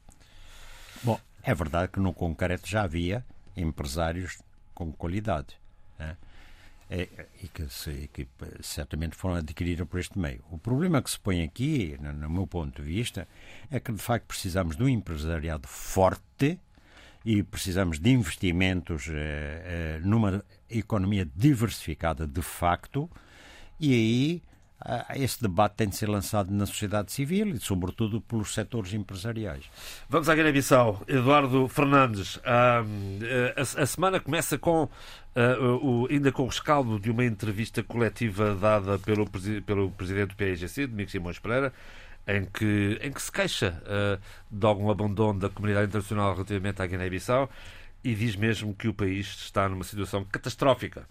Bom, 1.03 1.19
é 1.43 1.55
verdade 1.55 1.93
que 1.93 2.01
no 2.01 2.13
concreto 2.13 2.69
já 2.69 2.83
havia 2.83 3.25
empresários 3.57 4.39
com 4.75 4.93
qualidade. 4.93 5.57
Né? 5.99 6.17
É, 6.91 7.09
e, 7.41 7.47
que 7.47 7.69
se, 7.69 8.11
que 8.13 8.27
certamente 8.61 9.15
foram 9.15 9.37
adquiridas 9.37 9.87
por 9.87 10.01
este 10.01 10.19
meio. 10.19 10.43
O 10.51 10.59
problema 10.59 11.01
que 11.01 11.11
se 11.11 11.21
põe 11.21 11.43
aqui, 11.43 11.97
no, 12.01 12.13
no 12.13 12.29
meu 12.29 12.47
ponto 12.49 12.83
de 12.83 12.89
vista, 12.89 13.29
é 13.71 13.79
que 13.79 13.93
de 13.93 14.03
facto 14.03 14.27
precisamos 14.27 14.77
de 14.77 14.83
um 14.83 14.89
empresariado 14.89 15.69
forte 15.69 16.59
e 17.25 17.45
precisamos 17.45 18.01
de 18.01 18.11
investimentos 18.11 19.07
eh, 19.09 19.13
eh, 19.15 20.01
numa 20.03 20.45
economia 20.69 21.29
diversificada 21.37 22.27
de 22.27 22.43
facto, 22.43 23.09
e 23.79 23.95
aí 23.95 24.43
ah, 24.83 25.07
esse 25.15 25.43
debate 25.43 25.75
tem 25.77 25.89
de 25.89 25.97
ser 25.97 26.09
lançado 26.09 26.51
na 26.51 26.65
sociedade 26.65 27.13
civil 27.13 27.49
e, 27.49 27.61
sobretudo, 27.61 28.21
pelos 28.21 28.55
setores 28.55 28.95
empresariais. 28.95 29.65
Vamos 30.09 30.29
à 30.29 30.35
Guiné-Bissau. 30.35 31.03
Eduardo 31.07 31.69
Fernandes, 31.69 32.41
a, 32.45 32.83
a, 33.57 33.87
semana 33.87 34.19
começa 34.19 34.57
com, 34.57 34.89
ainda 36.09 36.33
com 36.33 36.45
o 36.45 36.47
rescaldo 36.47 36.99
de 36.99 37.11
uma 37.11 37.25
entrevista 37.25 37.83
coletiva 37.83 38.55
dada 38.55 38.99
pelo, 38.99 39.29
pelo 39.67 39.91
presidente 39.91 40.31
do 40.31 40.37
PIGC, 40.37 40.87
Domingos 40.87 41.13
Simões 41.13 41.39
Pereira, 41.39 41.73
em 42.27 42.47
que, 42.47 42.99
em 43.03 43.13
que 43.13 43.21
se 43.21 43.31
queixa 43.31 43.83
de 44.51 44.67
algum 44.67 44.91
abandono 44.91 45.41
da 45.41 45.51
comunidade 45.51 45.89
internacional 45.89 46.33
relativamente 46.33 46.81
à 46.81 46.87
Guiné-Bissau 46.87 47.51
e 48.03 48.15
diz 48.15 48.35
mesmo 48.35 48.75
que 48.75 48.89
o 48.89 48.95
país 48.95 49.27
está 49.27 49.69
numa 49.69 49.85
situação 49.85 50.25
catastrófica 50.25 51.07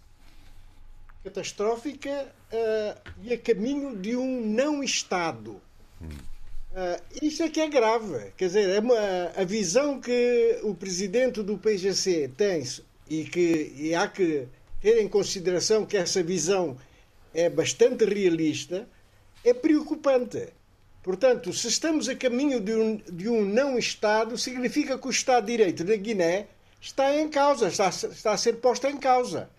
catastrófica 1.30 2.28
uh, 2.52 3.12
e 3.24 3.34
a 3.34 3.38
caminho 3.38 3.96
de 3.96 4.16
um 4.16 4.42
não-Estado. 4.46 5.62
Uh, 6.02 7.02
isto 7.22 7.44
é 7.44 7.50
que 7.50 7.62
é 7.62 7.68
grave. 7.68 8.32
Quer 8.36 8.48
dizer, 8.48 8.70
é 8.70 8.80
uma, 8.80 8.96
a 9.36 9.44
visão 9.44 10.02
que 10.02 10.60
o 10.64 10.74
presidente 10.74 11.42
do 11.44 11.58
PGC 11.58 12.32
tem 12.36 12.64
e 13.08 13.24
que 13.24 13.74
e 13.78 13.96
há 13.96 14.08
que 14.08 14.48
ter 14.82 15.02
em 15.02 15.08
consideração 15.08 15.86
que 15.86 15.98
essa 15.98 16.24
visão 16.24 16.78
é 17.34 17.50
bastante 17.50 18.06
realista, 18.06 18.88
é 19.44 19.54
preocupante. 19.54 20.50
Portanto, 21.04 21.54
se 21.54 21.68
estamos 21.68 22.10
a 22.10 22.16
caminho 22.16 22.60
de 22.60 22.74
um, 22.74 22.98
de 22.98 23.30
um 23.30 23.46
não-Estado, 23.46 24.38
significa 24.38 24.98
que 24.98 25.08
o 25.08 25.12
Estado 25.12 25.46
de 25.46 25.52
Direito 25.58 25.84
da 25.84 25.96
Guiné 25.96 26.48
está 26.82 27.16
em 27.16 27.30
causa, 27.30 27.68
está, 27.68 27.90
está 27.90 28.32
a 28.32 28.38
ser 28.38 28.58
posto 28.58 28.88
em 28.88 28.98
causa. 28.98 29.50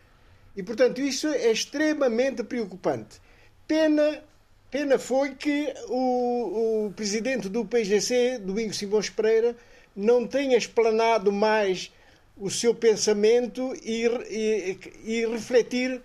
E, 0.56 0.62
portanto, 0.62 1.00
isso 1.00 1.28
é 1.28 1.50
extremamente 1.50 2.42
preocupante. 2.42 3.20
Pena, 3.66 4.22
pena 4.70 4.98
foi 4.98 5.34
que 5.34 5.72
o, 5.88 6.86
o 6.86 6.92
presidente 6.92 7.48
do 7.48 7.64
PGC, 7.64 8.38
Domingos 8.38 8.78
Simões 8.78 9.08
Pereira, 9.08 9.56
não 9.94 10.26
tenha 10.26 10.56
explanado 10.56 11.32
mais 11.32 11.92
o 12.36 12.50
seu 12.50 12.74
pensamento 12.74 13.74
e, 13.82 14.06
e, 14.30 14.78
e, 15.04 15.26
refletir 15.26 16.00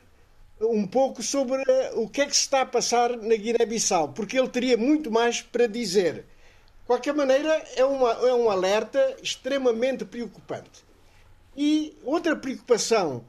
um 0.59 0.85
pouco 0.85 1.23
sobre 1.23 1.63
o 1.93 2.07
que 2.07 2.21
é 2.21 2.25
que 2.25 2.35
se 2.35 2.41
está 2.41 2.61
a 2.61 2.65
passar 2.65 3.15
na 3.17 3.35
Guiné-Bissau, 3.35 4.09
porque 4.09 4.37
ele 4.37 4.49
teria 4.49 4.77
muito 4.77 5.09
mais 5.09 5.41
para 5.41 5.67
dizer. 5.67 6.15
De 6.15 6.87
qualquer 6.87 7.13
maneira, 7.13 7.63
é, 7.75 7.85
uma, 7.85 8.11
é 8.11 8.33
um 8.33 8.49
alerta 8.49 9.15
extremamente 9.23 10.05
preocupante. 10.05 10.83
E 11.55 11.97
outra 12.03 12.35
preocupação 12.35 13.23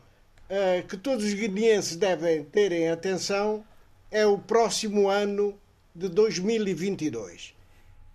uh, 0.50 0.86
que 0.86 0.96
todos 0.96 1.24
os 1.24 1.34
guineenses 1.34 1.96
devem 1.96 2.44
terem 2.44 2.88
atenção 2.88 3.64
é 4.10 4.26
o 4.26 4.38
próximo 4.38 5.08
ano 5.08 5.58
de 5.94 6.08
2022. 6.08 7.54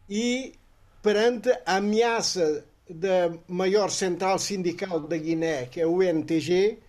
E 0.10 0.54
perante 1.02 1.50
a 1.66 1.78
ameaça 1.78 2.66
da 2.90 3.32
maior 3.48 3.90
central 3.90 4.38
sindical 4.38 5.00
da 5.00 5.18
Guiné, 5.18 5.66
que 5.66 5.80
é 5.80 5.86
o 5.86 6.02
NTG, 6.02 6.78
uh, 6.78 6.80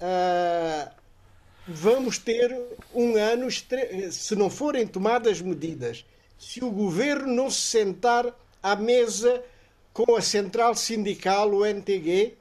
eh, 0.00 0.90
vamos 1.66 2.18
ter 2.18 2.56
um 2.94 3.16
ano, 3.16 3.48
se 3.50 4.36
não 4.36 4.50
forem 4.50 4.86
tomadas 4.86 5.40
medidas, 5.40 6.04
se 6.38 6.62
o 6.62 6.70
governo 6.70 7.34
não 7.34 7.50
se 7.50 7.60
sentar 7.60 8.26
à 8.62 8.76
mesa 8.76 9.42
com 9.92 10.14
a 10.14 10.20
central 10.20 10.74
sindical, 10.74 11.50
o 11.50 11.64
NTG, 11.64 12.37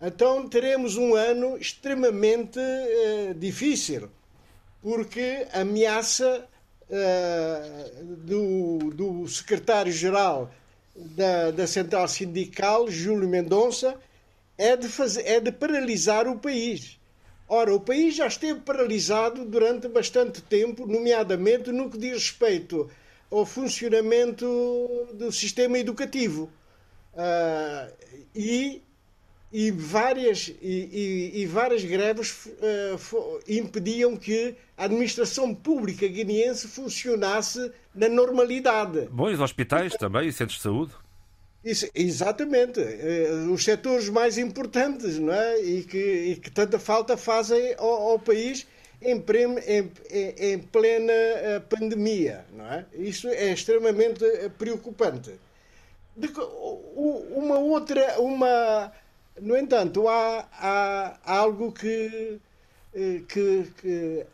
então 0.00 0.48
teremos 0.48 0.96
um 0.96 1.14
ano 1.14 1.56
extremamente 1.58 2.58
uh, 2.58 3.34
difícil, 3.34 4.08
porque 4.80 5.46
ameaça 5.52 6.46
uh, 6.88 8.04
do, 8.04 8.78
do 8.94 9.28
secretário-geral 9.28 10.50
da, 10.94 11.50
da 11.50 11.66
Central 11.66 12.06
Sindical, 12.08 12.90
Júlio 12.90 13.28
Mendonça, 13.28 13.96
é 14.56 14.76
de, 14.76 14.88
fazer, 14.88 15.22
é 15.22 15.40
de 15.40 15.52
paralisar 15.52 16.26
o 16.26 16.38
país. 16.38 16.98
Ora, 17.48 17.74
o 17.74 17.80
país 17.80 18.16
já 18.16 18.26
esteve 18.26 18.60
paralisado 18.60 19.44
durante 19.44 19.88
bastante 19.88 20.42
tempo, 20.42 20.86
nomeadamente 20.86 21.72
no 21.72 21.88
que 21.90 21.96
diz 21.96 22.12
respeito 22.14 22.90
ao 23.30 23.46
funcionamento 23.46 24.46
do 25.14 25.32
sistema 25.32 25.78
educativo. 25.78 26.50
Uh, 27.14 27.92
e 28.34 28.82
e 29.52 29.70
várias, 29.70 30.48
e, 30.60 31.32
e, 31.32 31.42
e 31.42 31.46
várias 31.46 31.82
greves 31.82 32.46
uh, 32.46 33.40
impediam 33.48 34.16
que 34.16 34.54
a 34.76 34.84
administração 34.84 35.54
pública 35.54 36.06
guineense 36.06 36.68
funcionasse 36.68 37.72
na 37.94 38.08
normalidade. 38.08 39.08
Bom, 39.10 39.30
e 39.30 39.34
os 39.34 39.40
hospitais 39.40 39.94
também, 39.94 40.28
e 40.28 40.32
centros 40.32 40.58
de 40.58 40.62
saúde? 40.62 40.92
Isso, 41.64 41.88
exatamente. 41.94 42.78
Uh, 42.80 43.52
os 43.52 43.64
setores 43.64 44.08
mais 44.08 44.36
importantes 44.36 45.18
não 45.18 45.32
é? 45.32 45.60
e, 45.60 45.82
que, 45.82 45.98
e 45.98 46.36
que 46.36 46.50
tanta 46.50 46.78
falta 46.78 47.16
fazem 47.16 47.74
ao, 47.78 48.10
ao 48.10 48.18
país 48.18 48.66
em, 49.00 49.16
em, 49.16 49.90
em, 50.38 50.58
plena 50.58 51.12
uh, 51.12 51.60
pandemia. 51.62 52.44
Não 52.52 52.66
é? 52.66 52.84
Isso 52.92 53.28
é 53.28 53.50
extremamente 53.50 54.24
preocupante. 54.58 55.32
De, 56.14 56.28
uma 57.34 57.58
outra. 57.58 58.20
Uma, 58.20 58.92
no 59.40 59.56
entanto, 59.56 60.08
há, 60.08 60.48
há, 60.52 61.18
algo 61.24 61.72
que, 61.72 62.38
eh, 62.94 63.22
que, 63.28 63.70
que, 63.80 64.26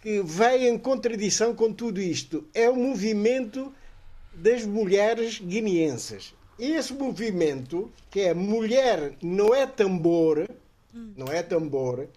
que 0.00 0.22
vai 0.22 0.68
em 0.68 0.78
contradição 0.78 1.54
com 1.54 1.72
tudo 1.72 2.00
isto. 2.00 2.46
É 2.54 2.68
o 2.68 2.76
movimento 2.76 3.72
das 4.32 4.64
mulheres 4.64 5.38
guineenses. 5.40 6.34
E 6.58 6.72
esse 6.72 6.92
movimento, 6.92 7.90
que 8.10 8.20
é 8.20 8.34
Mulher 8.34 9.14
Não 9.22 9.54
é 9.54 9.66
Tambor, 9.66 10.48
não 11.16 11.28
é 11.28 11.42
tambor, 11.42 12.00
uh, 12.00 12.08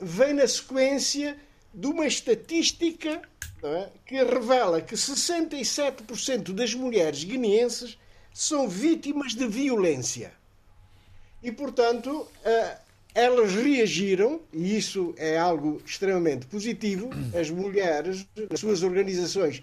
vem 0.00 0.34
na 0.34 0.46
sequência 0.46 1.36
de 1.74 1.86
uma 1.86 2.06
estatística 2.06 3.22
é, 3.62 3.88
que 4.04 4.22
revela 4.22 4.80
que 4.80 4.94
67% 4.94 6.52
das 6.52 6.74
mulheres 6.74 7.24
guineenses 7.24 7.98
são 8.32 8.68
vítimas 8.68 9.34
de 9.34 9.46
violência. 9.46 10.32
E, 11.42 11.50
portanto, 11.50 12.28
eh, 12.44 12.76
elas 13.14 13.52
reagiram, 13.54 14.40
e 14.52 14.76
isso 14.76 15.12
é 15.18 15.36
algo 15.36 15.82
extremamente 15.84 16.46
positivo, 16.46 17.10
as 17.38 17.50
mulheres, 17.50 18.26
as 18.50 18.60
suas 18.60 18.82
organizações, 18.82 19.62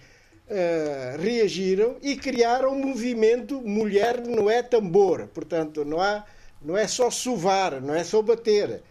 Uh, 0.51 1.21
reagiram 1.21 1.97
e 2.01 2.15
criaram 2.15 2.71
um 2.71 2.87
movimento 2.87 3.61
Mulher 3.61 4.19
não 4.25 4.49
é 4.49 4.63
tambor. 4.63 5.27
Portanto, 5.27 5.85
não, 5.85 6.01
há, 6.01 6.25
não 6.59 6.75
é 6.75 6.87
só 6.87 7.11
sovar, 7.11 7.79
não 7.79 7.93
é 7.93 8.03
só 8.03 8.19
bater. 8.23 8.81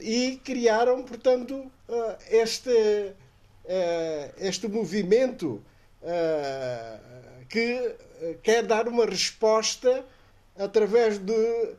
E 0.00 0.40
criaram, 0.44 1.02
portanto, 1.02 1.54
uh, 1.88 2.16
este, 2.30 2.70
este 4.38 4.68
movimento 4.68 5.60
que 7.48 7.96
quer 8.44 8.62
dar 8.62 8.86
uma 8.86 9.06
resposta 9.06 10.04
através 10.56 11.18
de 11.18 11.74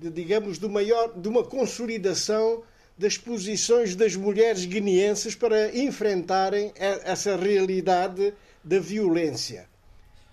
de, 0.00 0.10
digamos, 0.10 0.58
do 0.58 0.68
maior, 0.68 1.12
de 1.14 1.28
uma 1.28 1.42
consolidação 1.42 2.62
das 2.98 3.18
posições 3.18 3.94
das 3.94 4.16
mulheres 4.16 4.64
guineenses 4.64 5.34
para 5.34 5.76
enfrentarem 5.76 6.72
essa 6.76 7.36
realidade 7.36 8.32
da 8.64 8.78
violência. 8.78 9.68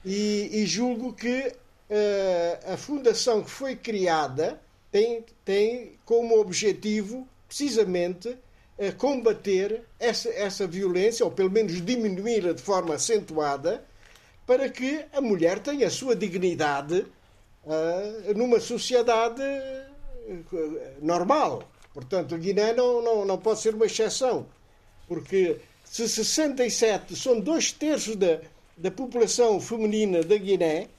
E, 0.06 0.50
e 0.52 0.66
julgo 0.66 1.14
que 1.14 1.48
uh, 1.48 2.74
a 2.74 2.78
fundação 2.78 3.44
que 3.44 3.50
foi 3.52 3.76
criada 3.76 4.62
tem, 4.92 5.26
tem 5.44 5.94
como 6.06 6.40
objetivo, 6.40 7.28
precisamente, 7.48 8.30
uh, 8.30 8.96
combater 8.98 9.82
essa, 10.00 10.30
essa 10.30 10.66
violência, 10.66 11.26
ou 11.26 11.32
pelo 11.32 11.52
menos 11.52 11.84
diminuí-la 11.86 12.54
de 12.54 12.62
forma 12.62 12.96
acentuada, 12.96 13.84
para 14.46 14.70
que 14.70 15.06
a 15.14 15.22
mulher 15.22 15.60
tenha 15.60 15.88
a 15.88 15.92
sua 15.92 16.16
dignidade 16.16 17.06
uh, 17.66 18.34
numa 18.36 18.60
sociedade 18.60 19.42
eh, 19.42 20.94
normal. 21.02 21.64
Portanto, 21.94 22.38
Guiné 22.38 22.74
não, 22.74 23.02
não, 23.02 23.26
não 23.26 23.38
pode 23.38 23.60
ser 23.60 23.76
uma 23.76 23.86
exceção, 23.86 24.48
porque 25.08 25.58
se 25.84 26.10
67 26.10 27.16
são 27.16 27.40
dois 27.40 27.72
terços 27.72 28.16
da, 28.16 28.40
da 28.76 28.90
população 28.90 29.60
feminina 29.60 30.24
da 30.24 30.38
Guiné 30.38 30.90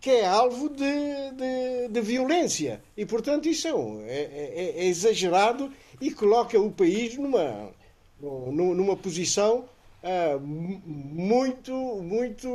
que 0.00 0.10
é 0.10 0.26
alvo 0.26 0.68
de, 0.68 0.84
de, 1.32 1.88
de 1.88 2.00
violência. 2.00 2.80
E, 2.96 3.04
portanto, 3.04 3.48
isso 3.48 3.66
é, 3.66 3.70
é, 3.70 4.52
é, 4.54 4.74
é, 4.78 4.84
exagerado 4.86 5.72
e 6.00 6.10
coloca 6.10 6.58
o 6.58 6.70
país 6.70 7.16
numa, 7.16 7.70
numa 8.20 8.96
posição 8.96 9.64
uh, 10.02 10.40
muito, 10.40 11.72
muito 11.72 12.48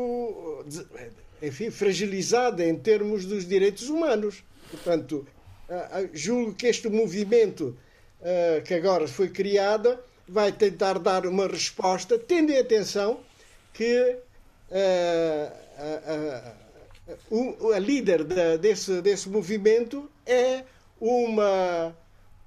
enfim, 1.43 1.69
fragilizada 1.69 2.65
em 2.65 2.75
termos 2.75 3.25
dos 3.25 3.45
direitos 3.45 3.89
humanos. 3.89 4.41
Portanto, 4.71 5.27
julgo 6.13 6.53
que 6.53 6.67
este 6.67 6.87
movimento 6.87 7.75
que 8.65 8.73
agora 8.73 9.07
foi 9.07 9.27
criado 9.29 9.99
vai 10.27 10.53
tentar 10.53 10.97
dar 10.97 11.27
uma 11.27 11.47
resposta, 11.47 12.17
tendo 12.17 12.51
em 12.51 12.57
atenção 12.57 13.19
que 13.73 14.15
a, 17.73 17.79
líder 17.79 18.23
desse, 18.57 19.01
desse 19.01 19.27
movimento 19.27 20.09
é 20.25 20.63
uma, 21.01 21.93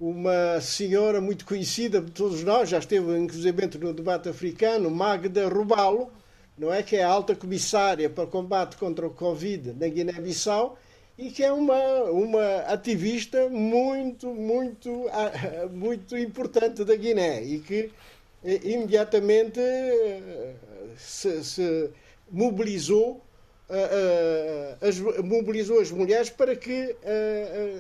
uma 0.01 0.61
senhora 0.63 1.21
muito 1.21 1.45
conhecida 1.45 2.01
de 2.01 2.11
todos 2.11 2.43
nós, 2.43 2.71
já 2.71 2.79
esteve 2.79 3.19
inclusive 3.19 3.67
no 3.79 3.93
debate 3.93 4.31
africano, 4.31 4.91
Magda 4.91 5.47
Rubalo, 5.49 6.11
não 6.59 6.73
é 6.73 6.83
que 6.83 6.97
é 6.97 7.03
alta 7.03 7.35
comissária 7.35 8.09
para 8.09 8.25
o 8.25 8.29
combate 8.29 8.77
contra 8.77 9.07
o 9.07 9.11
Covid 9.11 9.75
na 9.75 9.89
Guiné-Bissau 9.89 10.79
e 11.19 11.31
que 11.31 11.43
é 11.43 11.53
uma, 11.53 12.05
uma 12.05 12.57
ativista 12.67 13.49
muito, 13.49 14.29
muito, 14.29 15.07
muito 15.73 16.17
importante 16.17 16.85
da 16.85 16.95
Guiné 16.95 17.43
e 17.43 17.59
que 17.61 17.91
eh, 18.45 18.61
imediatamente 18.65 19.59
eh, 19.61 20.55
se, 20.97 21.45
se 21.45 21.91
mobilizou 22.31 23.23
Uh, 23.69 24.87
as, 24.87 25.01
mobilizou 25.25 25.81
as 25.81 25.91
mulheres 25.91 26.31
para 26.31 26.55
que 26.55 26.95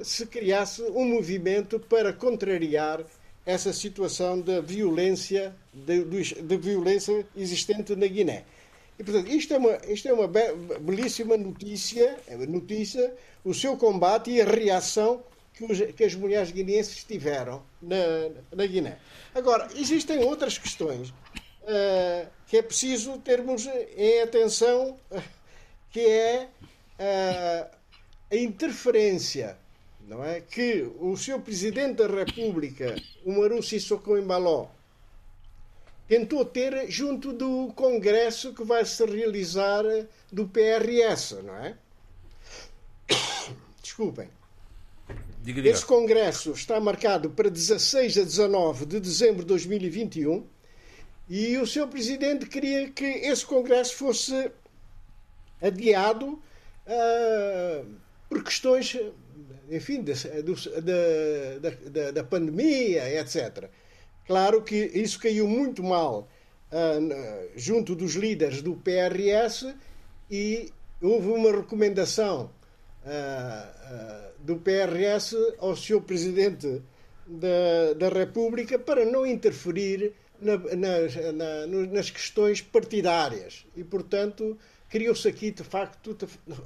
se 0.02 0.26
criasse 0.26 0.82
um 0.82 1.04
movimento 1.04 1.78
para 1.78 2.12
contrariar 2.12 3.04
essa 3.46 3.72
situação 3.72 4.40
da 4.40 4.60
violência, 4.60 5.54
de, 5.72 6.02
de 6.42 6.56
violência 6.56 7.24
existente 7.36 7.94
na 7.94 8.08
Guiné. 8.08 8.42
E, 8.98 9.04
portanto, 9.04 9.28
isto 9.28 9.52
é 9.52 9.58
uma, 9.58 9.78
isto 9.88 10.08
é 10.08 10.12
uma 10.12 10.28
belíssima 10.80 11.36
notícia, 11.36 12.18
é 12.26 12.36
notícia, 12.36 13.14
o 13.44 13.52
seu 13.52 13.76
combate 13.76 14.30
e 14.30 14.40
a 14.40 14.44
reação 14.44 15.22
que, 15.52 15.64
os, 15.64 15.80
que 15.92 16.04
as 16.04 16.14
mulheres 16.14 16.50
guineenses 16.50 17.04
tiveram 17.04 17.62
na, 17.80 17.96
na 18.54 18.66
Guiné. 18.66 18.98
Agora, 19.34 19.68
existem 19.76 20.24
outras 20.24 20.56
questões 20.58 21.10
uh, 21.10 22.26
que 22.46 22.56
é 22.56 22.62
preciso 22.62 23.18
termos 23.18 23.66
em 23.96 24.22
atenção, 24.22 24.98
uh, 25.10 25.22
que 25.90 26.00
é 26.00 26.48
uh, 26.98 27.76
a 28.30 28.36
interferência 28.36 29.58
não 30.06 30.24
é? 30.24 30.40
que 30.40 30.88
o 31.00 31.16
seu 31.16 31.40
Presidente 31.40 31.96
da 31.96 32.06
República, 32.06 32.94
o 33.24 33.32
Maru 33.32 33.62
Sissoko 33.62 34.16
Embaló, 34.16 34.68
tentou 36.08 36.44
ter 36.44 36.90
junto 36.90 37.32
do 37.32 37.72
congresso 37.74 38.52
que 38.54 38.64
vai 38.64 38.84
se 38.84 39.04
realizar 39.04 39.84
do 40.30 40.46
PRS, 40.46 41.42
não 41.42 41.56
é? 41.56 41.76
Desculpem. 43.82 44.28
Diga, 45.42 45.62
diga. 45.62 45.70
Esse 45.70 45.84
congresso 45.84 46.52
está 46.52 46.80
marcado 46.80 47.30
para 47.30 47.48
16 47.48 48.18
a 48.18 48.22
19 48.22 48.86
de 48.86 49.00
dezembro 49.00 49.42
de 49.42 49.46
2021 49.46 50.44
e 51.28 51.56
o 51.58 51.66
seu 51.66 51.86
presidente 51.88 52.46
queria 52.46 52.90
que 52.90 53.04
esse 53.04 53.44
congresso 53.44 53.94
fosse 53.94 54.50
adiado 55.60 56.40
uh, 56.86 57.86
por 58.28 58.42
questões, 58.44 58.96
enfim, 59.70 60.02
da, 60.02 60.12
da, 61.60 61.70
da, 61.90 62.10
da 62.10 62.24
pandemia, 62.24 63.20
etc. 63.20 63.68
Claro 64.26 64.62
que 64.62 64.76
isso 64.94 65.18
caiu 65.18 65.46
muito 65.46 65.82
mal 65.82 66.28
uh, 66.72 67.50
junto 67.54 67.94
dos 67.94 68.14
líderes 68.14 68.62
do 68.62 68.74
PRS 68.74 69.74
e 70.30 70.72
houve 71.00 71.28
uma 71.28 71.52
recomendação 71.52 72.50
do 74.40 74.56
PRS 74.56 75.34
ao 75.58 75.76
Sr. 75.76 76.00
Presidente 76.00 76.82
da, 77.26 77.92
da 77.96 78.08
República 78.08 78.78
para 78.78 79.04
não 79.04 79.26
interferir 79.26 80.12
na, 80.40 80.56
na, 80.56 81.32
na, 81.32 81.86
nas 81.86 82.10
questões 82.10 82.60
partidárias. 82.60 83.64
E, 83.76 83.82
portanto, 83.82 84.58
criou-se 84.88 85.26
aqui, 85.26 85.50
de 85.50 85.64
facto, 85.64 86.16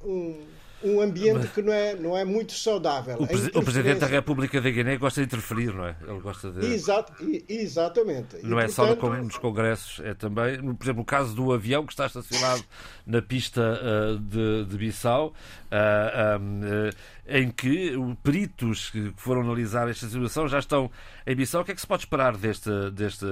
um, 0.05 0.41
um 0.83 1.01
ambiente 1.01 1.49
que 1.49 1.63
não 1.63 1.73
é, 1.73 1.95
não 1.95 2.17
é 2.17 2.25
muito 2.25 2.53
saudável. 2.53 3.17
O, 3.19 3.27
presi 3.27 3.51
o 3.55 3.63
Presidente 3.63 4.01
da 4.01 4.07
República 4.07 4.61
da 4.61 4.71
Guiné 4.71 4.97
gosta 4.97 5.21
de 5.21 5.27
interferir, 5.27 5.75
não 5.75 5.87
é? 5.87 5.97
Ele 6.07 6.21
gosta 6.21 6.51
de. 6.51 6.67
Exato, 6.67 7.13
exatamente. 7.49 8.37
Não 8.43 8.59
e, 8.59 8.65
é 8.65 8.67
portanto... 8.67 9.01
só 9.01 9.09
no, 9.09 9.23
nos 9.25 9.37
congressos, 9.39 10.01
é 10.05 10.15
também, 10.15 10.61
por 10.75 10.85
exemplo, 10.85 11.03
o 11.03 11.05
caso 11.05 11.35
do 11.35 11.53
avião 11.53 11.85
que 11.85 11.93
está 11.93 12.07
estacionado 12.07 12.65
na 13.07 13.21
pista 13.21 13.61
uh, 13.61 14.19
de, 14.19 14.65
de 14.65 14.77
Bissau, 14.77 15.29
uh, 15.29 16.41
um, 16.41 16.61
uh, 16.61 16.95
em 17.27 17.51
que 17.51 17.93
peritos 18.23 18.91
que 18.91 19.13
foram 19.17 19.43
analisar 19.43 19.89
esta 19.89 20.07
situação 20.07 20.49
já 20.49 20.59
estão 20.59 20.91
em 21.27 21.35
Bissau. 21.35 21.63
O 21.63 21.65
que 21.65 21.73
é 21.73 21.75
que 21.75 21.81
se 21.81 21.87
pode 21.87 22.03
esperar 22.03 22.37
deste, 22.37 22.71
deste, 22.91 23.25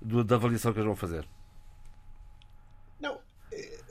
da 0.00 0.34
avaliação 0.36 0.72
que 0.72 0.78
eles 0.78 0.86
vão 0.86 0.96
fazer? 0.96 1.26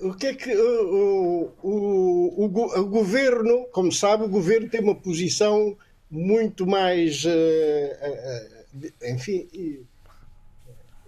O 0.06 0.14
que 0.14 0.28
é 0.28 0.34
que 0.36 0.56
o, 0.56 1.52
o, 1.64 2.44
o, 2.44 2.80
o, 2.80 2.86
governo, 2.86 3.66
como 3.72 3.92
sabe, 3.92 4.24
o 4.24 4.30
governo 4.30 4.70
tem 4.70 4.80
uma 4.80 4.94
posição 4.94 5.76
muito 6.12 6.68
mais, 6.68 7.26
uh, 7.26 7.30
uh, 7.30 8.94
enfim, 9.04 9.48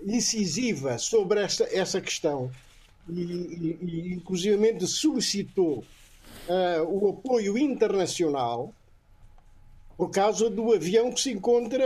incisiva 0.04 0.98
sobre 0.98 1.42
esta, 1.42 1.64
essa 1.72 2.02
questão 2.02 2.52
e, 3.08 3.78
e, 3.82 4.14
inclusivamente 4.16 4.88
solicitou 4.88 5.84
uh, 6.50 6.84
o 6.88 7.10
apoio 7.10 7.56
internacional 7.56 8.74
por 9.96 10.10
causa 10.10 10.50
do 10.50 10.74
avião 10.74 11.12
que 11.12 11.22
se 11.22 11.32
encontra 11.32 11.86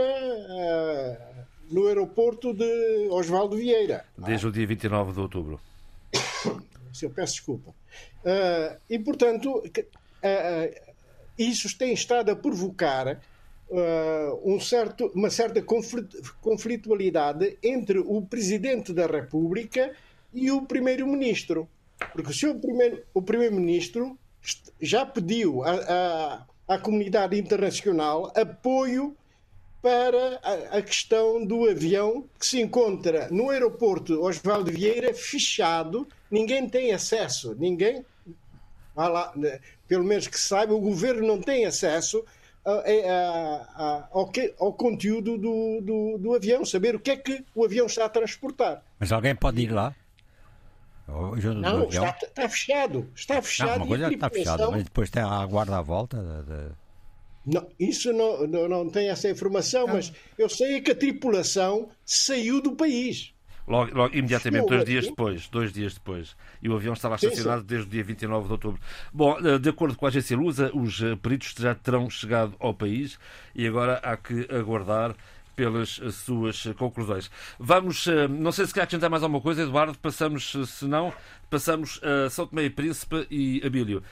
no 1.70 1.86
aeroporto 1.86 2.52
de 2.52 3.08
Osvaldo 3.10 3.56
Vieira. 3.56 4.04
Desde 4.18 4.46
o 4.46 4.52
dia 4.52 4.66
29 4.66 5.12
de 5.12 5.20
outubro 5.20 5.60
eu 7.00 7.10
peço 7.10 7.34
desculpa. 7.34 7.70
Uh, 7.70 8.76
e, 8.88 8.98
portanto, 8.98 9.58
uh, 9.58 10.92
isso 11.38 11.76
tem 11.76 11.92
estado 11.92 12.30
a 12.30 12.36
provocar 12.36 13.20
um 14.44 14.60
certo, 14.60 15.10
uma 15.14 15.30
certa 15.30 15.64
conflitualidade 16.42 17.56
entre 17.62 18.00
o 18.00 18.20
Presidente 18.20 18.92
da 18.92 19.06
República 19.06 19.94
e 20.30 20.50
o 20.50 20.60
Primeiro-Ministro. 20.66 21.66
Porque 22.12 22.34
se 22.34 22.46
o 22.46 22.54
Primeiro-Ministro 23.22 24.02
primeiro 24.02 24.18
já 24.80 25.06
pediu 25.06 25.62
à, 25.62 26.44
à, 26.68 26.74
à 26.74 26.78
comunidade 26.78 27.38
internacional 27.38 28.32
apoio 28.34 29.16
para 29.80 30.40
a, 30.42 30.78
a, 30.78 30.82
questão 30.82 31.44
do 31.44 31.68
avião 31.68 32.24
que 32.38 32.46
se 32.46 32.60
encontra 32.60 33.28
no 33.30 33.50
aeroporto 33.50 34.22
Osvaldo 34.22 34.70
Vieira 34.70 35.12
fechado, 35.12 36.06
ninguém 36.32 36.68
tem 36.68 36.92
acesso, 36.92 37.54
ninguém, 37.58 38.04
lá, 38.96 39.32
né, 39.36 39.60
pelo 39.86 40.02
menos 40.02 40.26
que 40.26 40.40
saiba, 40.40 40.74
o 40.74 40.80
governo 40.80 41.26
não 41.26 41.40
tem 41.40 41.66
acesso 41.66 42.24
a, 42.64 42.72
a, 42.72 43.66
a, 43.76 44.08
ao, 44.10 44.28
que, 44.28 44.54
ao, 44.58 44.72
conteúdo 44.72 45.36
do, 45.36 45.80
do, 45.80 46.18
do, 46.18 46.34
avião, 46.34 46.64
saber 46.64 46.94
o 46.94 47.00
que 47.00 47.10
é 47.10 47.16
que 47.16 47.44
o 47.54 47.64
avião 47.64 47.86
está 47.86 48.06
a 48.06 48.08
transportar. 48.08 48.82
Mas 48.98 49.12
alguém 49.12 49.34
pode 49.34 49.60
ir 49.60 49.72
lá? 49.72 49.94
Não, 51.06 51.88
está, 51.88 52.16
está, 52.22 52.48
fechado. 52.48 53.10
Está 53.14 53.42
fechado. 53.42 53.68
Não, 53.70 53.76
uma 53.78 53.86
coisa 53.88 54.12
está 54.12 54.30
fechado, 54.30 54.70
mas 54.70 54.84
depois 54.84 55.10
tem 55.10 55.22
a 55.22 55.44
guarda 55.44 55.76
à 55.76 55.82
volta. 55.82 56.16
De. 56.16 56.72
Não, 57.44 57.66
isso 57.78 58.12
não, 58.12 58.46
não, 58.46 58.68
não 58.68 58.88
tem 58.88 59.08
essa 59.08 59.28
informação, 59.28 59.86
mas 59.88 60.12
eu 60.38 60.48
sei 60.48 60.80
que 60.80 60.92
a 60.92 60.94
tripulação 60.94 61.90
saiu 62.06 62.62
do 62.62 62.72
país. 62.72 63.34
Logo, 63.66 63.96
logo 63.96 64.16
imediatamente, 64.16 64.68
dois 64.68 64.84
dias 64.84 65.06
depois, 65.06 65.48
dois 65.48 65.72
dias 65.72 65.94
depois. 65.94 66.36
E 66.60 66.68
o 66.68 66.74
avião 66.74 66.94
estava 66.94 67.14
estacionado 67.14 67.62
desde 67.62 67.86
o 67.86 67.90
dia 67.90 68.02
29 68.02 68.46
de 68.46 68.52
outubro. 68.52 68.80
Bom, 69.12 69.38
eh, 69.38 69.58
de 69.58 69.68
acordo 69.68 69.96
com 69.96 70.04
a 70.06 70.08
agência 70.08 70.36
Lusa, 70.36 70.70
os 70.74 71.00
eh, 71.00 71.16
peritos 71.16 71.54
já 71.56 71.74
terão 71.74 72.10
chegado 72.10 72.54
ao 72.58 72.74
país 72.74 73.18
e 73.54 73.66
agora 73.66 74.00
há 74.02 74.16
que 74.16 74.48
aguardar 74.52 75.14
pelas 75.54 76.00
eh, 76.02 76.10
suas 76.10 76.66
conclusões. 76.76 77.30
Vamos, 77.56 78.06
não 78.28 78.50
sei 78.50 78.66
se 78.66 78.74
quer 78.74 78.82
acrescentar 78.82 79.08
mais 79.08 79.22
alguma 79.22 79.40
coisa, 79.40 79.62
Eduardo, 79.62 79.96
passamos, 79.96 80.56
se 80.66 80.84
não, 80.86 81.12
passamos 81.48 82.00
a 82.02 82.28
São 82.30 82.46
Tomé 82.48 82.64
e 82.64 82.70
Príncipe 82.70 83.28
e 83.30 83.62
Abílio. 83.64 84.02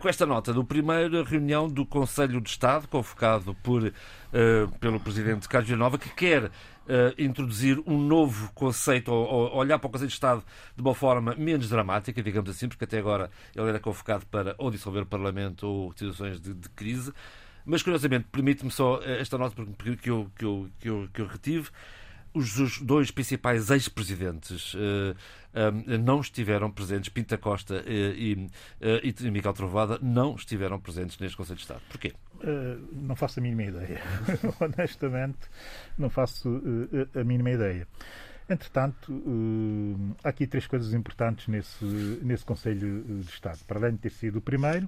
Com 0.00 0.08
esta 0.08 0.24
nota 0.24 0.50
do 0.50 0.64
primeira 0.64 1.22
reunião 1.22 1.68
do 1.68 1.84
Conselho 1.84 2.40
de 2.40 2.48
Estado, 2.48 2.88
convocado 2.88 3.54
por, 3.62 3.92
pelo 4.80 4.98
Presidente 4.98 5.46
Carlos 5.46 5.68
Villanova, 5.68 5.98
que 5.98 6.08
quer 6.08 6.50
Uh, 6.84 7.14
introduzir 7.16 7.82
um 7.86 7.98
novo 7.98 8.52
conceito, 8.52 9.10
ou, 9.10 9.26
ou, 9.26 9.56
olhar 9.56 9.78
para 9.78 9.88
o 9.88 9.90
Conselho 9.90 10.08
de 10.08 10.12
Estado 10.12 10.44
de 10.76 10.82
uma 10.82 10.94
forma 10.94 11.34
menos 11.34 11.70
dramática, 11.70 12.22
digamos 12.22 12.50
assim, 12.50 12.68
porque 12.68 12.84
até 12.84 12.98
agora 12.98 13.30
ele 13.56 13.68
era 13.70 13.80
convocado 13.80 14.26
para 14.26 14.54
ou 14.58 14.70
dissolver 14.70 15.04
o 15.04 15.06
Parlamento 15.06 15.66
ou 15.66 15.92
situações 15.96 16.38
de, 16.38 16.52
de 16.52 16.68
crise. 16.68 17.10
Mas, 17.64 17.82
curiosamente, 17.82 18.26
permite-me 18.30 18.70
só 18.70 19.00
esta 19.02 19.38
nota 19.38 19.54
que 19.54 20.10
eu, 20.10 20.30
que 20.36 20.44
eu, 20.44 20.70
que 20.78 20.88
eu, 20.90 21.08
que 21.10 21.20
eu 21.22 21.26
retive 21.26 21.70
os 22.34 22.80
dois 22.80 23.12
principais 23.12 23.70
ex-presidentes 23.70 24.74
uh, 24.74 25.98
não 26.00 26.20
estiveram 26.20 26.70
presentes, 26.70 27.08
Pinta 27.08 27.38
Costa 27.38 27.76
uh, 27.76 27.86
e, 27.86 28.48
e 28.82 29.30
Miguel 29.30 29.52
Trovada 29.52 29.98
não 30.02 30.34
estiveram 30.34 30.80
presentes 30.80 31.16
neste 31.18 31.36
Conselho 31.36 31.56
de 31.56 31.62
Estado. 31.62 31.82
Porquê? 31.88 32.12
não 32.92 33.16
faço 33.16 33.40
a 33.40 33.42
mínima 33.42 33.62
ideia. 33.62 34.02
Honestamente, 34.60 35.38
não 35.96 36.10
faço 36.10 36.60
a 37.14 37.24
mínima 37.24 37.50
ideia. 37.50 37.88
Entretanto, 38.50 39.24
há 40.22 40.28
aqui 40.28 40.46
três 40.46 40.66
coisas 40.66 40.92
importantes 40.92 41.48
nesse, 41.48 41.84
nesse 42.22 42.44
Conselho 42.44 43.02
de 43.02 43.30
Estado. 43.30 43.60
Para 43.66 43.78
além 43.78 43.92
de 43.92 43.98
ter 43.98 44.10
sido 44.10 44.40
o 44.40 44.42
primeiro, 44.42 44.86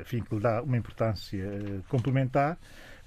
enfim, 0.00 0.22
que 0.22 0.34
lhe 0.34 0.40
dá 0.40 0.62
uma 0.62 0.78
importância 0.78 1.44
complementar, 1.88 2.58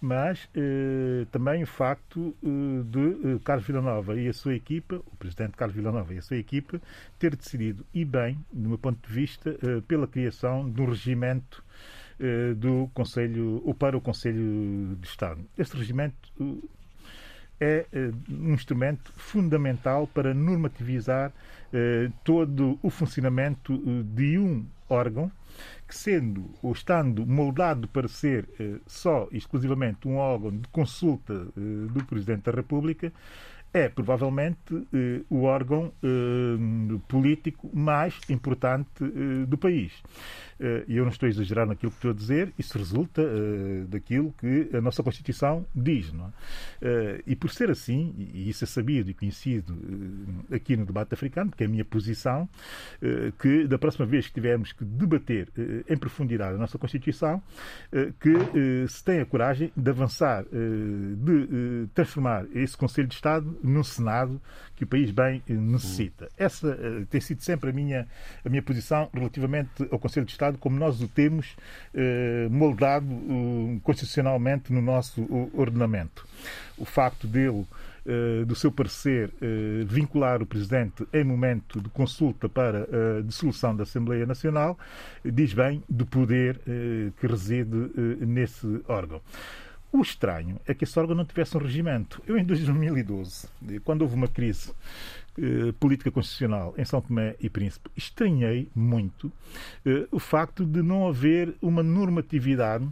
mas 0.01 0.49
eh, 0.55 1.27
também 1.31 1.61
o 1.61 1.67
facto 1.67 2.35
eh, 2.43 2.47
de 2.85 3.35
eh, 3.35 3.39
Carlos 3.45 3.67
Villanova 3.67 4.19
e 4.19 4.27
a 4.27 4.33
sua 4.33 4.55
equipa, 4.55 4.95
o 4.95 5.15
presidente 5.15 5.55
Carlos 5.55 5.75
Villanova 5.75 6.11
e 6.11 6.17
a 6.17 6.21
sua 6.23 6.37
equipa, 6.37 6.81
ter 7.19 7.35
decidido, 7.35 7.85
e 7.93 8.03
bem, 8.03 8.43
do 8.51 8.69
meu 8.69 8.77
ponto 8.79 9.07
de 9.07 9.13
vista, 9.13 9.51
eh, 9.51 9.81
pela 9.87 10.07
criação 10.07 10.67
de 10.67 10.81
um 10.81 10.85
regimento 10.85 11.63
eh, 12.19 12.55
do 12.55 12.89
Conselho, 12.95 13.61
ou 13.63 13.75
para 13.75 13.95
o 13.95 14.01
Conselho 14.01 14.97
de 14.99 15.07
Estado. 15.07 15.39
Este 15.55 15.77
regimento 15.77 16.15
eh, 17.59 17.85
é 17.91 18.11
um 18.27 18.55
instrumento 18.55 19.13
fundamental 19.13 20.07
para 20.07 20.33
normativizar 20.33 21.31
todo 22.25 22.77
o 22.81 22.89
funcionamento 22.89 23.77
de 24.03 24.37
um 24.37 24.65
órgão 24.89 25.31
que 25.87 25.95
sendo 25.95 26.49
ou 26.61 26.71
estando 26.71 27.25
moldado 27.25 27.87
para 27.87 28.07
ser 28.07 28.47
eh, 28.59 28.79
só 28.87 29.27
exclusivamente 29.31 30.07
um 30.07 30.17
órgão 30.17 30.51
de 30.51 30.67
consulta 30.69 31.33
eh, 31.33 31.87
do 31.91 32.05
Presidente 32.05 32.43
da 32.43 32.51
República, 32.51 33.11
é 33.73 33.87
provavelmente 33.87 34.87
eh, 34.93 35.21
o 35.29 35.43
órgão 35.43 35.93
eh, 36.03 36.99
político 37.07 37.69
mais 37.73 38.19
importante 38.29 38.89
eh, 39.01 39.45
do 39.45 39.57
país. 39.57 39.93
Eh, 40.61 40.85
e 40.87 40.97
eu 40.97 41.03
não 41.03 41.11
estou 41.11 41.25
a 41.25 41.29
exagerar 41.29 41.65
naquilo 41.65 41.91
que 41.91 41.97
estou 41.97 42.11
a 42.11 42.13
dizer, 42.13 42.53
isso 42.57 42.77
resulta 42.77 43.21
eh, 43.21 43.83
daquilo 43.87 44.31
que 44.33 44.69
a 44.73 44.79
nossa 44.79 45.01
Constituição 45.01 45.65
diz. 45.73 46.11
É? 46.13 46.87
Eh, 46.87 47.23
e 47.27 47.35
por 47.35 47.49
ser 47.49 47.71
assim, 47.71 48.13
e 48.17 48.47
isso 48.47 48.63
é 48.63 48.67
sabido 48.67 49.09
e 49.09 49.13
conhecido 49.13 49.75
aqui 50.51 50.77
no 50.77 50.85
debate 50.85 51.13
africano, 51.13 51.51
que 51.51 51.63
é 51.63 51.65
a 51.65 51.69
minha 51.69 51.85
posição, 51.85 52.47
que 53.39 53.65
da 53.67 53.77
próxima 53.77 54.05
vez 54.05 54.27
que 54.27 54.33
tivermos 54.33 54.73
que 54.73 54.83
debater 54.83 55.49
em 55.89 55.97
profundidade 55.97 56.55
a 56.55 56.57
nossa 56.57 56.77
Constituição, 56.77 57.41
que 58.19 58.87
se 58.87 59.03
tenha 59.03 59.25
coragem 59.25 59.71
de 59.75 59.89
avançar, 59.89 60.43
de 60.43 61.87
transformar 61.93 62.45
esse 62.53 62.77
Conselho 62.77 63.07
de 63.07 63.15
Estado 63.15 63.57
num 63.63 63.83
Senado 63.83 64.41
que 64.75 64.83
o 64.83 64.87
país 64.87 65.11
bem 65.11 65.43
necessita. 65.47 66.29
Essa 66.37 66.77
tem 67.09 67.21
sido 67.21 67.41
sempre 67.41 67.69
a 67.69 67.73
minha, 67.73 68.07
a 68.43 68.49
minha 68.49 68.61
posição 68.61 69.09
relativamente 69.13 69.69
ao 69.91 69.99
Conselho 69.99 70.25
de 70.25 70.31
Estado 70.31 70.57
como 70.57 70.77
nós 70.77 71.01
o 71.01 71.07
temos 71.07 71.55
eh, 71.93 72.47
moldado 72.49 73.05
eh, 73.05 73.79
constitucionalmente 73.83 74.73
no 74.73 74.81
nosso 74.81 75.27
ordenamento. 75.53 76.25
O 76.77 76.85
facto 76.85 77.27
dele 77.27 77.65
Uh, 78.03 78.43
do 78.47 78.55
seu 78.55 78.71
parecer, 78.71 79.29
uh, 79.29 79.85
vincular 79.85 80.41
o 80.41 80.45
Presidente 80.47 81.07
em 81.13 81.23
momento 81.23 81.79
de 81.79 81.87
consulta 81.89 82.49
para 82.49 82.87
a 83.19 83.21
dissolução 83.21 83.75
da 83.75 83.83
Assembleia 83.83 84.25
Nacional, 84.25 84.75
diz 85.23 85.53
bem 85.53 85.83
do 85.87 86.03
poder 86.03 86.55
uh, 86.55 87.11
que 87.19 87.27
reside 87.27 87.91
nesse 88.25 88.81
órgão. 88.87 89.21
O 89.91 90.01
estranho 90.01 90.59
é 90.65 90.73
que 90.73 90.85
esse 90.85 90.97
órgão 90.97 91.15
não 91.15 91.25
tivesse 91.25 91.57
um 91.57 91.59
regimento. 91.59 92.21
Eu, 92.25 92.37
em 92.37 92.45
2012, 92.45 93.47
quando 93.83 94.03
houve 94.03 94.15
uma 94.15 94.27
crise 94.27 94.71
eh, 95.37 95.73
política 95.79 96.09
constitucional 96.09 96.73
em 96.77 96.85
São 96.85 97.01
Tomé 97.01 97.35
e 97.41 97.49
Príncipe, 97.49 97.89
estranhei 97.95 98.69
muito 98.73 99.31
eh, 99.85 100.07
o 100.09 100.19
facto 100.19 100.65
de 100.65 100.81
não 100.81 101.07
haver 101.07 101.55
uma 101.61 101.83
normatividade 101.83 102.87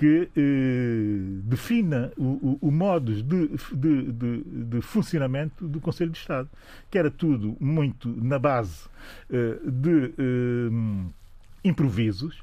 que 0.00 0.30
eh, 0.34 1.42
defina 1.44 2.10
o, 2.16 2.58
o, 2.62 2.68
o 2.68 2.70
modus 2.70 3.22
de, 3.22 3.48
de, 3.74 4.12
de, 4.12 4.42
de, 4.64 4.80
funcionamento 4.80 5.68
do 5.68 5.78
Conselho 5.78 6.10
de 6.10 6.16
Estado, 6.16 6.48
que 6.90 6.96
era 6.96 7.10
tudo 7.10 7.54
muito 7.60 8.08
na 8.08 8.38
base 8.38 8.88
eh, 9.30 9.58
de 9.62 10.06
eh, 10.16 11.10
improvisos 11.62 12.42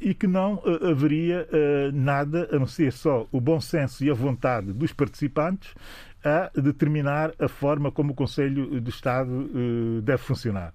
e 0.00 0.12
que 0.14 0.26
não 0.26 0.56
uh, 0.56 0.90
haveria 0.90 1.48
uh, 1.50 1.92
nada 1.92 2.48
a 2.52 2.58
não 2.58 2.66
ser 2.66 2.92
só 2.92 3.26
o 3.32 3.40
bom 3.40 3.60
senso 3.60 4.04
e 4.04 4.10
a 4.10 4.14
vontade 4.14 4.72
dos 4.72 4.92
participantes 4.92 5.74
a 6.22 6.50
determinar 6.60 7.32
a 7.38 7.48
forma 7.48 7.90
como 7.90 8.12
o 8.12 8.14
Conselho 8.14 8.80
de 8.80 8.90
Estado 8.90 9.30
uh, 9.30 10.02
deve 10.02 10.18
funcionar. 10.18 10.72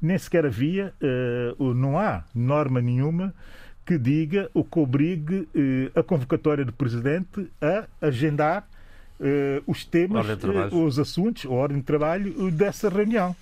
Nem 0.00 0.18
sequer 0.18 0.44
havia, 0.44 0.92
não 1.58 1.98
há 1.98 2.24
norma 2.34 2.78
nenhuma 2.78 3.32
que 3.86 3.96
diga 3.96 4.50
ou 4.52 4.62
que 4.62 4.78
obrigue 4.78 5.48
a 5.94 6.02
convocatória 6.02 6.62
do 6.62 6.74
Presidente 6.74 7.50
a 7.58 7.86
agendar 8.06 8.68
os 9.66 9.86
temas, 9.86 10.26
os 10.72 10.98
assuntos, 10.98 11.46
a 11.46 11.48
ordem 11.48 11.78
de 11.78 11.84
trabalho 11.84 12.50
dessa 12.50 12.90
reunião. 12.90 13.34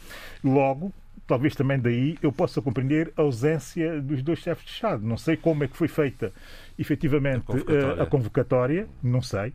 Logo, 0.45 0.93
talvez 1.27 1.55
também 1.55 1.79
daí 1.79 2.17
eu 2.23 2.33
possa 2.33 2.61
compreender 2.61 3.13
a 3.17 3.23
ausência 3.23 4.01
dos 4.01 4.23
dois 4.23 4.39
chefes 4.39 4.65
de 4.65 4.71
Estado. 4.71 5.05
Não 5.05 5.17
sei 5.17 5.37
como 5.37 5.65
é 5.65 5.69
que 5.69 5.77
foi 5.77 5.89
feita 5.89 6.33
efetivamente 6.79 7.43
a 7.43 7.45
convocatória, 7.45 8.03
a 8.03 8.07
convocatória 8.07 8.89
não 9.03 9.23
sei. 9.23 9.53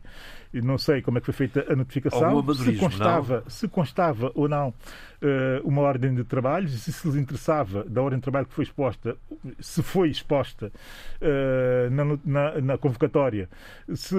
Não 0.52 0.78
sei 0.78 1.02
como 1.02 1.18
é 1.18 1.20
que 1.20 1.26
foi 1.26 1.34
feita 1.34 1.70
a 1.70 1.76
notificação, 1.76 2.42
se 2.54 2.76
constava, 2.76 3.44
se 3.48 3.68
constava 3.68 4.32
ou 4.34 4.48
não 4.48 4.68
uh, 4.70 4.74
uma 5.62 5.82
ordem 5.82 6.14
de 6.14 6.24
trabalho, 6.24 6.66
se, 6.68 6.90
se 6.90 7.06
lhes 7.06 7.16
interessava 7.16 7.84
da 7.84 8.00
ordem 8.00 8.18
de 8.18 8.22
trabalho 8.22 8.46
que 8.46 8.54
foi 8.54 8.64
exposta, 8.64 9.14
se 9.60 9.82
foi 9.82 10.08
exposta 10.08 10.72
uh, 11.20 11.90
na, 11.90 12.04
na, 12.24 12.60
na, 12.62 12.78
convocatória, 12.78 13.48
se 13.94 14.16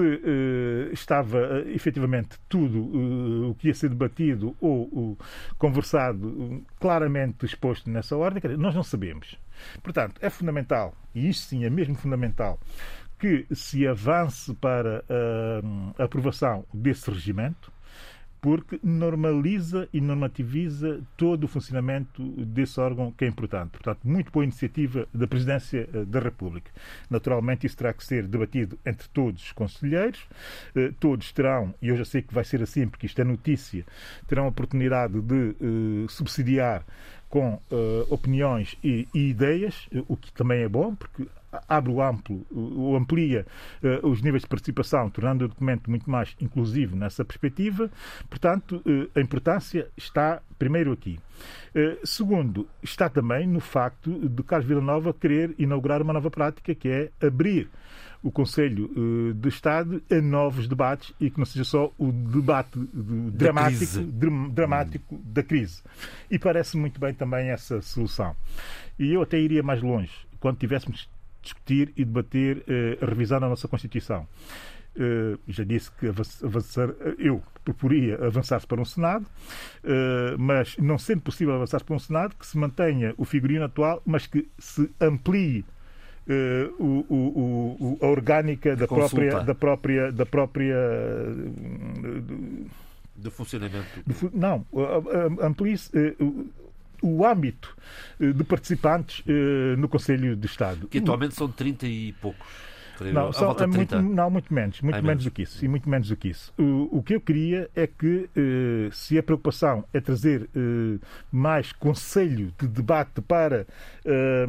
estava 0.92 1.64
efetivamente 1.66 2.38
tudo 2.48 3.50
o 3.50 3.54
que 3.56 3.66
ia 3.66 3.74
ser 3.74 3.88
debatido 3.88 4.54
ou 4.60 5.18
conversado 5.58 6.62
claramente 6.78 7.44
exposto 7.44 7.90
nessa 7.90 8.16
ordem, 8.16 8.56
nós 8.56 8.74
não 8.74 8.84
sabemos. 8.84 9.36
Portanto, 9.82 10.18
é 10.20 10.30
fundamental, 10.30 10.94
e 11.14 11.28
isto 11.28 11.48
sim 11.48 11.64
é 11.64 11.70
mesmo 11.70 11.94
fundamental, 11.94 12.58
que 13.18 13.46
se 13.52 13.86
avance 13.86 14.54
para 14.54 15.04
a 15.98 16.04
aprovação 16.04 16.64
desse 16.72 17.10
regimento, 17.10 17.70
porque 18.40 18.80
normaliza 18.82 19.88
e 19.92 20.00
normativiza 20.00 21.00
todo 21.16 21.44
o 21.44 21.48
funcionamento 21.48 22.22
desse 22.44 22.80
órgão 22.80 23.12
que 23.12 23.24
é 23.24 23.28
importante. 23.28 23.70
Portanto, 23.72 24.00
muito 24.04 24.32
boa 24.32 24.44
iniciativa 24.44 25.06
da 25.12 25.26
Presidência 25.26 25.88
eh, 25.92 26.04
da 26.04 26.20
República. 26.20 26.70
Naturalmente, 27.08 27.66
isso 27.66 27.76
terá 27.76 27.92
que 27.92 28.04
ser 28.04 28.26
debatido 28.26 28.78
entre 28.84 29.08
todos 29.08 29.42
os 29.42 29.52
conselheiros. 29.52 30.26
Eh, 30.74 30.92
todos 30.98 31.32
terão, 31.32 31.74
e 31.82 31.88
eu 31.88 31.96
já 31.96 32.04
sei 32.04 32.22
que 32.22 32.32
vai 32.32 32.44
ser 32.44 32.62
assim, 32.62 32.88
porque 32.88 33.06
isto 33.06 33.20
é 33.20 33.24
notícia, 33.24 33.84
terão 34.26 34.44
a 34.44 34.48
oportunidade 34.48 35.20
de 35.20 35.56
uh, 35.60 36.08
subsidiar 36.08 36.84
com 37.28 37.54
uh, 37.54 38.06
opiniões 38.08 38.76
e, 38.82 39.06
e, 39.14 39.30
ideias, 39.30 39.88
o 40.08 40.16
que 40.16 40.32
também 40.32 40.62
é 40.62 40.68
bom, 40.68 40.94
porque 40.94 41.26
abre 41.68 41.90
o 41.90 42.02
amplo, 42.02 42.46
o 42.50 42.96
amplia 42.96 43.46
uh, 43.82 44.06
os 44.08 44.22
níveis 44.22 44.42
de 44.42 44.48
participação, 44.48 45.10
tornando 45.10 45.44
o 45.44 45.48
documento 45.48 45.90
muito 45.90 46.08
mais 46.08 46.36
inclusivo 46.40 46.96
nessa 46.96 47.24
perspectiva. 47.24 47.90
Portanto, 48.28 48.82
uh, 48.86 49.18
a 49.18 49.20
importância 49.20 49.88
está 49.96 50.40
primeiro 50.58 50.92
aqui. 50.92 51.18
Uh, 51.74 52.06
segundo, 52.06 52.68
está 52.82 53.08
também 53.08 53.46
no 53.46 53.60
facto 53.60 54.28
de 54.28 54.42
Carlos 54.42 54.68
Vila 54.68 54.80
Nova 54.80 55.12
querer 55.12 55.54
inaugurar 55.58 56.02
uma 56.02 56.12
nova 56.12 56.30
prática 56.30 56.74
que 56.74 56.88
é 56.88 57.26
abrir 57.26 57.68
o 58.22 58.30
Conselho 58.30 59.32
de 59.34 59.48
Estado 59.48 60.02
a 60.10 60.20
novos 60.20 60.68
debates 60.68 61.10
e 61.18 61.30
que 61.30 61.38
não 61.38 61.46
seja 61.46 61.64
só 61.64 61.90
o 61.96 62.12
debate 62.12 62.78
dramático, 63.32 64.02
dramático 64.52 65.14
hum. 65.14 65.22
da 65.24 65.42
crise. 65.42 65.82
E 66.30 66.38
parece 66.38 66.76
muito 66.76 67.00
bem 67.00 67.14
também 67.14 67.48
essa 67.48 67.80
solução. 67.80 68.36
E 68.98 69.14
eu 69.14 69.22
até 69.22 69.40
iria 69.40 69.62
mais 69.62 69.80
longe. 69.80 70.12
Quando 70.38 70.58
tivéssemos 70.58 71.08
discutir 71.42 71.92
e 71.96 72.04
debater 72.04 72.62
eh, 72.68 72.98
a 73.00 73.06
revisão 73.06 73.40
da 73.40 73.48
nossa 73.48 73.66
Constituição. 73.66 74.26
Uh, 74.96 75.38
já 75.46 75.62
disse 75.62 75.88
que 75.92 76.08
avançar, 76.08 76.90
eu 77.16 77.40
proporia 77.64 78.16
avançar-se 78.16 78.66
para 78.66 78.80
um 78.80 78.84
Senado, 78.84 79.24
uh, 79.84 80.36
mas 80.36 80.76
não 80.78 80.98
sendo 80.98 81.20
possível 81.20 81.54
avançar-se 81.54 81.84
para 81.84 81.94
um 81.94 81.98
Senado, 81.98 82.34
que 82.34 82.44
se 82.44 82.58
mantenha 82.58 83.14
o 83.16 83.24
figurino 83.24 83.64
atual, 83.64 84.02
mas 84.04 84.26
que 84.26 84.48
se 84.58 84.90
amplie 85.00 85.64
uh, 86.26 86.82
o, 86.82 87.06
o, 87.08 87.98
o, 88.00 88.04
a 88.04 88.06
orgânica 88.08 88.74
da 88.74 88.88
própria, 88.88 89.40
da 89.44 89.54
própria, 89.54 90.10
da 90.10 90.26
própria 90.26 90.76
do 93.14 93.30
funcionamento. 93.30 93.86
Não, 94.34 94.66
amplie-se 95.40 96.16
o 97.02 97.24
âmbito 97.24 97.76
eh, 98.20 98.32
de 98.32 98.44
participantes 98.44 99.22
eh, 99.26 99.76
no 99.76 99.88
Conselho 99.88 100.36
de 100.36 100.46
Estado. 100.46 100.88
Que 100.88 100.98
atualmente 100.98 101.34
são 101.34 101.48
30 101.48 101.86
e 101.86 102.12
poucos. 102.20 102.46
Não, 103.12 103.32
são, 103.32 103.52
é 103.52 103.66
muito, 103.66 104.02
não, 104.02 104.30
muito 104.30 104.52
menos, 104.52 104.80
muito 104.82 104.96
menos, 104.96 105.08
menos, 105.08 105.24
do 105.24 105.30
que 105.30 105.42
isso, 105.42 105.64
e 105.64 105.68
muito 105.68 105.88
menos 105.88 106.08
do 106.08 106.16
que 106.16 106.28
isso. 106.28 106.52
O, 106.58 106.98
o 106.98 107.02
que 107.02 107.14
eu 107.14 107.20
queria 107.20 107.70
é 107.74 107.86
que, 107.86 108.28
eh, 108.36 108.90
se 108.92 109.18
a 109.18 109.22
preocupação 109.22 109.84
é 109.92 110.00
trazer 110.00 110.50
eh, 110.54 110.98
mais 111.32 111.72
conselho 111.72 112.52
de 112.58 112.68
debate 112.68 113.22
para 113.22 113.66
eh, 114.04 114.46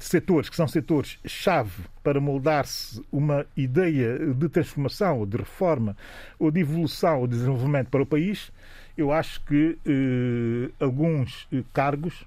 setores 0.00 0.48
que 0.48 0.56
são 0.56 0.66
setores 0.66 1.18
chave 1.26 1.84
para 2.02 2.20
moldar-se 2.20 3.02
uma 3.12 3.44
ideia 3.56 4.18
de 4.34 4.48
transformação, 4.48 5.18
ou 5.18 5.26
de 5.26 5.36
reforma, 5.36 5.94
ou 6.38 6.50
de 6.50 6.60
evolução, 6.60 7.20
ou 7.20 7.26
de 7.26 7.36
desenvolvimento 7.36 7.90
para 7.90 8.02
o 8.02 8.06
país, 8.06 8.50
eu 8.96 9.12
acho 9.12 9.44
que 9.44 9.78
eh, 9.86 10.70
alguns 10.80 11.48
eh, 11.52 11.62
cargos 11.72 12.24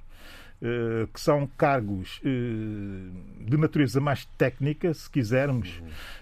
Uh, 0.60 1.06
que 1.14 1.22
são 1.22 1.46
cargos 1.56 2.20
de 2.24 3.58
natureza 3.58 4.02
mais 4.02 4.26
técnica, 4.40 4.92
se 4.92 5.08
quisermos, 5.08 5.70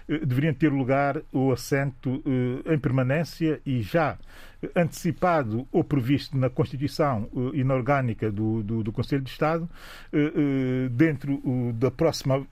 uh, 0.06 0.26
deveriam 0.26 0.52
ter 0.52 0.70
lugar 0.70 1.22
ou 1.32 1.54
assento 1.54 2.22
em 2.66 2.78
permanência 2.78 3.62
e 3.64 3.80
já 3.80 4.18
antecipado 4.74 5.66
ou 5.72 5.82
previsto 5.82 6.36
na 6.36 6.50
Constituição 6.50 7.30
e 7.54 7.64
na 7.64 7.72
orgânica 7.72 8.30
do, 8.30 8.62
do, 8.62 8.82
do 8.82 8.92
Conselho 8.92 9.22
de 9.22 9.30
Estado, 9.30 9.66
dentro 10.90 11.40
da 11.72 11.90
próxima 11.90 12.46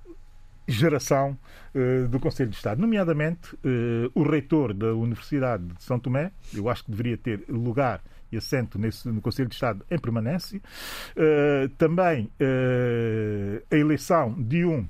geração 0.67 1.39
uh, 1.75 2.09
do 2.09 2.19
Conselho 2.19 2.51
de 2.51 2.57
Estado, 2.57 2.81
nomeadamente 2.81 3.55
uh, 3.57 4.11
o 4.15 4.23
reitor 4.23 4.73
da 4.73 4.95
Universidade 4.95 5.65
de 5.65 5.83
São 5.83 5.99
Tomé, 5.99 6.33
eu 6.55 6.69
acho 6.69 6.85
que 6.85 6.91
deveria 6.91 7.17
ter 7.17 7.45
lugar 7.49 8.03
e 8.33 8.37
assento 8.37 8.79
nesse, 8.79 9.09
no 9.09 9.21
Conselho 9.21 9.49
de 9.49 9.55
Estado 9.55 9.85
em 9.91 9.99
permanência, 9.99 10.59
uh, 10.59 11.69
também 11.77 12.31
a 13.71 13.77
eleição 13.77 14.35
de 14.35 14.65
um 14.65 14.87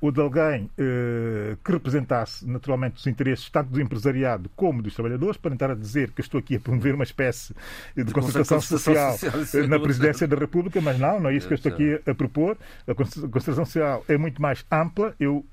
ou 0.00 0.12
de 0.12 0.20
alguém 0.20 0.70
eh, 0.76 1.56
que 1.64 1.72
representasse 1.72 2.46
naturalmente 2.46 2.96
os 2.96 3.06
interesses 3.06 3.48
tanto 3.48 3.70
do 3.70 3.80
empresariado 3.80 4.50
como 4.54 4.82
dos 4.82 4.94
trabalhadores, 4.94 5.36
para 5.36 5.50
tentar 5.50 5.74
dizer 5.74 6.10
que 6.10 6.20
estou 6.20 6.38
aqui 6.38 6.56
a 6.56 6.60
promover 6.60 6.94
uma 6.94 7.04
espécie 7.04 7.54
de, 7.96 8.04
de 8.04 8.12
concertação 8.12 8.60
social, 8.60 9.16
social 9.16 9.66
na 9.68 9.80
presidência 9.80 10.28
da 10.28 10.36
República, 10.36 10.80
mas 10.80 10.98
não, 10.98 11.20
não 11.20 11.30
é 11.30 11.36
isso 11.36 11.46
que 11.46 11.54
eu 11.54 11.56
estou 11.56 11.72
aqui 11.72 12.00
a, 12.06 12.14
propor. 12.14 12.56
A 12.86 12.94
concertação 12.94 13.64
social 13.64 14.04
é 14.08 14.16
muito 14.16 14.40
mais 14.40 14.64
ampla, 14.70 15.14
eu 15.18 15.44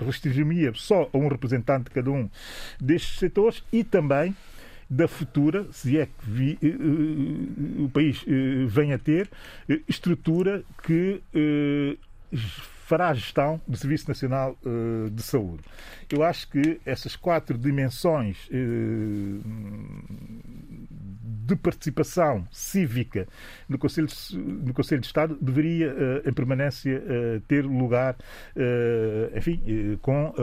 restringir-me 0.00 0.72
só 0.74 1.08
a 1.12 1.18
um 1.18 1.28
representante 1.28 1.84
de 1.84 1.90
cada 1.90 2.10
um 2.10 2.28
destes 2.80 3.18
setores 3.18 3.62
e 3.72 3.84
também 3.84 4.34
da 4.88 5.08
futura, 5.08 5.66
se 5.72 5.98
é 5.98 6.04
que 6.06 6.12
vi, 6.30 6.58
uh, 6.62 7.80
uh, 7.80 7.84
o 7.84 7.88
país 7.88 8.22
uh, 8.24 8.68
venha 8.68 8.96
a 8.96 8.98
ter, 8.98 9.30
estrutura 9.88 10.62
que 10.82 11.22
fará 12.92 13.08
a 13.08 13.14
gestão 13.14 13.58
do 13.66 13.74
Serviço 13.74 14.06
Nacional 14.06 14.54
uh, 14.66 15.08
de 15.08 15.22
Saúde. 15.22 15.62
Eu 16.10 16.22
acho 16.22 16.46
que 16.50 16.78
essas 16.84 17.16
quatro 17.16 17.56
dimensões 17.56 18.46
uh, 18.48 19.40
de 21.24 21.56
participação 21.56 22.46
cívica 22.50 23.26
no 23.66 23.78
Conselho, 23.78 24.08
no 24.34 24.74
Conselho 24.74 25.00
de 25.00 25.06
Estado 25.06 25.38
deveria, 25.40 25.90
uh, 25.90 26.28
em 26.28 26.32
permanência, 26.34 27.02
ter 27.48 27.64
lugar, 27.64 28.16
enfim, 29.34 29.98
com, 30.02 30.34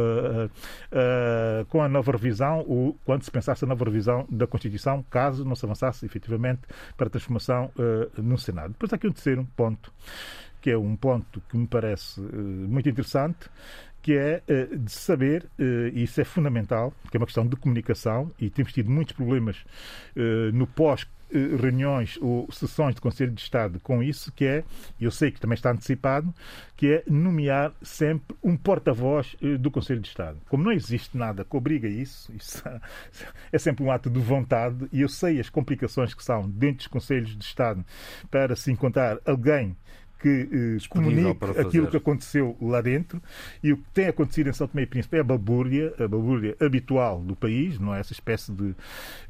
com 1.67 1.81
a 1.81 1.88
nova 1.88 2.11
revisão 2.11 2.65
ou 2.67 2.97
quando 3.05 3.23
se 3.23 3.31
pensasse 3.31 3.63
a 3.63 3.67
nova 3.67 3.85
revisão 3.85 4.26
da 4.30 4.47
Constituição, 4.47 5.03
caso 5.03 5.45
não 5.45 5.55
se 5.55 5.65
avançasse 5.65 6.05
efetivamente 6.05 6.61
para 6.97 7.07
a 7.07 7.09
transformação 7.09 7.71
no 8.17 8.38
Senado. 8.38 8.69
Depois 8.69 8.91
aqui 8.91 9.07
um 9.07 9.11
terceiro 9.11 9.47
ponto 9.55 9.93
que 10.61 10.72
é 10.72 10.77
um 10.77 10.95
ponto 10.95 11.41
que 11.49 11.57
me 11.57 11.68
parece 11.68 12.19
uh, 12.19 12.26
muito 12.34 12.90
interessante, 12.90 13.49
que 14.02 14.14
é 14.14 14.41
uh, 14.48 14.77
de 14.77 14.91
saber, 14.91 15.45
uh, 15.60 15.88
e 15.94 16.03
isso 16.03 16.19
é 16.19 16.23
fundamental, 16.23 16.94
que 17.10 17.18
é 17.18 17.19
uma 17.19 17.26
questão 17.26 17.45
de 17.45 17.56
comunicação, 17.56 18.31
e 18.40 18.49
temos 18.49 18.73
tido 18.73 18.90
muitos 18.90 19.15
problemas 19.15 19.64
no 20.53 20.68
pós 20.68 21.07
eh, 21.31 21.56
reuniões 21.56 22.18
ou 22.19 22.52
sessões 22.52 22.95
de 22.95 23.02
Conselho 23.02 23.31
de 23.31 23.41
Estado 23.41 23.80
com 23.81 24.02
isso, 24.02 24.31
que 24.31 24.45
é, 24.45 24.64
eu 24.99 25.11
sei 25.11 25.30
que 25.30 25.40
também 25.40 25.53
está 25.53 25.72
antecipado, 25.72 26.34
que 26.76 26.91
é 26.91 27.03
nomear 27.07 27.72
sempre 27.84 28.36
um 28.44 28.57
porta-voz 28.57 29.36
eh, 29.40 29.56
do 29.56 29.69
Conselho 29.69 29.99
de 29.99 30.07
Estado. 30.07 30.40
Como 30.49 30.64
não 30.64 30.72
existe 30.72 31.15
nada 31.15 31.45
que 31.45 31.56
obriga 31.56 31.88
isso, 31.88 32.34
isso 32.36 32.64
é 33.53 33.60
sempre 33.60 33.84
um 33.84 33.91
ato 33.91 34.10
de 34.10 34.19
vontade, 34.19 34.88
e 34.91 35.02
eu 35.02 35.10
sei 35.10 35.40
as 35.40 35.49
complicações 35.49 36.15
que 36.15 36.23
são 36.23 36.49
dentro 36.49 36.77
dos 36.77 36.88
Conselhos 36.88 37.38
de 37.38 37.44
Estado 37.44 37.86
para 38.31 38.56
se 38.56 38.72
encontrar 38.72 39.19
alguém 39.23 39.77
que 40.19 40.49
eh, 40.51 40.87
comunique 40.89 41.45
aquilo 41.57 41.87
que 41.87 41.97
aconteceu 41.97 42.55
lá 42.61 42.81
dentro 42.81 43.21
e 43.63 43.71
o 43.73 43.77
que 43.77 43.83
tem 43.93 44.07
acontecido 44.07 44.49
em 44.49 44.53
São 44.53 44.67
Tomé 44.67 44.83
e 44.83 44.85
Príncipe 44.85 45.17
é 45.17 45.21
a 45.21 45.23
balbúrdia, 45.23 45.93
a 45.97 46.07
balbúrdia 46.07 46.55
habitual 46.59 47.21
do 47.21 47.35
país, 47.35 47.79
não 47.79 47.95
é 47.95 47.99
essa 47.99 48.13
espécie 48.13 48.51
de, 48.51 48.75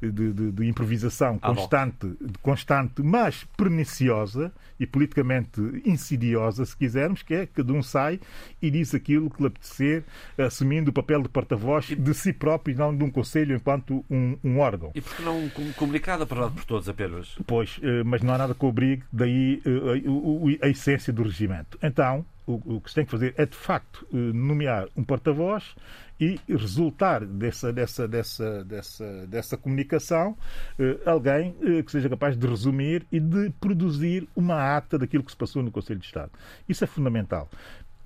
de, 0.02 0.34
de, 0.34 0.52
de 0.52 0.68
improvisação 0.68 1.38
ah, 1.42 1.54
constante, 1.54 2.18
constante, 2.42 3.04
mas 3.04 3.46
perniciosa 3.56 4.52
e 4.80 4.88
politicamente 4.88 5.62
insidiosa, 5.86 6.66
se 6.66 6.76
quisermos, 6.76 7.22
que 7.22 7.34
é 7.34 7.46
que 7.46 7.54
cada 7.54 7.74
um 7.74 7.84
sai 7.84 8.20
e 8.62 8.72
diz 8.72 8.96
aquilo 8.96 9.30
que 9.30 9.42
lhe 9.42 9.48
apetecer, 9.48 10.04
assumindo 10.38 10.90
o 10.90 10.94
papel 10.94 11.22
de 11.22 11.30
porta-voz 11.30 11.88
de 11.88 12.14
si 12.14 12.32
próprio 12.32 12.74
e 12.74 12.78
não 12.78 12.96
de 12.96 13.04
um 13.04 13.12
conselho 13.12 13.56
enquanto 13.56 14.06
um, 14.10 14.38
um 14.44 14.60
órgão. 14.60 14.92
E 14.96 15.02
porque 15.02 15.22
não 15.22 15.50
comunicada 15.76 16.26
para 16.26 16.50
por 16.50 16.64
todos 16.64 16.88
apenas? 16.88 17.36
Pois, 17.46 17.80
eh, 17.84 18.04
mas 18.04 18.22
não 18.22 18.34
há 18.34 18.38
nada 18.38 18.56
que 18.56 18.66
obrigue, 18.66 19.04
daí 19.12 19.62
eh, 19.66 20.66
a 20.66 20.70
essência 20.80 21.12
do 21.12 21.24
regimento. 21.24 21.78
Então, 21.84 22.26
o, 22.48 22.78
o 22.78 22.82
que 22.82 22.90
se 22.90 22.96
tem 22.96 23.06
que 23.06 23.12
fazer 23.12 23.34
é, 23.38 23.46
de 23.46 23.56
facto, 23.56 24.08
eh, 24.12 24.18
nomear 24.18 24.88
um 24.96 25.04
porta-voz 25.04 25.76
e 26.20 26.40
resultar 26.48 27.26
dessa, 27.26 27.72
dessa, 27.72 28.08
dessa, 28.08 28.64
dessa, 28.64 29.28
dessa 29.28 29.58
comunicação 29.58 30.38
eh, 30.80 30.98
alguém 31.06 31.56
eh, 31.62 31.84
que 31.84 31.92
seja 31.92 32.10
capaz 32.10 32.36
de 32.38 32.48
resumir 32.48 33.06
e 33.12 33.20
de 33.20 33.52
produzir 33.60 34.28
uma 34.36 34.76
ata 34.76 34.98
daquilo 34.98 35.24
que 35.24 35.32
se 35.32 35.38
passou 35.38 35.62
no 35.62 35.72
Conselho 35.72 36.00
de 36.00 36.08
Estado. 36.08 36.32
Isso 36.68 36.84
é 36.84 36.88
fundamental 36.88 37.50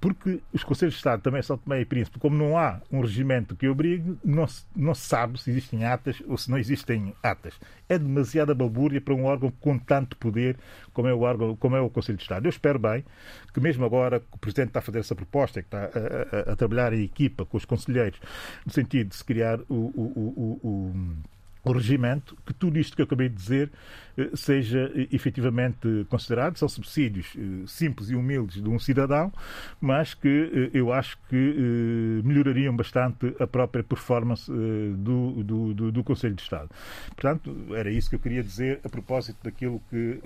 porque 0.03 0.41
os 0.51 0.65
Conselhos 0.65 0.95
de 0.95 0.97
Estado 0.97 1.21
também 1.21 1.41
são 1.41 1.57
Tomé 1.57 1.80
e 1.80 1.85
Príncipe, 1.85 2.19
como 2.19 2.35
não 2.35 2.57
há 2.57 2.81
um 2.91 2.99
regimento 2.99 3.55
que 3.55 3.69
obrigue, 3.69 4.17
não 4.21 4.45
se, 4.45 4.65
não 4.75 4.93
se 4.93 5.07
sabe 5.07 5.39
se 5.39 5.49
existem 5.49 5.85
atas 5.85 6.21
ou 6.27 6.38
se 6.38 6.51
não 6.51 6.57
existem 6.57 7.15
atas. 7.23 7.57
É 7.88 7.97
demasiada 7.97 8.53
balbúrdia 8.53 8.99
para 8.99 9.13
um 9.13 9.23
órgão 9.23 9.49
com 9.61 9.80
tanto 9.80 10.17
poder 10.17 10.57
como 10.91 11.07
é 11.07 11.13
o, 11.13 11.21
órgão, 11.21 11.55
como 11.55 11.77
é 11.77 11.80
o 11.80 11.89
Conselho 11.89 12.17
de 12.17 12.23
Estado. 12.23 12.45
Eu 12.45 12.49
espero 12.49 12.77
bem 12.77 13.05
que, 13.53 13.61
mesmo 13.61 13.85
agora 13.85 14.19
que 14.19 14.25
o 14.34 14.38
Presidente 14.38 14.71
está 14.71 14.80
a 14.80 14.81
fazer 14.81 14.99
essa 14.99 15.15
proposta, 15.15 15.61
que 15.61 15.67
está 15.67 15.85
a, 15.85 16.49
a, 16.49 16.51
a 16.51 16.55
trabalhar 16.57 16.91
em 16.91 17.01
equipa 17.01 17.45
com 17.45 17.55
os 17.55 17.63
conselheiros, 17.63 18.19
no 18.65 18.73
sentido 18.73 19.07
de 19.07 19.15
se 19.15 19.23
criar 19.23 19.61
o, 19.69 19.73
o, 19.73 20.59
o 20.61 20.93
o 21.63 21.71
regimento, 21.71 22.38
que 22.45 22.53
tudo 22.53 22.77
isto 22.77 22.95
que 22.95 23.01
eu 23.01 23.05
acabei 23.05 23.30
de 23.30 23.35
dizer 23.35 23.71
seja 24.35 24.91
eh, 24.95 25.07
efetivamente 25.11 26.06
considerado. 26.10 26.57
São 26.57 26.69
subsídios 26.69 27.34
eh, 27.38 27.64
simples 27.65 28.10
e 28.10 28.15
humildes 28.15 28.61
de 28.61 28.69
um 28.69 28.80
cidadão, 28.80 29.31
mas 29.81 30.14
que 30.14 30.69
eu 30.73 30.91
acho 30.91 31.18
que 31.30 32.22
melhorariam 32.23 32.76
bastante 32.76 33.35
a 33.40 33.48
própria 33.48 33.84
performance 33.84 34.52
do, 34.52 35.44
do, 35.44 35.73
do, 35.73 35.91
do 35.91 36.03
Conselho 36.03 36.35
de 36.35 36.41
Estado. 36.41 36.69
Portanto, 37.15 37.56
era 37.72 37.90
isso 37.91 38.10
que 38.10 38.15
eu 38.15 38.19
queria 38.19 38.44
dizer 38.44 38.80
a 38.84 38.90
propósito 38.90 39.38
daquilo 39.44 39.81
que 39.90 40.19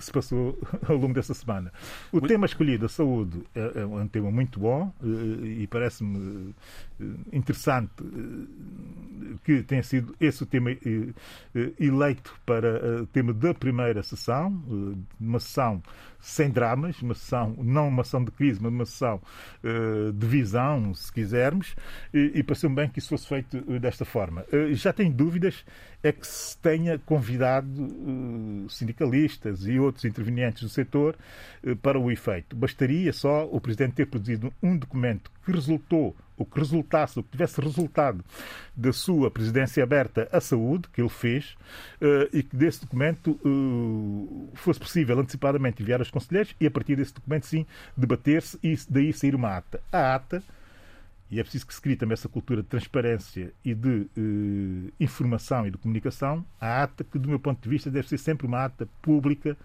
se 0.00 0.12
passou 0.12 0.58
ao 0.88 0.96
longo 0.96 1.14
dessa 1.14 1.34
semana. 1.34 1.72
O 2.12 2.16
muito... 2.16 2.28
tema 2.28 2.46
escolhido, 2.46 2.86
a 2.86 2.88
saúde, 2.88 3.42
é, 3.54 3.80
é 3.80 3.86
um 3.86 4.08
tema 4.08 4.30
muito 4.30 4.60
bom 4.60 4.92
e 5.42 5.66
parece-me 5.66 6.54
interessante 7.32 7.90
que 9.44 9.62
tenha 9.62 9.82
sido 9.82 10.14
esse 10.20 10.42
o 10.42 10.46
tema 10.46 10.70
eleito 11.78 12.34
para 12.44 13.06
tema 13.12 13.29
da 13.32 13.54
primeira 13.54 14.02
sessão, 14.02 14.62
eh, 14.68 14.98
uma 15.20 15.40
sessão 15.40 15.82
sem 16.20 16.50
dramas, 16.50 17.00
uma 17.00 17.14
sessão, 17.14 17.54
não 17.58 17.88
uma 17.88 18.04
sessão 18.04 18.22
de 18.24 18.30
crise, 18.30 18.60
mas 18.60 18.70
uma 18.72 18.84
sessão 18.84 19.20
uh, 19.64 20.12
de 20.12 20.26
visão, 20.26 20.92
se 20.92 21.10
quisermos, 21.10 21.74
e, 22.12 22.32
e 22.34 22.42
pareceu-me 22.42 22.76
bem 22.76 22.88
que 22.90 22.98
isso 22.98 23.08
fosse 23.08 23.26
feito 23.26 23.56
uh, 23.56 23.80
desta 23.80 24.04
forma. 24.04 24.44
Já 24.72 24.92
tenho 24.92 25.12
dúvidas 25.12 25.64
é 26.02 26.12
que 26.12 26.26
se 26.26 26.56
tenha 26.58 26.98
convidado 26.98 28.66
sindicalistas 28.70 29.66
e 29.66 29.78
outros 29.78 30.04
intervenientes 30.04 30.62
do 30.62 30.68
setor 30.68 31.14
para 31.82 31.98
o 31.98 32.10
efeito. 32.10 32.56
Bastaria 32.56 33.12
só 33.12 33.46
o 33.50 33.60
Presidente 33.60 33.94
ter 33.94 34.06
produzido 34.06 34.52
um 34.62 34.76
documento 34.76 35.30
que 35.44 35.52
resultou 35.52 36.16
o 36.40 36.44
que 36.46 36.58
resultasse, 36.58 37.18
o 37.18 37.22
que 37.22 37.30
tivesse 37.32 37.60
resultado 37.60 38.24
da 38.74 38.92
sua 38.92 39.30
presidência 39.30 39.82
aberta 39.82 40.26
à 40.32 40.40
saúde, 40.40 40.88
que 40.92 41.00
ele 41.00 41.10
fez, 41.10 41.54
e 42.32 42.42
que 42.42 42.56
desse 42.56 42.80
documento 42.80 43.38
fosse 44.54 44.80
possível 44.80 45.18
antecipadamente 45.18 45.82
enviar 45.82 46.00
aos 46.00 46.10
conselheiros 46.10 46.54
e, 46.58 46.66
a 46.66 46.70
partir 46.70 46.96
desse 46.96 47.12
documento, 47.12 47.46
sim, 47.46 47.66
debater-se 47.94 48.58
e 48.62 48.74
daí 48.88 49.12
sair 49.12 49.34
uma 49.34 49.54
ata. 49.56 49.82
A 49.92 50.14
ata, 50.14 50.42
e 51.30 51.38
é 51.38 51.42
preciso 51.42 51.66
que 51.66 51.74
se 51.74 51.80
crie 51.80 51.94
também 51.94 52.14
essa 52.14 52.28
cultura 52.28 52.62
de 52.62 52.68
transparência 52.68 53.52
e 53.64 53.74
de 53.74 54.08
eh, 54.16 54.92
informação 54.98 55.66
e 55.66 55.70
de 55.70 55.78
comunicação, 55.78 56.44
a 56.60 56.82
ata 56.82 57.04
que, 57.04 57.18
do 57.18 57.28
meu 57.28 57.38
ponto 57.38 57.62
de 57.62 57.68
vista, 57.68 57.90
deve 57.90 58.08
ser 58.08 58.18
sempre 58.18 58.46
uma 58.46 58.64
ata 58.64 58.88
pública, 59.02 59.56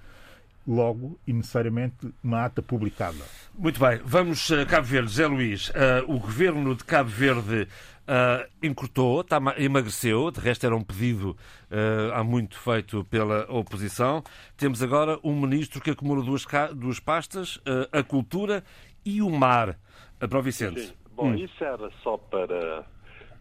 logo 0.67 1.19
e 1.27 1.33
necessariamente 1.33 2.13
uma 2.23 2.45
ata 2.45 2.61
publicada. 2.61 3.23
Muito 3.57 3.79
bem, 3.79 3.99
vamos 4.03 4.51
a 4.51 4.65
Cabo 4.65 4.87
Verde. 4.87 5.11
Zé 5.11 5.27
Luís, 5.27 5.69
uh, 5.69 5.73
o 6.07 6.19
governo 6.19 6.75
de 6.75 6.83
Cabo 6.83 7.09
Verde 7.09 7.67
Uh, 8.05 8.45
encurtou, 8.61 9.23
tá, 9.23 9.39
emagreceu, 9.57 10.29
de 10.29 10.39
resto 10.39 10.63
era 10.63 10.75
um 10.75 10.83
pedido 10.83 11.31
uh, 11.31 12.13
há 12.13 12.23
muito 12.23 12.55
feito 12.55 13.03
pela 13.05 13.51
oposição. 13.51 14.23
Temos 14.55 14.83
agora 14.83 15.17
um 15.23 15.33
ministro 15.33 15.81
que 15.81 15.89
acumula 15.89 16.21
duas, 16.21 16.45
duas 16.75 16.99
pastas, 16.99 17.55
uh, 17.55 17.89
a 17.91 18.03
cultura 18.03 18.63
e 19.03 19.23
o 19.23 19.29
mar. 19.31 19.79
Para 20.19 20.39
o 20.39 20.41
Vicente. 20.41 20.81
Sim. 20.81 20.93
Bom, 21.15 21.29
hum. 21.29 21.35
isso 21.35 21.63
era 21.63 21.89
só 22.03 22.17
para. 22.17 22.85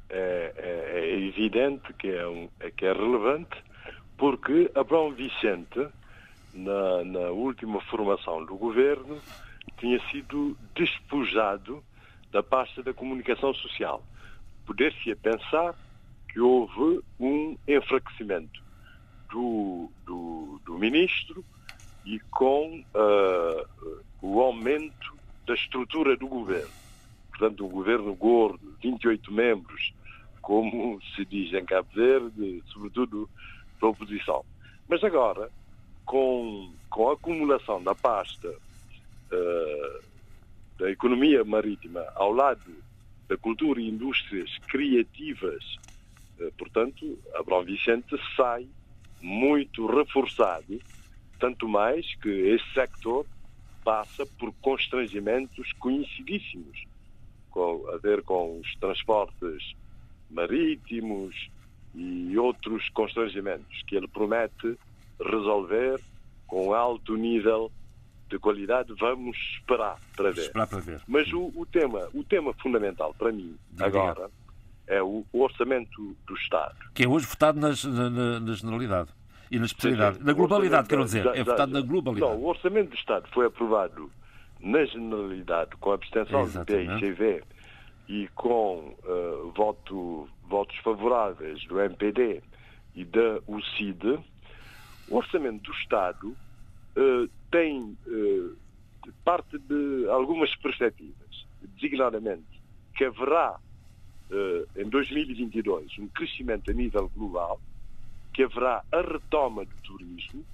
É, 0.08 0.52
é, 0.56 1.00
é 1.00 1.26
evidente 1.26 1.92
que 1.94 2.08
é, 2.08 2.26
um, 2.26 2.48
é, 2.60 2.70
que 2.70 2.84
é 2.84 2.92
relevante, 2.92 3.56
porque 4.16 4.70
Abrão 4.74 5.12
Vicente, 5.12 5.88
na, 6.54 7.04
na 7.04 7.30
última 7.30 7.80
formação 7.82 8.44
do 8.44 8.56
governo, 8.56 9.20
tinha 9.78 10.00
sido 10.10 10.56
despojado 10.74 11.82
da 12.30 12.42
pasta 12.42 12.82
da 12.82 12.92
comunicação 12.94 13.52
social 13.54 14.02
poder-se 14.64 15.14
pensar 15.16 15.74
que 16.32 16.40
houve 16.40 17.00
um 17.20 17.56
enfraquecimento 17.66 18.62
do, 19.30 19.90
do, 20.04 20.60
do 20.64 20.78
ministro 20.78 21.44
e 22.04 22.18
com 22.30 22.84
uh, 22.94 24.02
o 24.20 24.40
aumento 24.40 25.14
da 25.46 25.54
estrutura 25.54 26.16
do 26.16 26.26
governo. 26.26 26.72
Portanto, 27.30 27.66
um 27.66 27.70
governo 27.70 28.14
gordo, 28.14 28.76
28 28.82 29.32
membros, 29.32 29.92
como 30.40 31.00
se 31.14 31.24
diz 31.24 31.52
em 31.52 31.64
Cabo 31.64 31.88
Verde, 31.94 32.62
sobretudo 32.66 33.28
da 33.80 33.88
oposição. 33.88 34.44
Mas 34.88 35.02
agora, 35.02 35.50
com, 36.04 36.72
com 36.90 37.08
a 37.08 37.14
acumulação 37.14 37.82
da 37.82 37.94
pasta 37.94 38.48
uh, 38.48 40.04
da 40.78 40.90
economia 40.90 41.44
marítima 41.44 42.04
ao 42.14 42.32
lado 42.32 42.74
da 43.28 43.36
cultura 43.36 43.80
e 43.80 43.88
indústrias 43.88 44.50
criativas. 44.68 45.78
Eh, 46.38 46.50
portanto, 46.58 47.18
Abrão 47.34 47.64
Vicente 47.64 48.16
sai 48.36 48.66
muito 49.22 49.86
reforçado, 49.86 50.80
tanto 51.38 51.68
mais 51.68 52.14
que 52.16 52.28
esse 52.28 52.74
sector 52.74 53.24
passa 53.82 54.26
por 54.38 54.52
constrangimentos 54.60 55.72
conhecidíssimos, 55.74 56.84
com, 57.50 57.88
a 57.90 57.96
ver 57.98 58.22
com 58.22 58.58
os 58.58 58.74
transportes 58.76 59.74
marítimos 60.30 61.48
e 61.94 62.36
outros 62.36 62.88
constrangimentos 62.90 63.82
que 63.86 63.94
ele 63.94 64.08
promete 64.08 64.76
resolver 65.20 66.00
com 66.46 66.72
alto 66.72 67.16
nível 67.16 67.70
de 68.28 68.38
qualidade, 68.38 68.92
vamos 68.98 69.36
esperar 69.58 69.98
para 70.16 70.30
ver. 70.30 70.42
Esperar 70.42 70.66
para 70.66 70.80
ver. 70.80 71.00
Mas 71.06 71.32
o, 71.32 71.52
o, 71.54 71.66
tema, 71.66 72.08
o 72.14 72.24
tema 72.24 72.52
fundamental 72.54 73.14
para 73.14 73.32
mim 73.32 73.56
Diga. 73.70 73.86
agora 73.86 74.30
é 74.86 75.02
o, 75.02 75.24
o, 75.32 75.42
orçamento 75.42 76.16
do 76.26 76.34
Estado. 76.34 76.76
Que 76.94 77.04
é 77.04 77.08
hoje 77.08 77.26
votado 77.26 77.58
nas, 77.58 77.84
na, 77.84 78.40
na 78.40 78.54
generalidade 78.54 79.10
e 79.50 79.58
na 79.58 79.66
especialidade. 79.66 80.22
Na 80.22 80.32
globalidade, 80.32 80.88
quero 80.88 81.04
dizer. 81.04 81.24
Da, 81.24 81.36
é 81.36 81.42
votado 81.42 81.72
da, 81.72 81.80
na 81.80 81.86
globalidade. 81.86 82.32
Não, 82.32 82.40
o 82.40 82.46
orçamento 82.46 82.90
do 82.90 82.96
Estado 82.96 83.28
foi 83.32 83.46
aprovado 83.46 84.10
na 84.60 84.84
generalidade 84.84 85.76
com 85.76 85.90
a 85.90 85.94
abstenção 85.94 86.48
do 86.48 86.64
PICV 86.64 87.42
e 88.08 88.28
com 88.34 88.94
uh, 89.04 89.52
voto, 89.56 90.28
votos 90.42 90.76
favoráveis 90.78 91.64
do 91.66 91.80
MPD 91.80 92.42
e 92.94 93.04
da 93.04 93.40
UCID. 93.46 94.18
O 95.08 95.16
orçamento 95.16 95.62
do 95.62 95.72
Estado 95.72 96.28
uh, 96.28 97.28
tem 97.50 97.96
uh, 98.06 98.56
parte 99.24 99.58
de 99.58 100.08
algumas 100.08 100.54
perspectivas, 100.56 101.46
designadamente 101.62 102.44
que 102.96 103.04
haverá 103.04 103.58
uh, 104.30 104.80
em 104.80 104.88
2022 104.88 105.98
um 105.98 106.08
crescimento 106.08 106.70
a 106.70 106.74
nível 106.74 107.10
global 107.14 107.60
que 108.32 108.42
haverá 108.42 108.82
a 108.90 109.00
retoma 109.00 109.64
do 109.64 109.74
turismo 109.82 110.44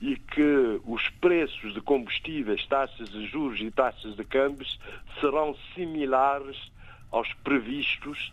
e 0.00 0.16
que 0.16 0.80
os 0.84 1.08
preços 1.20 1.72
de 1.72 1.80
combustíveis, 1.80 2.66
taxas 2.66 3.08
de 3.08 3.26
juros 3.26 3.60
e 3.60 3.70
taxas 3.70 4.14
de 4.14 4.24
câmbios 4.24 4.78
serão 5.20 5.56
similares 5.74 6.70
aos 7.10 7.32
previstos, 7.42 8.32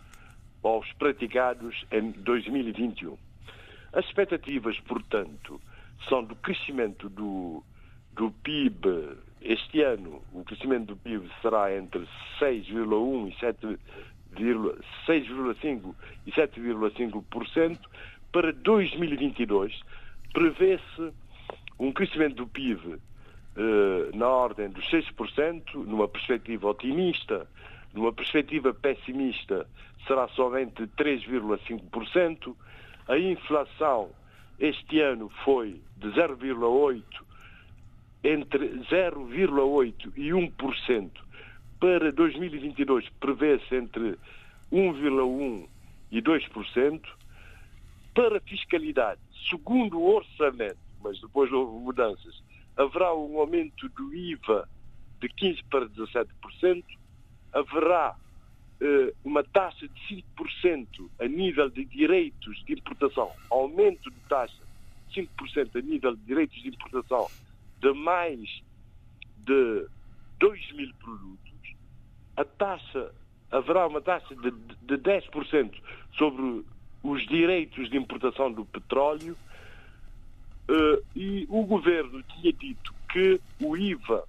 aos 0.62 0.92
praticados 0.94 1.86
em 1.92 2.12
2021. 2.12 3.18
As 3.94 4.06
expectativas, 4.06 4.80
portanto, 4.82 5.62
são 6.10 6.24
do 6.24 6.36
crescimento 6.36 7.08
do, 7.10 7.64
do 8.14 8.32
PIB 8.44 9.18
este 9.42 9.82
ano. 9.82 10.22
O 10.34 10.44
crescimento 10.44 10.88
do 10.88 10.98
PIB 10.98 11.30
será 11.42 11.76
entre 11.76 12.02
6,1 12.40 13.30
e 13.30 13.36
6,5 15.08 15.96
e 16.26 16.32
7,5%. 16.32 17.80
Para 18.32 18.52
2022, 18.52 19.80
prevê-se 20.34 21.14
um 21.80 21.92
crescimento 21.92 22.38
do 22.38 22.48
PIB 22.48 23.00
eh, 23.56 24.10
na 24.16 24.28
ordem 24.28 24.70
dos 24.70 24.86
6%, 24.90 25.76
numa 25.76 26.08
perspectiva 26.08 26.68
otimista, 26.68 27.48
numa 27.94 28.12
perspectiva 28.12 28.74
pessimista, 28.74 29.68
será 30.08 30.28
somente 30.30 30.88
3,5%. 30.98 32.56
A 33.08 33.18
inflação 33.18 34.12
este 34.60 35.02
ano 35.02 35.30
foi 35.44 35.82
de 35.98 36.08
0,8%, 36.10 37.04
entre 38.24 38.68
0,8% 38.90 40.14
e 40.16 40.30
1%. 40.30 41.12
Para 41.80 42.12
2022 42.14 43.10
prevê-se 43.20 43.76
entre 43.76 44.18
1,1% 44.72 45.68
e 46.12 46.22
2%. 46.22 47.02
Para 48.14 48.40
fiscalidade, 48.42 49.20
segundo 49.50 50.00
o 50.00 50.16
orçamento, 50.16 50.78
mas 51.04 51.20
depois 51.20 51.52
houve 51.52 51.84
mudanças, 51.84 52.42
haverá 52.78 53.14
um 53.14 53.40
aumento 53.40 53.90
do 53.90 54.14
IVA 54.14 54.70
de 55.20 55.28
15% 55.30 55.64
para 55.70 55.88
17%, 55.90 56.84
haverá 57.52 58.16
uma 59.24 59.44
taxa 59.44 59.88
de 59.88 60.24
5% 60.38 61.10
a 61.20 61.28
nível 61.28 61.70
de 61.70 61.86
direitos 61.86 62.64
de 62.66 62.74
importação, 62.74 63.32
aumento 63.50 64.12
de 64.12 64.20
taxa 64.28 64.62
de 65.10 65.22
5% 65.22 65.76
a 65.76 65.82
nível 65.82 66.16
de 66.16 66.22
direitos 66.24 66.62
de 66.62 66.70
importação 66.70 67.30
de 67.80 67.94
mais 67.94 68.64
de 69.40 69.88
2 70.40 70.72
mil 70.72 70.94
produtos, 70.96 71.76
a 72.38 72.46
taxa, 72.46 73.12
haverá 73.52 73.86
uma 73.88 74.02
taxa 74.02 74.34
de, 74.36 74.52
de 74.52 74.98
10% 74.98 75.74
sobre 76.18 76.66
os 77.04 77.28
direitos 77.28 77.90
de 77.90 77.98
importação 77.98 78.52
do 78.52 78.66
petróleo. 78.66 79.38
Uh, 80.70 81.04
e 81.14 81.46
o 81.50 81.64
governo 81.66 82.24
tinha 82.24 82.54
dito 82.54 82.94
que 83.12 83.40
o 83.62 83.76
IVA 83.76 84.24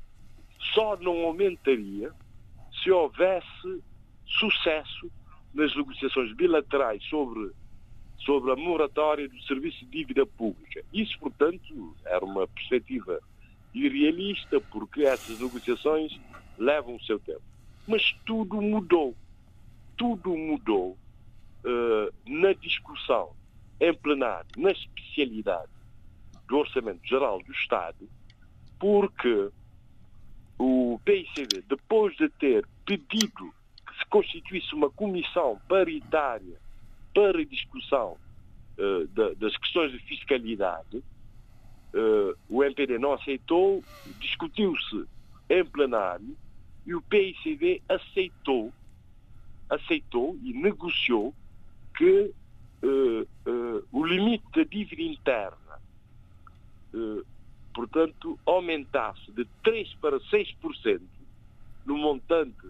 só 0.75 0.97
não 0.97 1.25
aumentaria 1.25 2.11
se 2.83 2.91
houvesse 2.91 3.83
sucesso 4.27 5.11
nas 5.53 5.75
negociações 5.75 6.35
bilaterais 6.35 7.03
sobre, 7.05 7.51
sobre 8.19 8.53
a 8.53 8.57
moratória 8.57 9.29
do 9.29 9.43
serviço 9.43 9.85
de 9.85 9.91
dívida 9.91 10.27
pública. 10.27 10.85
Isso, 10.93 11.19
portanto, 11.19 11.97
era 12.05 12.25
uma 12.25 12.47
perspectiva 12.49 13.21
irrealista, 13.73 14.61
porque 14.61 15.03
essas 15.03 15.39
negociações 15.41 16.19
levam 16.59 16.97
o 16.97 17.05
seu 17.05 17.19
tempo. 17.21 17.43
Mas 17.87 18.13
tudo 18.25 18.61
mudou. 18.61 19.15
Tudo 19.97 20.37
mudou 20.37 20.97
uh, 21.65 22.15
na 22.27 22.53
discussão 22.55 23.33
em 23.81 23.95
plenário, 23.95 24.49
na 24.57 24.71
especialidade 24.71 25.71
do 26.49 26.59
Orçamento 26.59 27.07
Geral 27.07 27.43
do 27.43 27.53
Estado, 27.53 28.09
porque 28.79 29.51
o 30.59 31.01
PICD, 31.05 31.63
depois 31.69 32.17
de 32.17 32.29
ter 32.29 32.67
pedido 32.87 33.53
se 34.05 34.09
constituísse 34.09 34.75
uma 34.75 34.91
comissão 34.91 35.59
paritária 35.67 36.61
para 37.15 37.45
discussão 37.45 38.17
uh, 38.79 39.07
da, 39.09 39.31
das 39.35 39.57
questões 39.57 39.93
de 39.93 39.99
fiscalidade, 40.01 40.99
uh, 40.99 42.37
o 42.49 42.63
MPD 42.63 42.99
não 42.99 43.15
aceitou, 43.15 43.83
discutiu-se 44.21 45.07
em 45.49 45.65
plenário 45.65 46.37
e 46.87 46.95
o 46.95 47.01
PICD 47.03 47.83
aceitou, 47.89 48.73
aceitou 49.71 50.39
e 50.43 50.53
negociou 50.53 51.35
que 51.97 52.33
uh, 52.83 53.29
o 53.93 54.05
limite 54.05 54.45
da 54.55 54.65
dívida 54.65 55.03
interna 55.03 55.65
portanto, 57.75 58.39
aumentasse 58.47 59.31
de 59.33 59.45
3% 59.65 59.97
para 60.01 60.19
6% 60.21 61.01
no 61.85 61.99
montante 61.99 62.67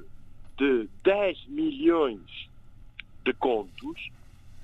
de 0.56 0.88
10 1.02 1.46
milhões 1.46 2.48
de 3.24 3.32
contos, 3.34 4.10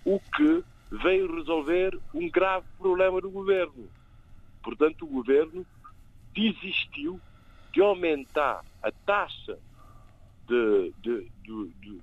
o 0.05 0.21
que 0.21 0.65
veio 0.91 1.35
resolver 1.35 1.99
um 2.13 2.29
grave 2.29 2.67
problema 2.79 3.21
do 3.21 3.31
governo. 3.31 3.89
Portanto, 4.63 5.05
o 5.05 5.09
governo 5.09 5.65
desistiu 6.35 7.21
de 7.73 7.81
aumentar 7.81 8.65
a 8.83 8.91
taxa 8.91 9.59
de, 10.47 10.93
de, 11.01 11.31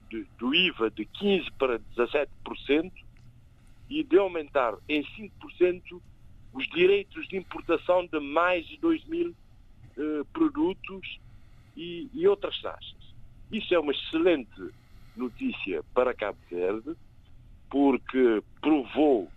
de, 0.10 0.26
do 0.38 0.56
IVA 0.56 0.90
de 0.90 1.06
15% 1.06 1.52
para 1.58 1.80
17% 1.80 2.92
e 3.90 4.04
de 4.04 4.18
aumentar 4.18 4.76
em 4.88 5.04
5% 5.04 6.02
os 6.54 6.68
direitos 6.70 7.28
de 7.28 7.38
importação 7.38 8.06
de 8.06 8.20
mais 8.20 8.66
de 8.68 8.78
2 8.78 9.06
mil 9.06 9.36
eh, 9.98 10.24
produtos 10.34 11.20
e, 11.76 12.10
e 12.14 12.28
outras 12.28 12.60
taxas. 12.62 12.97
Isso 13.52 13.74
é 13.74 13.80
uma 13.80 13.92
excelente 13.92 14.72
notícia 15.16 15.84
para 15.94 16.14
Cabo 16.14 16.38
Verde, 16.50 16.96
porque 17.70 18.44
provou 18.62 19.32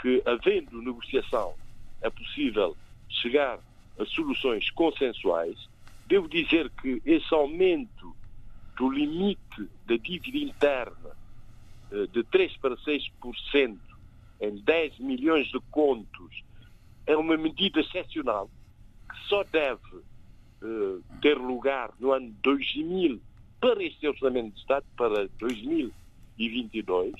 que, 0.00 0.22
havendo 0.26 0.82
negociação, 0.82 1.54
é 2.02 2.10
possível 2.10 2.76
chegar 3.08 3.58
a 3.98 4.04
soluções 4.04 4.70
consensuais. 4.70 5.68
Devo 6.06 6.28
dizer 6.28 6.70
que 6.82 7.00
esse 7.04 7.32
aumento 7.34 8.14
do 8.76 8.90
limite 8.90 9.68
da 9.86 9.96
dívida 9.96 10.38
interna 10.38 11.16
eh, 11.90 12.06
de 12.08 12.22
3 12.24 12.56
para 12.58 12.76
6% 12.76 13.78
em 14.40 14.56
10 14.56 14.98
milhões 14.98 15.46
de 15.48 15.60
contos 15.70 16.44
é 17.06 17.16
uma 17.16 17.36
medida 17.36 17.80
excepcional 17.80 18.50
que 19.08 19.28
só 19.28 19.44
deve 19.44 19.96
uh, 19.96 21.02
ter 21.20 21.36
lugar 21.36 21.92
no 21.98 22.12
ano 22.12 22.34
2000 22.42 23.20
para 23.64 23.82
este 23.82 24.06
Orçamento 24.06 24.52
de 24.52 24.60
Estado, 24.60 24.84
para 24.94 25.26
2022. 25.38 27.14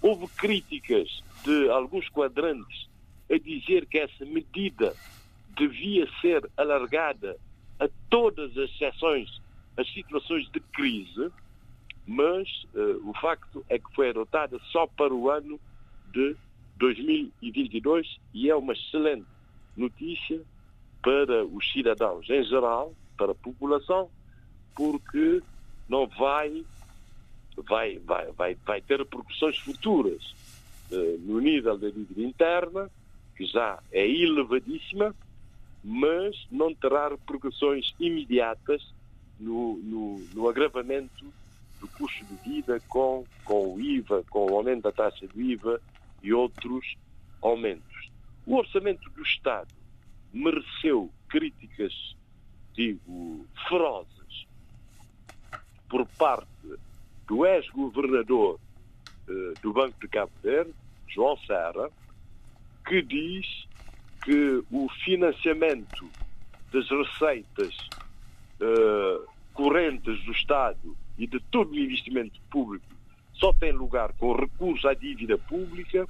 Houve 0.00 0.26
críticas 0.28 1.22
de 1.44 1.68
alguns 1.68 2.08
quadrantes 2.08 2.88
a 3.30 3.36
dizer 3.36 3.84
que 3.84 3.98
essa 3.98 4.24
medida 4.24 4.96
devia 5.54 6.08
ser 6.22 6.50
alargada 6.56 7.36
a 7.78 7.86
todas 8.08 8.56
as 8.56 8.70
exceções, 8.70 9.42
as 9.76 9.86
situações 9.92 10.50
de 10.52 10.60
crise, 10.60 11.30
mas 12.06 12.48
uh, 12.74 13.06
o 13.06 13.12
facto 13.20 13.62
é 13.68 13.78
que 13.78 13.94
foi 13.94 14.08
adotada 14.08 14.58
só 14.72 14.86
para 14.86 15.12
o 15.12 15.28
ano 15.28 15.60
de 16.14 16.34
2022 16.78 18.20
e 18.32 18.48
é 18.48 18.56
uma 18.56 18.72
excelente 18.72 19.26
notícia 19.76 20.40
para 21.02 21.44
os 21.44 21.70
cidadãos 21.70 22.30
em 22.30 22.42
geral, 22.42 22.94
para 23.18 23.32
a 23.32 23.34
população, 23.34 24.08
porque 24.74 25.42
não 25.88 26.06
vai, 26.06 26.64
vai, 27.56 27.98
vai, 27.98 28.32
vai, 28.32 28.54
vai 28.54 28.80
ter 28.80 28.98
repercussões 28.98 29.58
futuras 29.58 30.34
eh, 30.90 31.16
no 31.20 31.40
nível 31.40 31.78
da 31.78 31.88
dívida 31.88 32.22
interna, 32.22 32.90
que 33.36 33.44
já 33.46 33.78
é 33.92 34.06
elevadíssima, 34.06 35.14
mas 35.82 36.46
não 36.50 36.74
terá 36.74 37.08
repercussões 37.08 37.94
imediatas 38.00 38.82
no, 39.38 39.76
no, 39.78 40.18
no 40.34 40.48
agravamento 40.48 41.26
do 41.80 41.88
custo 41.88 42.24
de 42.24 42.34
vida 42.48 42.80
com, 42.88 43.24
com 43.44 43.74
o 43.74 43.80
IVA, 43.80 44.24
com 44.30 44.50
o 44.50 44.56
aumento 44.56 44.82
da 44.82 44.92
taxa 44.92 45.26
do 45.26 45.40
IVA 45.40 45.80
e 46.22 46.32
outros 46.32 46.96
aumentos. 47.42 48.10
O 48.46 48.56
orçamento 48.56 49.08
do 49.10 49.22
Estado 49.22 49.68
mereceu 50.32 51.10
críticas, 51.28 52.16
digo, 52.74 53.46
ferozes 53.68 54.23
por 55.94 56.06
parte 56.18 56.48
do 57.28 57.46
ex-governador 57.46 58.58
uh, 59.28 59.54
do 59.62 59.72
Banco 59.72 59.94
de 60.00 60.08
Cabo 60.08 60.32
Verde, 60.42 60.74
João 61.06 61.36
Serra, 61.46 61.88
que 62.84 63.00
diz 63.00 63.46
que 64.24 64.64
o 64.72 64.88
financiamento 65.04 66.10
das 66.72 66.88
receitas 66.90 67.76
uh, 68.60 69.24
correntes 69.52 70.20
do 70.24 70.32
Estado 70.32 70.96
e 71.16 71.28
de 71.28 71.38
todo 71.52 71.70
o 71.70 71.78
investimento 71.78 72.40
público 72.50 72.86
só 73.34 73.52
tem 73.52 73.70
lugar 73.70 74.12
com 74.14 74.34
recurso 74.34 74.88
à 74.88 74.94
dívida 74.94 75.38
pública 75.38 76.08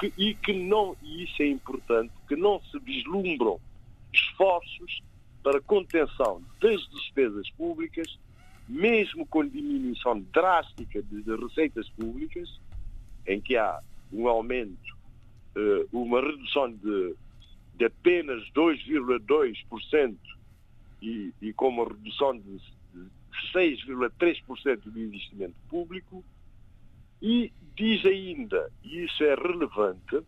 que, 0.00 0.12
e 0.18 0.34
que 0.34 0.52
não, 0.52 0.96
e 1.00 1.22
isso 1.22 1.44
é 1.44 1.46
importante, 1.46 2.12
que 2.26 2.34
não 2.34 2.60
se 2.72 2.78
vislumbram 2.80 3.60
esforços 4.12 5.00
para 5.44 5.60
contenção 5.60 6.42
das 6.60 6.84
despesas 6.88 7.48
públicas, 7.50 8.18
mesmo 8.68 9.26
com 9.26 9.46
diminuição 9.46 10.20
drástica 10.32 11.02
de, 11.02 11.22
de 11.22 11.36
receitas 11.36 11.88
públicas, 11.90 12.60
em 13.26 13.40
que 13.40 13.56
há 13.56 13.80
um 14.12 14.28
aumento, 14.28 14.96
uh, 15.56 15.88
uma 15.92 16.20
redução 16.20 16.72
de, 16.72 17.14
de 17.74 17.84
apenas 17.84 18.42
2,2% 18.52 20.16
e, 21.02 21.32
e 21.40 21.52
com 21.52 21.68
uma 21.68 21.84
redução 21.84 22.38
de 22.38 22.60
6,3% 23.54 24.80
do 24.84 25.00
investimento 25.00 25.56
público, 25.68 26.24
e 27.20 27.52
diz 27.74 28.04
ainda, 28.04 28.70
e 28.82 29.04
isso 29.04 29.22
é 29.22 29.34
relevante, 29.34 30.22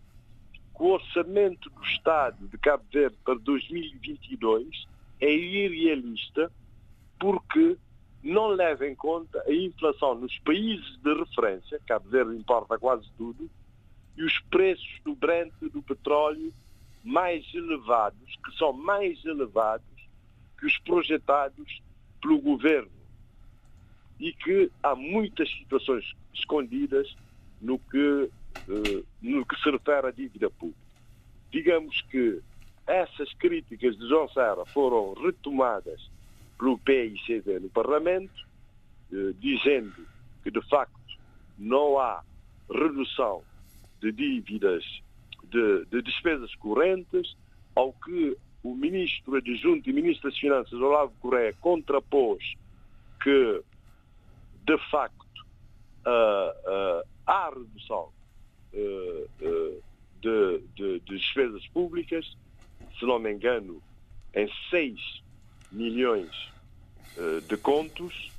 que 0.78 0.82
o 0.82 0.92
orçamento 0.92 1.68
do 1.70 1.82
Estado 1.84 2.46
de 2.46 2.58
Cabo 2.58 2.84
Verde 2.92 3.16
para 3.24 3.34
2022 3.34 4.86
é 5.20 5.32
irrealista 5.32 6.52
porque 7.18 7.76
não 8.28 8.48
leva 8.48 8.86
em 8.86 8.94
conta 8.94 9.42
a 9.46 9.52
inflação 9.52 10.14
nos 10.14 10.38
países 10.40 10.96
de 10.98 11.14
referência, 11.14 11.80
Cabo 11.86 12.08
Verde 12.08 12.36
importa 12.36 12.78
quase 12.78 13.08
tudo, 13.16 13.48
e 14.16 14.22
os 14.22 14.38
preços 14.50 15.00
do 15.04 15.14
Brent 15.14 15.52
do 15.60 15.82
petróleo 15.82 16.52
mais 17.02 17.46
elevados, 17.54 18.36
que 18.44 18.56
são 18.58 18.72
mais 18.72 19.24
elevados 19.24 19.86
que 20.58 20.66
os 20.66 20.78
projetados 20.80 21.80
pelo 22.20 22.40
governo. 22.40 22.90
E 24.20 24.32
que 24.32 24.70
há 24.82 24.94
muitas 24.96 25.48
situações 25.48 26.04
escondidas 26.34 27.16
no 27.60 27.78
que, 27.78 28.30
eh, 28.68 29.02
no 29.22 29.46
que 29.46 29.56
se 29.62 29.70
refere 29.70 30.08
à 30.08 30.10
dívida 30.10 30.50
pública. 30.50 30.80
Digamos 31.52 32.02
que 32.02 32.42
essas 32.86 33.32
críticas 33.34 33.96
de 33.96 34.08
João 34.08 34.28
Serra 34.30 34.66
foram 34.66 35.14
retomadas 35.14 36.10
pelo 36.58 36.78
PICD 36.78 37.60
no 37.60 37.70
Parlamento, 37.70 38.46
eh, 39.12 39.32
dizendo 39.38 39.94
que, 40.42 40.50
de 40.50 40.60
facto, 40.68 40.98
não 41.56 41.98
há 41.98 42.22
redução 42.70 43.42
de 44.00 44.12
dívidas, 44.12 44.84
de, 45.44 45.84
de 45.86 46.02
despesas 46.02 46.54
correntes, 46.56 47.36
ao 47.74 47.92
que 47.92 48.36
o 48.62 48.74
ministro 48.74 49.36
adjunto 49.36 49.88
e 49.88 49.92
ministro 49.92 50.28
das 50.28 50.38
Finanças, 50.38 50.72
Olavo 50.74 51.12
Correia, 51.20 51.54
contrapôs 51.60 52.54
que, 53.22 53.62
de 54.64 54.78
facto, 54.90 55.46
uh, 56.06 57.00
uh, 57.00 57.08
há 57.26 57.50
redução 57.50 58.12
uh, 58.74 59.82
de, 60.20 60.60
de, 60.74 61.00
de, 61.00 61.16
despesas 61.16 61.66
públicas, 61.68 62.36
se 62.98 63.06
não 63.06 63.18
me 63.18 63.32
engano, 63.32 63.80
em 64.34 64.48
6 64.70 65.22
milhões 65.70 66.30
de 67.48 67.56
contos, 67.56 68.30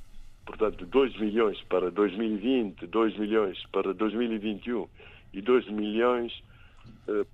portanto 0.44 0.86
2 0.86 1.18
milhões 1.20 1.60
para 1.64 1.90
2020, 1.90 2.86
2 2.86 3.18
milhões 3.18 3.62
para 3.72 3.92
2021 3.92 4.88
e 5.32 5.40
2 5.40 5.68
milhões 5.68 6.42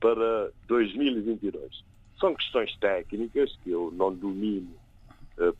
para 0.00 0.50
2022. 0.66 1.84
São 2.18 2.34
questões 2.34 2.74
técnicas 2.78 3.56
que 3.62 3.70
eu 3.70 3.92
não 3.96 4.12
domino 4.12 4.74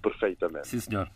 perfeitamente. 0.02 0.68
Sim, 0.68 0.80
senhor. 0.80 1.10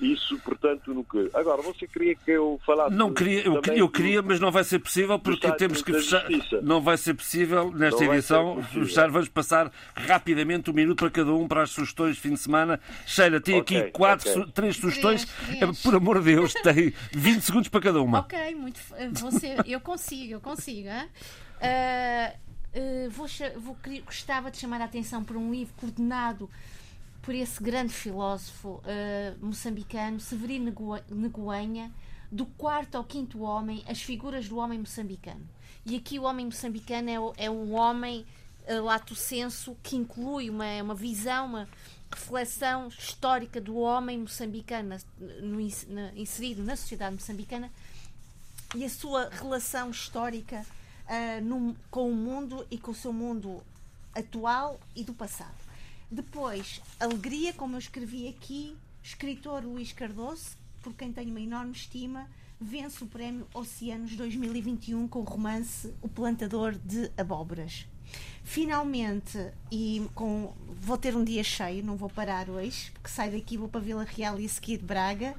Isso, 0.00 0.38
portanto, 0.38 0.94
no 0.94 1.04
que. 1.04 1.30
Agora, 1.34 1.60
você 1.60 1.86
queria 1.86 2.14
que 2.14 2.30
eu 2.30 2.58
falasse. 2.64 2.94
Não 2.94 3.12
queria, 3.12 3.42
eu, 3.42 3.60
queria, 3.60 3.78
eu 3.80 3.88
queria, 3.88 4.22
mas 4.22 4.40
não 4.40 4.50
vai 4.50 4.64
ser 4.64 4.78
possível 4.78 5.18
porque 5.18 5.50
temos 5.52 5.82
que 5.82 5.92
fechar. 5.92 6.26
Não 6.62 6.80
vai 6.80 6.96
ser 6.96 7.12
possível 7.12 7.70
nesta 7.70 8.02
não 8.02 8.14
edição 8.14 8.62
fechar. 8.62 9.10
Vamos 9.10 9.28
passar 9.28 9.70
rapidamente 9.94 10.70
um 10.70 10.74
minuto 10.74 11.00
para 11.00 11.10
cada 11.10 11.34
um 11.34 11.46
para 11.46 11.62
as 11.64 11.70
sugestões 11.70 12.16
de 12.16 12.22
fim 12.22 12.32
de 12.32 12.40
semana. 12.40 12.80
Sheila, 13.04 13.40
tem 13.40 13.60
okay, 13.60 13.78
aqui 13.78 13.90
quatro, 13.90 14.40
okay. 14.40 14.52
três 14.52 14.76
sugestões. 14.76 15.26
Três, 15.26 15.82
Por 15.82 15.94
amor 15.94 16.18
de 16.20 16.34
Deus, 16.34 16.54
tem 16.54 16.94
20 17.12 17.42
segundos 17.42 17.68
para 17.68 17.80
cada 17.80 18.00
uma. 18.00 18.20
Ok, 18.20 18.54
muito. 18.54 18.80
Você, 19.20 19.54
eu 19.66 19.80
consigo, 19.80 20.32
eu 20.32 20.40
consigo. 20.40 20.88
Uh, 20.88 22.38
uh, 22.74 23.10
vou, 23.10 23.26
vou, 23.58 23.76
gostava 24.06 24.50
de 24.50 24.56
chamar 24.56 24.80
a 24.80 24.84
atenção 24.84 25.22
para 25.22 25.36
um 25.36 25.52
livro 25.52 25.74
coordenado 25.76 26.48
por 27.28 27.34
esse 27.34 27.62
grande 27.62 27.92
filósofo 27.92 28.80
uh, 28.80 29.46
moçambicano, 29.46 30.18
Severino 30.18 30.72
Negoenha, 31.10 31.92
do 32.32 32.46
quarto 32.46 32.94
ao 32.94 33.04
quinto 33.04 33.42
homem, 33.42 33.84
as 33.86 34.00
figuras 34.00 34.48
do 34.48 34.56
homem 34.56 34.78
moçambicano. 34.78 35.46
E 35.84 35.94
aqui 35.94 36.18
o 36.18 36.22
homem 36.22 36.46
moçambicano 36.46 37.34
é, 37.36 37.44
é 37.44 37.50
um 37.50 37.74
homem 37.74 38.24
uh, 38.66 38.82
lato 38.82 39.14
senso 39.14 39.76
que 39.82 39.94
inclui 39.94 40.48
uma, 40.48 40.82
uma 40.82 40.94
visão, 40.94 41.44
uma 41.44 41.68
reflexão 42.10 42.88
histórica 42.88 43.60
do 43.60 43.76
homem 43.76 44.20
moçambicano 44.20 44.96
no, 45.42 45.58
na, 45.88 46.12
inserido 46.16 46.64
na 46.64 46.76
sociedade 46.76 47.12
moçambicana 47.12 47.70
e 48.74 48.86
a 48.86 48.88
sua 48.88 49.28
relação 49.28 49.90
histórica 49.90 50.64
uh, 51.04 51.44
no, 51.44 51.76
com 51.90 52.10
o 52.10 52.14
mundo 52.14 52.66
e 52.70 52.78
com 52.78 52.92
o 52.92 52.94
seu 52.94 53.12
mundo 53.12 53.62
atual 54.14 54.80
e 54.96 55.04
do 55.04 55.12
passado. 55.12 55.67
Depois, 56.10 56.80
Alegria, 56.98 57.52
como 57.52 57.74
eu 57.74 57.78
escrevi 57.78 58.28
aqui, 58.28 58.74
escritor 59.02 59.62
Luís 59.62 59.92
Cardoso, 59.92 60.56
por 60.82 60.94
quem 60.94 61.12
tenho 61.12 61.30
uma 61.30 61.40
enorme 61.40 61.72
estima, 61.72 62.26
vence 62.58 63.04
o 63.04 63.06
prémio 63.06 63.46
Oceanos 63.52 64.16
2021 64.16 65.06
com 65.06 65.20
o 65.20 65.24
romance 65.24 65.94
O 66.00 66.08
Plantador 66.08 66.74
de 66.74 67.10
Abóboras. 67.14 67.86
Finalmente, 68.42 69.38
e 69.70 70.08
com, 70.14 70.54
vou 70.80 70.96
ter 70.96 71.14
um 71.14 71.22
dia 71.22 71.44
cheio, 71.44 71.84
não 71.84 71.94
vou 71.94 72.08
parar 72.08 72.48
hoje, 72.48 72.90
porque 72.92 73.10
saio 73.10 73.32
daqui, 73.32 73.58
vou 73.58 73.68
para 73.68 73.80
Vila 73.80 74.04
Real 74.04 74.40
e 74.40 74.46
a 74.46 74.48
seguir 74.48 74.78
de 74.78 74.84
Braga. 74.84 75.34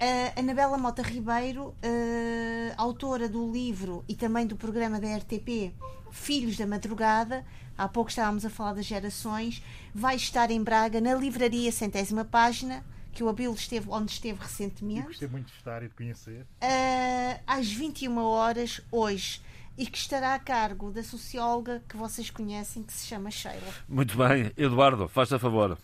Uh, 0.00 0.40
Anabela 0.40 0.76
Mota 0.76 1.02
Ribeiro, 1.02 1.68
uh, 1.68 2.74
autora 2.76 3.28
do 3.28 3.50
livro 3.52 4.04
e 4.08 4.16
também 4.16 4.46
do 4.46 4.56
programa 4.56 5.00
da 5.00 5.16
RTP 5.16 5.72
Filhos 6.10 6.56
da 6.56 6.66
Madrugada, 6.66 7.44
há 7.76 7.88
pouco 7.88 8.10
estávamos 8.10 8.44
a 8.44 8.50
falar 8.50 8.74
das 8.74 8.86
gerações, 8.86 9.62
vai 9.98 10.14
estar 10.14 10.48
em 10.50 10.62
Braga, 10.62 11.00
na 11.00 11.12
livraria 11.14 11.72
Centésima 11.72 12.24
Página, 12.24 12.84
que 13.12 13.24
o 13.24 13.28
Abilo 13.28 13.54
esteve 13.54 13.88
onde 13.90 14.12
esteve 14.12 14.38
recentemente. 14.40 15.00
Eu 15.00 15.06
gostei 15.06 15.28
muito 15.28 15.46
de 15.46 15.58
estar 15.58 15.82
e 15.82 15.88
de 15.88 15.94
conhecer. 15.94 16.42
Uh, 16.62 17.40
às 17.44 17.68
21 17.68 18.16
horas, 18.18 18.80
hoje. 18.92 19.42
E 19.76 19.86
que 19.86 19.98
estará 19.98 20.34
a 20.34 20.38
cargo 20.38 20.90
da 20.90 21.02
socióloga 21.02 21.82
que 21.88 21.96
vocês 21.96 22.30
conhecem, 22.30 22.82
que 22.82 22.92
se 22.92 23.06
chama 23.06 23.30
Sheila. 23.30 23.60
Muito 23.88 24.16
bem. 24.16 24.52
Eduardo, 24.56 25.08
faz 25.08 25.32
a 25.32 25.38
favor. 25.38 25.76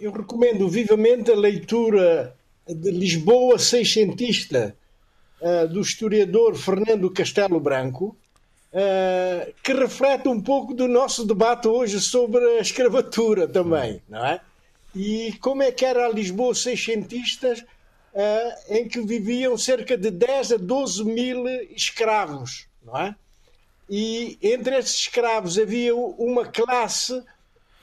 Eu 0.00 0.12
recomendo 0.12 0.68
vivamente 0.68 1.30
a 1.30 1.36
leitura 1.36 2.36
de 2.66 2.90
Lisboa 2.90 3.58
Seiscentista, 3.58 4.76
uh, 5.40 5.68
do 5.68 5.80
historiador 5.80 6.54
Fernando 6.54 7.10
Castelo 7.10 7.60
Branco, 7.60 8.16
uh, 8.74 9.54
que 9.62 9.72
reflete 9.72 10.28
um 10.28 10.40
pouco 10.40 10.74
do 10.74 10.88
nosso 10.88 11.24
debate 11.24 11.68
hoje 11.68 12.00
sobre 12.00 12.44
a 12.58 12.60
escravatura 12.60 13.46
também, 13.46 14.02
não 14.08 14.24
é? 14.24 14.40
E 14.94 15.32
como 15.40 15.62
é 15.62 15.72
que 15.72 15.84
era 15.84 16.06
a 16.06 16.10
Lisboa 16.10 16.54
seiscentistas, 16.54 17.60
uh, 17.60 18.74
em 18.74 18.88
que 18.88 19.00
viviam 19.00 19.56
cerca 19.56 19.96
de 19.96 20.10
10 20.10 20.52
a 20.52 20.56
12 20.56 21.04
mil 21.04 21.46
escravos, 21.74 22.66
não 22.82 22.98
é? 22.98 23.14
E 23.88 24.38
entre 24.42 24.76
esses 24.76 24.98
escravos 25.00 25.58
havia 25.58 25.94
uma 25.94 26.46
classe 26.46 27.22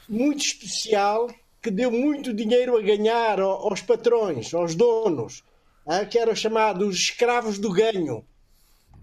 muito 0.10 0.44
especial 0.44 1.30
que 1.62 1.70
deu 1.70 1.92
muito 1.92 2.34
dinheiro 2.34 2.76
a 2.76 2.82
ganhar 2.82 3.40
aos 3.40 3.82
patrões, 3.82 4.52
aos 4.52 4.74
donos, 4.74 5.44
é? 5.86 6.04
que 6.06 6.18
eram 6.18 6.36
chamados 6.36 6.96
escravos 6.96 7.60
do 7.60 7.72
ganho 7.72 8.26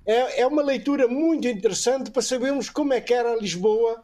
é, 0.09 0.40
é 0.40 0.47
uma 0.47 0.62
leitura 0.62 1.06
muito 1.06 1.47
interessante 1.47 2.10
para 2.10 2.22
sabermos 2.22 2.70
como 2.70 2.94
é 2.94 3.01
que 3.01 3.12
era 3.12 3.36
Lisboa 3.36 4.02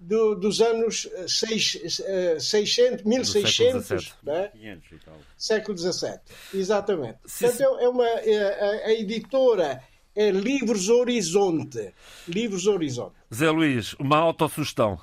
do, 0.00 0.34
dos 0.34 0.62
anos 0.62 1.06
6, 1.28 1.98
600, 2.40 3.04
1600, 3.04 4.16
né? 4.22 4.50
século 5.36 5.76
XVII. 5.76 6.20
Exatamente. 6.54 7.18
Sim, 7.26 7.48
Portanto, 7.48 7.78
é 7.80 7.88
uma, 7.88 8.06
é, 8.06 8.86
a 8.86 8.92
editora 8.94 9.84
é 10.16 10.30
Livros 10.30 10.88
Horizonte. 10.88 11.94
Livros 12.26 12.66
Horizonte. 12.66 13.14
Zé 13.32 13.50
Luís, 13.50 13.92
uma 13.94 14.16
autossugestão. 14.16 14.96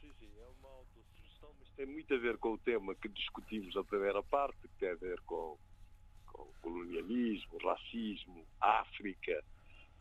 Sim, 0.00 0.10
sim, 0.18 0.26
é 0.36 0.46
uma 0.60 0.68
autossugestão, 0.78 1.50
mas 1.60 1.68
tem 1.76 1.86
muito 1.86 2.12
a 2.12 2.18
ver 2.18 2.38
com 2.38 2.54
o 2.54 2.58
tema 2.58 2.92
que 2.96 3.08
discutimos 3.08 3.72
na 3.72 3.84
primeira 3.84 4.20
parte, 4.24 4.56
que 4.62 4.80
tem 4.80 4.90
a 4.90 4.96
ver 4.96 5.20
com, 5.24 5.56
com 6.26 6.44
colonialismo, 6.60 7.56
racismo, 7.64 8.44
África, 8.60 9.44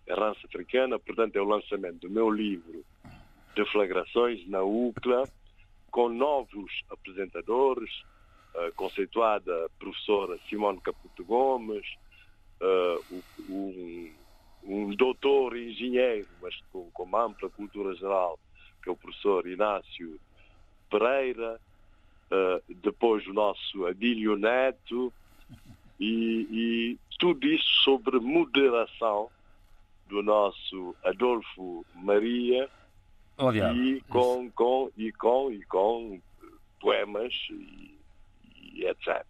herança 0.09 0.39
africana, 0.45 0.97
portanto 0.97 1.35
é 1.35 1.41
o 1.41 1.45
lançamento 1.45 1.99
do 1.99 2.09
meu 2.09 2.29
livro 2.29 2.83
de 3.55 3.65
flagrações 3.71 4.47
na 4.47 4.63
UCLA, 4.63 5.29
com 5.91 6.09
novos 6.09 6.83
apresentadores, 6.89 8.03
a 8.55 8.71
conceituada 8.71 9.69
professora 9.77 10.39
Simone 10.49 10.81
Caputo 10.81 11.23
Gomes, 11.23 11.85
uh, 12.61 13.23
um, 13.49 14.11
um 14.63 14.95
doutor 14.95 15.55
engenheiro, 15.55 16.27
mas 16.41 16.55
com, 16.71 16.89
com 16.91 17.15
ampla 17.15 17.49
cultura 17.49 17.93
geral, 17.95 18.39
que 18.81 18.89
é 18.89 18.91
o 18.91 18.97
professor 18.97 19.47
Inácio 19.47 20.19
Pereira, 20.89 21.59
uh, 22.31 22.75
depois 22.75 23.25
o 23.27 23.33
nosso 23.33 23.85
Adílio 23.85 24.35
Neto, 24.35 25.13
e, 25.99 26.47
e, 26.49 26.97
tudo 27.19 27.45
isso 27.45 27.67
sobre 27.83 28.17
moderação 28.19 29.29
do 30.09 30.23
nosso 30.23 30.95
Adolfo 31.05 31.85
Maria 31.95 32.67
e, 33.73 34.01
com, 34.09 34.51
com, 34.51 34.91
e, 34.97 35.11
com, 35.13 35.51
e 35.51 35.63
com 35.65 36.19
poemas 36.81 37.33
e, 37.51 37.97
e 38.73 38.85
etc. 38.85 39.23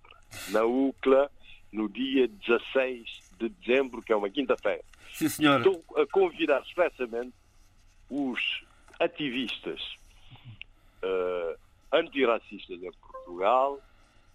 Na 0.50 0.64
UCLA, 0.64 1.30
no 1.72 1.88
dia 1.90 2.28
16 2.28 3.30
de 3.38 3.50
dezembro, 3.50 4.02
que 4.02 4.12
é 4.12 4.16
uma 4.16 4.30
quinta-feira. 4.30 4.84
Sim, 5.14 5.30
senhor. 5.30 5.58
Estou 5.60 5.84
a 5.96 6.08
convidar 6.08 6.62
expressamente 6.62 7.34
os 8.10 8.64
ativistas 9.00 9.82
uh, 11.04 11.58
antirracistas 11.94 12.82
em 12.82 12.92
Portugal 12.94 13.80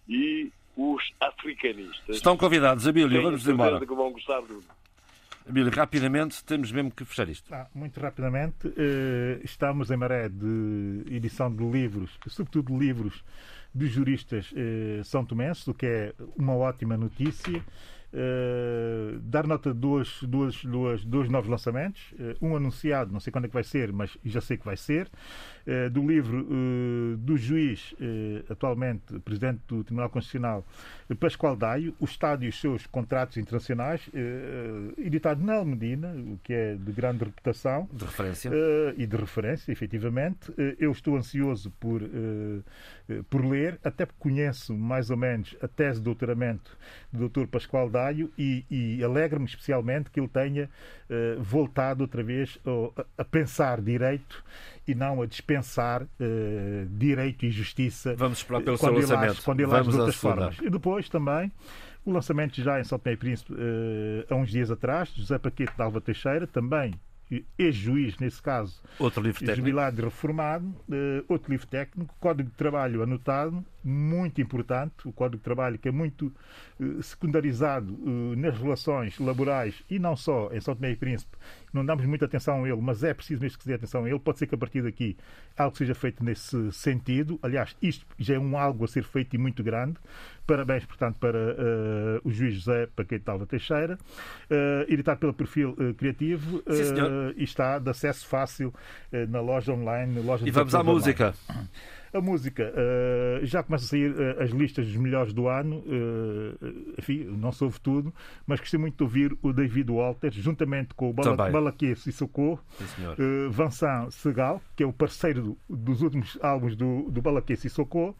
e 0.07 0.51
os 0.77 1.11
africanistas. 1.19 2.17
Estão 2.17 2.37
convidados, 2.37 2.87
Abílio, 2.87 3.21
vamos 3.21 3.47
embora. 3.47 3.79
Que 3.79 3.93
vão 3.93 4.11
gostar 4.11 4.41
do... 4.41 4.63
Abílio, 5.47 5.71
rapidamente, 5.71 6.43
temos 6.43 6.71
mesmo 6.71 6.89
que 6.89 7.05
fechar 7.05 7.29
isto. 7.29 7.53
Ah, 7.53 7.67
muito 7.73 7.99
rapidamente, 7.99 8.67
uh, 8.67 8.73
estamos 9.43 9.91
em 9.91 9.97
maré 9.97 10.27
de 10.27 11.03
edição 11.07 11.53
de 11.53 11.63
livros, 11.63 12.17
sobretudo 12.27 12.75
livros 12.75 13.23
dos 13.71 13.91
juristas 13.91 14.51
uh, 14.53 15.03
são 15.03 15.23
tomenses, 15.23 15.67
o 15.67 15.73
que 15.73 15.85
é 15.85 16.13
uma 16.35 16.55
ótima 16.55 16.97
notícia. 16.97 17.63
Uh, 18.11 19.19
dar 19.19 19.45
nota 19.45 19.73
de 19.73 19.79
duas, 19.79 20.23
duas, 20.23 20.63
duas, 20.63 21.03
dois 21.03 21.29
novos 21.29 21.49
lançamentos. 21.49 22.01
Uh, 22.13 22.47
um 22.47 22.55
anunciado, 22.55 23.11
não 23.11 23.19
sei 23.19 23.31
quando 23.31 23.45
é 23.45 23.47
que 23.47 23.53
vai 23.53 23.63
ser, 23.63 23.91
mas 23.91 24.17
já 24.23 24.41
sei 24.41 24.57
que 24.57 24.65
vai 24.65 24.77
ser. 24.77 25.09
Uh, 25.65 25.89
do 25.89 26.05
livro 26.05 26.45
do 27.17 27.35
juiz, 27.37 27.95
atualmente 28.49 29.17
presidente 29.19 29.61
do 29.67 29.83
Tribunal 29.83 30.09
Constitucional, 30.11 30.63
Pascoal 31.19 31.55
Daio, 31.55 31.95
O 31.99 32.05
Estado 32.05 32.45
e 32.45 32.49
os 32.49 32.59
seus 32.59 32.85
contratos 32.85 33.37
internacionais, 33.37 34.07
editado 34.97 35.43
na 35.43 35.55
Almedina, 35.55 36.13
o 36.15 36.39
que 36.43 36.53
é 36.53 36.75
de 36.75 36.91
grande 36.91 37.23
reputação. 37.25 37.89
De 37.91 38.05
referência. 38.05 38.51
e 38.95 39.05
de 39.05 39.15
referência, 39.15 39.71
efetivamente. 39.71 40.53
eu 40.79 40.91
estou 40.91 41.15
ansioso 41.15 41.71
por, 41.79 42.01
por 43.29 43.45
ler, 43.45 43.79
até 43.83 44.05
porque 44.05 44.19
conheço 44.19 44.75
mais 44.75 45.09
ou 45.09 45.17
menos 45.17 45.55
a 45.61 45.67
tese 45.67 45.99
de 45.99 46.05
doutoramento 46.05 46.77
do 47.11 47.27
Dr. 47.27 47.47
Pascoal 47.47 47.89
Daio 47.89 48.31
e, 48.37 48.65
e 48.69 49.03
alegra-me 49.03 49.45
especialmente 49.45 50.09
que 50.11 50.19
ele 50.19 50.29
tenha 50.29 50.69
voltado 51.39 52.01
outra 52.01 52.23
vez 52.23 52.59
a 53.17 53.23
pensar 53.23 53.81
direito 53.81 54.43
e 54.87 54.93
não 54.93 55.21
a 55.21 55.25
dispensar 55.25 56.03
uh, 56.03 56.07
direito 56.89 57.45
e 57.45 57.51
justiça. 57.51 58.15
Vamos 58.15 58.39
esperar 58.39 58.61
pelo 58.61 58.77
seu 58.77 58.93
lançamento. 58.93 59.41
quando 59.43 59.59
ele 59.59 59.73
age 59.73 59.89
de 59.89 59.97
outras 59.97 60.15
formas. 60.15 60.57
E 60.61 60.69
depois 60.69 61.09
também 61.09 61.51
o 62.05 62.11
lançamento 62.11 62.61
já 62.61 62.79
em 62.79 62.83
São 62.83 62.99
Tomé 62.99 63.13
e 63.13 63.17
Príncipe 63.17 63.53
há 64.29 64.35
uns 64.35 64.49
dias 64.49 64.69
atrás, 64.69 65.09
José 65.15 65.39
Paquete 65.39 65.75
de 65.75 65.81
Alva 65.81 65.99
Teixeira, 65.99 66.45
também 66.45 66.93
ex-juiz, 67.57 68.17
nesse 68.19 68.41
caso, 68.41 68.81
outro 68.99 69.21
livro 69.21 69.39
técnico. 69.39 69.57
jubilado 69.57 69.99
e 69.99 70.03
reformado, 70.03 70.65
uh, 70.67 71.25
outro 71.27 71.51
livro 71.51 71.67
técnico, 71.67 72.13
Código 72.19 72.49
de 72.49 72.55
Trabalho 72.55 73.01
anotado, 73.01 73.65
muito 73.85 74.41
importante, 74.41 75.07
o 75.07 75.13
Código 75.13 75.37
de 75.37 75.43
Trabalho 75.43 75.77
que 75.77 75.87
é 75.87 75.91
muito 75.91 76.33
uh, 76.79 77.03
secundarizado 77.03 77.93
uh, 77.93 78.35
nas 78.35 78.57
relações 78.57 79.19
laborais 79.19 79.83
e 79.89 79.99
não 79.99 80.15
só 80.15 80.49
em 80.51 80.59
São 80.59 80.75
Tomé 80.75 80.91
e 80.91 80.95
Príncipe, 80.95 81.37
não 81.71 81.85
damos 81.85 82.05
muita 82.05 82.25
atenção 82.25 82.63
a 82.63 82.67
ele, 82.67 82.81
mas 82.81 83.03
é 83.03 83.13
preciso 83.13 83.41
mesmo 83.41 83.57
que 83.57 83.63
se 83.63 83.69
dê 83.69 83.75
atenção 83.75 84.05
a 84.05 84.09
ele, 84.09 84.17
pode 84.17 84.39
ser 84.39 84.47
que 84.47 84.55
a 84.55 84.57
partir 84.57 84.81
daqui 84.81 85.15
algo 85.55 85.77
seja 85.77 85.93
feito 85.93 86.23
nesse 86.23 86.71
sentido, 86.71 87.39
aliás, 87.43 87.75
isto 87.81 88.05
já 88.17 88.35
é 88.35 88.39
um 88.39 88.57
algo 88.57 88.85
a 88.85 88.87
ser 88.87 89.03
feito 89.03 89.35
e 89.35 89.37
muito 89.37 89.63
grande, 89.63 89.99
Parabéns, 90.47 90.85
portanto, 90.85 91.17
para 91.17 91.39
uh, 91.39 92.21
o 92.23 92.29
juiz 92.29 92.53
José 92.53 92.87
Paquete 92.95 93.27
Alva 93.27 93.47
Teixeira, 93.47 93.97
uh, 93.97 94.93
editado 94.93 95.19
pelo 95.19 95.33
perfil 95.33 95.75
criativo 95.97 96.61
Sim, 96.69 97.33
e 97.35 97.43
está 97.43 97.79
de 97.79 97.89
acesso 97.89 98.27
fácil 98.27 98.71
na 99.29 99.41
loja 99.41 99.73
online. 99.73 100.21
Loja 100.21 100.47
e 100.47 100.51
vamos 100.51 100.75
à 100.75 100.83
música. 100.83 101.33
Online. 101.49 101.69
A 102.15 102.21
música, 102.21 102.71
uh, 102.71 103.45
já 103.45 103.61
começam 103.61 103.87
a 103.87 103.89
sair 103.89 104.11
uh, 104.11 104.41
as 104.41 104.49
listas 104.51 104.87
dos 104.87 104.95
melhores 104.95 105.33
do 105.33 105.49
ano. 105.49 105.79
Uh, 105.79 106.95
enfim, 106.97 107.25
não 107.25 107.51
soube 107.51 107.77
tudo, 107.81 108.13
mas 108.47 108.61
gostei 108.61 108.79
muito 108.79 108.95
de 108.95 109.03
ouvir 109.03 109.37
o 109.41 109.51
David 109.51 109.91
Walter, 109.91 110.31
juntamente 110.31 110.93
com 110.93 111.09
o 111.09 111.13
Bala 111.13 111.75
e 111.81 112.11
Socorro, 112.13 112.63
uh, 112.79 113.51
Vincent 113.51 114.11
Segal, 114.11 114.61
que 114.77 114.83
é 114.83 114.85
o 114.85 114.93
parceiro 114.93 115.41
do, 115.41 115.57
dos 115.77 116.01
últimos 116.01 116.39
álbuns 116.41 116.77
do, 116.77 117.11
do 117.11 117.21
e 117.49 117.69
Socorro, 117.69 118.15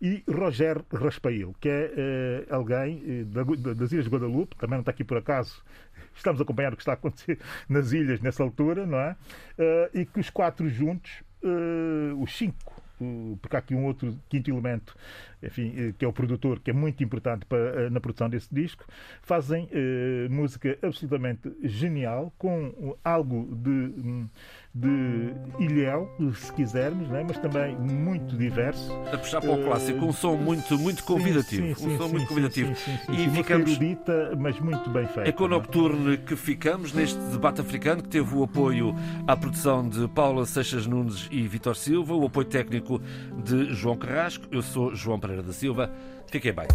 e 0.00 0.22
Roger 0.30 0.84
Raspail, 0.92 1.52
que 1.60 1.68
é 1.68 2.46
alguém 2.50 3.24
da, 3.24 3.42
das 3.74 3.90
Ilhas 3.90 4.04
de 4.04 4.10
Guadalupe, 4.10 4.54
também 4.58 4.76
não 4.76 4.82
está 4.82 4.92
aqui 4.92 5.02
por 5.02 5.16
acaso, 5.16 5.60
estamos 6.14 6.40
a 6.40 6.44
acompanhar 6.44 6.72
o 6.72 6.76
que 6.76 6.82
está 6.82 6.92
a 6.92 6.94
acontecer 6.94 7.36
nas 7.68 7.90
ilhas 7.90 8.20
nessa 8.20 8.44
altura, 8.44 8.86
não 8.86 8.98
é? 8.98 9.16
e 9.92 10.06
que 10.06 10.20
os 10.20 10.30
quatro 10.30 10.68
juntos, 10.68 11.24
os 12.16 12.36
cinco, 12.36 12.79
porque 13.40 13.56
há 13.56 13.58
aqui 13.58 13.74
um 13.74 13.84
outro 13.84 14.16
quinto 14.28 14.50
elemento, 14.50 14.96
enfim, 15.42 15.72
eh, 15.76 15.94
que 15.96 16.04
é 16.04 16.08
o 16.08 16.12
produtor, 16.12 16.60
que 16.60 16.70
é 16.70 16.74
muito 16.74 17.02
importante 17.02 17.46
para, 17.46 17.58
eh, 17.58 17.90
na 17.90 18.00
produção 18.00 18.28
desse 18.28 18.52
disco, 18.54 18.84
fazem 19.22 19.64
uh, 19.64 20.30
música 20.30 20.78
absolutamente 20.82 21.50
genial, 21.62 22.32
com 22.38 22.96
algo 23.04 23.54
de 23.56 23.70
hum, 23.70 24.28
de 24.72 25.34
ilhéu, 25.58 26.08
se 26.34 26.52
quisermos, 26.52 27.08
né? 27.08 27.24
mas 27.26 27.38
também 27.38 27.76
muito 27.76 28.36
diverso. 28.36 28.92
A 29.12 29.18
puxar 29.18 29.40
para 29.40 29.50
o 29.50 29.64
clássico, 29.64 30.04
um 30.04 30.12
som 30.12 30.36
muito, 30.36 30.78
muito 30.78 31.02
convidativo. 31.02 31.66
Sim, 31.66 31.74
sim, 31.74 31.94
um 31.94 31.98
som 31.98 32.06
sim, 32.06 32.12
muito 32.12 32.28
convidativo. 32.28 32.72
E 33.08 33.28
ficamos. 33.30 33.70
Erudita, 33.70 34.36
mas 34.38 34.60
muito 34.60 34.88
bem 34.90 35.06
feito. 35.08 35.28
É 35.28 35.32
com 35.32 35.44
o 35.44 35.48
Nocturne 35.48 36.18
que 36.18 36.36
ficamos 36.36 36.92
neste 36.92 37.18
debate 37.18 37.60
africano, 37.60 38.02
que 38.02 38.08
teve 38.08 38.32
o 38.32 38.44
apoio 38.44 38.94
à 39.26 39.36
produção 39.36 39.88
de 39.88 40.06
Paula 40.08 40.46
Seixas 40.46 40.86
Nunes 40.86 41.28
e 41.32 41.46
Vitor 41.48 41.74
Silva, 41.74 42.14
o 42.14 42.26
apoio 42.26 42.46
técnico 42.46 43.02
de 43.44 43.74
João 43.74 43.96
Carrasco. 43.96 44.46
Eu 44.52 44.62
sou 44.62 44.94
João 44.94 45.18
Pereira 45.18 45.29
Pereira 45.30 45.42
da 45.42 45.52
Silva. 45.52 45.90
Fiquem 46.26 46.52
bem. 46.52 46.66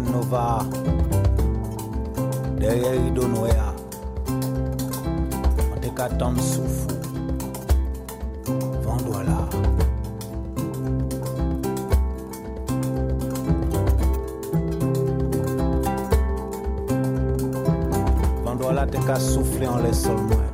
Nova. 0.00 0.79
Dom 6.20 6.36
Soufou. 6.36 6.86
Vendouala. 8.84 9.48
Vendouala, 18.44 18.86
t'es 18.86 18.98
qu'à 18.98 19.18
souffler 19.18 19.66
en 19.66 19.78
les 19.78 19.94
sols, 19.94 20.20
moi. 20.28 20.44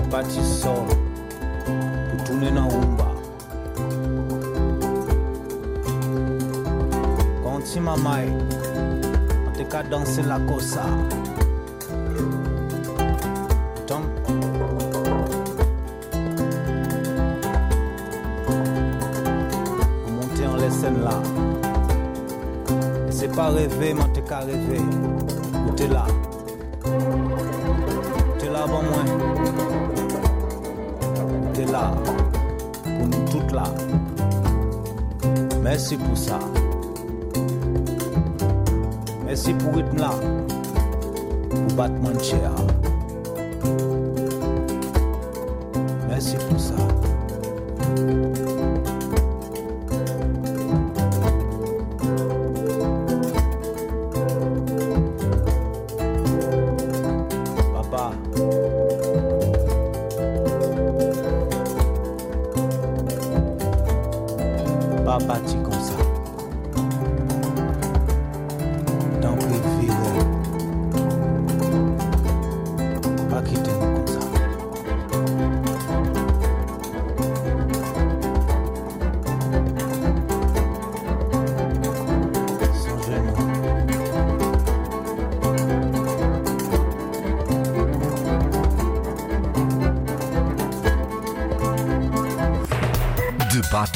Il 0.00 0.08
partit 0.10 0.42
sol 0.42 0.72
pour 2.10 2.24
tourner 2.24 2.50
dans 2.50 2.66
Rumba. 2.66 3.12
Continue 7.44 7.84
ma 7.84 7.96
maille, 7.98 8.32
t'es 9.54 9.64
qu'à 9.64 9.84
danser 9.84 10.22
la 10.22 10.40
cosa. 10.40 10.82
rêver, 23.58 23.94
mais 23.94 24.12
t'es 24.14 24.22
qu'à 24.22 24.40
rêver. 24.40 24.78
Là. 25.90 26.06
T'es 28.38 28.50
là 28.50 28.62
avant 28.64 28.82
moi. 28.82 29.04
T'es 31.54 31.64
là. 31.64 31.92
Pour 32.82 33.06
nous 33.06 33.24
toutes 33.30 33.52
là. 33.52 33.64
Merci 35.62 35.96
pour 35.96 36.16
ça. 36.16 36.38
Merci 39.24 39.54
pour 39.54 39.74
rythme 39.74 39.98
là. 39.98 40.10
Pour 41.50 41.76
battre 41.76 41.94
mon 42.02 42.18
chair. 42.18 42.77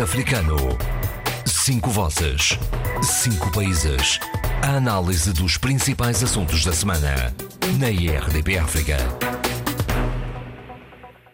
Africano. 0.03 0.57
Cinco 1.47 1.91
vozes. 1.91 2.59
Cinco 3.03 3.53
países. 3.53 4.19
A 4.61 4.77
análise 4.77 5.33
dos 5.33 5.57
principais 5.57 6.23
assuntos 6.25 6.65
da 6.65 6.73
semana. 6.73 7.33
Na 7.79 7.89
IRDP 7.89 8.59
África. 8.59 9.22